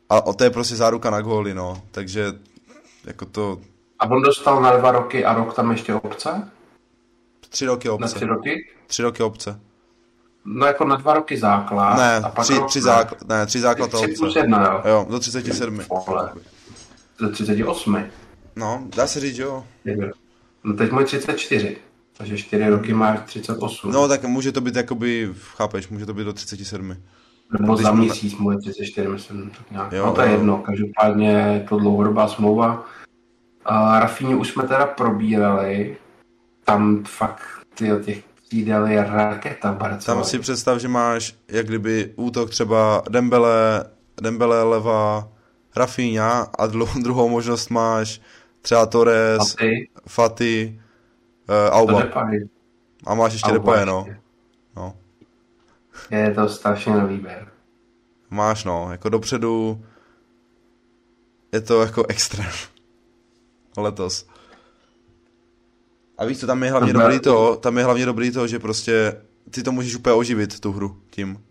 a 0.09 0.25
o 0.25 0.33
to 0.33 0.43
je 0.43 0.49
prostě 0.49 0.75
záruka 0.75 1.09
na 1.09 1.21
góly, 1.21 1.53
no. 1.53 1.81
Takže 1.91 2.33
jako 3.05 3.25
to 3.25 3.59
A 3.99 4.05
on 4.09 4.21
dostal 4.21 4.61
na 4.61 4.77
dva 4.77 4.91
roky 4.91 5.25
a 5.25 5.33
rok 5.33 5.53
tam 5.55 5.71
ještě 5.71 5.93
obce? 5.93 6.47
tři 7.49 7.65
roky 7.65 7.87
Na 7.87 7.93
obce. 7.93 8.15
tři 8.15 8.25
roky? 8.25 8.69
Tři 8.87 9.01
roky 9.03 9.23
obce. 9.23 9.59
No 10.45 10.65
jako 10.65 10.85
na 10.85 10.95
dva 10.95 11.13
roky 11.13 11.37
základ. 11.37 11.97
Ne, 11.97 12.17
a 12.17 12.29
pak 12.29 12.45
tři, 12.45 12.53
rok- 12.53 12.67
tři, 12.67 12.81
základ, 12.81 13.27
ne, 13.27 13.45
tři 13.45 13.59
základ 13.59 13.87
Tři 13.91 14.07
plus 14.07 14.21
obce. 14.29 14.39
jedna, 14.39 14.63
jo. 14.65 14.81
Jo, 14.91 15.05
do 15.09 15.19
37. 15.19 15.79
Vole. 16.07 16.33
Ze 17.19 17.29
38. 17.29 18.05
No, 18.55 18.83
dá 18.95 19.07
se 19.07 19.19
říct, 19.19 19.37
jo. 19.37 19.63
No 20.63 20.73
teď 20.73 20.91
můj 20.91 21.05
34. 21.05 21.77
Takže 22.17 22.37
4 22.37 22.69
roky 22.69 22.93
máš 22.93 23.19
38. 23.25 23.91
No, 23.91 24.07
tak 24.07 24.23
může 24.23 24.51
to 24.51 24.61
být 24.61 24.75
jakoby, 24.75 25.33
chápeš, 25.55 25.87
může 25.87 26.05
to 26.05 26.13
být 26.13 26.23
do 26.23 26.33
37. 26.33 26.97
Nebo 27.59 27.77
za 27.77 27.91
měsíc 27.91 28.37
můj 28.37 28.57
34, 28.57 29.07
myslím. 29.07 29.49
Tak 29.49 29.71
nějak. 29.71 29.91
Jo, 29.91 30.05
no 30.05 30.13
to 30.13 30.21
je 30.21 30.31
jedno, 30.31 30.57
každopádně 30.57 31.29
je 31.29 31.65
to 31.69 31.79
dlouhodobá 31.79 32.27
smlouva. 32.27 32.85
A 33.65 33.99
Rafinhu 33.99 34.39
už 34.39 34.47
jsme 34.47 34.63
teda 34.63 34.85
probírali. 34.85 35.97
Tam 36.65 37.03
fakt 37.03 37.41
ty 37.73 37.89
těch 38.05 38.23
křídel 38.45 38.87
je 38.87 39.03
raketa 39.03 39.71
v 39.71 39.77
Barceloně. 39.77 40.21
Tam 40.21 40.29
si 40.29 40.39
představ, 40.39 40.79
že 40.79 40.87
máš, 40.87 41.35
jak 41.47 41.67
kdyby 41.67 42.13
útok 42.15 42.49
třeba 42.49 43.03
Dembele, 43.09 43.85
Dembele 44.21 44.63
leva, 44.63 45.29
Rafinha 45.75 46.47
a 46.59 46.67
druhou 47.03 47.29
možnost 47.29 47.69
máš 47.69 48.21
třeba 48.63 48.85
Torres, 48.85 49.41
A 49.41 49.57
ty, 49.57 49.89
Fati, 50.07 50.81
uh, 51.49 51.77
Auba. 51.77 52.01
Depay. 52.01 52.39
A 53.05 53.13
máš 53.13 53.33
ještě 53.33 53.51
Auba 53.51 53.57
Depaye, 53.57 53.85
no. 53.85 54.05
ještě. 54.07 54.21
no. 54.75 54.93
Je 56.11 56.33
to 56.33 56.49
strašně 56.49 56.93
na 56.93 57.05
výběr. 57.05 57.47
Máš, 58.29 58.63
no. 58.63 58.87
Jako 58.91 59.09
dopředu 59.09 59.83
je 61.51 61.61
to 61.61 61.81
jako 61.81 62.05
extrém. 62.07 62.51
Letos. 63.77 64.27
A 66.17 66.25
víš 66.25 66.39
co, 66.39 66.47
tam 66.47 66.63
je 66.63 66.71
hlavně 66.71 66.93
dobrý 66.93 67.19
to, 67.19 67.55
tam 67.55 67.77
je 67.77 67.83
hlavně 67.83 68.05
dobrý 68.05 68.31
to, 68.31 68.47
že 68.47 68.59
prostě 68.59 69.21
ty 69.51 69.63
to 69.63 69.71
můžeš 69.71 69.95
úplně 69.95 70.13
oživit, 70.13 70.59
tu 70.59 70.71
hru, 70.71 71.01
tím. 71.09 71.43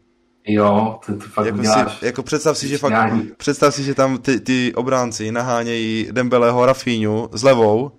Jo, 0.47 0.98
ty 1.06 1.12
to 1.12 1.20
fakt 1.20 1.47
Jako, 1.47 1.59
uděláš. 1.59 1.98
si, 1.98 2.06
jako 2.06 2.23
představ 2.23 2.59
si, 2.59 2.69
že 2.69 2.78
fakt, 2.78 3.12
představ 3.36 3.74
si, 3.74 3.85
že 3.85 3.94
tam 3.94 4.19
ty, 4.19 4.40
ty 4.40 4.74
obránci 4.74 5.32
nahánějí 5.32 6.09
Dembeleho 6.12 6.66
Rafinhu 6.66 7.28
s 7.32 7.43
levou 7.43 7.93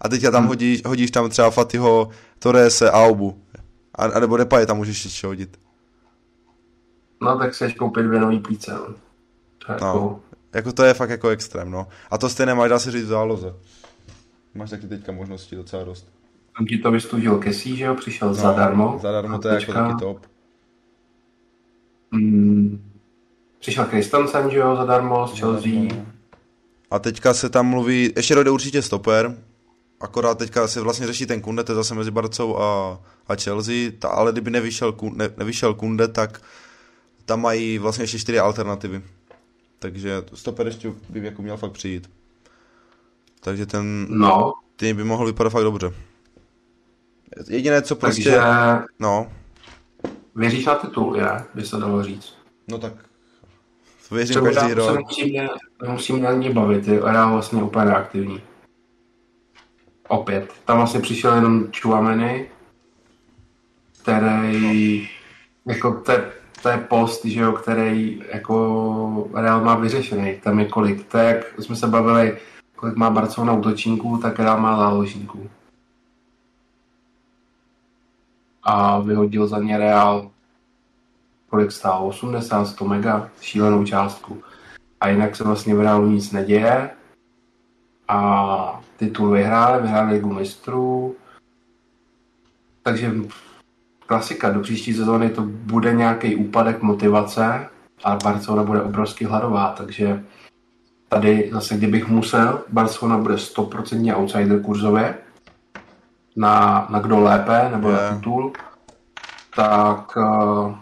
a 0.00 0.08
teď 0.08 0.22
tam 0.22 0.34
Hmm. 0.34 0.46
hodíš, 0.48 0.82
hodíš 0.86 1.10
tam 1.10 1.30
třeba 1.30 1.50
Fatiho, 1.50 2.08
Torrese 2.38 2.90
a 2.90 3.04
Aubu. 3.04 3.42
A, 3.94 4.04
a 4.04 4.20
nebo 4.20 4.36
Depaye 4.36 4.66
tam 4.66 4.76
můžeš 4.76 5.04
ještě 5.04 5.26
hodit. 5.26 5.58
No 7.22 7.38
tak 7.38 7.52
chceš 7.52 7.74
koupit 7.74 8.02
dvě 8.02 8.20
nový 8.20 8.38
plíce. 8.38 8.70
No. 8.72 8.78
To 9.66 9.72
je 9.72 9.78
No. 9.80 9.86
jako, 9.86 10.20
Jako 10.54 10.72
to 10.72 10.82
je 10.84 10.94
fakt 10.94 11.10
jako 11.10 11.28
extrém, 11.28 11.70
no. 11.70 11.86
A 12.10 12.18
to 12.18 12.28
stejné 12.28 12.54
máš, 12.54 12.70
dá 12.70 12.78
se 12.78 12.90
říct, 12.90 13.04
v 13.04 13.06
záloze. 13.08 13.54
Máš 14.54 14.70
taky 14.70 14.86
teďka 14.86 15.12
možnosti 15.12 15.56
docela 15.56 15.84
dost. 15.84 16.08
Tam 16.58 16.66
ti 16.66 16.78
to 16.78 16.90
vystudil 16.90 17.38
Kesí, 17.38 17.76
že 17.76 17.84
jo, 17.84 17.94
přišel 17.94 18.28
no, 18.28 18.34
zadarmo. 18.34 18.98
Zadarmo 19.02 19.38
to 19.38 19.48
je 19.48 19.54
jako 19.54 19.72
taky 19.72 19.94
top. 20.00 20.26
Mm, 22.10 22.90
přišel 23.58 23.84
Christensen, 23.84 24.50
že 24.50 24.58
jo, 24.58 24.76
zadarmo 24.76 25.28
z 25.28 25.38
Chelsea. 25.38 25.72
No. 25.72 26.06
A 26.90 26.98
teďka 26.98 27.34
se 27.34 27.48
tam 27.48 27.66
mluví, 27.66 28.12
ještě 28.16 28.34
dojde 28.34 28.50
určitě 28.50 28.82
stoper, 28.82 29.36
akorát 30.00 30.38
teďka 30.38 30.68
se 30.68 30.80
vlastně 30.80 31.06
řeší 31.06 31.26
ten 31.26 31.40
Kunde, 31.40 31.64
to 31.64 31.72
je 31.72 31.76
zase 31.76 31.94
mezi 31.94 32.10
Barcou 32.10 32.56
a, 32.56 33.00
a 33.28 33.36
Chelsea, 33.36 33.90
ta, 33.98 34.08
ale 34.08 34.32
kdyby 34.32 34.50
nevyšel, 34.50 34.94
ne, 35.12 35.30
nevyšel 35.36 35.74
Kunde, 35.74 36.08
tak 36.08 36.42
tam 37.24 37.40
mají 37.40 37.78
vlastně 37.78 38.02
ještě 38.02 38.18
čtyři 38.18 38.38
alternativy. 38.38 39.02
Takže 39.78 40.22
stoper 40.34 40.66
ještě 40.66 40.92
by 41.08 41.24
jako 41.24 41.42
měl 41.42 41.56
fakt 41.56 41.72
přijít. 41.72 42.10
Takže 43.40 43.66
ten 43.66 44.06
no. 44.10 44.52
tým 44.76 44.96
by 44.96 45.04
mohl 45.04 45.26
vypadat 45.26 45.50
fakt 45.50 45.62
dobře. 45.62 45.92
Jediné, 47.48 47.82
co 47.82 47.96
prostě... 47.96 48.30
Takže... 48.30 48.40
No. 48.98 49.32
Věříš 50.38 50.66
na 50.66 50.74
titul, 50.74 51.16
je? 51.16 51.44
By 51.54 51.62
se 51.62 51.76
dalo 51.76 52.02
říct. 52.02 52.34
No 52.68 52.78
tak 52.78 52.92
věřím 54.10 54.34
Třeba 54.34 54.52
každý 54.52 54.74
rok. 54.74 54.98
Musíme, 54.98 55.48
musíme 55.88 56.28
ani 56.28 56.50
bavit, 56.50 56.88
je 56.88 57.00
Real 57.00 57.32
vlastně 57.32 57.62
úplně 57.62 57.84
reaktivní. 57.84 58.42
Opět. 60.08 60.52
Tam 60.64 60.76
vlastně 60.76 61.00
přišel 61.00 61.34
jenom 61.34 61.66
Chuameny, 61.80 62.48
který 64.02 65.08
jako 65.66 66.00
to 66.00 66.12
je, 66.12 66.32
to 66.62 66.68
je 66.68 66.76
post, 66.76 67.24
že 67.24 67.40
jo, 67.40 67.52
který 67.52 68.22
jako 68.32 69.28
Real 69.34 69.64
má 69.64 69.74
vyřešený. 69.74 70.40
Tam 70.42 70.58
je 70.58 70.64
kolik. 70.64 71.08
To 71.08 71.18
je, 71.18 71.24
jak 71.24 71.60
jsme 71.60 71.76
se 71.76 71.86
bavili, 71.86 72.38
kolik 72.76 72.96
má 72.96 73.10
Barcelona 73.10 73.52
útočníků, 73.52 74.18
tak 74.18 74.38
Real 74.38 74.60
má 74.60 74.76
záložníků. 74.76 75.50
A 78.68 79.00
vyhodil 79.00 79.46
za 79.46 79.58
ně 79.58 79.78
Real 79.78 80.30
kolik 81.50 81.72
stál, 81.72 82.06
80, 82.06 82.64
100 82.64 82.84
mega, 82.84 83.28
šílenou 83.40 83.84
částku. 83.84 84.42
A 85.00 85.08
jinak 85.08 85.36
se 85.36 85.44
vlastně 85.44 85.74
v 85.74 85.80
Realu 85.80 86.06
nic 86.06 86.32
neděje. 86.32 86.90
A 88.08 88.80
titul 88.96 89.30
vyhráli, 89.30 89.82
vyhráli 89.82 90.12
ligu 90.12 90.32
mistrů. 90.32 91.16
Takže 92.82 93.12
klasika, 94.06 94.50
do 94.50 94.60
příští 94.60 94.94
sezóny 94.94 95.30
to 95.30 95.42
bude 95.42 95.94
nějaký 95.94 96.36
úpadek 96.36 96.82
motivace 96.82 97.68
a 98.04 98.16
Barcelona 98.24 98.62
bude 98.62 98.82
obrovsky 98.82 99.24
hladová, 99.24 99.74
takže 99.76 100.24
tady 101.08 101.50
zase, 101.52 101.76
kdybych 101.76 102.08
musel, 102.08 102.64
Barcelona 102.68 103.18
bude 103.18 103.34
100% 103.34 104.16
outsider 104.16 104.62
kurzově, 104.62 105.14
na, 106.38 106.86
na 106.90 107.00
kdo 107.00 107.20
lépe, 107.20 107.68
nebo 107.70 107.88
yeah. 107.88 108.10
na 108.10 108.16
titul, 108.16 108.52
tak 109.56 110.16
uh, 110.16 110.74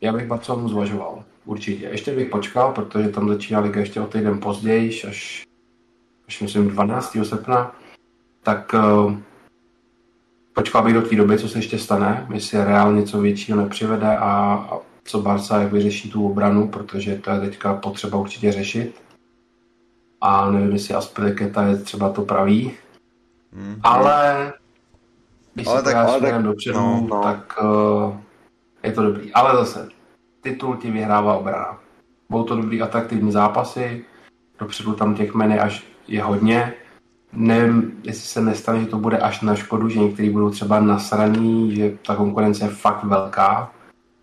já 0.00 0.12
bych 0.12 0.26
Barcelonu 0.26 0.68
zvažoval. 0.68 1.24
Určitě. 1.44 1.86
Ještě 1.86 2.14
bych 2.16 2.30
počkal, 2.30 2.72
protože 2.72 3.08
tam 3.08 3.28
začíná 3.28 3.60
liga 3.60 3.80
ještě 3.80 4.00
o 4.00 4.06
týden 4.06 4.40
později, 4.40 5.02
až, 5.08 5.46
až 6.28 6.40
myslím 6.40 6.68
12. 6.68 7.16
srpna. 7.22 7.76
Tak 8.42 8.74
uh, 8.74 9.14
počkal 10.52 10.82
bych 10.82 10.94
do 10.94 11.02
té 11.02 11.16
doby, 11.16 11.38
co 11.38 11.48
se 11.48 11.58
ještě 11.58 11.78
stane, 11.78 12.26
jestli 12.34 12.64
Real 12.64 12.92
něco 12.92 13.20
většího 13.20 13.58
nepřivede 13.58 14.16
a, 14.16 14.22
a 14.70 14.78
co 15.04 15.22
Barca, 15.22 15.62
jak 15.62 15.72
vyřeší 15.72 16.10
tu 16.10 16.26
obranu, 16.26 16.68
protože 16.68 17.16
to 17.16 17.30
je 17.30 17.40
teďka 17.40 17.74
potřeba 17.74 18.18
určitě 18.18 18.52
řešit. 18.52 19.02
A 20.20 20.50
nevím, 20.50 20.72
jestli 20.72 20.94
Aspilicueta 20.94 21.62
je 21.62 21.76
třeba 21.76 22.10
to 22.10 22.22
pravý. 22.22 22.72
Mm. 23.54 23.80
Ale 23.82 24.52
když 25.54 25.66
ale 25.66 25.78
se 25.78 25.84
tak, 25.84 25.96
ale 25.96 26.20
tak, 26.20 26.42
dopředu, 26.42 26.78
no, 26.78 27.06
no. 27.10 27.22
tak 27.22 27.62
uh, 27.62 28.16
je 28.82 28.92
to 28.92 29.02
dobrý. 29.02 29.32
Ale 29.32 29.56
zase, 29.56 29.88
titul 30.40 30.76
ti 30.76 30.90
vyhrává 30.90 31.34
obrana. 31.34 31.78
Budou 32.30 32.44
to 32.44 32.56
dobrý 32.56 32.82
atraktivní 32.82 33.32
zápasy, 33.32 34.04
dopředu 34.58 34.94
tam 34.94 35.14
těch 35.14 35.34
meny 35.34 35.58
až 35.58 35.84
je 36.08 36.22
hodně. 36.22 36.74
Nevím, 37.32 38.00
jestli 38.02 38.22
se 38.22 38.40
nestane, 38.40 38.80
že 38.80 38.86
to 38.86 38.98
bude 38.98 39.18
až 39.18 39.40
na 39.40 39.54
škodu, 39.54 39.88
že 39.88 39.98
někteří 40.00 40.30
budou 40.30 40.50
třeba 40.50 40.80
nasraný, 40.80 41.76
že 41.76 41.92
ta 42.06 42.16
konkurence 42.16 42.64
je 42.64 42.68
fakt 42.70 43.04
velká. 43.04 43.70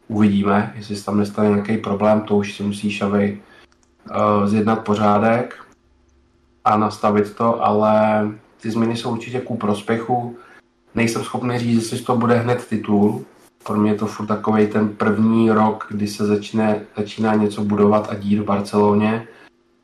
Uvidíme, 0.07 0.73
jestli 0.75 0.95
se 0.95 1.05
tam 1.05 1.17
nestane 1.17 1.49
nějaký 1.49 1.77
problém, 1.77 2.21
to 2.21 2.37
už 2.37 2.55
si 2.55 2.63
musí 2.63 2.91
Šavej 2.91 3.41
uh, 4.09 4.47
zjednat 4.47 4.85
pořádek 4.85 5.65
a 6.65 6.77
nastavit 6.77 7.35
to, 7.35 7.65
ale 7.65 8.27
ty 8.61 8.71
změny 8.71 8.97
jsou 8.97 9.11
určitě 9.11 9.41
ku 9.41 9.57
prospěchu. 9.57 10.37
Nejsem 10.95 11.23
schopný 11.23 11.59
říct, 11.59 11.91
jestli 11.91 12.05
to 12.05 12.15
bude 12.15 12.35
hned 12.35 12.67
titul, 12.67 13.25
pro 13.63 13.77
mě 13.77 13.91
je 13.91 13.97
to 13.97 14.05
furt 14.05 14.25
takový 14.25 14.67
ten 14.67 14.89
první 14.89 15.51
rok, 15.51 15.87
kdy 15.89 16.07
se 16.07 16.25
začne, 16.25 16.81
začíná 16.97 17.35
něco 17.35 17.63
budovat 17.63 18.07
a 18.09 18.15
dít 18.15 18.39
v 18.39 18.43
Barceloně. 18.43 19.27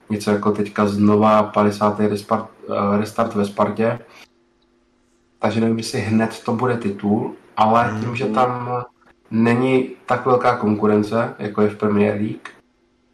Něco 0.10 0.32
jako 0.32 0.52
teďka 0.52 0.88
znova 0.88 1.44
50. 1.44 2.08
Restart, 2.08 2.50
eh, 2.70 2.98
restart 2.98 3.36
ve 3.36 3.46
Spartě. 3.46 4.00
Takže 5.40 5.62
nevím, 5.62 5.78
jestli 5.78 6.00
hned 6.00 6.42
to 6.46 6.54
bude 6.54 6.78
titul, 6.78 7.36
ale 7.58 7.98
tím, 8.00 8.16
že 8.16 8.26
tam 8.26 8.84
není 9.32 9.90
tak 10.06 10.26
velká 10.26 10.58
konkurence, 10.58 11.36
jako 11.40 11.62
je 11.62 11.70
v 11.70 11.78
Premier 11.78 12.16
League, 12.16 12.57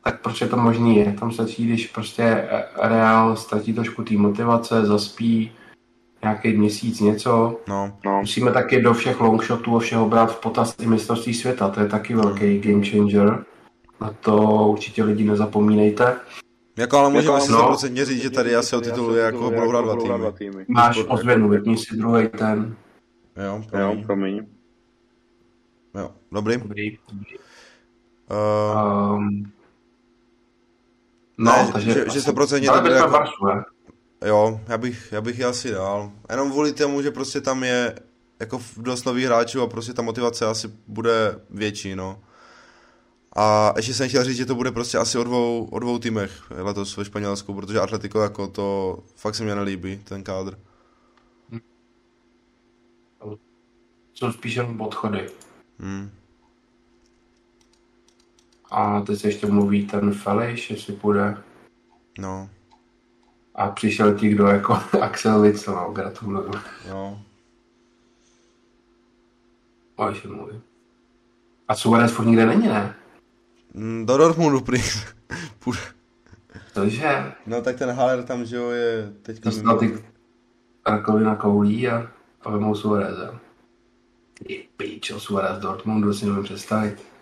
tak 0.03 0.21
proč 0.21 0.41
je 0.41 0.47
to 0.47 0.57
možný 0.57 0.97
je. 0.97 1.13
Tam 1.19 1.31
se 1.31 1.45
když 1.57 1.87
prostě 1.87 2.49
Real 2.81 3.35
ztratí 3.35 3.73
trošku 3.73 4.03
té 4.03 4.13
motivace, 4.13 4.85
zaspí, 4.85 5.51
nějaký 6.23 6.57
měsíc 6.57 6.99
něco. 6.99 7.59
No, 7.67 7.97
no. 8.05 8.19
Musíme 8.19 8.51
taky 8.51 8.81
do 8.81 8.93
všech 8.93 9.19
longshotů 9.19 9.75
a 9.75 9.79
všeho 9.79 10.09
brát 10.09 10.25
v 10.25 10.39
potaz 10.39 10.75
i 10.81 10.87
mistrovství 10.87 11.33
světa, 11.33 11.69
to 11.69 11.79
je 11.79 11.87
taky 11.87 12.15
velký 12.15 12.59
game 12.59 12.85
changer. 12.85 13.45
Na 14.01 14.13
to 14.19 14.37
určitě 14.67 15.03
lidi 15.03 15.23
nezapomínejte. 15.23 16.15
Jako 16.77 16.97
ale 16.97 17.09
můžeme 17.09 17.41
si 17.41 17.51
no, 17.51 17.75
říct, 17.75 18.21
že 18.21 18.29
tady 18.29 18.55
asi 18.55 18.75
o 18.75 18.81
titulu 18.81 19.15
je 19.15 19.23
jako 19.23 19.51
budou 19.51 19.69
hrát 19.69 19.85
dva 20.17 20.31
týmy. 20.31 20.65
Máš 20.67 20.99
ozvěnu, 21.07 21.49
vypni 21.49 21.77
si 21.77 21.97
druhý 21.97 22.27
ten. 22.27 22.75
Jo, 23.45 23.63
promiň. 23.69 23.97
Jo, 23.97 24.03
promiň. 24.05 24.45
Jo, 25.95 26.11
dobrý. 26.31 26.57
Dobrý. 26.57 26.97
Uh, 28.31 29.15
um, 29.15 29.51
no, 31.37 31.51
ne, 31.51 31.69
takže... 31.73 31.93
Že, 31.93 32.05
že 32.09 32.19
100% 32.19 32.73
to 32.73 32.81
bude 32.81 32.93
jako... 32.93 33.09
Baršu, 33.09 33.45
Jo, 34.25 34.61
já 34.67 34.77
bych, 34.77 35.11
já 35.11 35.21
bych 35.21 35.39
je 35.39 35.45
asi 35.45 35.71
dal. 35.71 36.11
Jenom 36.29 36.51
kvůli 36.51 36.73
tomu, 36.73 37.01
že 37.01 37.11
prostě 37.11 37.41
tam 37.41 37.63
je 37.63 37.95
jako 38.39 38.61
dost 38.77 39.05
nových 39.05 39.25
hráčů 39.25 39.61
a 39.61 39.67
prostě 39.67 39.93
ta 39.93 40.01
motivace 40.01 40.45
asi 40.45 40.71
bude 40.87 41.39
větší, 41.49 41.95
no. 41.95 42.21
A 43.35 43.73
ještě 43.77 43.93
jsem 43.93 44.09
chtěl 44.09 44.23
říct, 44.23 44.37
že 44.37 44.45
to 44.45 44.55
bude 44.55 44.71
prostě 44.71 44.97
asi 44.97 45.17
o 45.17 45.23
dvou, 45.23 45.67
o 45.71 45.79
dvou 45.79 45.99
týmech 45.99 46.51
letos 46.51 46.97
ve 46.97 47.05
Španělsku, 47.05 47.53
protože 47.53 47.79
Atletico 47.79 48.21
jako 48.21 48.47
to 48.47 48.97
fakt 49.15 49.35
se 49.35 49.43
mi 49.43 49.55
nelíbí, 49.55 49.97
ten 49.97 50.23
kádr. 50.23 50.57
Jsou 54.13 54.31
spíš 54.31 54.55
jen 54.55 54.75
odchody. 54.79 55.29
Hmm. 55.79 56.11
A 58.73 59.01
teď 59.01 59.19
se 59.19 59.27
ještě 59.27 59.47
mluví 59.47 59.87
ten 59.87 60.13
Feliš, 60.13 60.69
jestli 60.69 60.93
půjde. 60.93 61.37
No 62.19 62.49
a 63.55 63.69
přišel 63.69 64.13
ti 64.13 64.29
kdo 64.29 64.47
jako 64.47 64.73
Axel 65.01 65.41
Witzel, 65.41 65.75
no, 65.75 65.91
gratuluju. 65.91 66.51
No. 66.89 67.21
O, 69.95 70.09
ještě 70.09 70.27
mluvím. 70.27 70.61
A 71.67 71.75
Suarez 71.75 72.11
furt 72.11 72.25
nikde 72.25 72.45
není, 72.45 72.67
ne? 72.67 72.95
Mm, 73.73 74.05
do 74.05 74.17
Dortmundu 74.17 74.61
prý. 74.61 74.81
Cože? 76.73 77.33
No 77.45 77.61
tak 77.61 77.75
ten 77.75 77.91
Haller 77.91 78.23
tam, 78.23 78.45
že 78.45 78.55
jo, 78.55 78.69
je 78.69 79.13
teďka... 79.21 79.49
Dostal 79.49 79.77
ty 79.77 80.03
rakovina 80.87 81.35
koulí 81.35 81.89
a, 81.89 82.11
a 82.41 82.51
vemou 82.51 82.75
Suareza. 82.75 83.39
Je 84.49 84.63
píčo, 84.77 85.19
Suarez 85.19 85.59
Dortmundu 85.59 86.13
si 86.13 86.25
nevím 86.25 86.43
představit. 86.43 87.12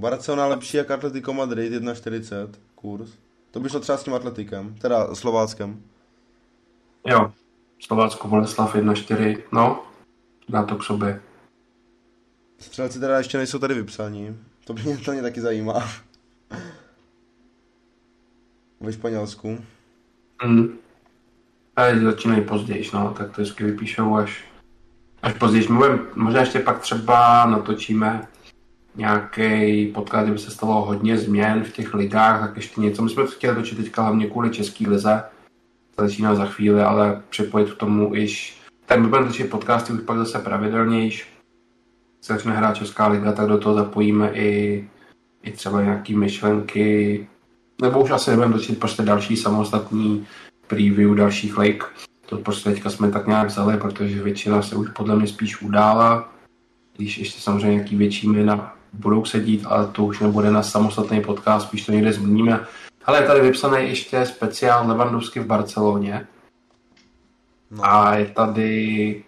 Barcelona 0.00 0.46
lepší 0.46 0.76
jak 0.76 0.90
Atletico 0.90 1.32
Madrid, 1.32 1.72
1,40 1.72 2.48
kurz. 2.74 3.10
To 3.50 3.60
by 3.60 3.68
šlo 3.68 3.80
třeba 3.80 3.98
s 3.98 4.04
tím 4.04 4.14
atletikem, 4.14 4.74
teda 4.74 5.14
Slováckem. 5.14 5.82
Jo, 7.06 7.32
Slovácko 7.78 8.28
Boleslav 8.28 8.74
1-4, 8.74 9.42
no, 9.52 9.84
dá 10.48 10.62
to 10.62 10.76
k 10.76 10.84
sobě. 10.84 11.20
Střelci 12.58 13.00
teda 13.00 13.18
ještě 13.18 13.38
nejsou 13.38 13.58
tady 13.58 13.74
vypsaní, 13.74 14.38
to 14.64 14.72
by 14.72 14.82
mě 14.82 14.98
to 14.98 15.12
mě 15.12 15.22
taky 15.22 15.40
zajímá. 15.40 15.84
Ve 18.80 18.92
Španělsku. 18.92 19.58
Mm. 20.44 20.78
A 21.76 21.82
začínají 22.04 22.44
později, 22.44 22.90
no, 22.94 23.14
tak 23.18 23.26
to 23.36 23.42
vždycky 23.42 23.64
vypíšou 23.64 24.16
až, 24.16 24.44
až 25.22 25.32
později. 25.32 25.68
možná 26.14 26.40
ještě 26.40 26.58
pak 26.58 26.80
třeba 26.80 27.46
natočíme 27.46 28.28
nějaký 28.96 29.86
podcast, 29.86 30.24
kdyby 30.24 30.38
se 30.38 30.50
stalo 30.50 30.84
hodně 30.84 31.18
změn 31.18 31.64
v 31.64 31.72
těch 31.72 31.94
ligách, 31.94 32.40
tak 32.40 32.56
ještě 32.56 32.80
něco. 32.80 33.02
My 33.02 33.10
jsme 33.10 33.22
to 33.22 33.30
chtěli 33.30 33.56
točit 33.56 33.78
teďka 33.78 34.02
hlavně 34.02 34.26
kvůli 34.26 34.50
český 34.50 34.86
lize, 34.86 35.22
začíná 35.98 36.34
za 36.34 36.46
chvíli, 36.46 36.82
ale 36.82 37.22
připojit 37.30 37.70
k 37.72 37.76
tomu 37.76 38.14
iž 38.14 38.60
my 38.96 39.06
budeme 39.06 39.26
točit 39.26 39.50
podcasty 39.50 39.92
už 39.92 40.00
pak 40.00 40.18
zase 40.18 40.38
pravidelnější. 40.38 41.22
Se 42.20 42.32
začne 42.32 42.52
hrát 42.52 42.76
Česká 42.76 43.08
liga, 43.08 43.32
tak 43.32 43.48
do 43.48 43.58
toho 43.58 43.74
zapojíme 43.74 44.30
i, 44.32 44.88
i 45.42 45.50
třeba 45.50 45.82
nějaký 45.82 46.16
myšlenky, 46.16 47.26
nebo 47.82 48.00
už 48.00 48.10
asi 48.10 48.30
nebudeme 48.30 48.54
točit 48.54 48.78
prostě 48.78 49.02
další 49.02 49.36
samostatný 49.36 50.26
preview 50.66 51.14
dalších 51.14 51.58
lig. 51.58 51.84
To 52.26 52.36
prostě 52.36 52.70
teďka 52.70 52.90
jsme 52.90 53.10
tak 53.10 53.26
nějak 53.26 53.48
vzali, 53.48 53.76
protože 53.76 54.22
většina 54.22 54.62
se 54.62 54.76
už 54.76 54.90
podle 54.90 55.16
mě 55.16 55.26
spíš 55.26 55.62
udála. 55.62 56.32
Když 56.96 57.18
ještě 57.18 57.40
samozřejmě 57.40 57.74
nějaký 57.74 57.96
větší 57.96 58.28
jména 58.28 58.76
budou 58.92 59.24
sedít, 59.24 59.66
ale 59.66 59.86
to 59.86 60.04
už 60.04 60.20
nebude 60.20 60.50
na 60.50 60.62
samostatný 60.62 61.20
podcast, 61.20 61.66
spíš 61.66 61.86
to 61.86 61.92
někde 61.92 62.12
zmíníme. 62.12 62.66
Ale 63.04 63.20
je 63.20 63.26
tady 63.26 63.40
vypsaný 63.40 63.88
ještě 63.88 64.26
speciál 64.26 64.88
Levandovsky 64.88 65.40
v 65.40 65.46
Barceloně. 65.46 66.26
No. 67.70 67.84
A 67.84 68.14
je 68.14 68.26
tady, 68.26 69.24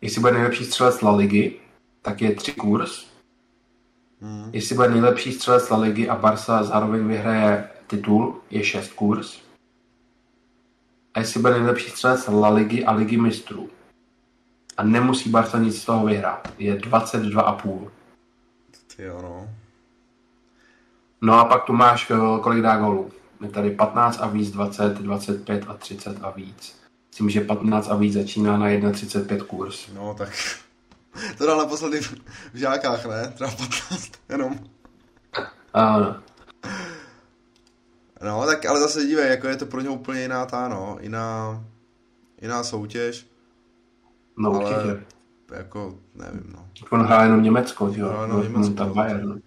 jestli 0.00 0.20
bude 0.20 0.32
nejlepší 0.32 0.64
střelec 0.64 1.02
La 1.02 1.16
Ligy, 1.16 1.52
tak 2.02 2.22
je 2.22 2.34
tři 2.34 2.52
kurz. 2.52 3.06
Hmm. 4.20 4.50
Jestli 4.52 4.74
bude 4.76 4.88
nejlepší 4.88 5.32
střelec 5.32 5.70
La 5.70 5.78
Ligy 5.78 6.08
a 6.08 6.16
Barca 6.16 6.62
zároveň 6.62 7.06
vyhraje 7.06 7.70
titul, 7.86 8.40
je 8.50 8.64
šest 8.64 8.92
kurz. 8.92 9.38
A 11.14 11.18
jestli 11.18 11.40
bude 11.40 11.54
nejlepší 11.54 11.90
střelec 11.90 12.28
La 12.28 12.48
Ligy 12.48 12.84
a 12.84 12.92
Ligy 12.92 13.16
mistrů. 13.16 13.68
A 14.76 14.82
nemusí 14.82 15.30
Barca 15.30 15.58
nic 15.58 15.82
z 15.82 15.84
toho 15.84 16.06
vyhrát. 16.06 16.52
Je 16.58 16.76
22,5. 16.76 17.88
Jo, 18.98 19.22
no. 19.22 19.48
No 21.20 21.34
a 21.40 21.44
pak 21.44 21.64
tu 21.64 21.72
máš, 21.72 22.10
eh, 22.10 22.40
kolik 22.40 22.62
dá 22.62 22.76
gólů. 22.76 23.10
Je 23.40 23.48
tady 23.48 23.70
15 23.70 24.20
a 24.20 24.26
víc, 24.26 24.50
20, 24.50 24.98
25 24.98 25.64
a 25.68 25.74
30 25.74 26.18
a 26.22 26.30
víc. 26.30 26.80
Myslím, 27.08 27.30
že 27.30 27.40
15 27.40 27.88
a 27.88 27.96
víc 27.96 28.14
začíná 28.14 28.56
na 28.56 28.68
1,35 28.68 29.42
kurz. 29.42 29.88
No 29.94 30.14
tak 30.14 30.28
to 31.38 31.46
dal 31.46 31.58
naposledy 31.58 32.00
v 32.00 32.14
žákách, 32.54 33.06
ne? 33.06 33.32
Třeba 33.34 33.50
15 33.50 34.12
jenom. 34.28 34.58
Ano. 35.74 36.16
No, 38.22 38.46
tak 38.46 38.66
ale 38.66 38.80
zase 38.80 39.06
dívej, 39.06 39.30
jako 39.30 39.48
je 39.48 39.56
to 39.56 39.66
pro 39.66 39.80
ně 39.80 39.88
úplně 39.88 40.22
jiná 40.22 40.46
ta, 40.46 40.68
no, 40.68 40.98
jiná, 41.00 41.64
jiná 42.42 42.64
soutěž. 42.64 43.26
No 44.38 44.50
ale 44.50 44.58
určitě. 44.58 45.15
Jako, 45.52 45.98
nevím, 46.14 46.52
no. 46.52 46.68
On 46.90 47.00
hrál 47.00 47.22
jenom 47.22 47.42
Německo, 47.42 47.92
jo. 47.96 48.12
No, 48.12 48.26
no, 48.26 48.42
Německo. 48.42 48.74
Tam 48.74 48.92
Bayern. 48.92 49.40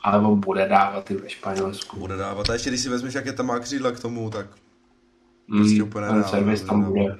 Ale 0.00 0.18
on 0.18 0.40
bude 0.40 0.68
dávat 0.68 1.10
i 1.10 1.16
ve 1.16 1.28
Španělsku. 1.30 1.98
Bude 1.98 2.16
dávat. 2.16 2.50
A 2.50 2.52
ještě 2.52 2.70
když 2.70 2.80
si 2.80 2.88
vezmeš, 2.88 3.14
jaké 3.14 3.32
tam 3.32 3.46
má 3.46 3.58
křídla 3.58 3.90
k 3.90 4.00
tomu, 4.00 4.30
tak 4.30 4.46
mm, 5.46 5.58
prostě 5.58 5.82
úplně 5.82 6.06
ten 6.06 6.24
servis 6.24 6.62
tam 6.62 6.82
bude. 6.82 7.18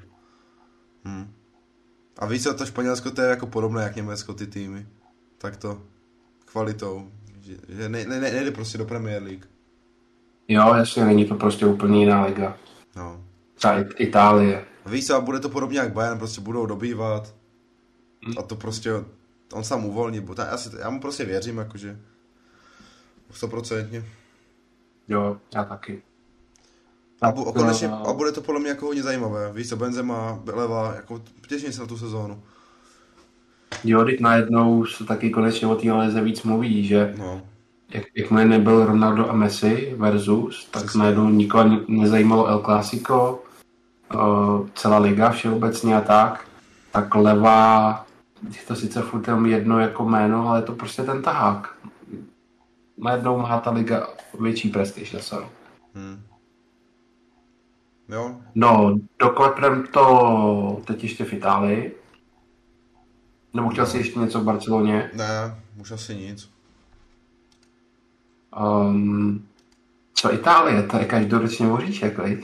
Hmm. 1.04 1.32
A 2.18 2.26
víš 2.26 2.42
co, 2.42 2.54
to 2.54 2.66
Španělsko 2.66 3.10
to 3.10 3.22
je 3.22 3.28
jako 3.28 3.46
podobné 3.46 3.82
jak 3.82 3.96
Německo, 3.96 4.34
ty 4.34 4.46
týmy. 4.46 4.86
Tak 5.38 5.56
to 5.56 5.82
kvalitou. 6.44 7.10
Že, 7.40 7.54
že 7.68 7.88
ne, 7.88 8.04
ne, 8.04 8.20
nejde 8.20 8.50
prostě 8.50 8.78
do 8.78 8.84
Premier 8.84 9.22
League. 9.22 9.46
Jo, 10.48 10.74
jasně, 10.74 11.04
není 11.04 11.24
to 11.24 11.34
prostě 11.34 11.66
úplně 11.66 12.00
jiná 12.00 12.24
liga. 12.24 12.56
No. 12.96 13.24
Třeba 13.54 13.74
Itálie. 13.98 14.64
Víš 14.86 15.06
co, 15.06 15.16
a 15.16 15.20
bude 15.20 15.40
to 15.40 15.48
podobně 15.48 15.78
jak 15.78 15.92
Bayern, 15.92 16.18
prostě 16.18 16.40
budou 16.40 16.66
dobývat. 16.66 17.34
Hmm. 18.24 18.34
A 18.38 18.42
to 18.42 18.56
prostě, 18.56 18.90
on 19.52 19.64
sám 19.64 19.84
uvolní, 19.84 20.20
bo 20.20 20.34
já, 20.38 20.56
si, 20.56 20.70
já 20.78 20.90
mu 20.90 21.00
prostě 21.00 21.24
věřím, 21.24 21.59
jakože. 21.59 21.98
Stoprocentně. 23.30 24.04
Jo, 25.09 25.36
já 25.54 25.64
taky. 25.64 26.02
A, 27.22 27.32
bu, 27.32 27.48
a, 27.48 27.52
konečně, 27.52 27.88
a 27.88 28.12
bude 28.12 28.32
to 28.32 28.40
podle 28.40 28.60
mě 28.60 28.68
jako 28.68 28.86
hodně 28.86 29.02
zajímavé. 29.02 29.52
Víš 29.52 29.68
co, 29.68 29.76
Benzema, 29.76 30.42
Leva, 30.46 30.94
jako 30.94 31.22
těším 31.48 31.72
se 31.72 31.80
na 31.80 31.86
tu 31.86 31.98
sezónu. 31.98 32.42
Jo, 33.84 34.04
teď 34.04 34.20
najednou 34.20 34.86
se 34.86 35.04
taky 35.04 35.30
konečně 35.30 35.66
o 35.66 35.74
té 35.74 35.92
lize 35.92 36.20
víc 36.20 36.42
mluví, 36.42 36.86
že 36.86 37.14
no. 37.18 37.42
jak, 37.90 38.04
jakmile 38.14 38.44
nebyl 38.44 38.86
Ronaldo 38.86 39.30
a 39.30 39.32
Messi 39.32 39.94
versus, 39.96 40.68
tak 40.70 40.82
Přesně. 40.82 40.98
najednou 40.98 41.28
nikoho 41.28 41.64
nezajímalo 41.88 42.46
El 42.46 42.59
Clásico, 42.59 43.42
celá 44.74 44.98
liga 44.98 45.30
všeobecně 45.30 45.97
a 45.97 46.01
tak, 46.01 46.48
tak 46.93 47.14
Leva, 47.14 48.06
je 48.43 48.62
to 48.66 48.76
sice 48.76 49.02
furt 49.02 49.28
jenom 49.28 49.47
jedno 49.47 49.78
jako 49.78 50.05
jméno, 50.05 50.48
ale 50.48 50.59
je 50.59 50.62
to 50.62 50.72
prostě 50.72 51.02
ten 51.02 51.22
tahák. 51.22 51.76
Najednou 52.98 53.39
má 53.39 53.60
ta 53.60 53.70
liga 53.70 54.06
větší 54.40 54.68
prestiž 54.68 55.12
zase. 55.12 55.36
Hmm. 55.94 56.22
Jo. 58.09 58.36
No, 58.55 58.98
doklepnem 59.18 59.86
to 59.86 60.82
teď 60.84 61.02
ještě 61.02 61.24
v 61.24 61.32
Itálii. 61.32 61.97
Nebo 63.55 63.68
chtěl 63.68 63.86
jsi 63.86 63.98
ještě 63.98 64.18
něco 64.18 64.40
v 64.40 64.44
Barceloně? 64.44 65.10
Ne, 65.14 65.56
už 65.80 65.90
asi 65.90 66.16
nic. 66.16 66.51
Um, 68.60 69.47
co 70.14 70.34
Itálie? 70.34 70.82
To 70.82 70.98
je 70.98 71.05
každoročně 71.05 71.66
voříček, 71.66 72.18
veď? 72.18 72.39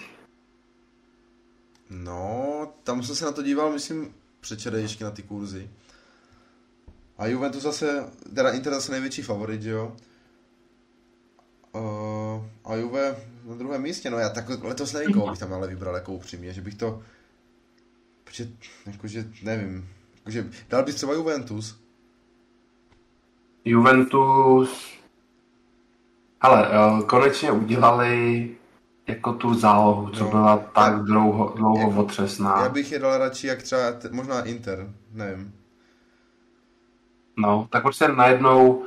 No, 1.90 2.72
tam 2.82 3.02
jsem 3.02 3.16
se 3.16 3.24
na 3.24 3.32
to 3.32 3.42
díval, 3.42 3.72
myslím, 3.72 4.14
ještě 4.76 5.04
na 5.04 5.10
ty 5.10 5.22
kurzy. 5.22 5.70
A 7.18 7.26
Juventus 7.26 7.62
zase, 7.62 8.10
teda 8.34 8.50
Inter 8.50 8.74
zase 8.74 8.92
největší 8.92 9.22
favorit, 9.22 9.62
jo? 9.62 9.96
Uh, 11.72 12.44
a 12.64 12.74
Juve 12.74 13.16
na 13.44 13.54
druhém 13.54 13.82
místě, 13.82 14.10
no 14.10 14.18
já 14.18 14.28
tak 14.28 14.64
letos 14.64 14.92
nevím, 14.92 15.12
koho 15.12 15.30
bych 15.30 15.38
tam 15.38 15.52
ale 15.52 15.68
vybral 15.68 15.94
jako 15.94 16.12
upřímně, 16.12 16.52
že 16.52 16.60
bych 16.60 16.74
to, 16.74 17.02
protože, 18.24 18.48
jakože, 18.86 19.32
nevím, 19.42 19.88
jakože, 20.16 20.50
dal 20.68 20.84
bych 20.84 20.94
třeba 20.94 21.14
Juventus. 21.14 21.80
Juventus, 23.64 24.98
ale 26.40 26.68
uh, 26.68 27.02
konečně 27.06 27.52
udělali 27.52 28.50
jako 29.08 29.32
tu 29.32 29.54
zálohu, 29.54 30.08
co 30.10 30.24
no, 30.24 30.30
byla 30.30 30.56
tak 30.56 30.92
já, 30.92 30.98
dlouho, 30.98 31.52
dlouho 31.56 31.90
jak, 31.90 31.98
otřesná. 31.98 32.62
Já 32.62 32.68
bych 32.68 32.92
je 32.92 32.98
dal 32.98 33.18
radši 33.18 33.46
jak 33.46 33.62
třeba, 33.62 33.92
t- 33.92 34.08
možná 34.12 34.42
Inter, 34.42 34.92
nevím. 35.12 35.52
No, 37.36 37.68
tak 37.70 37.82
prostě 37.82 38.08
najednou 38.08 38.84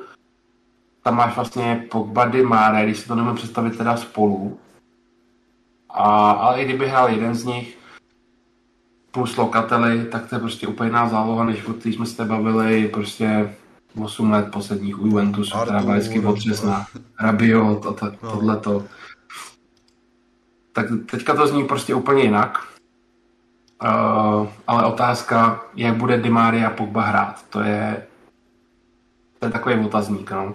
tam 1.04 1.16
máš 1.16 1.36
vlastně 1.36 1.88
Pogba 1.92 2.26
Di 2.26 2.44
Mare, 2.44 2.86
když 2.86 3.00
si 3.00 3.08
to 3.08 3.16
nemůžu 3.16 3.36
představit 3.36 3.78
teda 3.78 3.98
spolu. 3.98 4.60
A, 5.90 6.32
ale 6.32 6.62
i 6.62 6.66
kdyby 6.66 6.88
hrál 6.88 7.10
jeden 7.10 7.36
z 7.36 7.44
nich 7.44 7.78
plus 9.12 9.38
Lokateli, 9.38 10.06
tak 10.06 10.30
to 10.30 10.36
je 10.36 10.40
prostě 10.40 10.68
úplně 10.68 10.90
jiná 10.90 11.10
záloha, 11.10 11.46
než 11.46 11.68
o 11.68 11.74
jsme 11.84 12.06
se 12.06 12.26
bavili 12.26 12.88
prostě 12.88 13.56
8 14.04 14.32
let 14.32 14.52
posledních 14.52 15.02
u 15.02 15.06
Juventusu, 15.06 15.58
která 15.58 15.82
byla 15.82 15.96
vždycky 15.96 16.20
otřesná. 16.20 16.88
Rabiot 17.20 17.86
a 17.86 17.94
to, 17.94 18.06
no. 18.06 18.32
tohleto. 18.32 18.86
Tak 20.74 20.86
teďka 21.12 21.36
to 21.36 21.48
zní 21.48 21.68
prostě 21.68 21.96
úplně 21.96 22.24
jinak. 22.24 22.68
Uh, 23.84 24.48
ale 24.68 24.86
otázka, 24.86 25.62
jak 25.76 25.96
bude 25.96 26.18
Di 26.18 26.30
Maria 26.30 26.68
a 26.68 26.74
Pogba 26.74 27.02
hrát, 27.02 27.46
to 27.50 27.60
je, 27.60 28.08
to 29.40 29.46
je 29.46 29.52
takový 29.52 29.86
otazník, 29.86 30.32
no. 30.32 30.54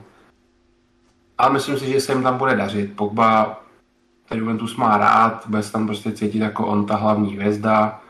Ale 1.38 1.52
myslím 1.52 1.78
si, 1.78 1.92
že 1.92 2.00
se 2.00 2.12
jim 2.12 2.22
tam 2.22 2.38
bude 2.38 2.56
dařit. 2.56 2.96
Pogba 2.96 3.60
ten 4.28 4.38
Juventus 4.38 4.76
má 4.76 4.98
rád, 4.98 5.46
bude 5.48 5.62
se 5.62 5.72
tam 5.72 5.86
prostě 5.86 6.12
cítit 6.12 6.38
jako 6.38 6.66
on 6.66 6.86
ta 6.86 6.96
hlavní 6.96 7.34
hvězda. 7.34 8.00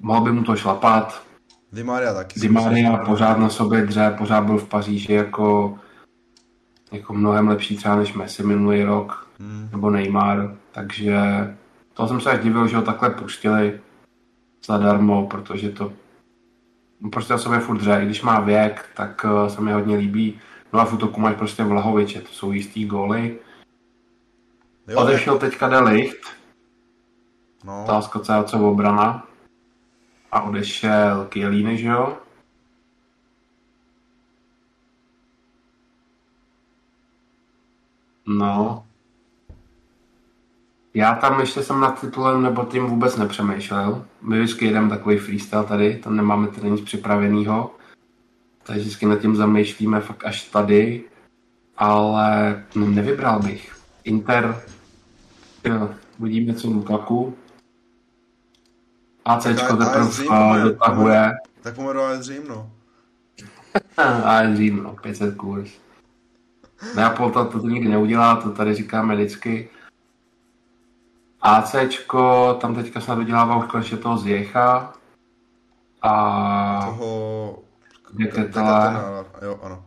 Mohl 0.00 0.20
by 0.20 0.32
mu 0.32 0.42
to 0.42 0.56
šlapat. 0.56 1.22
Di 1.72 1.82
Maria 1.82 2.14
taky. 2.14 2.40
Di 2.40 2.48
Maria 2.48 2.96
pořád 2.96 3.38
na 3.38 3.48
sobě 3.48 3.86
dře, 3.86 4.14
pořád 4.18 4.44
byl 4.44 4.58
v 4.58 4.68
Paříži 4.68 5.12
jako, 5.12 5.78
jako 6.92 7.14
mnohem 7.14 7.48
lepší 7.48 7.76
třeba 7.76 7.96
než 7.96 8.14
Messi 8.14 8.42
minulý 8.42 8.82
rok, 8.82 9.28
hmm. 9.40 9.68
nebo 9.72 9.90
Neymar, 9.90 10.56
takže 10.72 11.16
to 11.94 12.08
jsem 12.08 12.20
se 12.20 12.30
až 12.30 12.42
divil, 12.42 12.68
že 12.68 12.76
ho 12.76 12.82
takhle 12.82 13.10
pustili 13.10 13.80
zadarmo, 14.64 15.26
protože 15.26 15.70
to 15.70 15.92
prostě 17.12 17.32
na 17.32 17.38
sobě 17.38 17.60
furt 17.60 17.78
dře, 17.78 18.00
i 18.02 18.06
když 18.06 18.22
má 18.22 18.40
věk, 18.40 18.90
tak 18.96 19.24
uh, 19.24 19.46
se 19.46 19.60
mi 19.60 19.72
hodně 19.72 19.96
líbí. 19.96 20.40
No 20.72 20.80
a 20.80 20.84
v 20.84 20.92
útoku 20.92 21.20
máš 21.20 21.36
prostě 21.36 21.64
Vlahoviče, 21.64 22.20
to 22.20 22.28
jsou 22.28 22.52
jistý 22.52 22.86
góly. 22.86 23.38
Jo, 24.88 25.00
Odešel 25.00 25.34
jako... 25.34 25.46
teďka 25.46 25.68
Delicht. 25.68 26.26
No. 27.64 27.86
Co 28.10 28.44
co 28.44 28.70
obrana. 28.70 29.26
A 30.32 30.42
odešel 30.42 31.24
Kielíny, 31.24 31.78
že 31.78 31.88
jo? 31.88 32.18
No. 38.26 38.84
Já 40.94 41.14
tam 41.14 41.40
ještě 41.40 41.62
jsem 41.62 41.80
nad 41.80 42.00
titulem 42.00 42.42
nebo 42.42 42.64
tím 42.64 42.86
vůbec 42.86 43.16
nepřemýšlel. 43.16 44.04
My 44.22 44.38
vždycky 44.40 44.66
jedeme 44.66 44.88
takový 44.88 45.18
freestyle 45.18 45.64
tady, 45.64 45.96
tam 45.96 46.16
nemáme 46.16 46.48
tady 46.48 46.70
nic 46.70 46.80
připraveného. 46.80 47.70
Takže 48.62 48.80
vždycky 48.80 49.06
nad 49.06 49.18
tím 49.20 49.36
zamýšlíme 49.36 50.00
fakt 50.00 50.24
až 50.24 50.42
tady, 50.42 51.04
ale 51.76 52.62
no, 52.74 52.86
nevybral 52.86 53.40
bych. 53.40 53.76
Inter, 54.04 54.62
Jo, 55.64 55.90
Uvidíme, 56.18 56.54
co 56.54 56.68
Lukaku. 56.68 57.36
ACčko 59.24 59.76
teprve 59.76 60.00
AS 60.00 60.20
dotahuje. 60.62 61.32
Tak 61.62 61.74
pomeru 61.74 62.00
AS 62.00 62.20
Řím, 62.20 62.42
no. 62.48 62.70
A 64.24 64.54
Řím, 64.54 64.82
no, 64.82 64.96
500 65.02 65.36
kurz. 65.36 65.70
Neapol 66.96 67.30
to, 67.30 67.44
to, 67.44 67.60
to 67.60 67.68
nikdy 67.68 67.88
neudělá, 67.88 68.36
to 68.36 68.50
tady 68.50 68.74
říkáme 68.74 69.14
vždycky. 69.14 69.68
ACčko, 71.42 72.54
tam 72.60 72.74
teďka 72.74 73.00
snad 73.00 73.14
dodělává 73.14 73.56
už 73.56 73.70
konečně 73.70 73.96
toho 73.96 74.18
Zjecha. 74.18 74.92
A 76.02 76.86
Toho... 76.86 77.58
Deketela, 78.12 79.02
Jo, 79.42 79.58
ano. 79.62 79.84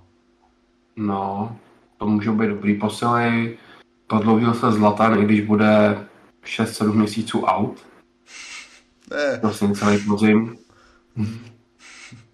no, 0.96 1.56
to 1.98 2.08
můžou 2.08 2.34
být 2.36 2.48
dobrý 2.48 2.80
posily. 2.80 3.58
Podloužil 4.08 4.54
se 4.54 4.72
Zlatan, 4.72 5.20
i 5.20 5.26
když 5.26 5.42
bude 5.42 6.06
6-7 6.46 6.94
měsíců 6.94 7.42
out. 7.46 7.86
Ne, 9.12 9.38
Prostě 9.42 9.68
celý 9.68 10.06
podzim. 10.06 10.56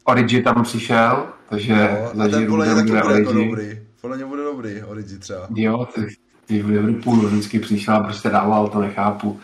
Origi 0.03 0.41
tam 0.43 0.63
přišel, 0.63 1.27
takže 1.49 1.73
no, 2.13 2.21
a 2.23 2.29
za 2.29 2.37
ten 2.37 2.49
bude 2.49 2.75
bude 2.83 2.93
jako 2.95 3.07
Origi. 3.09 3.49
dobrý. 3.49 3.79
Podle 4.01 4.17
mě 4.17 4.25
bude 4.25 4.43
dobrý, 4.43 4.83
Origi 4.83 5.19
třeba. 5.19 5.47
Jo, 5.55 5.85
ty, 5.95 6.07
ty 6.51 6.61
v 6.61 6.67
Liverpoolu 6.69 7.27
vždycky 7.27 7.59
přišel 7.59 7.95
a 7.95 8.03
prostě 8.03 8.29
dával, 8.29 8.67
to 8.67 8.79
nechápu. 8.79 9.39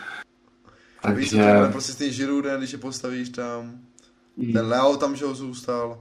Víš, 1.14 1.30
Takže, 1.30 1.52
to 1.52 1.58
bude 1.58 1.68
prostě 1.72 1.92
s 1.92 1.96
tím 1.96 2.12
Giroudem, 2.12 2.58
když 2.58 2.72
je 2.72 2.78
postavíš 2.78 3.28
tam. 3.28 3.80
Ten 4.52 4.66
Leo 4.66 4.96
tam, 4.96 5.16
že 5.16 5.24
ho 5.24 5.34
zůstal. 5.34 6.00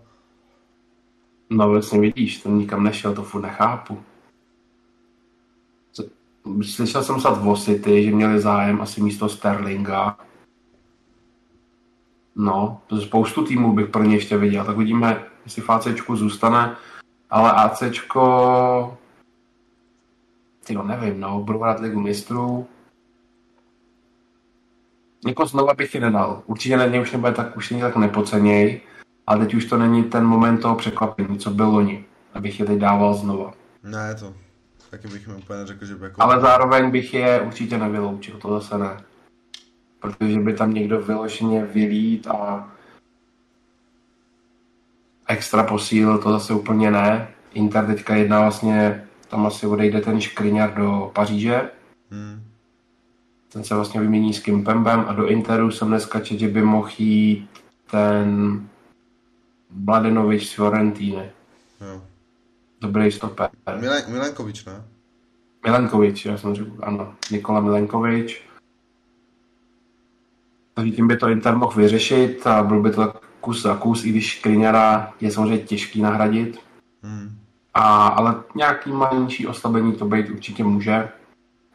no 1.49 1.69
vlastně 1.69 1.99
vidíš, 1.99 2.37
ten 2.37 2.57
nikam 2.57 2.83
nešel, 2.83 3.13
to 3.13 3.23
furt 3.23 3.41
nechápu. 3.41 4.03
Co- 5.91 6.03
Slyšel 6.61 7.03
jsem 7.03 7.21
snad 7.21 7.43
v 7.43 7.55
City, 7.55 8.03
že 8.03 8.11
měli 8.11 8.41
zájem 8.41 8.81
asi 8.81 9.01
místo 9.01 9.29
Sterlinga. 9.29 10.17
No, 12.35 12.81
to 12.87 13.01
spoustu 13.01 13.45
týmů 13.45 13.73
bych 13.73 13.89
pro 13.89 14.03
ně 14.03 14.15
ještě 14.15 14.37
viděl, 14.37 14.65
tak 14.65 14.75
uvidíme, 14.75 15.23
jestli 15.45 15.61
v 15.61 15.69
ACčku 15.69 16.15
zůstane, 16.15 16.75
ale 17.29 17.51
ACčko, 17.51 18.96
ty 20.67 20.73
no 20.73 20.83
nevím, 20.83 21.19
no, 21.19 21.43
budou 21.43 21.59
hrát 21.59 21.79
ligu 21.79 21.99
mistrů. 21.99 22.67
Jako 25.27 25.45
znova 25.45 25.73
bych 25.73 25.95
je 25.95 26.01
nedal. 26.01 26.43
Určitě 26.45 26.77
na 26.77 26.85
ně 26.85 27.01
už 27.01 27.11
nebude 27.11 27.31
tak, 27.31 27.57
už 27.57 27.69
není 27.69 27.81
tak 27.81 27.95
nepoceněj, 27.95 28.81
ale 29.27 29.45
teď 29.45 29.53
už 29.53 29.65
to 29.65 29.77
není 29.77 30.03
ten 30.03 30.25
moment 30.25 30.57
toho 30.57 30.75
překvapení, 30.75 31.39
co 31.39 31.49
byl 31.49 31.67
loni, 31.67 32.05
abych 32.33 32.59
je 32.59 32.65
teď 32.65 32.79
dával 32.79 33.13
znova. 33.13 33.53
Ne, 33.83 34.15
to. 34.15 34.33
Taky 34.89 35.07
bych 35.07 35.27
mi 35.27 35.33
úplně 35.33 35.59
neřekl, 35.59 35.85
že 35.85 35.95
by 35.95 36.05
jako... 36.05 36.21
Ale 36.21 36.41
zároveň 36.41 36.91
bych 36.91 37.13
je 37.13 37.41
určitě 37.41 37.77
nevyloučil, 37.77 38.37
to 38.37 38.59
zase 38.59 38.77
ne. 38.77 38.97
Protože 39.99 40.39
by 40.39 40.53
tam 40.53 40.73
někdo 40.73 41.01
vyloženě 41.01 41.65
vylít 41.65 42.27
a 42.27 42.71
extra 45.27 45.63
posíl, 45.63 46.17
to 46.17 46.31
zase 46.31 46.53
úplně 46.53 46.91
ne. 46.91 47.27
Inter 47.53 47.85
teďka 47.85 48.15
jedná 48.15 48.41
vlastně, 48.41 49.06
tam 49.27 49.45
asi 49.45 49.67
odejde 49.67 50.01
ten 50.01 50.21
Škriňar 50.21 50.73
do 50.73 51.11
Paříže, 51.15 51.69
Hmm. 52.11 52.43
ten 53.53 53.63
se 53.63 53.75
vlastně 53.75 54.01
vymění 54.01 54.33
s 54.33 54.39
Kimpembem 54.39 55.05
a 55.07 55.13
do 55.13 55.27
Interu 55.27 55.71
jsem 55.71 55.87
dneska 55.87 56.19
četl, 56.19 56.39
že 56.39 56.47
by 56.47 56.61
mohl 56.61 56.89
jít 56.97 57.49
ten 57.91 58.59
Mladenovič 59.71 60.47
z 60.47 60.53
Fiorentíny. 60.53 61.31
Jo. 61.81 62.01
Dobrý 62.81 63.11
stoper. 63.11 63.49
Milen, 63.79 64.03
Milenkovič, 64.07 64.65
ne? 64.65 64.83
Milenkovič, 65.65 66.25
já 66.25 66.37
jsem 66.37 66.55
řekl, 66.55 66.71
ano, 66.79 67.15
Nikola 67.31 67.59
Milenkovič. 67.59 68.43
Takže 70.73 70.91
tím 70.91 71.07
by 71.07 71.17
to 71.17 71.29
Inter 71.29 71.55
mohl 71.55 71.81
vyřešit 71.81 72.47
a 72.47 72.63
byl 72.63 72.81
by 72.81 72.91
to 72.91 73.13
kus 73.41 73.61
za 73.61 73.75
kus, 73.75 74.05
i 74.05 74.09
když 74.09 74.39
Skriňara 74.39 75.13
je 75.21 75.31
samozřejmě 75.31 75.65
těžký 75.65 76.01
nahradit. 76.01 76.59
Hmm. 77.03 77.36
A, 77.77 78.07
ale 78.07 78.35
nějaký 78.55 78.91
menší 78.91 79.47
oslabení 79.47 79.93
to 79.93 80.05
být 80.05 80.29
určitě 80.29 80.63
může. 80.63 81.09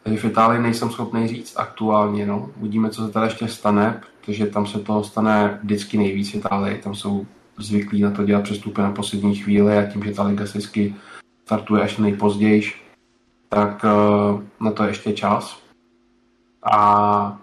Takže 0.03 0.19
v 0.19 0.25
Itálii 0.25 0.63
nejsem 0.63 0.91
schopný 0.91 1.29
říct 1.29 1.55
aktuálně, 1.57 2.27
no. 2.27 2.51
Uvidíme, 2.57 2.91
co 2.91 3.07
se 3.07 3.13
tady 3.13 3.27
ještě 3.27 3.49
stane, 3.49 4.01
protože 4.21 4.47
tam 4.47 4.67
se 4.67 4.79
toho 4.79 5.05
stane 5.05 5.59
vždycky 5.63 5.99
nejvíc 5.99 6.33
v 6.33 6.35
Itálii. 6.35 6.79
Tam 6.79 6.95
jsou 6.95 7.27
zvyklí 7.59 8.03
na 8.03 8.11
to 8.11 8.25
dělat 8.25 8.43
přestupy 8.43 8.81
na 8.81 8.93
poslední 8.93 9.35
chvíli 9.35 9.79
a 9.79 9.87
tím, 9.87 10.05
že 10.05 10.13
ta 10.13 10.23
liga 10.23 10.47
se 10.47 10.59
startuje 11.45 11.83
až 11.83 11.99
nejpozději, 11.99 12.63
tak 13.49 13.85
eh, 13.85 14.43
na 14.61 14.71
to 14.73 14.83
je 14.83 14.91
ještě 14.91 15.13
čas. 15.13 15.63
A 16.73 17.39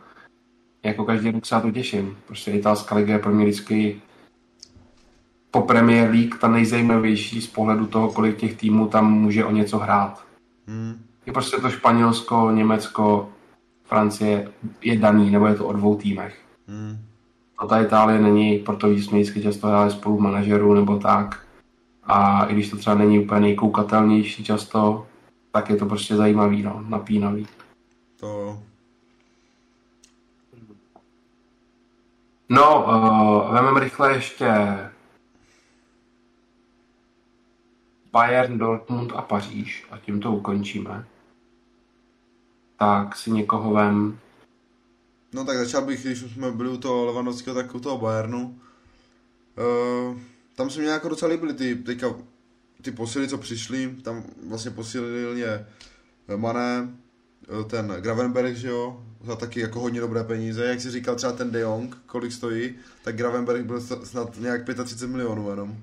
jako 0.83 1.05
každý 1.05 1.31
rok 1.31 1.45
se 1.45 1.55
na 1.55 1.61
to 1.61 1.71
těším. 1.71 2.17
Prostě 2.27 2.51
italská 2.51 2.95
liga 2.95 3.13
je 3.13 3.19
pro 3.19 3.31
mě 3.31 3.45
vždycky 3.45 4.01
po 5.51 5.61
Premier 5.61 6.09
League 6.09 6.37
ta 6.37 6.47
nejzajímavější 6.47 7.41
z 7.41 7.47
pohledu 7.47 7.87
toho, 7.87 8.11
kolik 8.11 8.37
těch 8.37 8.57
týmů 8.57 8.87
tam 8.87 9.13
může 9.13 9.45
o 9.45 9.51
něco 9.51 9.77
hrát. 9.77 10.23
Hmm. 10.67 11.01
Je 11.25 11.33
prostě 11.33 11.57
to 11.57 11.69
Španělsko, 11.69 12.51
Německo, 12.51 13.29
Francie 13.83 14.51
je 14.81 14.97
daný, 14.97 15.31
nebo 15.31 15.47
je 15.47 15.55
to 15.55 15.65
o 15.65 15.73
dvou 15.73 15.95
týmech. 15.95 16.41
Hmm. 16.67 16.97
A 17.57 17.67
ta 17.67 17.81
Itálie 17.81 18.19
není, 18.21 18.57
proto 18.57 18.87
jsme 18.87 19.19
vždycky 19.19 19.41
často 19.41 19.67
hráli 19.67 19.91
spolu 19.91 20.19
manažerů 20.19 20.73
nebo 20.73 20.97
tak. 20.97 21.45
A 22.03 22.45
i 22.45 22.53
když 22.53 22.69
to 22.69 22.77
třeba 22.77 22.95
není 22.95 23.19
úplně 23.19 23.41
nejkoukatelnější 23.41 24.43
často, 24.43 25.07
tak 25.51 25.69
je 25.69 25.75
to 25.75 25.85
prostě 25.85 26.15
zajímavý, 26.15 26.63
no, 26.63 26.83
napínavý. 26.87 27.47
To... 28.19 28.59
No, 32.49 32.85
uh, 32.87 33.53
vememe 33.53 33.79
rychle 33.79 34.13
ještě 34.13 34.77
Bayern, 38.11 38.57
Dortmund 38.57 39.11
a 39.15 39.21
Paříž 39.21 39.87
a 39.91 39.97
tím 39.97 40.19
to 40.19 40.31
ukončíme. 40.31 41.05
Tak 42.79 43.15
si 43.15 43.31
někoho 43.31 43.73
vem. 43.73 44.19
No 45.33 45.45
tak 45.45 45.57
začal 45.57 45.85
bych, 45.85 46.03
když 46.03 46.19
jsme 46.19 46.51
byli 46.51 46.69
u 46.69 46.77
toho 46.77 47.05
Levandovského, 47.05 47.55
tak 47.55 47.75
u 47.75 47.79
toho 47.79 47.97
Bayernu. 47.97 48.59
Uh, 49.57 50.17
tam 50.55 50.69
se 50.69 50.79
mi 50.79 50.85
jako 50.85 51.09
docela 51.09 51.31
líbily 51.31 51.53
ty, 51.53 51.75
teďka, 51.75 52.15
ty 52.81 52.91
posily, 52.91 53.27
co 53.27 53.37
přišly. 53.37 53.95
Tam 54.01 54.23
vlastně 54.49 54.71
posílil 54.71 55.37
je 55.37 55.67
Mané, 56.35 56.89
eh, 57.61 57.63
ten 57.63 57.87
Gravenberg, 57.87 58.55
že 58.55 58.67
jo, 58.67 59.03
za 59.23 59.35
taky 59.35 59.59
jako 59.59 59.79
hodně 59.79 60.01
dobré 60.01 60.23
peníze. 60.23 60.65
Jak 60.65 60.81
si 60.81 60.91
říkal 60.91 61.15
třeba 61.15 61.33
ten 61.33 61.51
De 61.51 61.59
Jong, 61.59 61.97
kolik 62.05 62.31
stojí, 62.31 62.75
tak 63.03 63.15
Gravenberg 63.15 63.65
byl 63.65 63.81
snad 63.81 64.39
nějak 64.39 64.61
35 64.83 65.07
milionů 65.07 65.49
jenom 65.49 65.77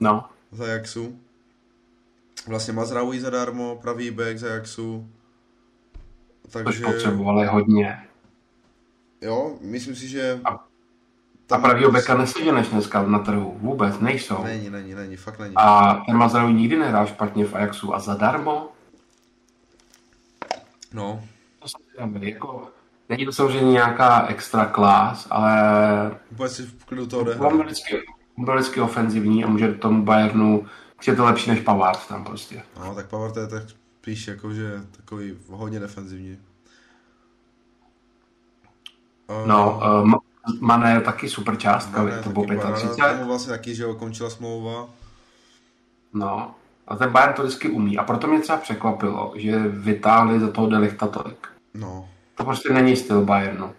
No, 0.00 0.24
za 0.52 0.64
Ajaxu. 0.64 1.18
Vlastně 2.46 2.72
Mazraoui 2.72 3.20
zadarmo, 3.20 3.76
pravý 3.82 4.10
back 4.10 4.38
za 4.38 4.46
Ajaxu. 4.48 5.08
Takže 6.50 6.84
potřebovali 6.84 7.46
hodně. 7.46 8.08
jo, 9.20 9.58
myslím 9.60 9.96
si, 9.96 10.08
že... 10.08 10.40
A- 10.44 10.64
A 11.50 11.58
pravýho 11.58 11.90
beka 11.92 12.16
neseženeš 12.16 12.68
dneska 12.68 13.02
na 13.02 13.18
trhu. 13.18 13.56
Vůbec 13.60 13.98
nejsou. 14.00 14.42
Není, 14.44 14.70
není, 14.70 14.94
není, 14.94 15.16
fakt 15.16 15.38
není. 15.38 15.54
A 15.56 15.94
ten 16.06 16.16
Mazraoui 16.16 16.52
nikdy 16.54 16.76
nehrál 16.78 17.06
špatně 17.06 17.44
v 17.44 17.54
Ajaxu 17.54 17.94
a 17.94 17.98
zadarmo. 17.98 18.68
No, 20.92 21.24
To 21.58 21.68
se 21.68 21.76
jako, 22.20 22.68
není 23.08 23.24
to 23.24 23.32
samozřejmě 23.32 23.72
nějaká 23.72 24.26
extra 24.26 24.66
klas, 24.66 25.26
ale 25.30 25.54
úplně 26.30 26.48
si 26.48 26.62
v 26.62 26.84
klidu 26.84 27.06
to 27.06 27.18
odehrál. 27.20 27.58
vždycky, 27.58 28.00
byl 28.38 28.54
vždycky 28.54 28.80
ofenzivní 28.80 29.44
a 29.44 29.48
může 29.48 29.74
tomu 29.74 30.04
Bayernu, 30.04 30.66
je 31.06 31.16
to 31.16 31.24
lepší 31.24 31.50
než 31.50 31.60
Pavard 31.60 32.08
tam 32.08 32.24
prostě. 32.24 32.62
No, 32.80 32.94
tak 32.94 33.06
Pavard 33.06 33.36
je 33.36 33.46
tak 33.46 33.62
spíš 34.00 34.28
jako, 34.28 34.52
že 34.52 34.80
takový 34.96 35.38
hodně 35.48 35.80
defenzivní. 35.80 36.38
Uh, 39.26 39.46
No, 39.46 39.80
um, 40.02 40.14
Mané 40.60 40.92
je 40.92 41.00
taky 41.00 41.28
super 41.28 41.56
částka, 41.56 42.02
Mané 42.02 42.22
to 42.22 42.30
bylo 42.30 42.46
paráda, 42.46 42.72
35. 42.72 43.12
Tomu 43.12 43.26
vlastně 43.26 43.50
taky, 43.50 43.74
že 43.74 43.82
jo, 43.82 43.94
končila 43.94 44.30
smlouva. 44.30 44.88
No, 46.12 46.54
a 46.86 46.96
ten 46.96 47.10
Bayern 47.10 47.34
to 47.34 47.42
vždycky 47.42 47.68
umí. 47.68 47.98
A 47.98 48.04
proto 48.04 48.26
mě 48.26 48.40
třeba 48.40 48.58
překvapilo, 48.58 49.32
že 49.36 49.58
vytáhli 49.58 50.40
za 50.40 50.50
toho 50.50 50.66
Delichta 50.66 51.06
tolik. 51.06 51.48
No. 51.74 52.08
To 52.34 52.44
prostě 52.44 52.72
není 52.72 52.96
styl 52.96 53.24
Bayernu. 53.24 53.72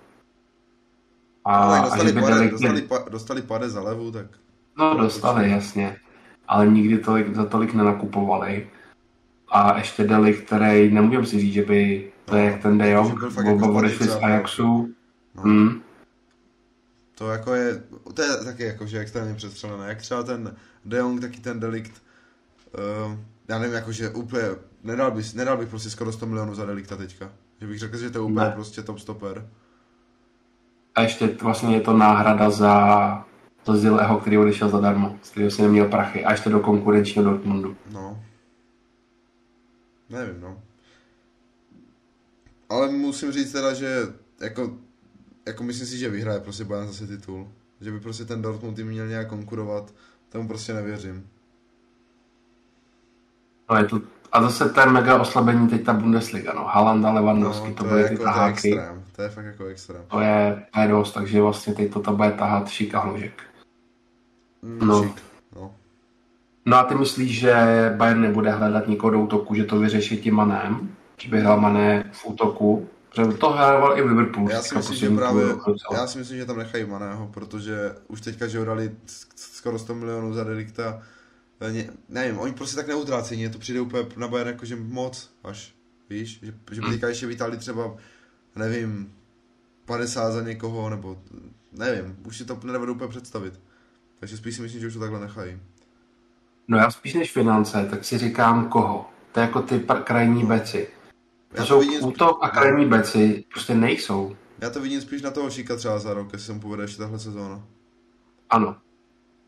A, 1.46 1.78
a 1.78 1.82
dostali, 1.86 2.12
by 2.12 2.22
pade, 2.22 2.34
Delicht... 2.34 2.52
dostali, 2.52 2.82
pa, 2.82 3.06
dostali 3.10 3.42
pade 3.42 3.70
za 3.70 3.82
levu, 3.82 4.12
tak 4.12 4.26
No, 4.78 4.98
dostali, 4.98 5.52
jasně. 5.52 5.98
Ale 6.48 6.68
nikdy 6.68 6.98
tolik, 6.98 7.36
za 7.36 7.46
tolik 7.46 7.74
nenakupovali. 7.74 8.70
A 9.48 9.78
ještě 9.78 10.04
Delicht, 10.04 10.46
který 10.46 10.92
nemůžeme 10.92 11.26
si 11.26 11.40
říct, 11.40 11.54
že 11.54 11.62
by 11.66 12.12
to 12.26 12.36
je 12.36 12.46
jak 12.46 12.62
ten 12.62 12.78
De 12.78 12.90
Jong, 12.92 13.24
oba 13.48 13.68
odešli 13.68 14.08
z. 14.08 14.16
Ajaxu. 14.16 14.90
no. 15.36 15.44
Hmm. 15.44 15.82
To 17.16 17.30
jako 17.30 17.54
je, 17.54 17.84
to 18.14 18.22
je 18.22 18.38
taky 18.46 18.64
jako, 18.64 18.86
že 18.88 19.00
extrémně 19.00 19.34
přestřelené. 19.34 19.88
Jak 19.88 20.02
třeba 20.02 20.24
ten 20.24 20.56
De 20.86 20.98
Jong, 20.98 21.22
taky 21.22 21.40
ten 21.40 21.60
delikt. 21.60 22.02
Uh, 23.08 23.16
já 23.48 23.60
nevím, 23.60 23.76
jakože 23.76 24.10
úplně, 24.10 24.44
nedal 24.84 25.12
bych, 25.12 25.34
nedal 25.34 25.58
bych 25.58 25.70
prostě 25.70 25.90
skoro 25.90 26.12
100 26.12 26.26
milionů 26.26 26.56
za 26.56 26.66
delikta 26.66 26.96
teďka. 26.96 27.32
Že 27.62 27.68
bych 27.68 27.80
řekl, 27.80 27.98
že 27.98 28.10
to 28.10 28.18
je 28.18 28.22
úplně 28.22 28.46
Ne. 28.48 28.52
prostě 28.52 28.82
top 28.84 29.00
stoper. 29.00 29.50
A 30.96 31.02
ještě 31.02 31.28
vlastně 31.42 31.76
je 31.76 31.82
to 31.82 31.98
náhrada 31.98 32.50
za, 32.50 33.26
za 33.66 33.76
Zileho, 33.76 34.18
který 34.20 34.38
odešel 34.38 34.70
zadarmo, 34.70 35.18
z 35.22 35.30
kterého 35.30 35.52
si 35.52 35.62
neměl 35.62 35.88
prachy. 35.90 36.26
A 36.26 36.32
ještě 36.32 36.50
do 36.50 36.60
konkurenčního 36.60 37.24
Dortmundu. 37.30 37.76
No. 37.92 38.24
Nevím, 40.10 40.42
no. 40.42 40.58
Ale 42.70 42.90
musím 42.90 43.32
říct 43.32 43.52
teda, 43.52 43.74
že 43.74 44.00
jako, 44.42 44.72
jako 45.46 45.64
myslím 45.64 45.88
si, 45.88 45.98
že 45.98 46.10
vyhraje 46.10 46.40
prostě 46.40 46.64
Bayern 46.64 46.88
zase 46.88 47.08
titul. 47.08 47.48
Že 47.82 47.92
by 47.92 48.00
prostě 48.00 48.26
ten 48.26 48.42
Dortmund 48.42 48.78
jim 48.78 48.88
měl 48.88 49.08
nějak 49.08 49.28
konkurovat, 49.28 49.94
tomu 50.30 50.48
prostě 50.48 50.74
nevěřím. 50.74 51.28
No 53.70 53.78
je 53.78 53.86
to, 53.86 54.02
a 54.32 54.42
zase 54.42 54.70
to 54.70 54.80
je 54.80 54.86
mega 54.86 55.22
oslabení 55.22 55.68
teď 55.70 55.86
ta 55.86 55.94
Bundesliga, 55.94 56.54
no. 56.54 56.64
Haaland 56.66 57.06
a 57.06 57.12
Lewandowski, 57.12 57.70
No, 57.70 57.76
to, 57.76 57.84
to, 57.84 57.90
byly 57.90 58.02
je 58.02 58.08
ty 58.08 58.14
jako 58.14 58.24
to 58.24 58.30
je 58.30 58.34
taháky. 58.34 58.70
extrém. 58.76 59.03
To 59.16 59.22
je 59.22 59.30
fakt 59.30 59.46
jako 59.46 59.66
extrém. 59.66 60.02
To 60.08 60.20
je, 60.20 60.66
to 60.74 60.80
je 60.80 60.88
dost, 60.88 61.12
takže 61.14 61.42
vlastně 61.42 61.74
teď 61.74 61.94
to 61.94 62.00
tam 62.00 62.16
bude 62.16 62.32
tahat 62.32 62.70
šik 62.70 62.96
a 62.96 63.00
hložek. 63.00 63.44
Mm, 64.62 64.88
No. 64.88 65.04
šik, 65.04 65.22
no. 65.56 65.76
No 66.66 66.78
a 66.78 66.84
ty 66.84 66.96
myslíš, 66.96 67.40
že 67.40 67.54
Bayern 67.98 68.22
nebude 68.22 68.52
hledat 68.52 68.88
nikoho 68.88 69.10
do 69.12 69.20
útoku, 69.20 69.56
že 69.56 69.64
to 69.64 69.80
vyřeší 69.80 70.18
tím 70.18 70.36
Manem? 70.36 70.96
Že 71.18 71.30
by 71.30 71.40
hrál 71.40 71.60
Mané 71.60 72.10
v 72.14 72.26
útoku? 72.26 72.90
Protože 73.10 73.38
to 73.38 73.50
hrával 73.50 73.98
i 73.98 74.02
v 74.02 74.06
Liverpoolu. 74.06 74.50
Já 74.50 74.62
si 74.62 74.76
myslím, 74.76 74.96
že 74.96 75.10
poslední 75.10 75.18
právě, 75.18 75.46
já 75.94 76.08
si 76.08 76.18
myslím, 76.18 76.38
že 76.38 76.46
tam 76.46 76.58
nechají 76.58 76.86
Maného, 76.86 77.28
protože 77.34 77.96
už 78.08 78.22
teďka, 78.22 78.48
že 78.48 78.60
ho 78.60 78.66
dali 78.66 78.92
skoro 79.36 79.80
100 79.80 79.96
milionů 79.96 80.34
za 80.34 80.44
Delikta, 80.44 81.02
eh, 81.60 81.72
ně, 81.72 81.90
nevím, 82.10 82.40
oni 82.40 82.54
prostě 82.54 82.76
tak 82.76 82.88
neutrácejí, 82.88 83.40
mně 83.40 83.50
to 83.50 83.60
přijde 83.60 83.82
úplně 83.82 84.04
na 84.18 84.28
Bayern 84.28 84.50
jakože 84.50 84.76
moc, 84.76 85.30
až, 85.44 85.74
víš, 86.10 86.40
že, 86.44 86.54
že 86.72 86.82
by 86.82 86.86
Hmm. 86.88 86.92
teďka 86.92 87.08
ještě 87.08 87.28
vytáhli 87.28 87.58
třeba, 87.58 87.94
nevím, 88.56 89.14
50 89.86 90.32
za 90.32 90.42
někoho, 90.42 90.90
nebo 90.90 91.18
nevím, 91.72 92.18
už 92.28 92.38
si 92.38 92.46
to 92.46 92.60
nedovedu 92.64 92.94
úplně 92.94 93.10
představit. 93.10 93.60
Takže 94.20 94.38
spíš 94.38 94.56
si 94.56 94.62
myslím, 94.62 94.82
že 94.82 94.88
už 94.88 94.94
to 94.94 95.00
takhle 95.00 95.20
nechají. 95.20 95.58
No 96.68 96.78
já 96.78 96.92
spíš 96.92 97.14
než 97.14 97.32
finance, 97.32 97.88
tak 97.92 98.04
si 98.06 98.18
říkám 98.18 98.70
koho. 98.70 99.06
To 99.32 99.40
je 99.40 99.46
jako 99.46 99.62
ty 99.62 99.80
par- 99.80 100.04
krajní 100.04 100.44
beci. 100.46 100.88
To 101.50 101.58
Já 101.58 101.66
jsou 101.66 101.80
vidím, 101.80 101.94
spíš- 101.94 102.08
útok 102.08 102.38
a 102.42 102.50
krajní 102.50 102.86
beci, 102.86 103.46
prostě 103.52 103.76
nejsou. 103.76 104.36
já 104.60 104.70
to 104.70 104.82
vidím 104.82 105.02
spíš 105.02 105.22
na 105.22 105.32
toho 105.32 105.50
Šíka 105.50 105.76
třeba 105.76 106.00
za 106.00 106.14
rok, 106.14 106.34
jestli 106.34 106.46
se 106.46 106.54
mu 106.54 106.60
povede 106.60 106.84
ještě 106.84 106.98
tahle 106.98 107.20
sezóna. 107.20 107.64
Ano. 108.50 108.76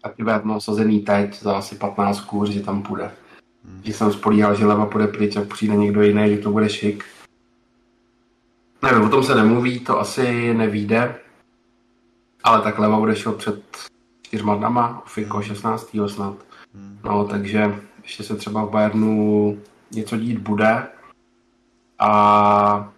A 0.03 0.10
ty 0.10 0.23
bude 0.23 0.41
nasazený 0.44 0.99
teď 0.99 1.41
za 1.41 1.57
asi 1.57 1.76
15 1.76 2.22
kůř, 2.22 2.49
že 2.49 2.61
tam 2.64 2.84
půjde. 2.84 3.11
Hmm. 3.65 3.82
Že 3.84 3.94
jsem 3.94 4.14
spolíhal, 4.14 4.56
že 4.56 4.65
leva 4.65 4.86
půjde 4.86 5.07
pryč 5.07 5.36
a 5.36 5.41
přijde 5.41 5.76
někdo 5.76 6.02
jiný, 6.02 6.30
že 6.36 6.38
to 6.41 6.52
bude 6.52 6.69
šik. 6.69 7.03
Nevím, 8.85 9.03
o 9.03 9.09
tom 9.09 9.23
se 9.23 9.35
nemluví, 9.35 9.79
to 9.79 9.99
asi 9.99 10.53
nevíde. 10.53 11.15
Ale 12.43 12.61
tak 12.61 12.79
leva 12.79 12.97
odešel 12.97 13.31
před 13.31 13.61
čtyřma 14.21 14.55
dnama, 14.55 15.03
Fiko 15.05 15.41
16. 15.41 15.97
snad. 16.07 16.33
No, 17.03 17.25
takže 17.25 17.75
ještě 18.03 18.23
se 18.23 18.35
třeba 18.35 18.65
v 18.65 18.69
Bayernu 18.69 19.57
něco 19.91 20.17
dít 20.17 20.39
bude. 20.39 20.87
A 21.99 22.91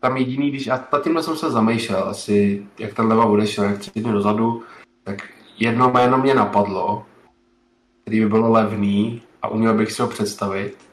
tam 0.00 0.16
jediný, 0.16 0.50
když, 0.50 0.68
a 0.68 0.84
nad 0.92 1.02
tímhle 1.02 1.22
jsem 1.22 1.36
se 1.36 1.50
zamýšlel 1.50 2.04
asi, 2.08 2.66
jak 2.78 2.94
ten 2.94 3.06
leva 3.06 3.24
odešel, 3.24 3.64
jak 3.64 3.78
tři 3.78 3.90
dny 3.94 4.12
dozadu, 4.12 4.62
tak 5.04 5.28
jedno 5.58 5.90
jméno 5.90 6.18
mě 6.18 6.34
napadlo, 6.34 7.06
který 8.02 8.20
by 8.20 8.28
bylo 8.28 8.50
levný 8.50 9.22
a 9.42 9.48
uměl 9.48 9.74
bych 9.74 9.92
si 9.92 10.02
ho 10.02 10.08
představit, 10.08 10.88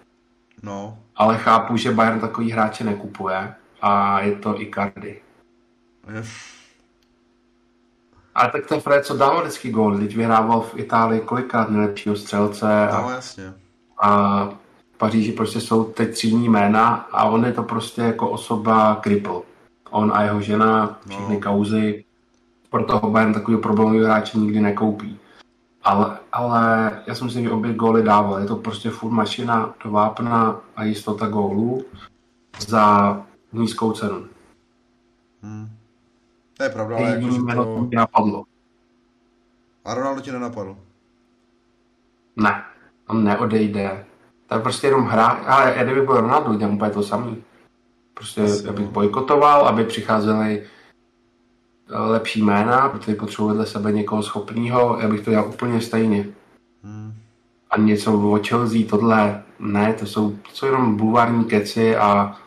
No, 0.63 0.97
ale 1.15 1.37
chápu, 1.37 1.77
že 1.77 1.91
Bayern 1.91 2.19
takový 2.19 2.51
hráče 2.51 2.83
nekupuje 2.83 3.55
a 3.81 4.21
je 4.21 4.35
to 4.35 4.61
Icardi. 4.61 5.21
je, 6.15 6.23
Ale 8.35 8.51
tak 8.51 8.67
ten 8.67 8.79
Fred, 8.81 9.05
co 9.05 9.17
dával 9.17 9.41
vždycky 9.41 9.71
gól, 9.71 9.97
teď 9.97 10.15
vyhrával 10.15 10.61
v 10.61 10.77
Itálii 10.79 11.21
kolikrát 11.21 11.69
nejlepšího 11.69 12.15
střelce 12.15 12.87
a 12.87 13.01
no 13.01 13.09
jasně. 13.09 13.53
a 14.01 14.43
v 14.93 14.97
Paříži 14.97 15.31
prostě 15.31 15.61
jsou 15.61 15.83
teď 15.83 16.11
třídní 16.13 16.49
jména 16.49 16.87
a 17.11 17.23
on 17.25 17.45
je 17.45 17.53
to 17.53 17.63
prostě 17.63 18.01
jako 18.01 18.29
osoba 18.29 18.99
cripple. 19.03 19.41
On 19.89 20.11
a 20.15 20.23
jeho 20.23 20.41
žena, 20.41 20.99
všechny 21.09 21.35
No. 21.35 21.41
kauzy, 21.41 22.03
proto 22.69 22.99
ho 22.99 23.09
Bayern 23.11 23.33
takový 23.33 23.57
problémový 23.57 23.99
hráče 24.03 24.37
nikdy 24.37 24.59
nekoupí. 24.59 25.19
Ale, 25.83 26.17
ale 26.31 26.91
já 27.07 27.15
si 27.15 27.23
myslím, 27.23 27.43
že 27.43 27.51
obě 27.51 27.73
góly 27.73 28.03
dával. 28.03 28.39
Je 28.39 28.45
to 28.45 28.55
prostě 28.55 28.89
furt 28.89 29.11
mašina 29.11 29.73
do 29.83 29.91
vápna 29.91 30.59
a 30.75 30.83
jistota 30.83 31.27
gólů 31.27 31.85
za 32.67 33.21
nízkou 33.59 33.91
cenu. 33.91 34.25
Hmm. 35.41 35.69
To 36.57 36.63
je 36.63 36.69
pravda, 36.69 36.97
ale 36.97 37.09
jakože 37.09 37.39
jméno, 37.39 37.65
to 37.65 37.81
mě 37.81 37.97
napadlo. 37.97 38.43
A 39.85 39.93
Ronaldo 39.93 40.21
tě 40.21 40.31
nenapadl. 40.31 40.77
Ne, 42.35 42.63
on 43.07 43.23
neodejde. 43.23 44.05
To 44.47 44.55
je 44.55 44.61
prostě 44.61 44.87
jenom 44.87 45.05
hra, 45.05 45.27
ale 45.27 45.73
já 45.77 45.83
kdyby 45.83 46.01
byl 46.01 46.21
Ronaldo, 46.21 46.55
dělám 46.55 46.75
úplně 46.75 46.91
to 46.91 47.03
samý. 47.03 47.43
Prostě 48.13 48.41
Asi, 48.41 48.67
abych 48.67 48.87
bojkotoval, 48.87 49.67
aby 49.67 49.83
přicházely 49.83 50.63
eh, 51.89 51.97
lepší 51.97 52.41
jména, 52.41 52.89
protože 52.89 53.15
potřebuji 53.15 53.47
vedle 53.47 53.65
sebe 53.65 53.91
někoho 53.91 54.23
schopného, 54.23 54.97
já 55.01 55.07
bych 55.07 55.21
to 55.21 55.31
dělal 55.31 55.49
úplně 55.49 55.81
stejně. 55.81 56.27
Hmm. 56.83 57.13
A 57.69 57.77
něco 57.77 58.31
o 58.31 58.39
Chelsea, 58.47 58.87
tohle, 58.89 59.43
ne, 59.59 59.93
to 59.93 60.05
jsou, 60.05 60.31
to 60.31 60.49
jsou 60.53 60.65
jenom 60.65 60.97
bulvární 60.97 61.45
keci 61.45 61.95
a 61.95 62.37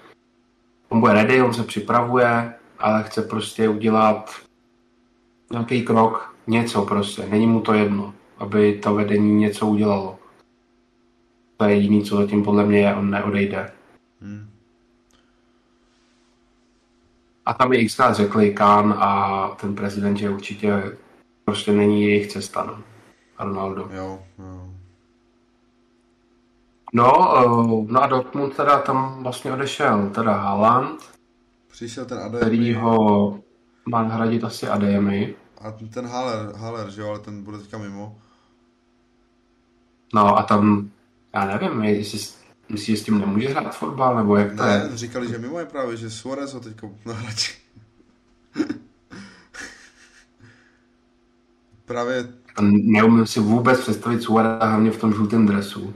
on 0.88 1.00
bude 1.00 1.12
ready, 1.12 1.42
on 1.42 1.54
se 1.54 1.62
připravuje, 1.62 2.54
ale 2.78 3.04
chce 3.04 3.22
prostě 3.22 3.68
udělat 3.68 4.30
nějaký 5.52 5.84
krok, 5.84 6.34
něco 6.46 6.86
prostě, 6.86 7.26
není 7.26 7.46
mu 7.46 7.60
to 7.60 7.74
jedno, 7.74 8.14
aby 8.38 8.78
to 8.78 8.94
vedení 8.94 9.34
něco 9.34 9.66
udělalo. 9.66 10.18
To 11.56 11.64
je 11.64 11.74
jediný, 11.74 12.04
co 12.04 12.16
zatím 12.16 12.44
podle 12.44 12.64
mě 12.66 12.78
je, 12.78 12.94
on 12.94 13.10
neodejde. 13.10 13.72
Hmm. 14.20 14.50
A 17.46 17.54
tam 17.54 17.72
je 17.72 17.84
xkrát 17.84 18.16
řekli 18.16 18.54
Kán 18.54 18.94
a 18.98 19.48
ten 19.60 19.74
prezident, 19.74 20.16
že 20.16 20.30
určitě 20.30 20.82
prostě 21.44 21.72
není 21.72 22.04
jejich 22.04 22.26
cesta, 22.26 22.64
no. 22.64 22.78
Ronaldo. 23.38 23.88
Jo, 23.92 24.22
jo. 24.38 24.77
No, 26.92 27.38
eh, 27.38 27.92
no 27.92 28.02
a 28.02 28.06
Dortmund 28.06 28.56
teda 28.56 28.78
tam 28.78 29.22
vlastně 29.22 29.52
odešel 29.52 30.10
teda 30.10 30.32
Haaland, 30.32 31.00
Přišel 31.70 32.04
ten 32.04 32.18
Ademi 32.18 32.40
který 32.40 32.74
ho 32.74 33.40
má 33.88 34.02
nahradit 34.02 34.44
asi 34.44 34.68
Ademi. 34.68 35.34
a 35.60 35.72
ten 35.94 36.06
Haller, 36.06 36.54
Haller, 36.56 36.90
že 36.90 37.00
jo, 37.00 37.08
ale 37.08 37.18
ten 37.18 37.42
bude 37.44 37.58
teďka 37.58 37.78
mimo. 37.78 38.18
No 40.14 40.38
a 40.38 40.42
tam, 40.42 40.90
já 41.34 41.44
nevím, 41.44 41.82
jestli 41.82 42.18
myslíš, 42.68 42.98
že 42.98 43.02
s 43.02 43.04
tím 43.04 43.18
nemůže 43.20 43.48
hrát 43.48 43.76
fotbal, 43.76 44.16
nebo 44.16 44.36
jak 44.36 44.56
to 44.56 44.62
Ne, 44.62 44.88
je? 44.90 44.96
říkali, 44.96 45.28
že 45.28 45.38
mimo 45.38 45.58
je 45.58 45.66
právě, 45.66 45.96
že 45.96 46.10
Suarez 46.10 46.54
ho 46.54 46.60
teďka 46.60 46.88
nahradí. 47.06 47.42
právě 51.84 52.28
Neumím 52.60 53.26
si 53.26 53.40
vůbec 53.40 53.80
představit 53.80 54.22
Suareza 54.22 54.66
hlavně 54.66 54.90
v 54.90 54.96
tom 55.00 55.12
žlutém 55.12 55.46
dresu. 55.46 55.94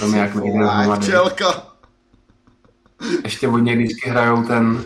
To 0.00 0.08
mi 0.08 0.18
jak 0.18 0.30
včelka. 1.00 1.46
Ještě 3.24 3.48
oni 3.48 3.76
vždycky 3.76 4.10
hrajou 4.10 4.42
ten, 4.42 4.84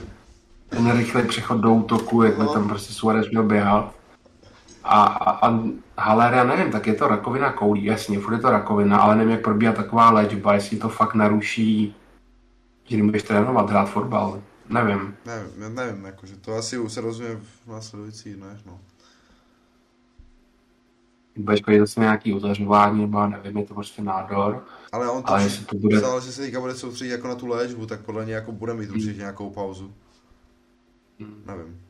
ten 0.68 0.96
rychlý 0.96 1.22
přechod 1.22 1.56
do 1.56 1.72
útoku, 1.74 2.22
jak 2.22 2.34
by 2.36 2.42
No. 2.42 2.52
tam 2.52 2.68
prostě 2.68 2.92
Suarez 2.92 3.30
měl 3.30 3.42
běhat. 3.42 3.94
A, 4.84 5.02
a, 5.02 5.48
a 5.48 5.60
Haller, 5.98 6.34
já 6.34 6.44
nevím, 6.44 6.72
tak 6.72 6.86
je 6.86 6.94
to 6.94 7.08
rakovina 7.08 7.52
koulí, 7.52 7.84
jasně, 7.84 8.20
furt 8.20 8.32
je 8.34 8.38
to 8.40 8.50
rakovina, 8.50 8.98
ale 8.98 9.16
nevím, 9.16 9.32
jak 9.32 9.42
probíhá 9.42 9.72
taková 9.72 10.10
léčba, 10.10 10.54
jestli 10.54 10.76
to 10.76 10.88
fakt 10.88 11.14
naruší, 11.14 11.94
že 12.88 12.96
nemůžeš 12.96 13.22
trénovat, 13.22 13.70
hrát 13.70 13.84
fotbal, 13.90 14.42
nevím. 14.68 15.14
Nevím, 15.26 15.74
nevím, 15.74 16.04
jakože 16.04 16.36
to 16.36 16.54
asi 16.54 16.88
se 16.88 17.00
rozumím 17.00 17.40
v 17.64 17.70
následující 17.70 18.34
dnech, 18.34 18.58
no. 18.66 18.78
Budeš 21.36 21.62
chodit 21.62 21.78
zase 21.78 22.00
nějaký 22.00 22.34
ozařování, 22.34 23.00
nebo 23.00 23.26
nevím, 23.26 23.58
je 23.58 23.64
to 23.66 23.74
prostě 23.74 24.02
nádor. 24.02 24.64
Ale 24.92 25.10
on 25.10 25.22
to 25.22 25.30
Ale 25.30 25.42
jestli 25.42 25.64
to 25.64 25.76
bude- 25.76 25.96
psal, 26.00 26.20
že 26.20 26.32
se 26.32 26.42
teďka 26.42 26.60
bude 26.60 26.74
soustředit 26.74 27.10
jako 27.12 27.28
na 27.28 27.34
tu 27.34 27.46
léčbu, 27.46 27.86
tak 27.86 28.00
podle 28.00 28.24
něj 28.24 28.34
jako 28.34 28.52
bude 28.52 28.74
mít 28.74 28.90
určitě 28.90 29.12
nějakou 29.18 29.50
pauzu. 29.50 29.94
Hmm. 31.20 31.42
Nevím. 31.46 31.80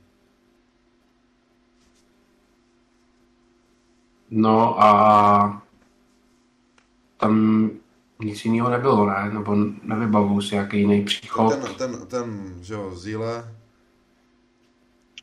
No 4.31 4.83
a 4.83 5.63
tam 7.17 7.71
nic 8.21 8.45
jiného 8.45 8.71
nebylo, 8.71 9.07
ne? 9.07 9.31
Nebo 9.33 9.57
nevybavuju 9.83 10.41
si 10.41 10.55
jaký 10.55 10.79
jiný 10.79 11.05
příchod. 11.05 11.55
Ten, 11.55 11.75
ten, 11.75 12.07
ten, 12.07 12.55
že 12.61 12.75
jo, 12.75 12.97
Zíle, 12.97 13.55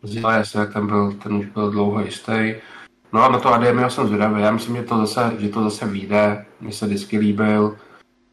Zíla 0.04 0.36
jestli 0.38 0.60
jak 0.60 0.74
ten 0.74 0.88
byl, 0.88 1.12
ten 1.14 1.34
už 1.36 1.46
byl 1.46 1.72
dlouho 1.72 2.02
jistý. 2.02 2.54
No 3.14 3.24
a 3.24 3.30
na 3.30 3.40
to 3.40 3.54
Ademio 3.54 3.90
jsem 3.90 4.08
zvědavý. 4.08 4.42
Já 4.42 4.52
myslím, 4.52 4.76
že 4.76 4.84
to 4.84 4.98
zase, 4.98 5.36
že 5.40 5.50
to 5.50 5.64
zase 5.64 5.86
vyjde. 5.86 6.46
Mně 6.62 6.72
se 6.72 6.86
vždycky 6.86 7.18
líbil. 7.18 7.78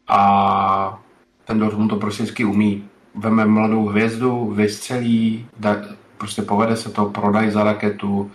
A 0.07 0.99
ten 1.45 1.59
Dortmund 1.59 1.89
to 1.89 1.95
prostě 1.95 2.23
vždycky 2.23 2.45
umí. 2.45 2.89
veme 3.15 3.45
mladou 3.45 3.85
hvězdu, 3.85 4.51
vystřelí, 4.51 5.47
da, 5.59 5.75
prostě 6.17 6.41
povede 6.41 6.75
se 6.75 6.89
to, 6.89 7.05
prodají 7.05 7.51
za 7.51 7.63
raketu 7.63 8.31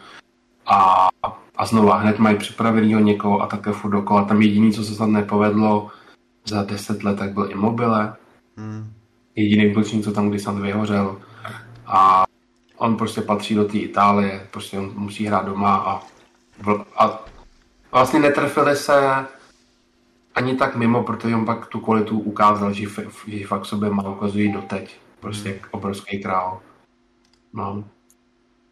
a, 0.66 1.08
a 1.56 1.66
znova 1.66 1.96
hned 1.96 2.18
mají 2.18 2.36
připravenýho 2.36 3.00
někoho 3.00 3.40
a 3.40 3.46
také 3.46 3.72
furt 3.72 3.90
dokola. 3.90 4.24
Tam 4.24 4.42
jediný, 4.42 4.72
co 4.72 4.84
se 4.84 4.94
snad 4.94 5.06
nepovedlo 5.06 5.90
za 6.44 6.62
deset 6.62 7.04
let, 7.04 7.18
tak 7.18 7.32
byl 7.32 7.48
Immobile. 7.50 8.14
Hmm. 8.56 8.92
Jediný 9.34 9.70
útočník, 9.70 10.04
co 10.04 10.12
tam 10.12 10.28
kdy 10.28 10.38
snad 10.38 10.58
vyhořel. 10.58 11.16
A 11.86 12.24
on 12.78 12.96
prostě 12.96 13.20
patří 13.20 13.54
do 13.54 13.64
té 13.64 13.78
Itálie, 13.78 14.46
prostě 14.50 14.78
on 14.78 14.90
musí 14.94 15.26
hrát 15.26 15.46
doma 15.46 15.76
a, 15.76 16.02
a 16.96 17.24
vlastně 17.92 18.20
netrfili 18.20 18.76
se 18.76 19.26
ani 20.34 20.56
tak 20.56 20.76
mimo, 20.76 21.02
protože 21.02 21.34
on 21.34 21.46
pak 21.46 21.66
tu 21.66 21.80
kvalitu 21.80 22.18
ukázal, 22.18 22.72
že, 22.72 22.86
že 23.26 23.46
fakt 23.46 23.64
sobě 23.64 23.90
má 23.90 24.08
ukazují 24.10 24.52
doteď. 24.52 25.00
Prostě 25.20 25.48
hmm. 25.48 25.58
obrovský 25.70 26.22
král. 26.22 26.60
No. 27.52 27.84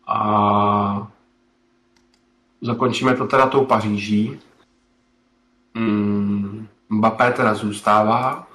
A 0.07 1.09
zakončíme 2.61 3.17
to 3.17 3.27
teda 3.27 3.47
tou 3.47 3.65
Paříží. 3.65 4.41
Mm, 5.75 6.69
Mbappé 6.89 7.33
teda 7.33 7.55
zůstává. 7.55 8.47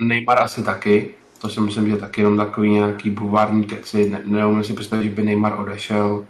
Neymar 0.00 0.38
asi 0.38 0.62
taky. 0.62 1.14
To 1.42 1.48
si 1.48 1.60
myslím, 1.60 1.90
že 1.90 1.96
taky 1.96 2.20
jenom 2.20 2.36
takový 2.36 2.70
nějaký 2.70 3.10
buvární 3.10 3.64
keci. 3.64 4.10
Ne, 4.10 4.22
neumím 4.24 4.64
si 4.64 4.72
představit, 4.72 5.04
že 5.04 5.10
by 5.10 5.22
Neymar 5.22 5.60
odešel. 5.60 6.26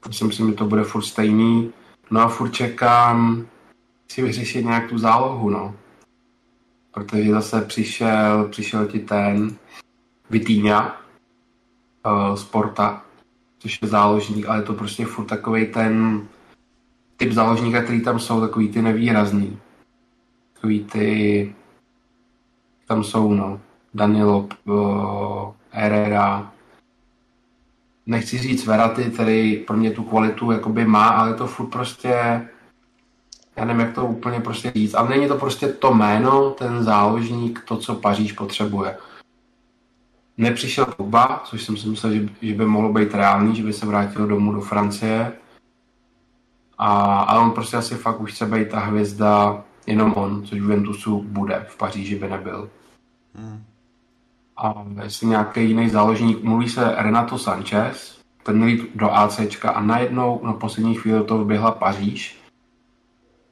To 0.00 0.12
si 0.12 0.24
myslím, 0.24 0.50
že 0.50 0.56
to 0.56 0.64
bude 0.64 0.84
furt 0.84 1.02
stejný. 1.02 1.72
No 2.10 2.20
a 2.20 2.28
furt 2.28 2.50
čekám 2.50 3.46
si 4.08 4.22
vyřešit 4.22 4.64
nějak 4.64 4.88
tu 4.88 4.98
zálohu, 4.98 5.50
no. 5.50 5.74
Protože 6.90 7.30
zase 7.30 7.60
přišel, 7.60 8.48
přišel 8.48 8.86
ti 8.86 8.98
ten 8.98 9.56
Vitýňa 10.30 11.00
uh, 12.06 12.34
Sporta, 12.34 13.04
což 13.58 13.78
je 13.82 13.88
záložník, 13.88 14.46
ale 14.48 14.58
je 14.58 14.62
to 14.62 14.74
prostě 14.74 15.04
furt 15.06 15.26
takový 15.26 15.66
ten 15.66 16.26
typ 17.16 17.32
záložníka, 17.32 17.82
který 17.82 18.00
tam 18.00 18.18
jsou, 18.18 18.40
takový 18.40 18.68
ty 18.68 18.82
nevýrazný. 18.82 19.58
Takový 20.52 20.84
ty 20.84 21.54
tam 22.86 23.04
jsou, 23.04 23.34
no. 23.34 23.60
Danilo, 23.94 24.48
uh, 24.64 25.52
Herrera, 25.70 26.52
nechci 28.06 28.38
říct 28.38 28.66
Veraty, 28.66 29.04
který 29.04 29.56
pro 29.56 29.76
mě 29.76 29.90
tu 29.90 30.02
kvalitu 30.02 30.52
jakoby 30.52 30.84
má, 30.84 31.08
ale 31.08 31.34
to 31.34 31.46
furt 31.46 31.66
prostě, 31.66 32.42
já 33.56 33.64
nevím, 33.64 33.80
jak 33.80 33.94
to 33.94 34.06
úplně 34.06 34.40
prostě 34.40 34.72
říct, 34.74 34.94
ale 34.94 35.08
není 35.08 35.28
to 35.28 35.36
prostě 35.36 35.68
to 35.68 35.94
jméno, 35.94 36.50
ten 36.50 36.84
záložník, 36.84 37.64
to, 37.68 37.76
co 37.76 37.94
Paříž 37.94 38.32
potřebuje. 38.32 38.96
Nepřišel 40.38 40.86
Pogba, 40.86 41.42
což 41.44 41.62
jsem 41.62 41.76
si 41.76 41.88
myslel, 41.88 42.12
že, 42.12 42.28
že 42.42 42.54
by 42.54 42.66
mohlo 42.66 42.92
být 42.92 43.14
reálný, 43.14 43.56
že 43.56 43.62
by 43.62 43.72
se 43.72 43.86
vrátil 43.86 44.26
domů 44.26 44.52
do 44.52 44.60
Francie. 44.60 45.32
A, 46.78 47.20
ale 47.20 47.40
on 47.40 47.50
prostě 47.50 47.76
asi 47.76 47.94
fakt 47.94 48.20
už 48.20 48.32
chce 48.32 48.46
být 48.46 48.68
ta 48.68 48.80
hvězda, 48.80 49.64
jenom 49.86 50.14
on, 50.16 50.42
což 50.42 50.58
v 50.58 50.62
Juventusu 50.62 51.22
bude, 51.22 51.66
v 51.68 51.76
Paříži 51.76 52.18
by 52.18 52.28
nebyl. 52.28 52.70
Hmm 53.34 53.64
a 54.62 54.86
jestli 55.02 55.26
nějaký 55.26 55.68
jiný 55.68 55.88
záložník, 55.88 56.42
mluví 56.42 56.68
se 56.68 56.94
Renato 56.98 57.38
Sanchez, 57.38 58.18
ten 58.42 58.56
měl 58.56 58.68
jít 58.68 58.90
do 58.94 59.10
ACčka 59.10 59.70
a 59.70 59.82
najednou 59.82 60.40
na 60.44 60.52
poslední 60.52 60.94
chvíli 60.94 61.24
to 61.24 61.38
vyběhla 61.38 61.70
Paříž, 61.70 62.40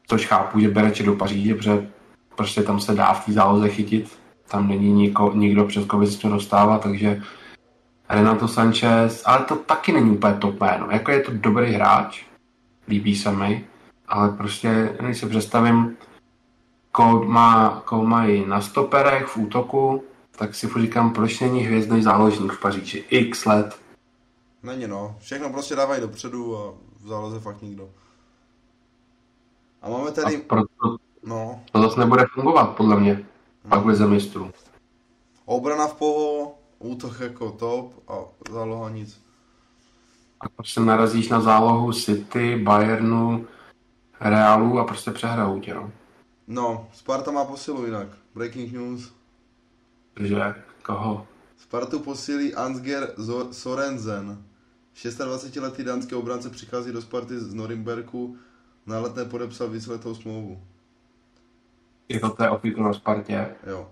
což 0.07 0.27
chápu, 0.27 0.61
že 0.61 0.69
berete 0.69 1.03
do 1.03 1.15
Paříže, 1.15 1.55
protože 1.55 1.89
prostě 2.35 2.63
tam 2.63 2.81
se 2.81 2.95
dá 2.95 3.13
v 3.13 3.27
té 3.27 3.33
záloze 3.33 3.69
chytit, 3.69 4.19
tam 4.49 4.69
není 4.69 4.93
niko, 4.93 5.33
nikdo 5.35 5.65
přes 5.65 5.85
koho 5.85 6.07
se 6.07 6.29
dostává, 6.29 6.79
takže 6.79 7.23
Renato 8.09 8.49
Sanchez, 8.49 9.23
ale 9.27 9.45
to 9.45 9.57
taky 9.57 9.93
není 9.93 10.11
úplně 10.11 10.35
top 10.35 10.61
jméno, 10.61 10.87
jako 10.91 11.11
je 11.11 11.21
to 11.21 11.33
dobrý 11.35 11.73
hráč, 11.73 12.25
líbí 12.89 13.17
se 13.17 13.33
mi, 13.33 13.65
ale 14.09 14.29
prostě, 14.29 14.97
když 15.01 15.19
si 15.19 15.27
představím, 15.27 15.97
má, 17.25 17.83
koho 17.85 18.07
mají 18.07 18.47
na 18.47 18.61
stoperech 18.61 19.27
v 19.27 19.37
útoku, 19.37 20.05
tak 20.41 20.55
si 20.55 20.69
říkám, 20.81 21.13
proč 21.13 21.41
není 21.41 21.61
hvězdný 21.61 22.03
záložník 22.03 22.53
v 22.53 22.61
Paříži? 22.61 23.05
X 23.11 23.45
let. 23.45 23.81
Není 24.63 24.87
no, 24.87 25.17
všechno 25.19 25.51
prostě 25.51 25.77
dávají 25.77 26.01
dopředu 26.01 26.59
a 26.59 26.75
v 27.01 27.09
záloze 27.09 27.41
fakt 27.41 27.63
nikdo. 27.63 27.91
A 29.83 29.89
máme 29.89 30.11
tady... 30.11 30.37
A 30.37 30.41
proto 30.47 30.97
no. 31.25 31.61
to 31.73 31.83
zase 31.83 32.01
nebude 32.01 32.25
fungovat, 32.35 32.77
podle 32.77 33.01
mě. 33.01 33.13
Hmm. 33.13 33.25
Pak 33.69 33.83
bude 33.83 34.07
mistrů. 34.07 34.51
Obrana 35.45 35.87
v 35.87 35.95
poho, 35.95 36.55
útok 36.79 37.21
jako 37.21 37.51
top 37.51 37.93
a 38.09 38.15
záloha 38.51 38.91
nic. 38.91 39.23
A 40.41 40.49
prostě 40.49 40.81
narazíš 40.81 41.29
na 41.29 41.41
zálohu 41.41 41.93
City, 41.93 42.57
Bayernu, 42.57 43.47
Realu 44.21 44.79
a 44.79 44.85
prostě 44.85 45.11
přehrajou 45.11 45.61
tě, 45.61 45.75
no. 45.75 45.91
No, 46.47 46.89
Sparta 46.93 47.31
má 47.31 47.45
posilu 47.45 47.85
jinak. 47.85 48.09
Breaking 48.35 48.73
news. 48.73 49.20
Že? 50.21 50.55
Koho? 50.83 51.27
Spartu 51.57 52.01
posílí 52.01 52.55
Ansger 52.55 53.15
Sorensen. 53.51 54.45
26-letý 54.95 55.85
dánský 55.85 56.15
obránce 56.15 56.51
přichází 56.51 56.93
do 56.93 57.03
Sparty 57.03 57.41
z 57.41 57.55
Norimberku. 57.55 58.37
Na 58.87 58.99
letné 58.99 59.25
podepsal 59.25 59.69
výslednou 59.69 60.15
smlouvu. 60.15 60.63
Jako 62.09 62.31
to 62.31 62.43
je 62.43 62.51
opíku 62.51 62.83
na 62.83 62.93
Spartě? 62.93 63.57
Jo. 63.67 63.91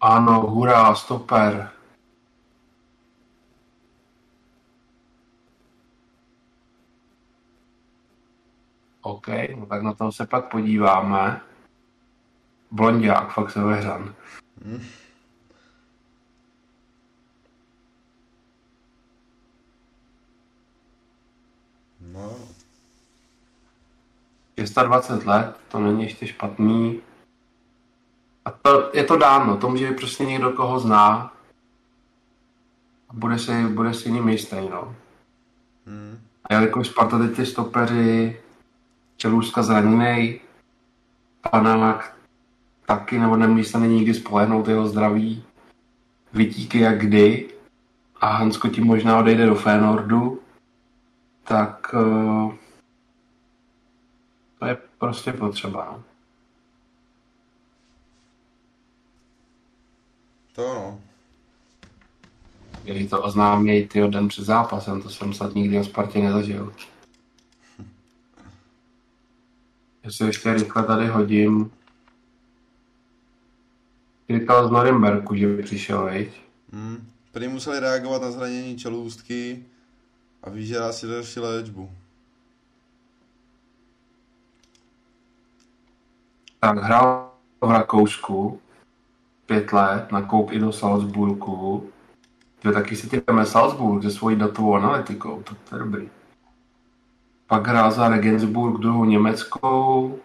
Ano, 0.00 0.40
hurá, 0.40 0.94
stoper. 0.94 1.70
OK, 9.02 9.26
no 9.56 9.66
tak 9.66 9.82
na 9.82 9.94
to 9.94 10.12
se 10.12 10.26
pak 10.26 10.50
podíváme. 10.50 11.49
Blondiák, 12.70 13.32
fakt 13.32 13.50
se 13.50 13.60
vehřan. 13.60 14.14
Hmm. 14.64 14.82
No. 22.12 22.36
620 24.58 25.26
let, 25.26 25.56
to 25.68 25.78
není 25.78 26.02
ještě 26.02 26.26
špatný. 26.26 27.00
A 28.44 28.50
to, 28.50 28.90
je 28.94 29.04
to 29.04 29.16
dáno, 29.16 29.56
to 29.56 29.68
může 29.68 29.90
být 29.90 29.96
prostě 29.96 30.24
někdo, 30.24 30.50
koho 30.50 30.80
zná. 30.80 31.32
A 33.08 33.12
bude 33.12 33.38
si, 33.38 33.66
bude 33.66 33.94
si 33.94 34.12
ním 34.12 34.28
jistý, 34.28 34.56
no. 34.70 34.96
Hmm. 35.86 36.18
A 36.44 36.54
jelikož 36.54 36.86
Sparta 36.86 37.18
teď 37.18 37.36
ty 37.36 37.46
stopeři, 37.46 38.40
Čelůzka 39.16 39.62
zraněný, 39.62 40.40
Panák 41.50 42.19
taky, 42.90 43.18
nebo 43.18 43.36
nemůže 43.36 43.64
se 43.64 43.78
není 43.78 43.94
nikdy 43.94 44.14
spolehnout 44.14 44.68
jeho 44.68 44.88
zdraví, 44.88 45.44
vytíky 46.32 46.80
jak 46.80 47.00
kdy 47.00 47.48
a 48.20 48.26
Hansko 48.26 48.68
ti 48.68 48.80
možná 48.80 49.18
odejde 49.18 49.46
do 49.46 49.54
Fénordu, 49.54 50.40
tak 51.44 51.94
uh, 51.94 52.54
to 54.58 54.66
je 54.66 54.76
prostě 54.98 55.32
potřeba. 55.32 55.84
No. 55.84 56.02
To 60.52 60.74
no. 60.74 61.00
Když 62.84 63.10
to 63.10 63.22
oznámějí 63.22 63.88
ty 63.88 64.08
den 64.08 64.28
před 64.28 64.44
zápasem, 64.44 65.02
to 65.02 65.10
jsem 65.10 65.34
snad 65.34 65.54
nikdy 65.54 65.78
o 65.78 65.84
Spartě 65.84 66.18
nezažil. 66.18 66.74
Jestli 70.04 70.26
ještě 70.26 70.54
rychle 70.54 70.84
tady 70.84 71.06
hodím, 71.06 71.70
říkal 74.38 74.68
z 74.68 74.70
Norimberku, 74.70 75.34
že 75.34 75.46
by 75.46 75.62
přišel, 75.62 76.04
veď? 76.04 76.28
Hmm. 76.72 77.06
Prý 77.32 77.48
museli 77.48 77.80
reagovat 77.80 78.22
na 78.22 78.30
zranění 78.30 78.78
čelůstky 78.78 79.64
a 80.42 80.50
vyžerá 80.50 80.92
si 80.92 81.06
další 81.06 81.40
léčbu. 81.40 81.90
Tak 86.60 86.78
hrál 86.78 87.30
v 87.60 87.70
Rakousku 87.70 88.60
pět 89.46 89.72
let, 89.72 90.12
nakouk 90.12 90.52
i 90.52 90.58
do 90.58 90.72
Salzburgu. 90.72 91.90
Že 92.64 92.72
taky 92.72 92.96
si 92.96 93.08
typeme 93.08 93.46
Salzburg 93.46 94.02
se 94.02 94.10
svojí 94.10 94.36
datovou 94.36 94.74
analytikou, 94.74 95.42
to, 95.42 95.54
to 95.68 95.76
je 95.76 95.78
dobrý. 95.78 96.08
Pak 97.46 97.66
hrál 97.66 97.90
za 97.90 98.08
Regensburg 98.08 98.80
druhou 98.80 99.04
německou 99.04 100.18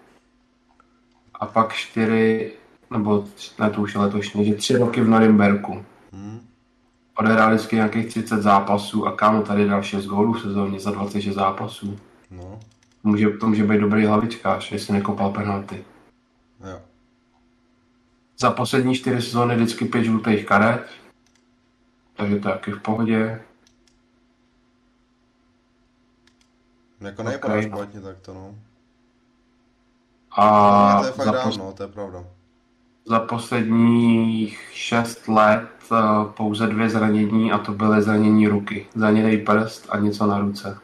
a 1.33 1.45
pak 1.45 1.73
čtyři 1.73 2.53
nebo 2.91 3.25
ne 3.59 3.69
to 3.69 3.81
už 3.81 3.95
je 3.95 4.01
letošní, 4.01 4.45
že 4.45 4.55
tři 4.55 4.77
roky 4.77 5.01
v 5.01 5.07
Norimberku. 5.07 5.85
Hmm. 6.13 6.39
Odehráli 7.17 7.55
vždycky 7.55 7.75
nějakých 7.75 8.07
30 8.07 8.41
zápasů 8.41 9.07
a 9.07 9.11
kámo 9.11 9.41
tady 9.41 9.67
dal 9.67 9.83
6 9.83 10.05
gólů 10.05 10.33
v 10.33 10.41
sezóně 10.41 10.79
za 10.79 10.91
26 10.91 11.35
zápasů. 11.35 11.99
No. 12.31 12.59
Může, 13.03 13.29
to 13.29 13.47
může 13.47 13.63
být 13.63 13.81
dobrý 13.81 14.05
hlavičkář, 14.05 14.71
jestli 14.71 14.93
nekopal 14.93 15.31
penalty. 15.31 15.83
Jo. 16.69 16.79
Za 18.37 18.51
poslední 18.51 18.95
čtyři 18.95 19.21
sezóny 19.21 19.55
vždycky 19.55 19.85
pět 19.85 20.03
žlutých 20.03 20.45
karet. 20.45 20.87
Takže 22.15 22.39
to 22.39 22.49
je 22.49 22.53
taky 22.53 22.71
v 22.71 22.81
pohodě. 22.81 23.41
Jako 27.01 27.23
nevypadá 27.23 27.55
Ok. 27.55 27.61
špatně 27.61 28.01
tak 28.01 28.19
to 28.19 28.33
no. 28.33 28.55
A 30.31 30.99
to 30.99 31.05
je 31.05 31.11
fakt 31.11 31.25
za, 31.25 31.31
dávno, 31.31 31.57
no, 31.57 31.73
to 31.73 31.83
je 31.83 31.89
pravda. 31.89 32.23
Za 33.05 33.19
posledních 33.19 34.59
šest 34.71 35.27
let 35.27 35.69
eh, 35.91 35.95
pouze 36.37 36.67
dvě 36.67 36.89
zranění 36.89 37.51
a 37.51 37.57
to 37.57 37.71
byly 37.71 38.01
zranění 38.01 38.47
ruky. 38.47 38.87
Zraněný 38.95 39.37
prst 39.37 39.85
a 39.89 39.99
něco 39.99 40.27
na 40.27 40.39
ruce. 40.39 40.79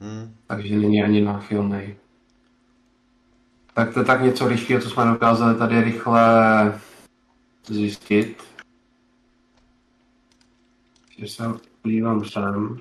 Hm. 0.00 0.34
takže 0.46 0.76
není 0.76 1.02
ani 1.02 1.20
náchylný. 1.20 1.96
Tak 3.74 3.94
to 3.94 4.00
je 4.00 4.04
tak 4.04 4.22
něco 4.22 4.48
rychlého, 4.48 4.82
co 4.82 4.90
jsme 4.90 5.04
dokázali 5.04 5.58
tady 5.58 5.80
rychle 5.80 6.80
zjistit. 7.66 8.42
Že 11.18 11.28
se 11.28 11.44
podívám 11.82 12.24
sem. 12.24 12.78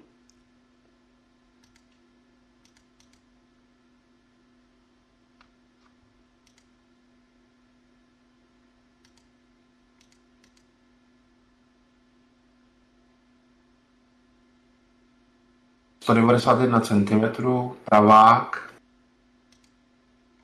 Sto 16.06 16.14
devadesát 16.14 16.62
jedna 16.62 16.80
centimetrů, 16.80 17.78
pravák. 17.86 18.74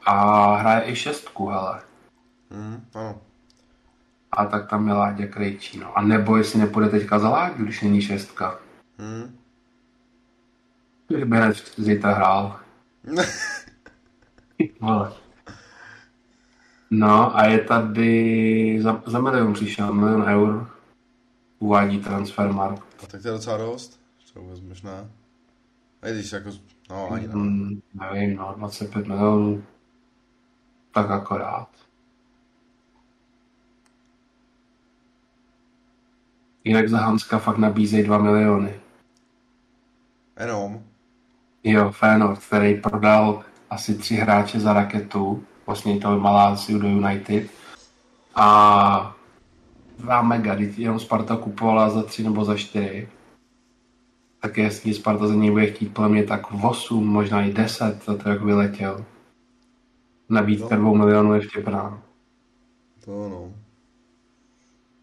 A 0.06 0.56
hraje 0.56 0.92
i 0.92 0.96
šestku, 0.96 1.48
hele. 1.48 1.82
Hm, 2.52 2.86
ano. 2.94 3.22
A 4.32 4.46
tak 4.46 4.70
tam 4.70 4.88
je 4.88 4.94
Láďa 4.94 5.26
Krejčí, 5.26 5.80
no. 5.80 5.98
A 5.98 6.02
nebo 6.02 6.38
jestli 6.38 6.60
nepůjde 6.60 6.90
teďka 6.90 7.20
za 7.20 7.30
Láďu, 7.30 7.64
když 7.64 7.82
není 7.82 8.02
šestka. 8.02 8.60
Hm. 8.98 9.38
Kdyby 11.08 11.38
hned 11.38 11.58
zítra 11.78 12.14
hrál. 12.14 12.60
No 16.92 17.38
a 17.38 17.46
je 17.46 17.60
tady, 17.60 18.80
za, 18.82 19.04
za 19.06 19.20
milion 19.20 19.54
přišel, 19.54 19.94
milion 19.94 20.24
eur. 20.24 20.70
Uvádí 21.60 22.00
Transfermarkt. 22.00 22.84
A 23.04 23.08
tak 23.08 23.22
to 23.22 23.28
je 23.28 23.34
docela 23.34 23.58
dost. 23.58 24.00
Co 24.26 24.42
vezmeš, 24.42 24.82
ne? 24.82 25.21
Když 26.02 26.32
jako, 26.32 26.50
no 26.90 27.12
ani 27.12 27.28
ne. 27.28 27.34
Hmm, 27.34 27.82
nevím, 27.94 28.36
no, 28.36 28.54
25 28.58 29.08
milionů. 29.08 29.64
Tak 30.92 31.12
akorát. 31.12 31.70
Jinak 36.64 36.90
za 36.90 36.98
Hanska 36.98 37.40
fakt 37.40 37.58
nabízejí 37.58 38.04
2 38.04 38.18
miliony. 38.18 38.80
Jenom. 40.40 40.84
Jo, 41.64 41.92
Fénord, 41.92 42.40
který 42.40 42.82
prodal 42.82 43.44
asi 43.70 43.96
tři 43.96 44.16
hráče 44.16 44.60
za 44.60 44.74
raketu, 44.74 45.44
vlastně 45.66 46.00
to 46.00 46.20
Maláciu 46.20 46.80
do 46.80 46.88
United. 46.88 47.50
A 48.36 49.16
dva 49.98 50.22
mega, 50.22 50.56
jenom 50.78 51.00
Sparta 51.00 51.38
kupovala 51.38 51.90
za 51.90 52.04
tři 52.04 52.24
nebo 52.24 52.46
za 52.46 52.58
čtyři. 52.58 53.10
Tak 54.42 54.58
jestli 54.58 54.94
Sparta 54.94 55.28
za 55.28 55.34
něj 55.34 55.52
bude 55.52 55.68
chtít 55.68 55.94
podle 55.94 56.10
mě 56.10 56.24
tak 56.24 56.42
8, 56.64 57.08
možná 57.08 57.42
i 57.42 57.54
10, 57.54 58.04
za 58.06 58.18
to 58.18 58.30
jak 58.30 58.42
vyletěl. 58.42 59.06
Nabídka 60.30 60.76
dvou 60.76 60.96
milionů 60.96 61.34
je 61.34 61.42
vtipná. 61.42 62.02
To 63.06 63.12
no. 63.12 63.52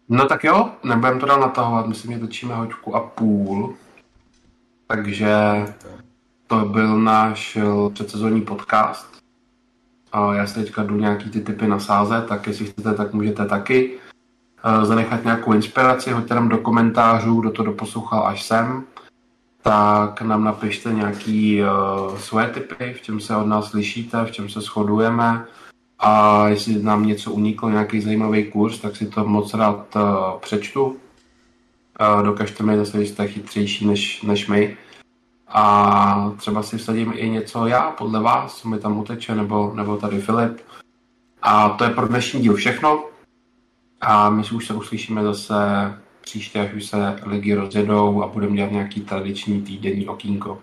No 0.09 0.25
tak 0.27 0.43
jo, 0.43 0.71
nebudeme 0.83 1.19
to 1.19 1.25
dál 1.25 1.39
natahovat, 1.39 1.87
myslím, 1.87 2.11
že 2.13 2.19
točíme 2.19 2.55
hoďku 2.55 2.95
a 2.95 2.99
půl. 2.99 3.75
Takže 4.87 5.65
to 6.47 6.65
byl 6.65 6.99
náš 6.99 7.55
eh, 7.55 7.63
předsezonní 7.93 8.41
podcast. 8.41 9.19
A 10.11 10.35
já 10.35 10.47
si 10.47 10.53
teďka 10.53 10.83
jdu 10.83 10.95
nějaký 10.95 11.29
ty 11.29 11.41
typy 11.41 11.67
nasázet, 11.67 12.27
tak 12.27 12.47
jestli 12.47 12.65
chcete, 12.65 12.93
tak 12.93 13.13
můžete 13.13 13.45
taky 13.45 13.97
eh, 14.63 14.85
zanechat 14.85 15.23
nějakou 15.23 15.53
inspiraci, 15.53 16.11
hoďte 16.11 16.35
nám 16.35 16.49
do 16.49 16.57
komentářů, 16.57 17.41
kdo 17.41 17.51
to 17.51 17.63
doposlouchal 17.63 18.27
až 18.27 18.43
sem, 18.43 18.83
tak 19.61 20.21
nám 20.21 20.43
napište 20.43 20.93
nějaký 20.93 21.61
uh, 21.61 22.17
svoje 22.17 22.47
typy, 22.47 22.93
v 22.93 23.01
čem 23.01 23.19
se 23.19 23.35
od 23.35 23.45
nás 23.45 23.73
lišíte, 23.73 24.25
v 24.25 24.31
čem 24.31 24.49
se 24.49 24.61
shodujeme 24.61 25.45
a 25.99 26.47
jestli 26.47 26.83
nám 26.83 27.05
něco 27.05 27.31
uniklo, 27.31 27.69
nějaký 27.69 28.01
zajímavý 28.01 28.51
kurz, 28.51 28.79
tak 28.79 28.95
si 28.95 29.05
to 29.05 29.25
moc 29.25 29.53
rád 29.53 29.95
uh, 29.95 30.01
přečtu. 30.39 30.85
Uh, 30.85 32.23
dokažte 32.23 32.63
mi 32.63 32.77
zase, 32.77 33.05
že 33.05 33.11
jste 33.11 33.27
chytřejší 33.27 33.87
než, 33.87 34.21
než 34.21 34.47
my. 34.47 34.77
A 35.47 36.33
třeba 36.37 36.63
si 36.63 36.77
vsadím 36.77 37.13
i 37.15 37.29
něco 37.29 37.67
já, 37.67 37.91
podle 37.91 38.19
vás, 38.19 38.55
co 38.55 38.69
mi 38.69 38.79
tam 38.79 38.99
uteče, 38.99 39.35
nebo, 39.35 39.73
nebo 39.75 39.97
tady 39.97 40.21
Filip. 40.21 40.57
A 41.41 41.69
to 41.69 41.83
je 41.83 41.89
pro 41.89 42.07
dnešní 42.07 42.41
díl 42.41 42.53
všechno. 42.53 43.03
A 44.01 44.29
my 44.29 44.43
si 44.43 44.55
už 44.55 44.67
se 44.67 44.73
uslyšíme 44.73 45.23
zase 45.23 45.55
příště, 46.21 46.59
až 46.59 46.73
už 46.73 46.85
se 46.85 46.97
ligy 47.25 47.53
rozjedou 47.53 48.23
a 48.23 48.27
budeme 48.27 48.55
dělat 48.55 48.71
nějaký 48.71 49.01
tradiční 49.01 49.61
týdenní 49.61 50.07
okýnko. 50.07 50.59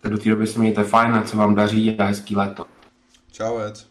Tak 0.00 0.12
do 0.12 0.18
té 0.18 0.30
doby 0.30 0.46
se 0.46 0.58
mějte 0.58 0.84
fajn, 0.84 1.14
ať 1.14 1.28
se 1.28 1.36
vám 1.36 1.54
daří 1.54 1.98
a 1.98 2.04
hezký 2.04 2.36
léto. 2.36 2.66
Čauec. 3.32 3.87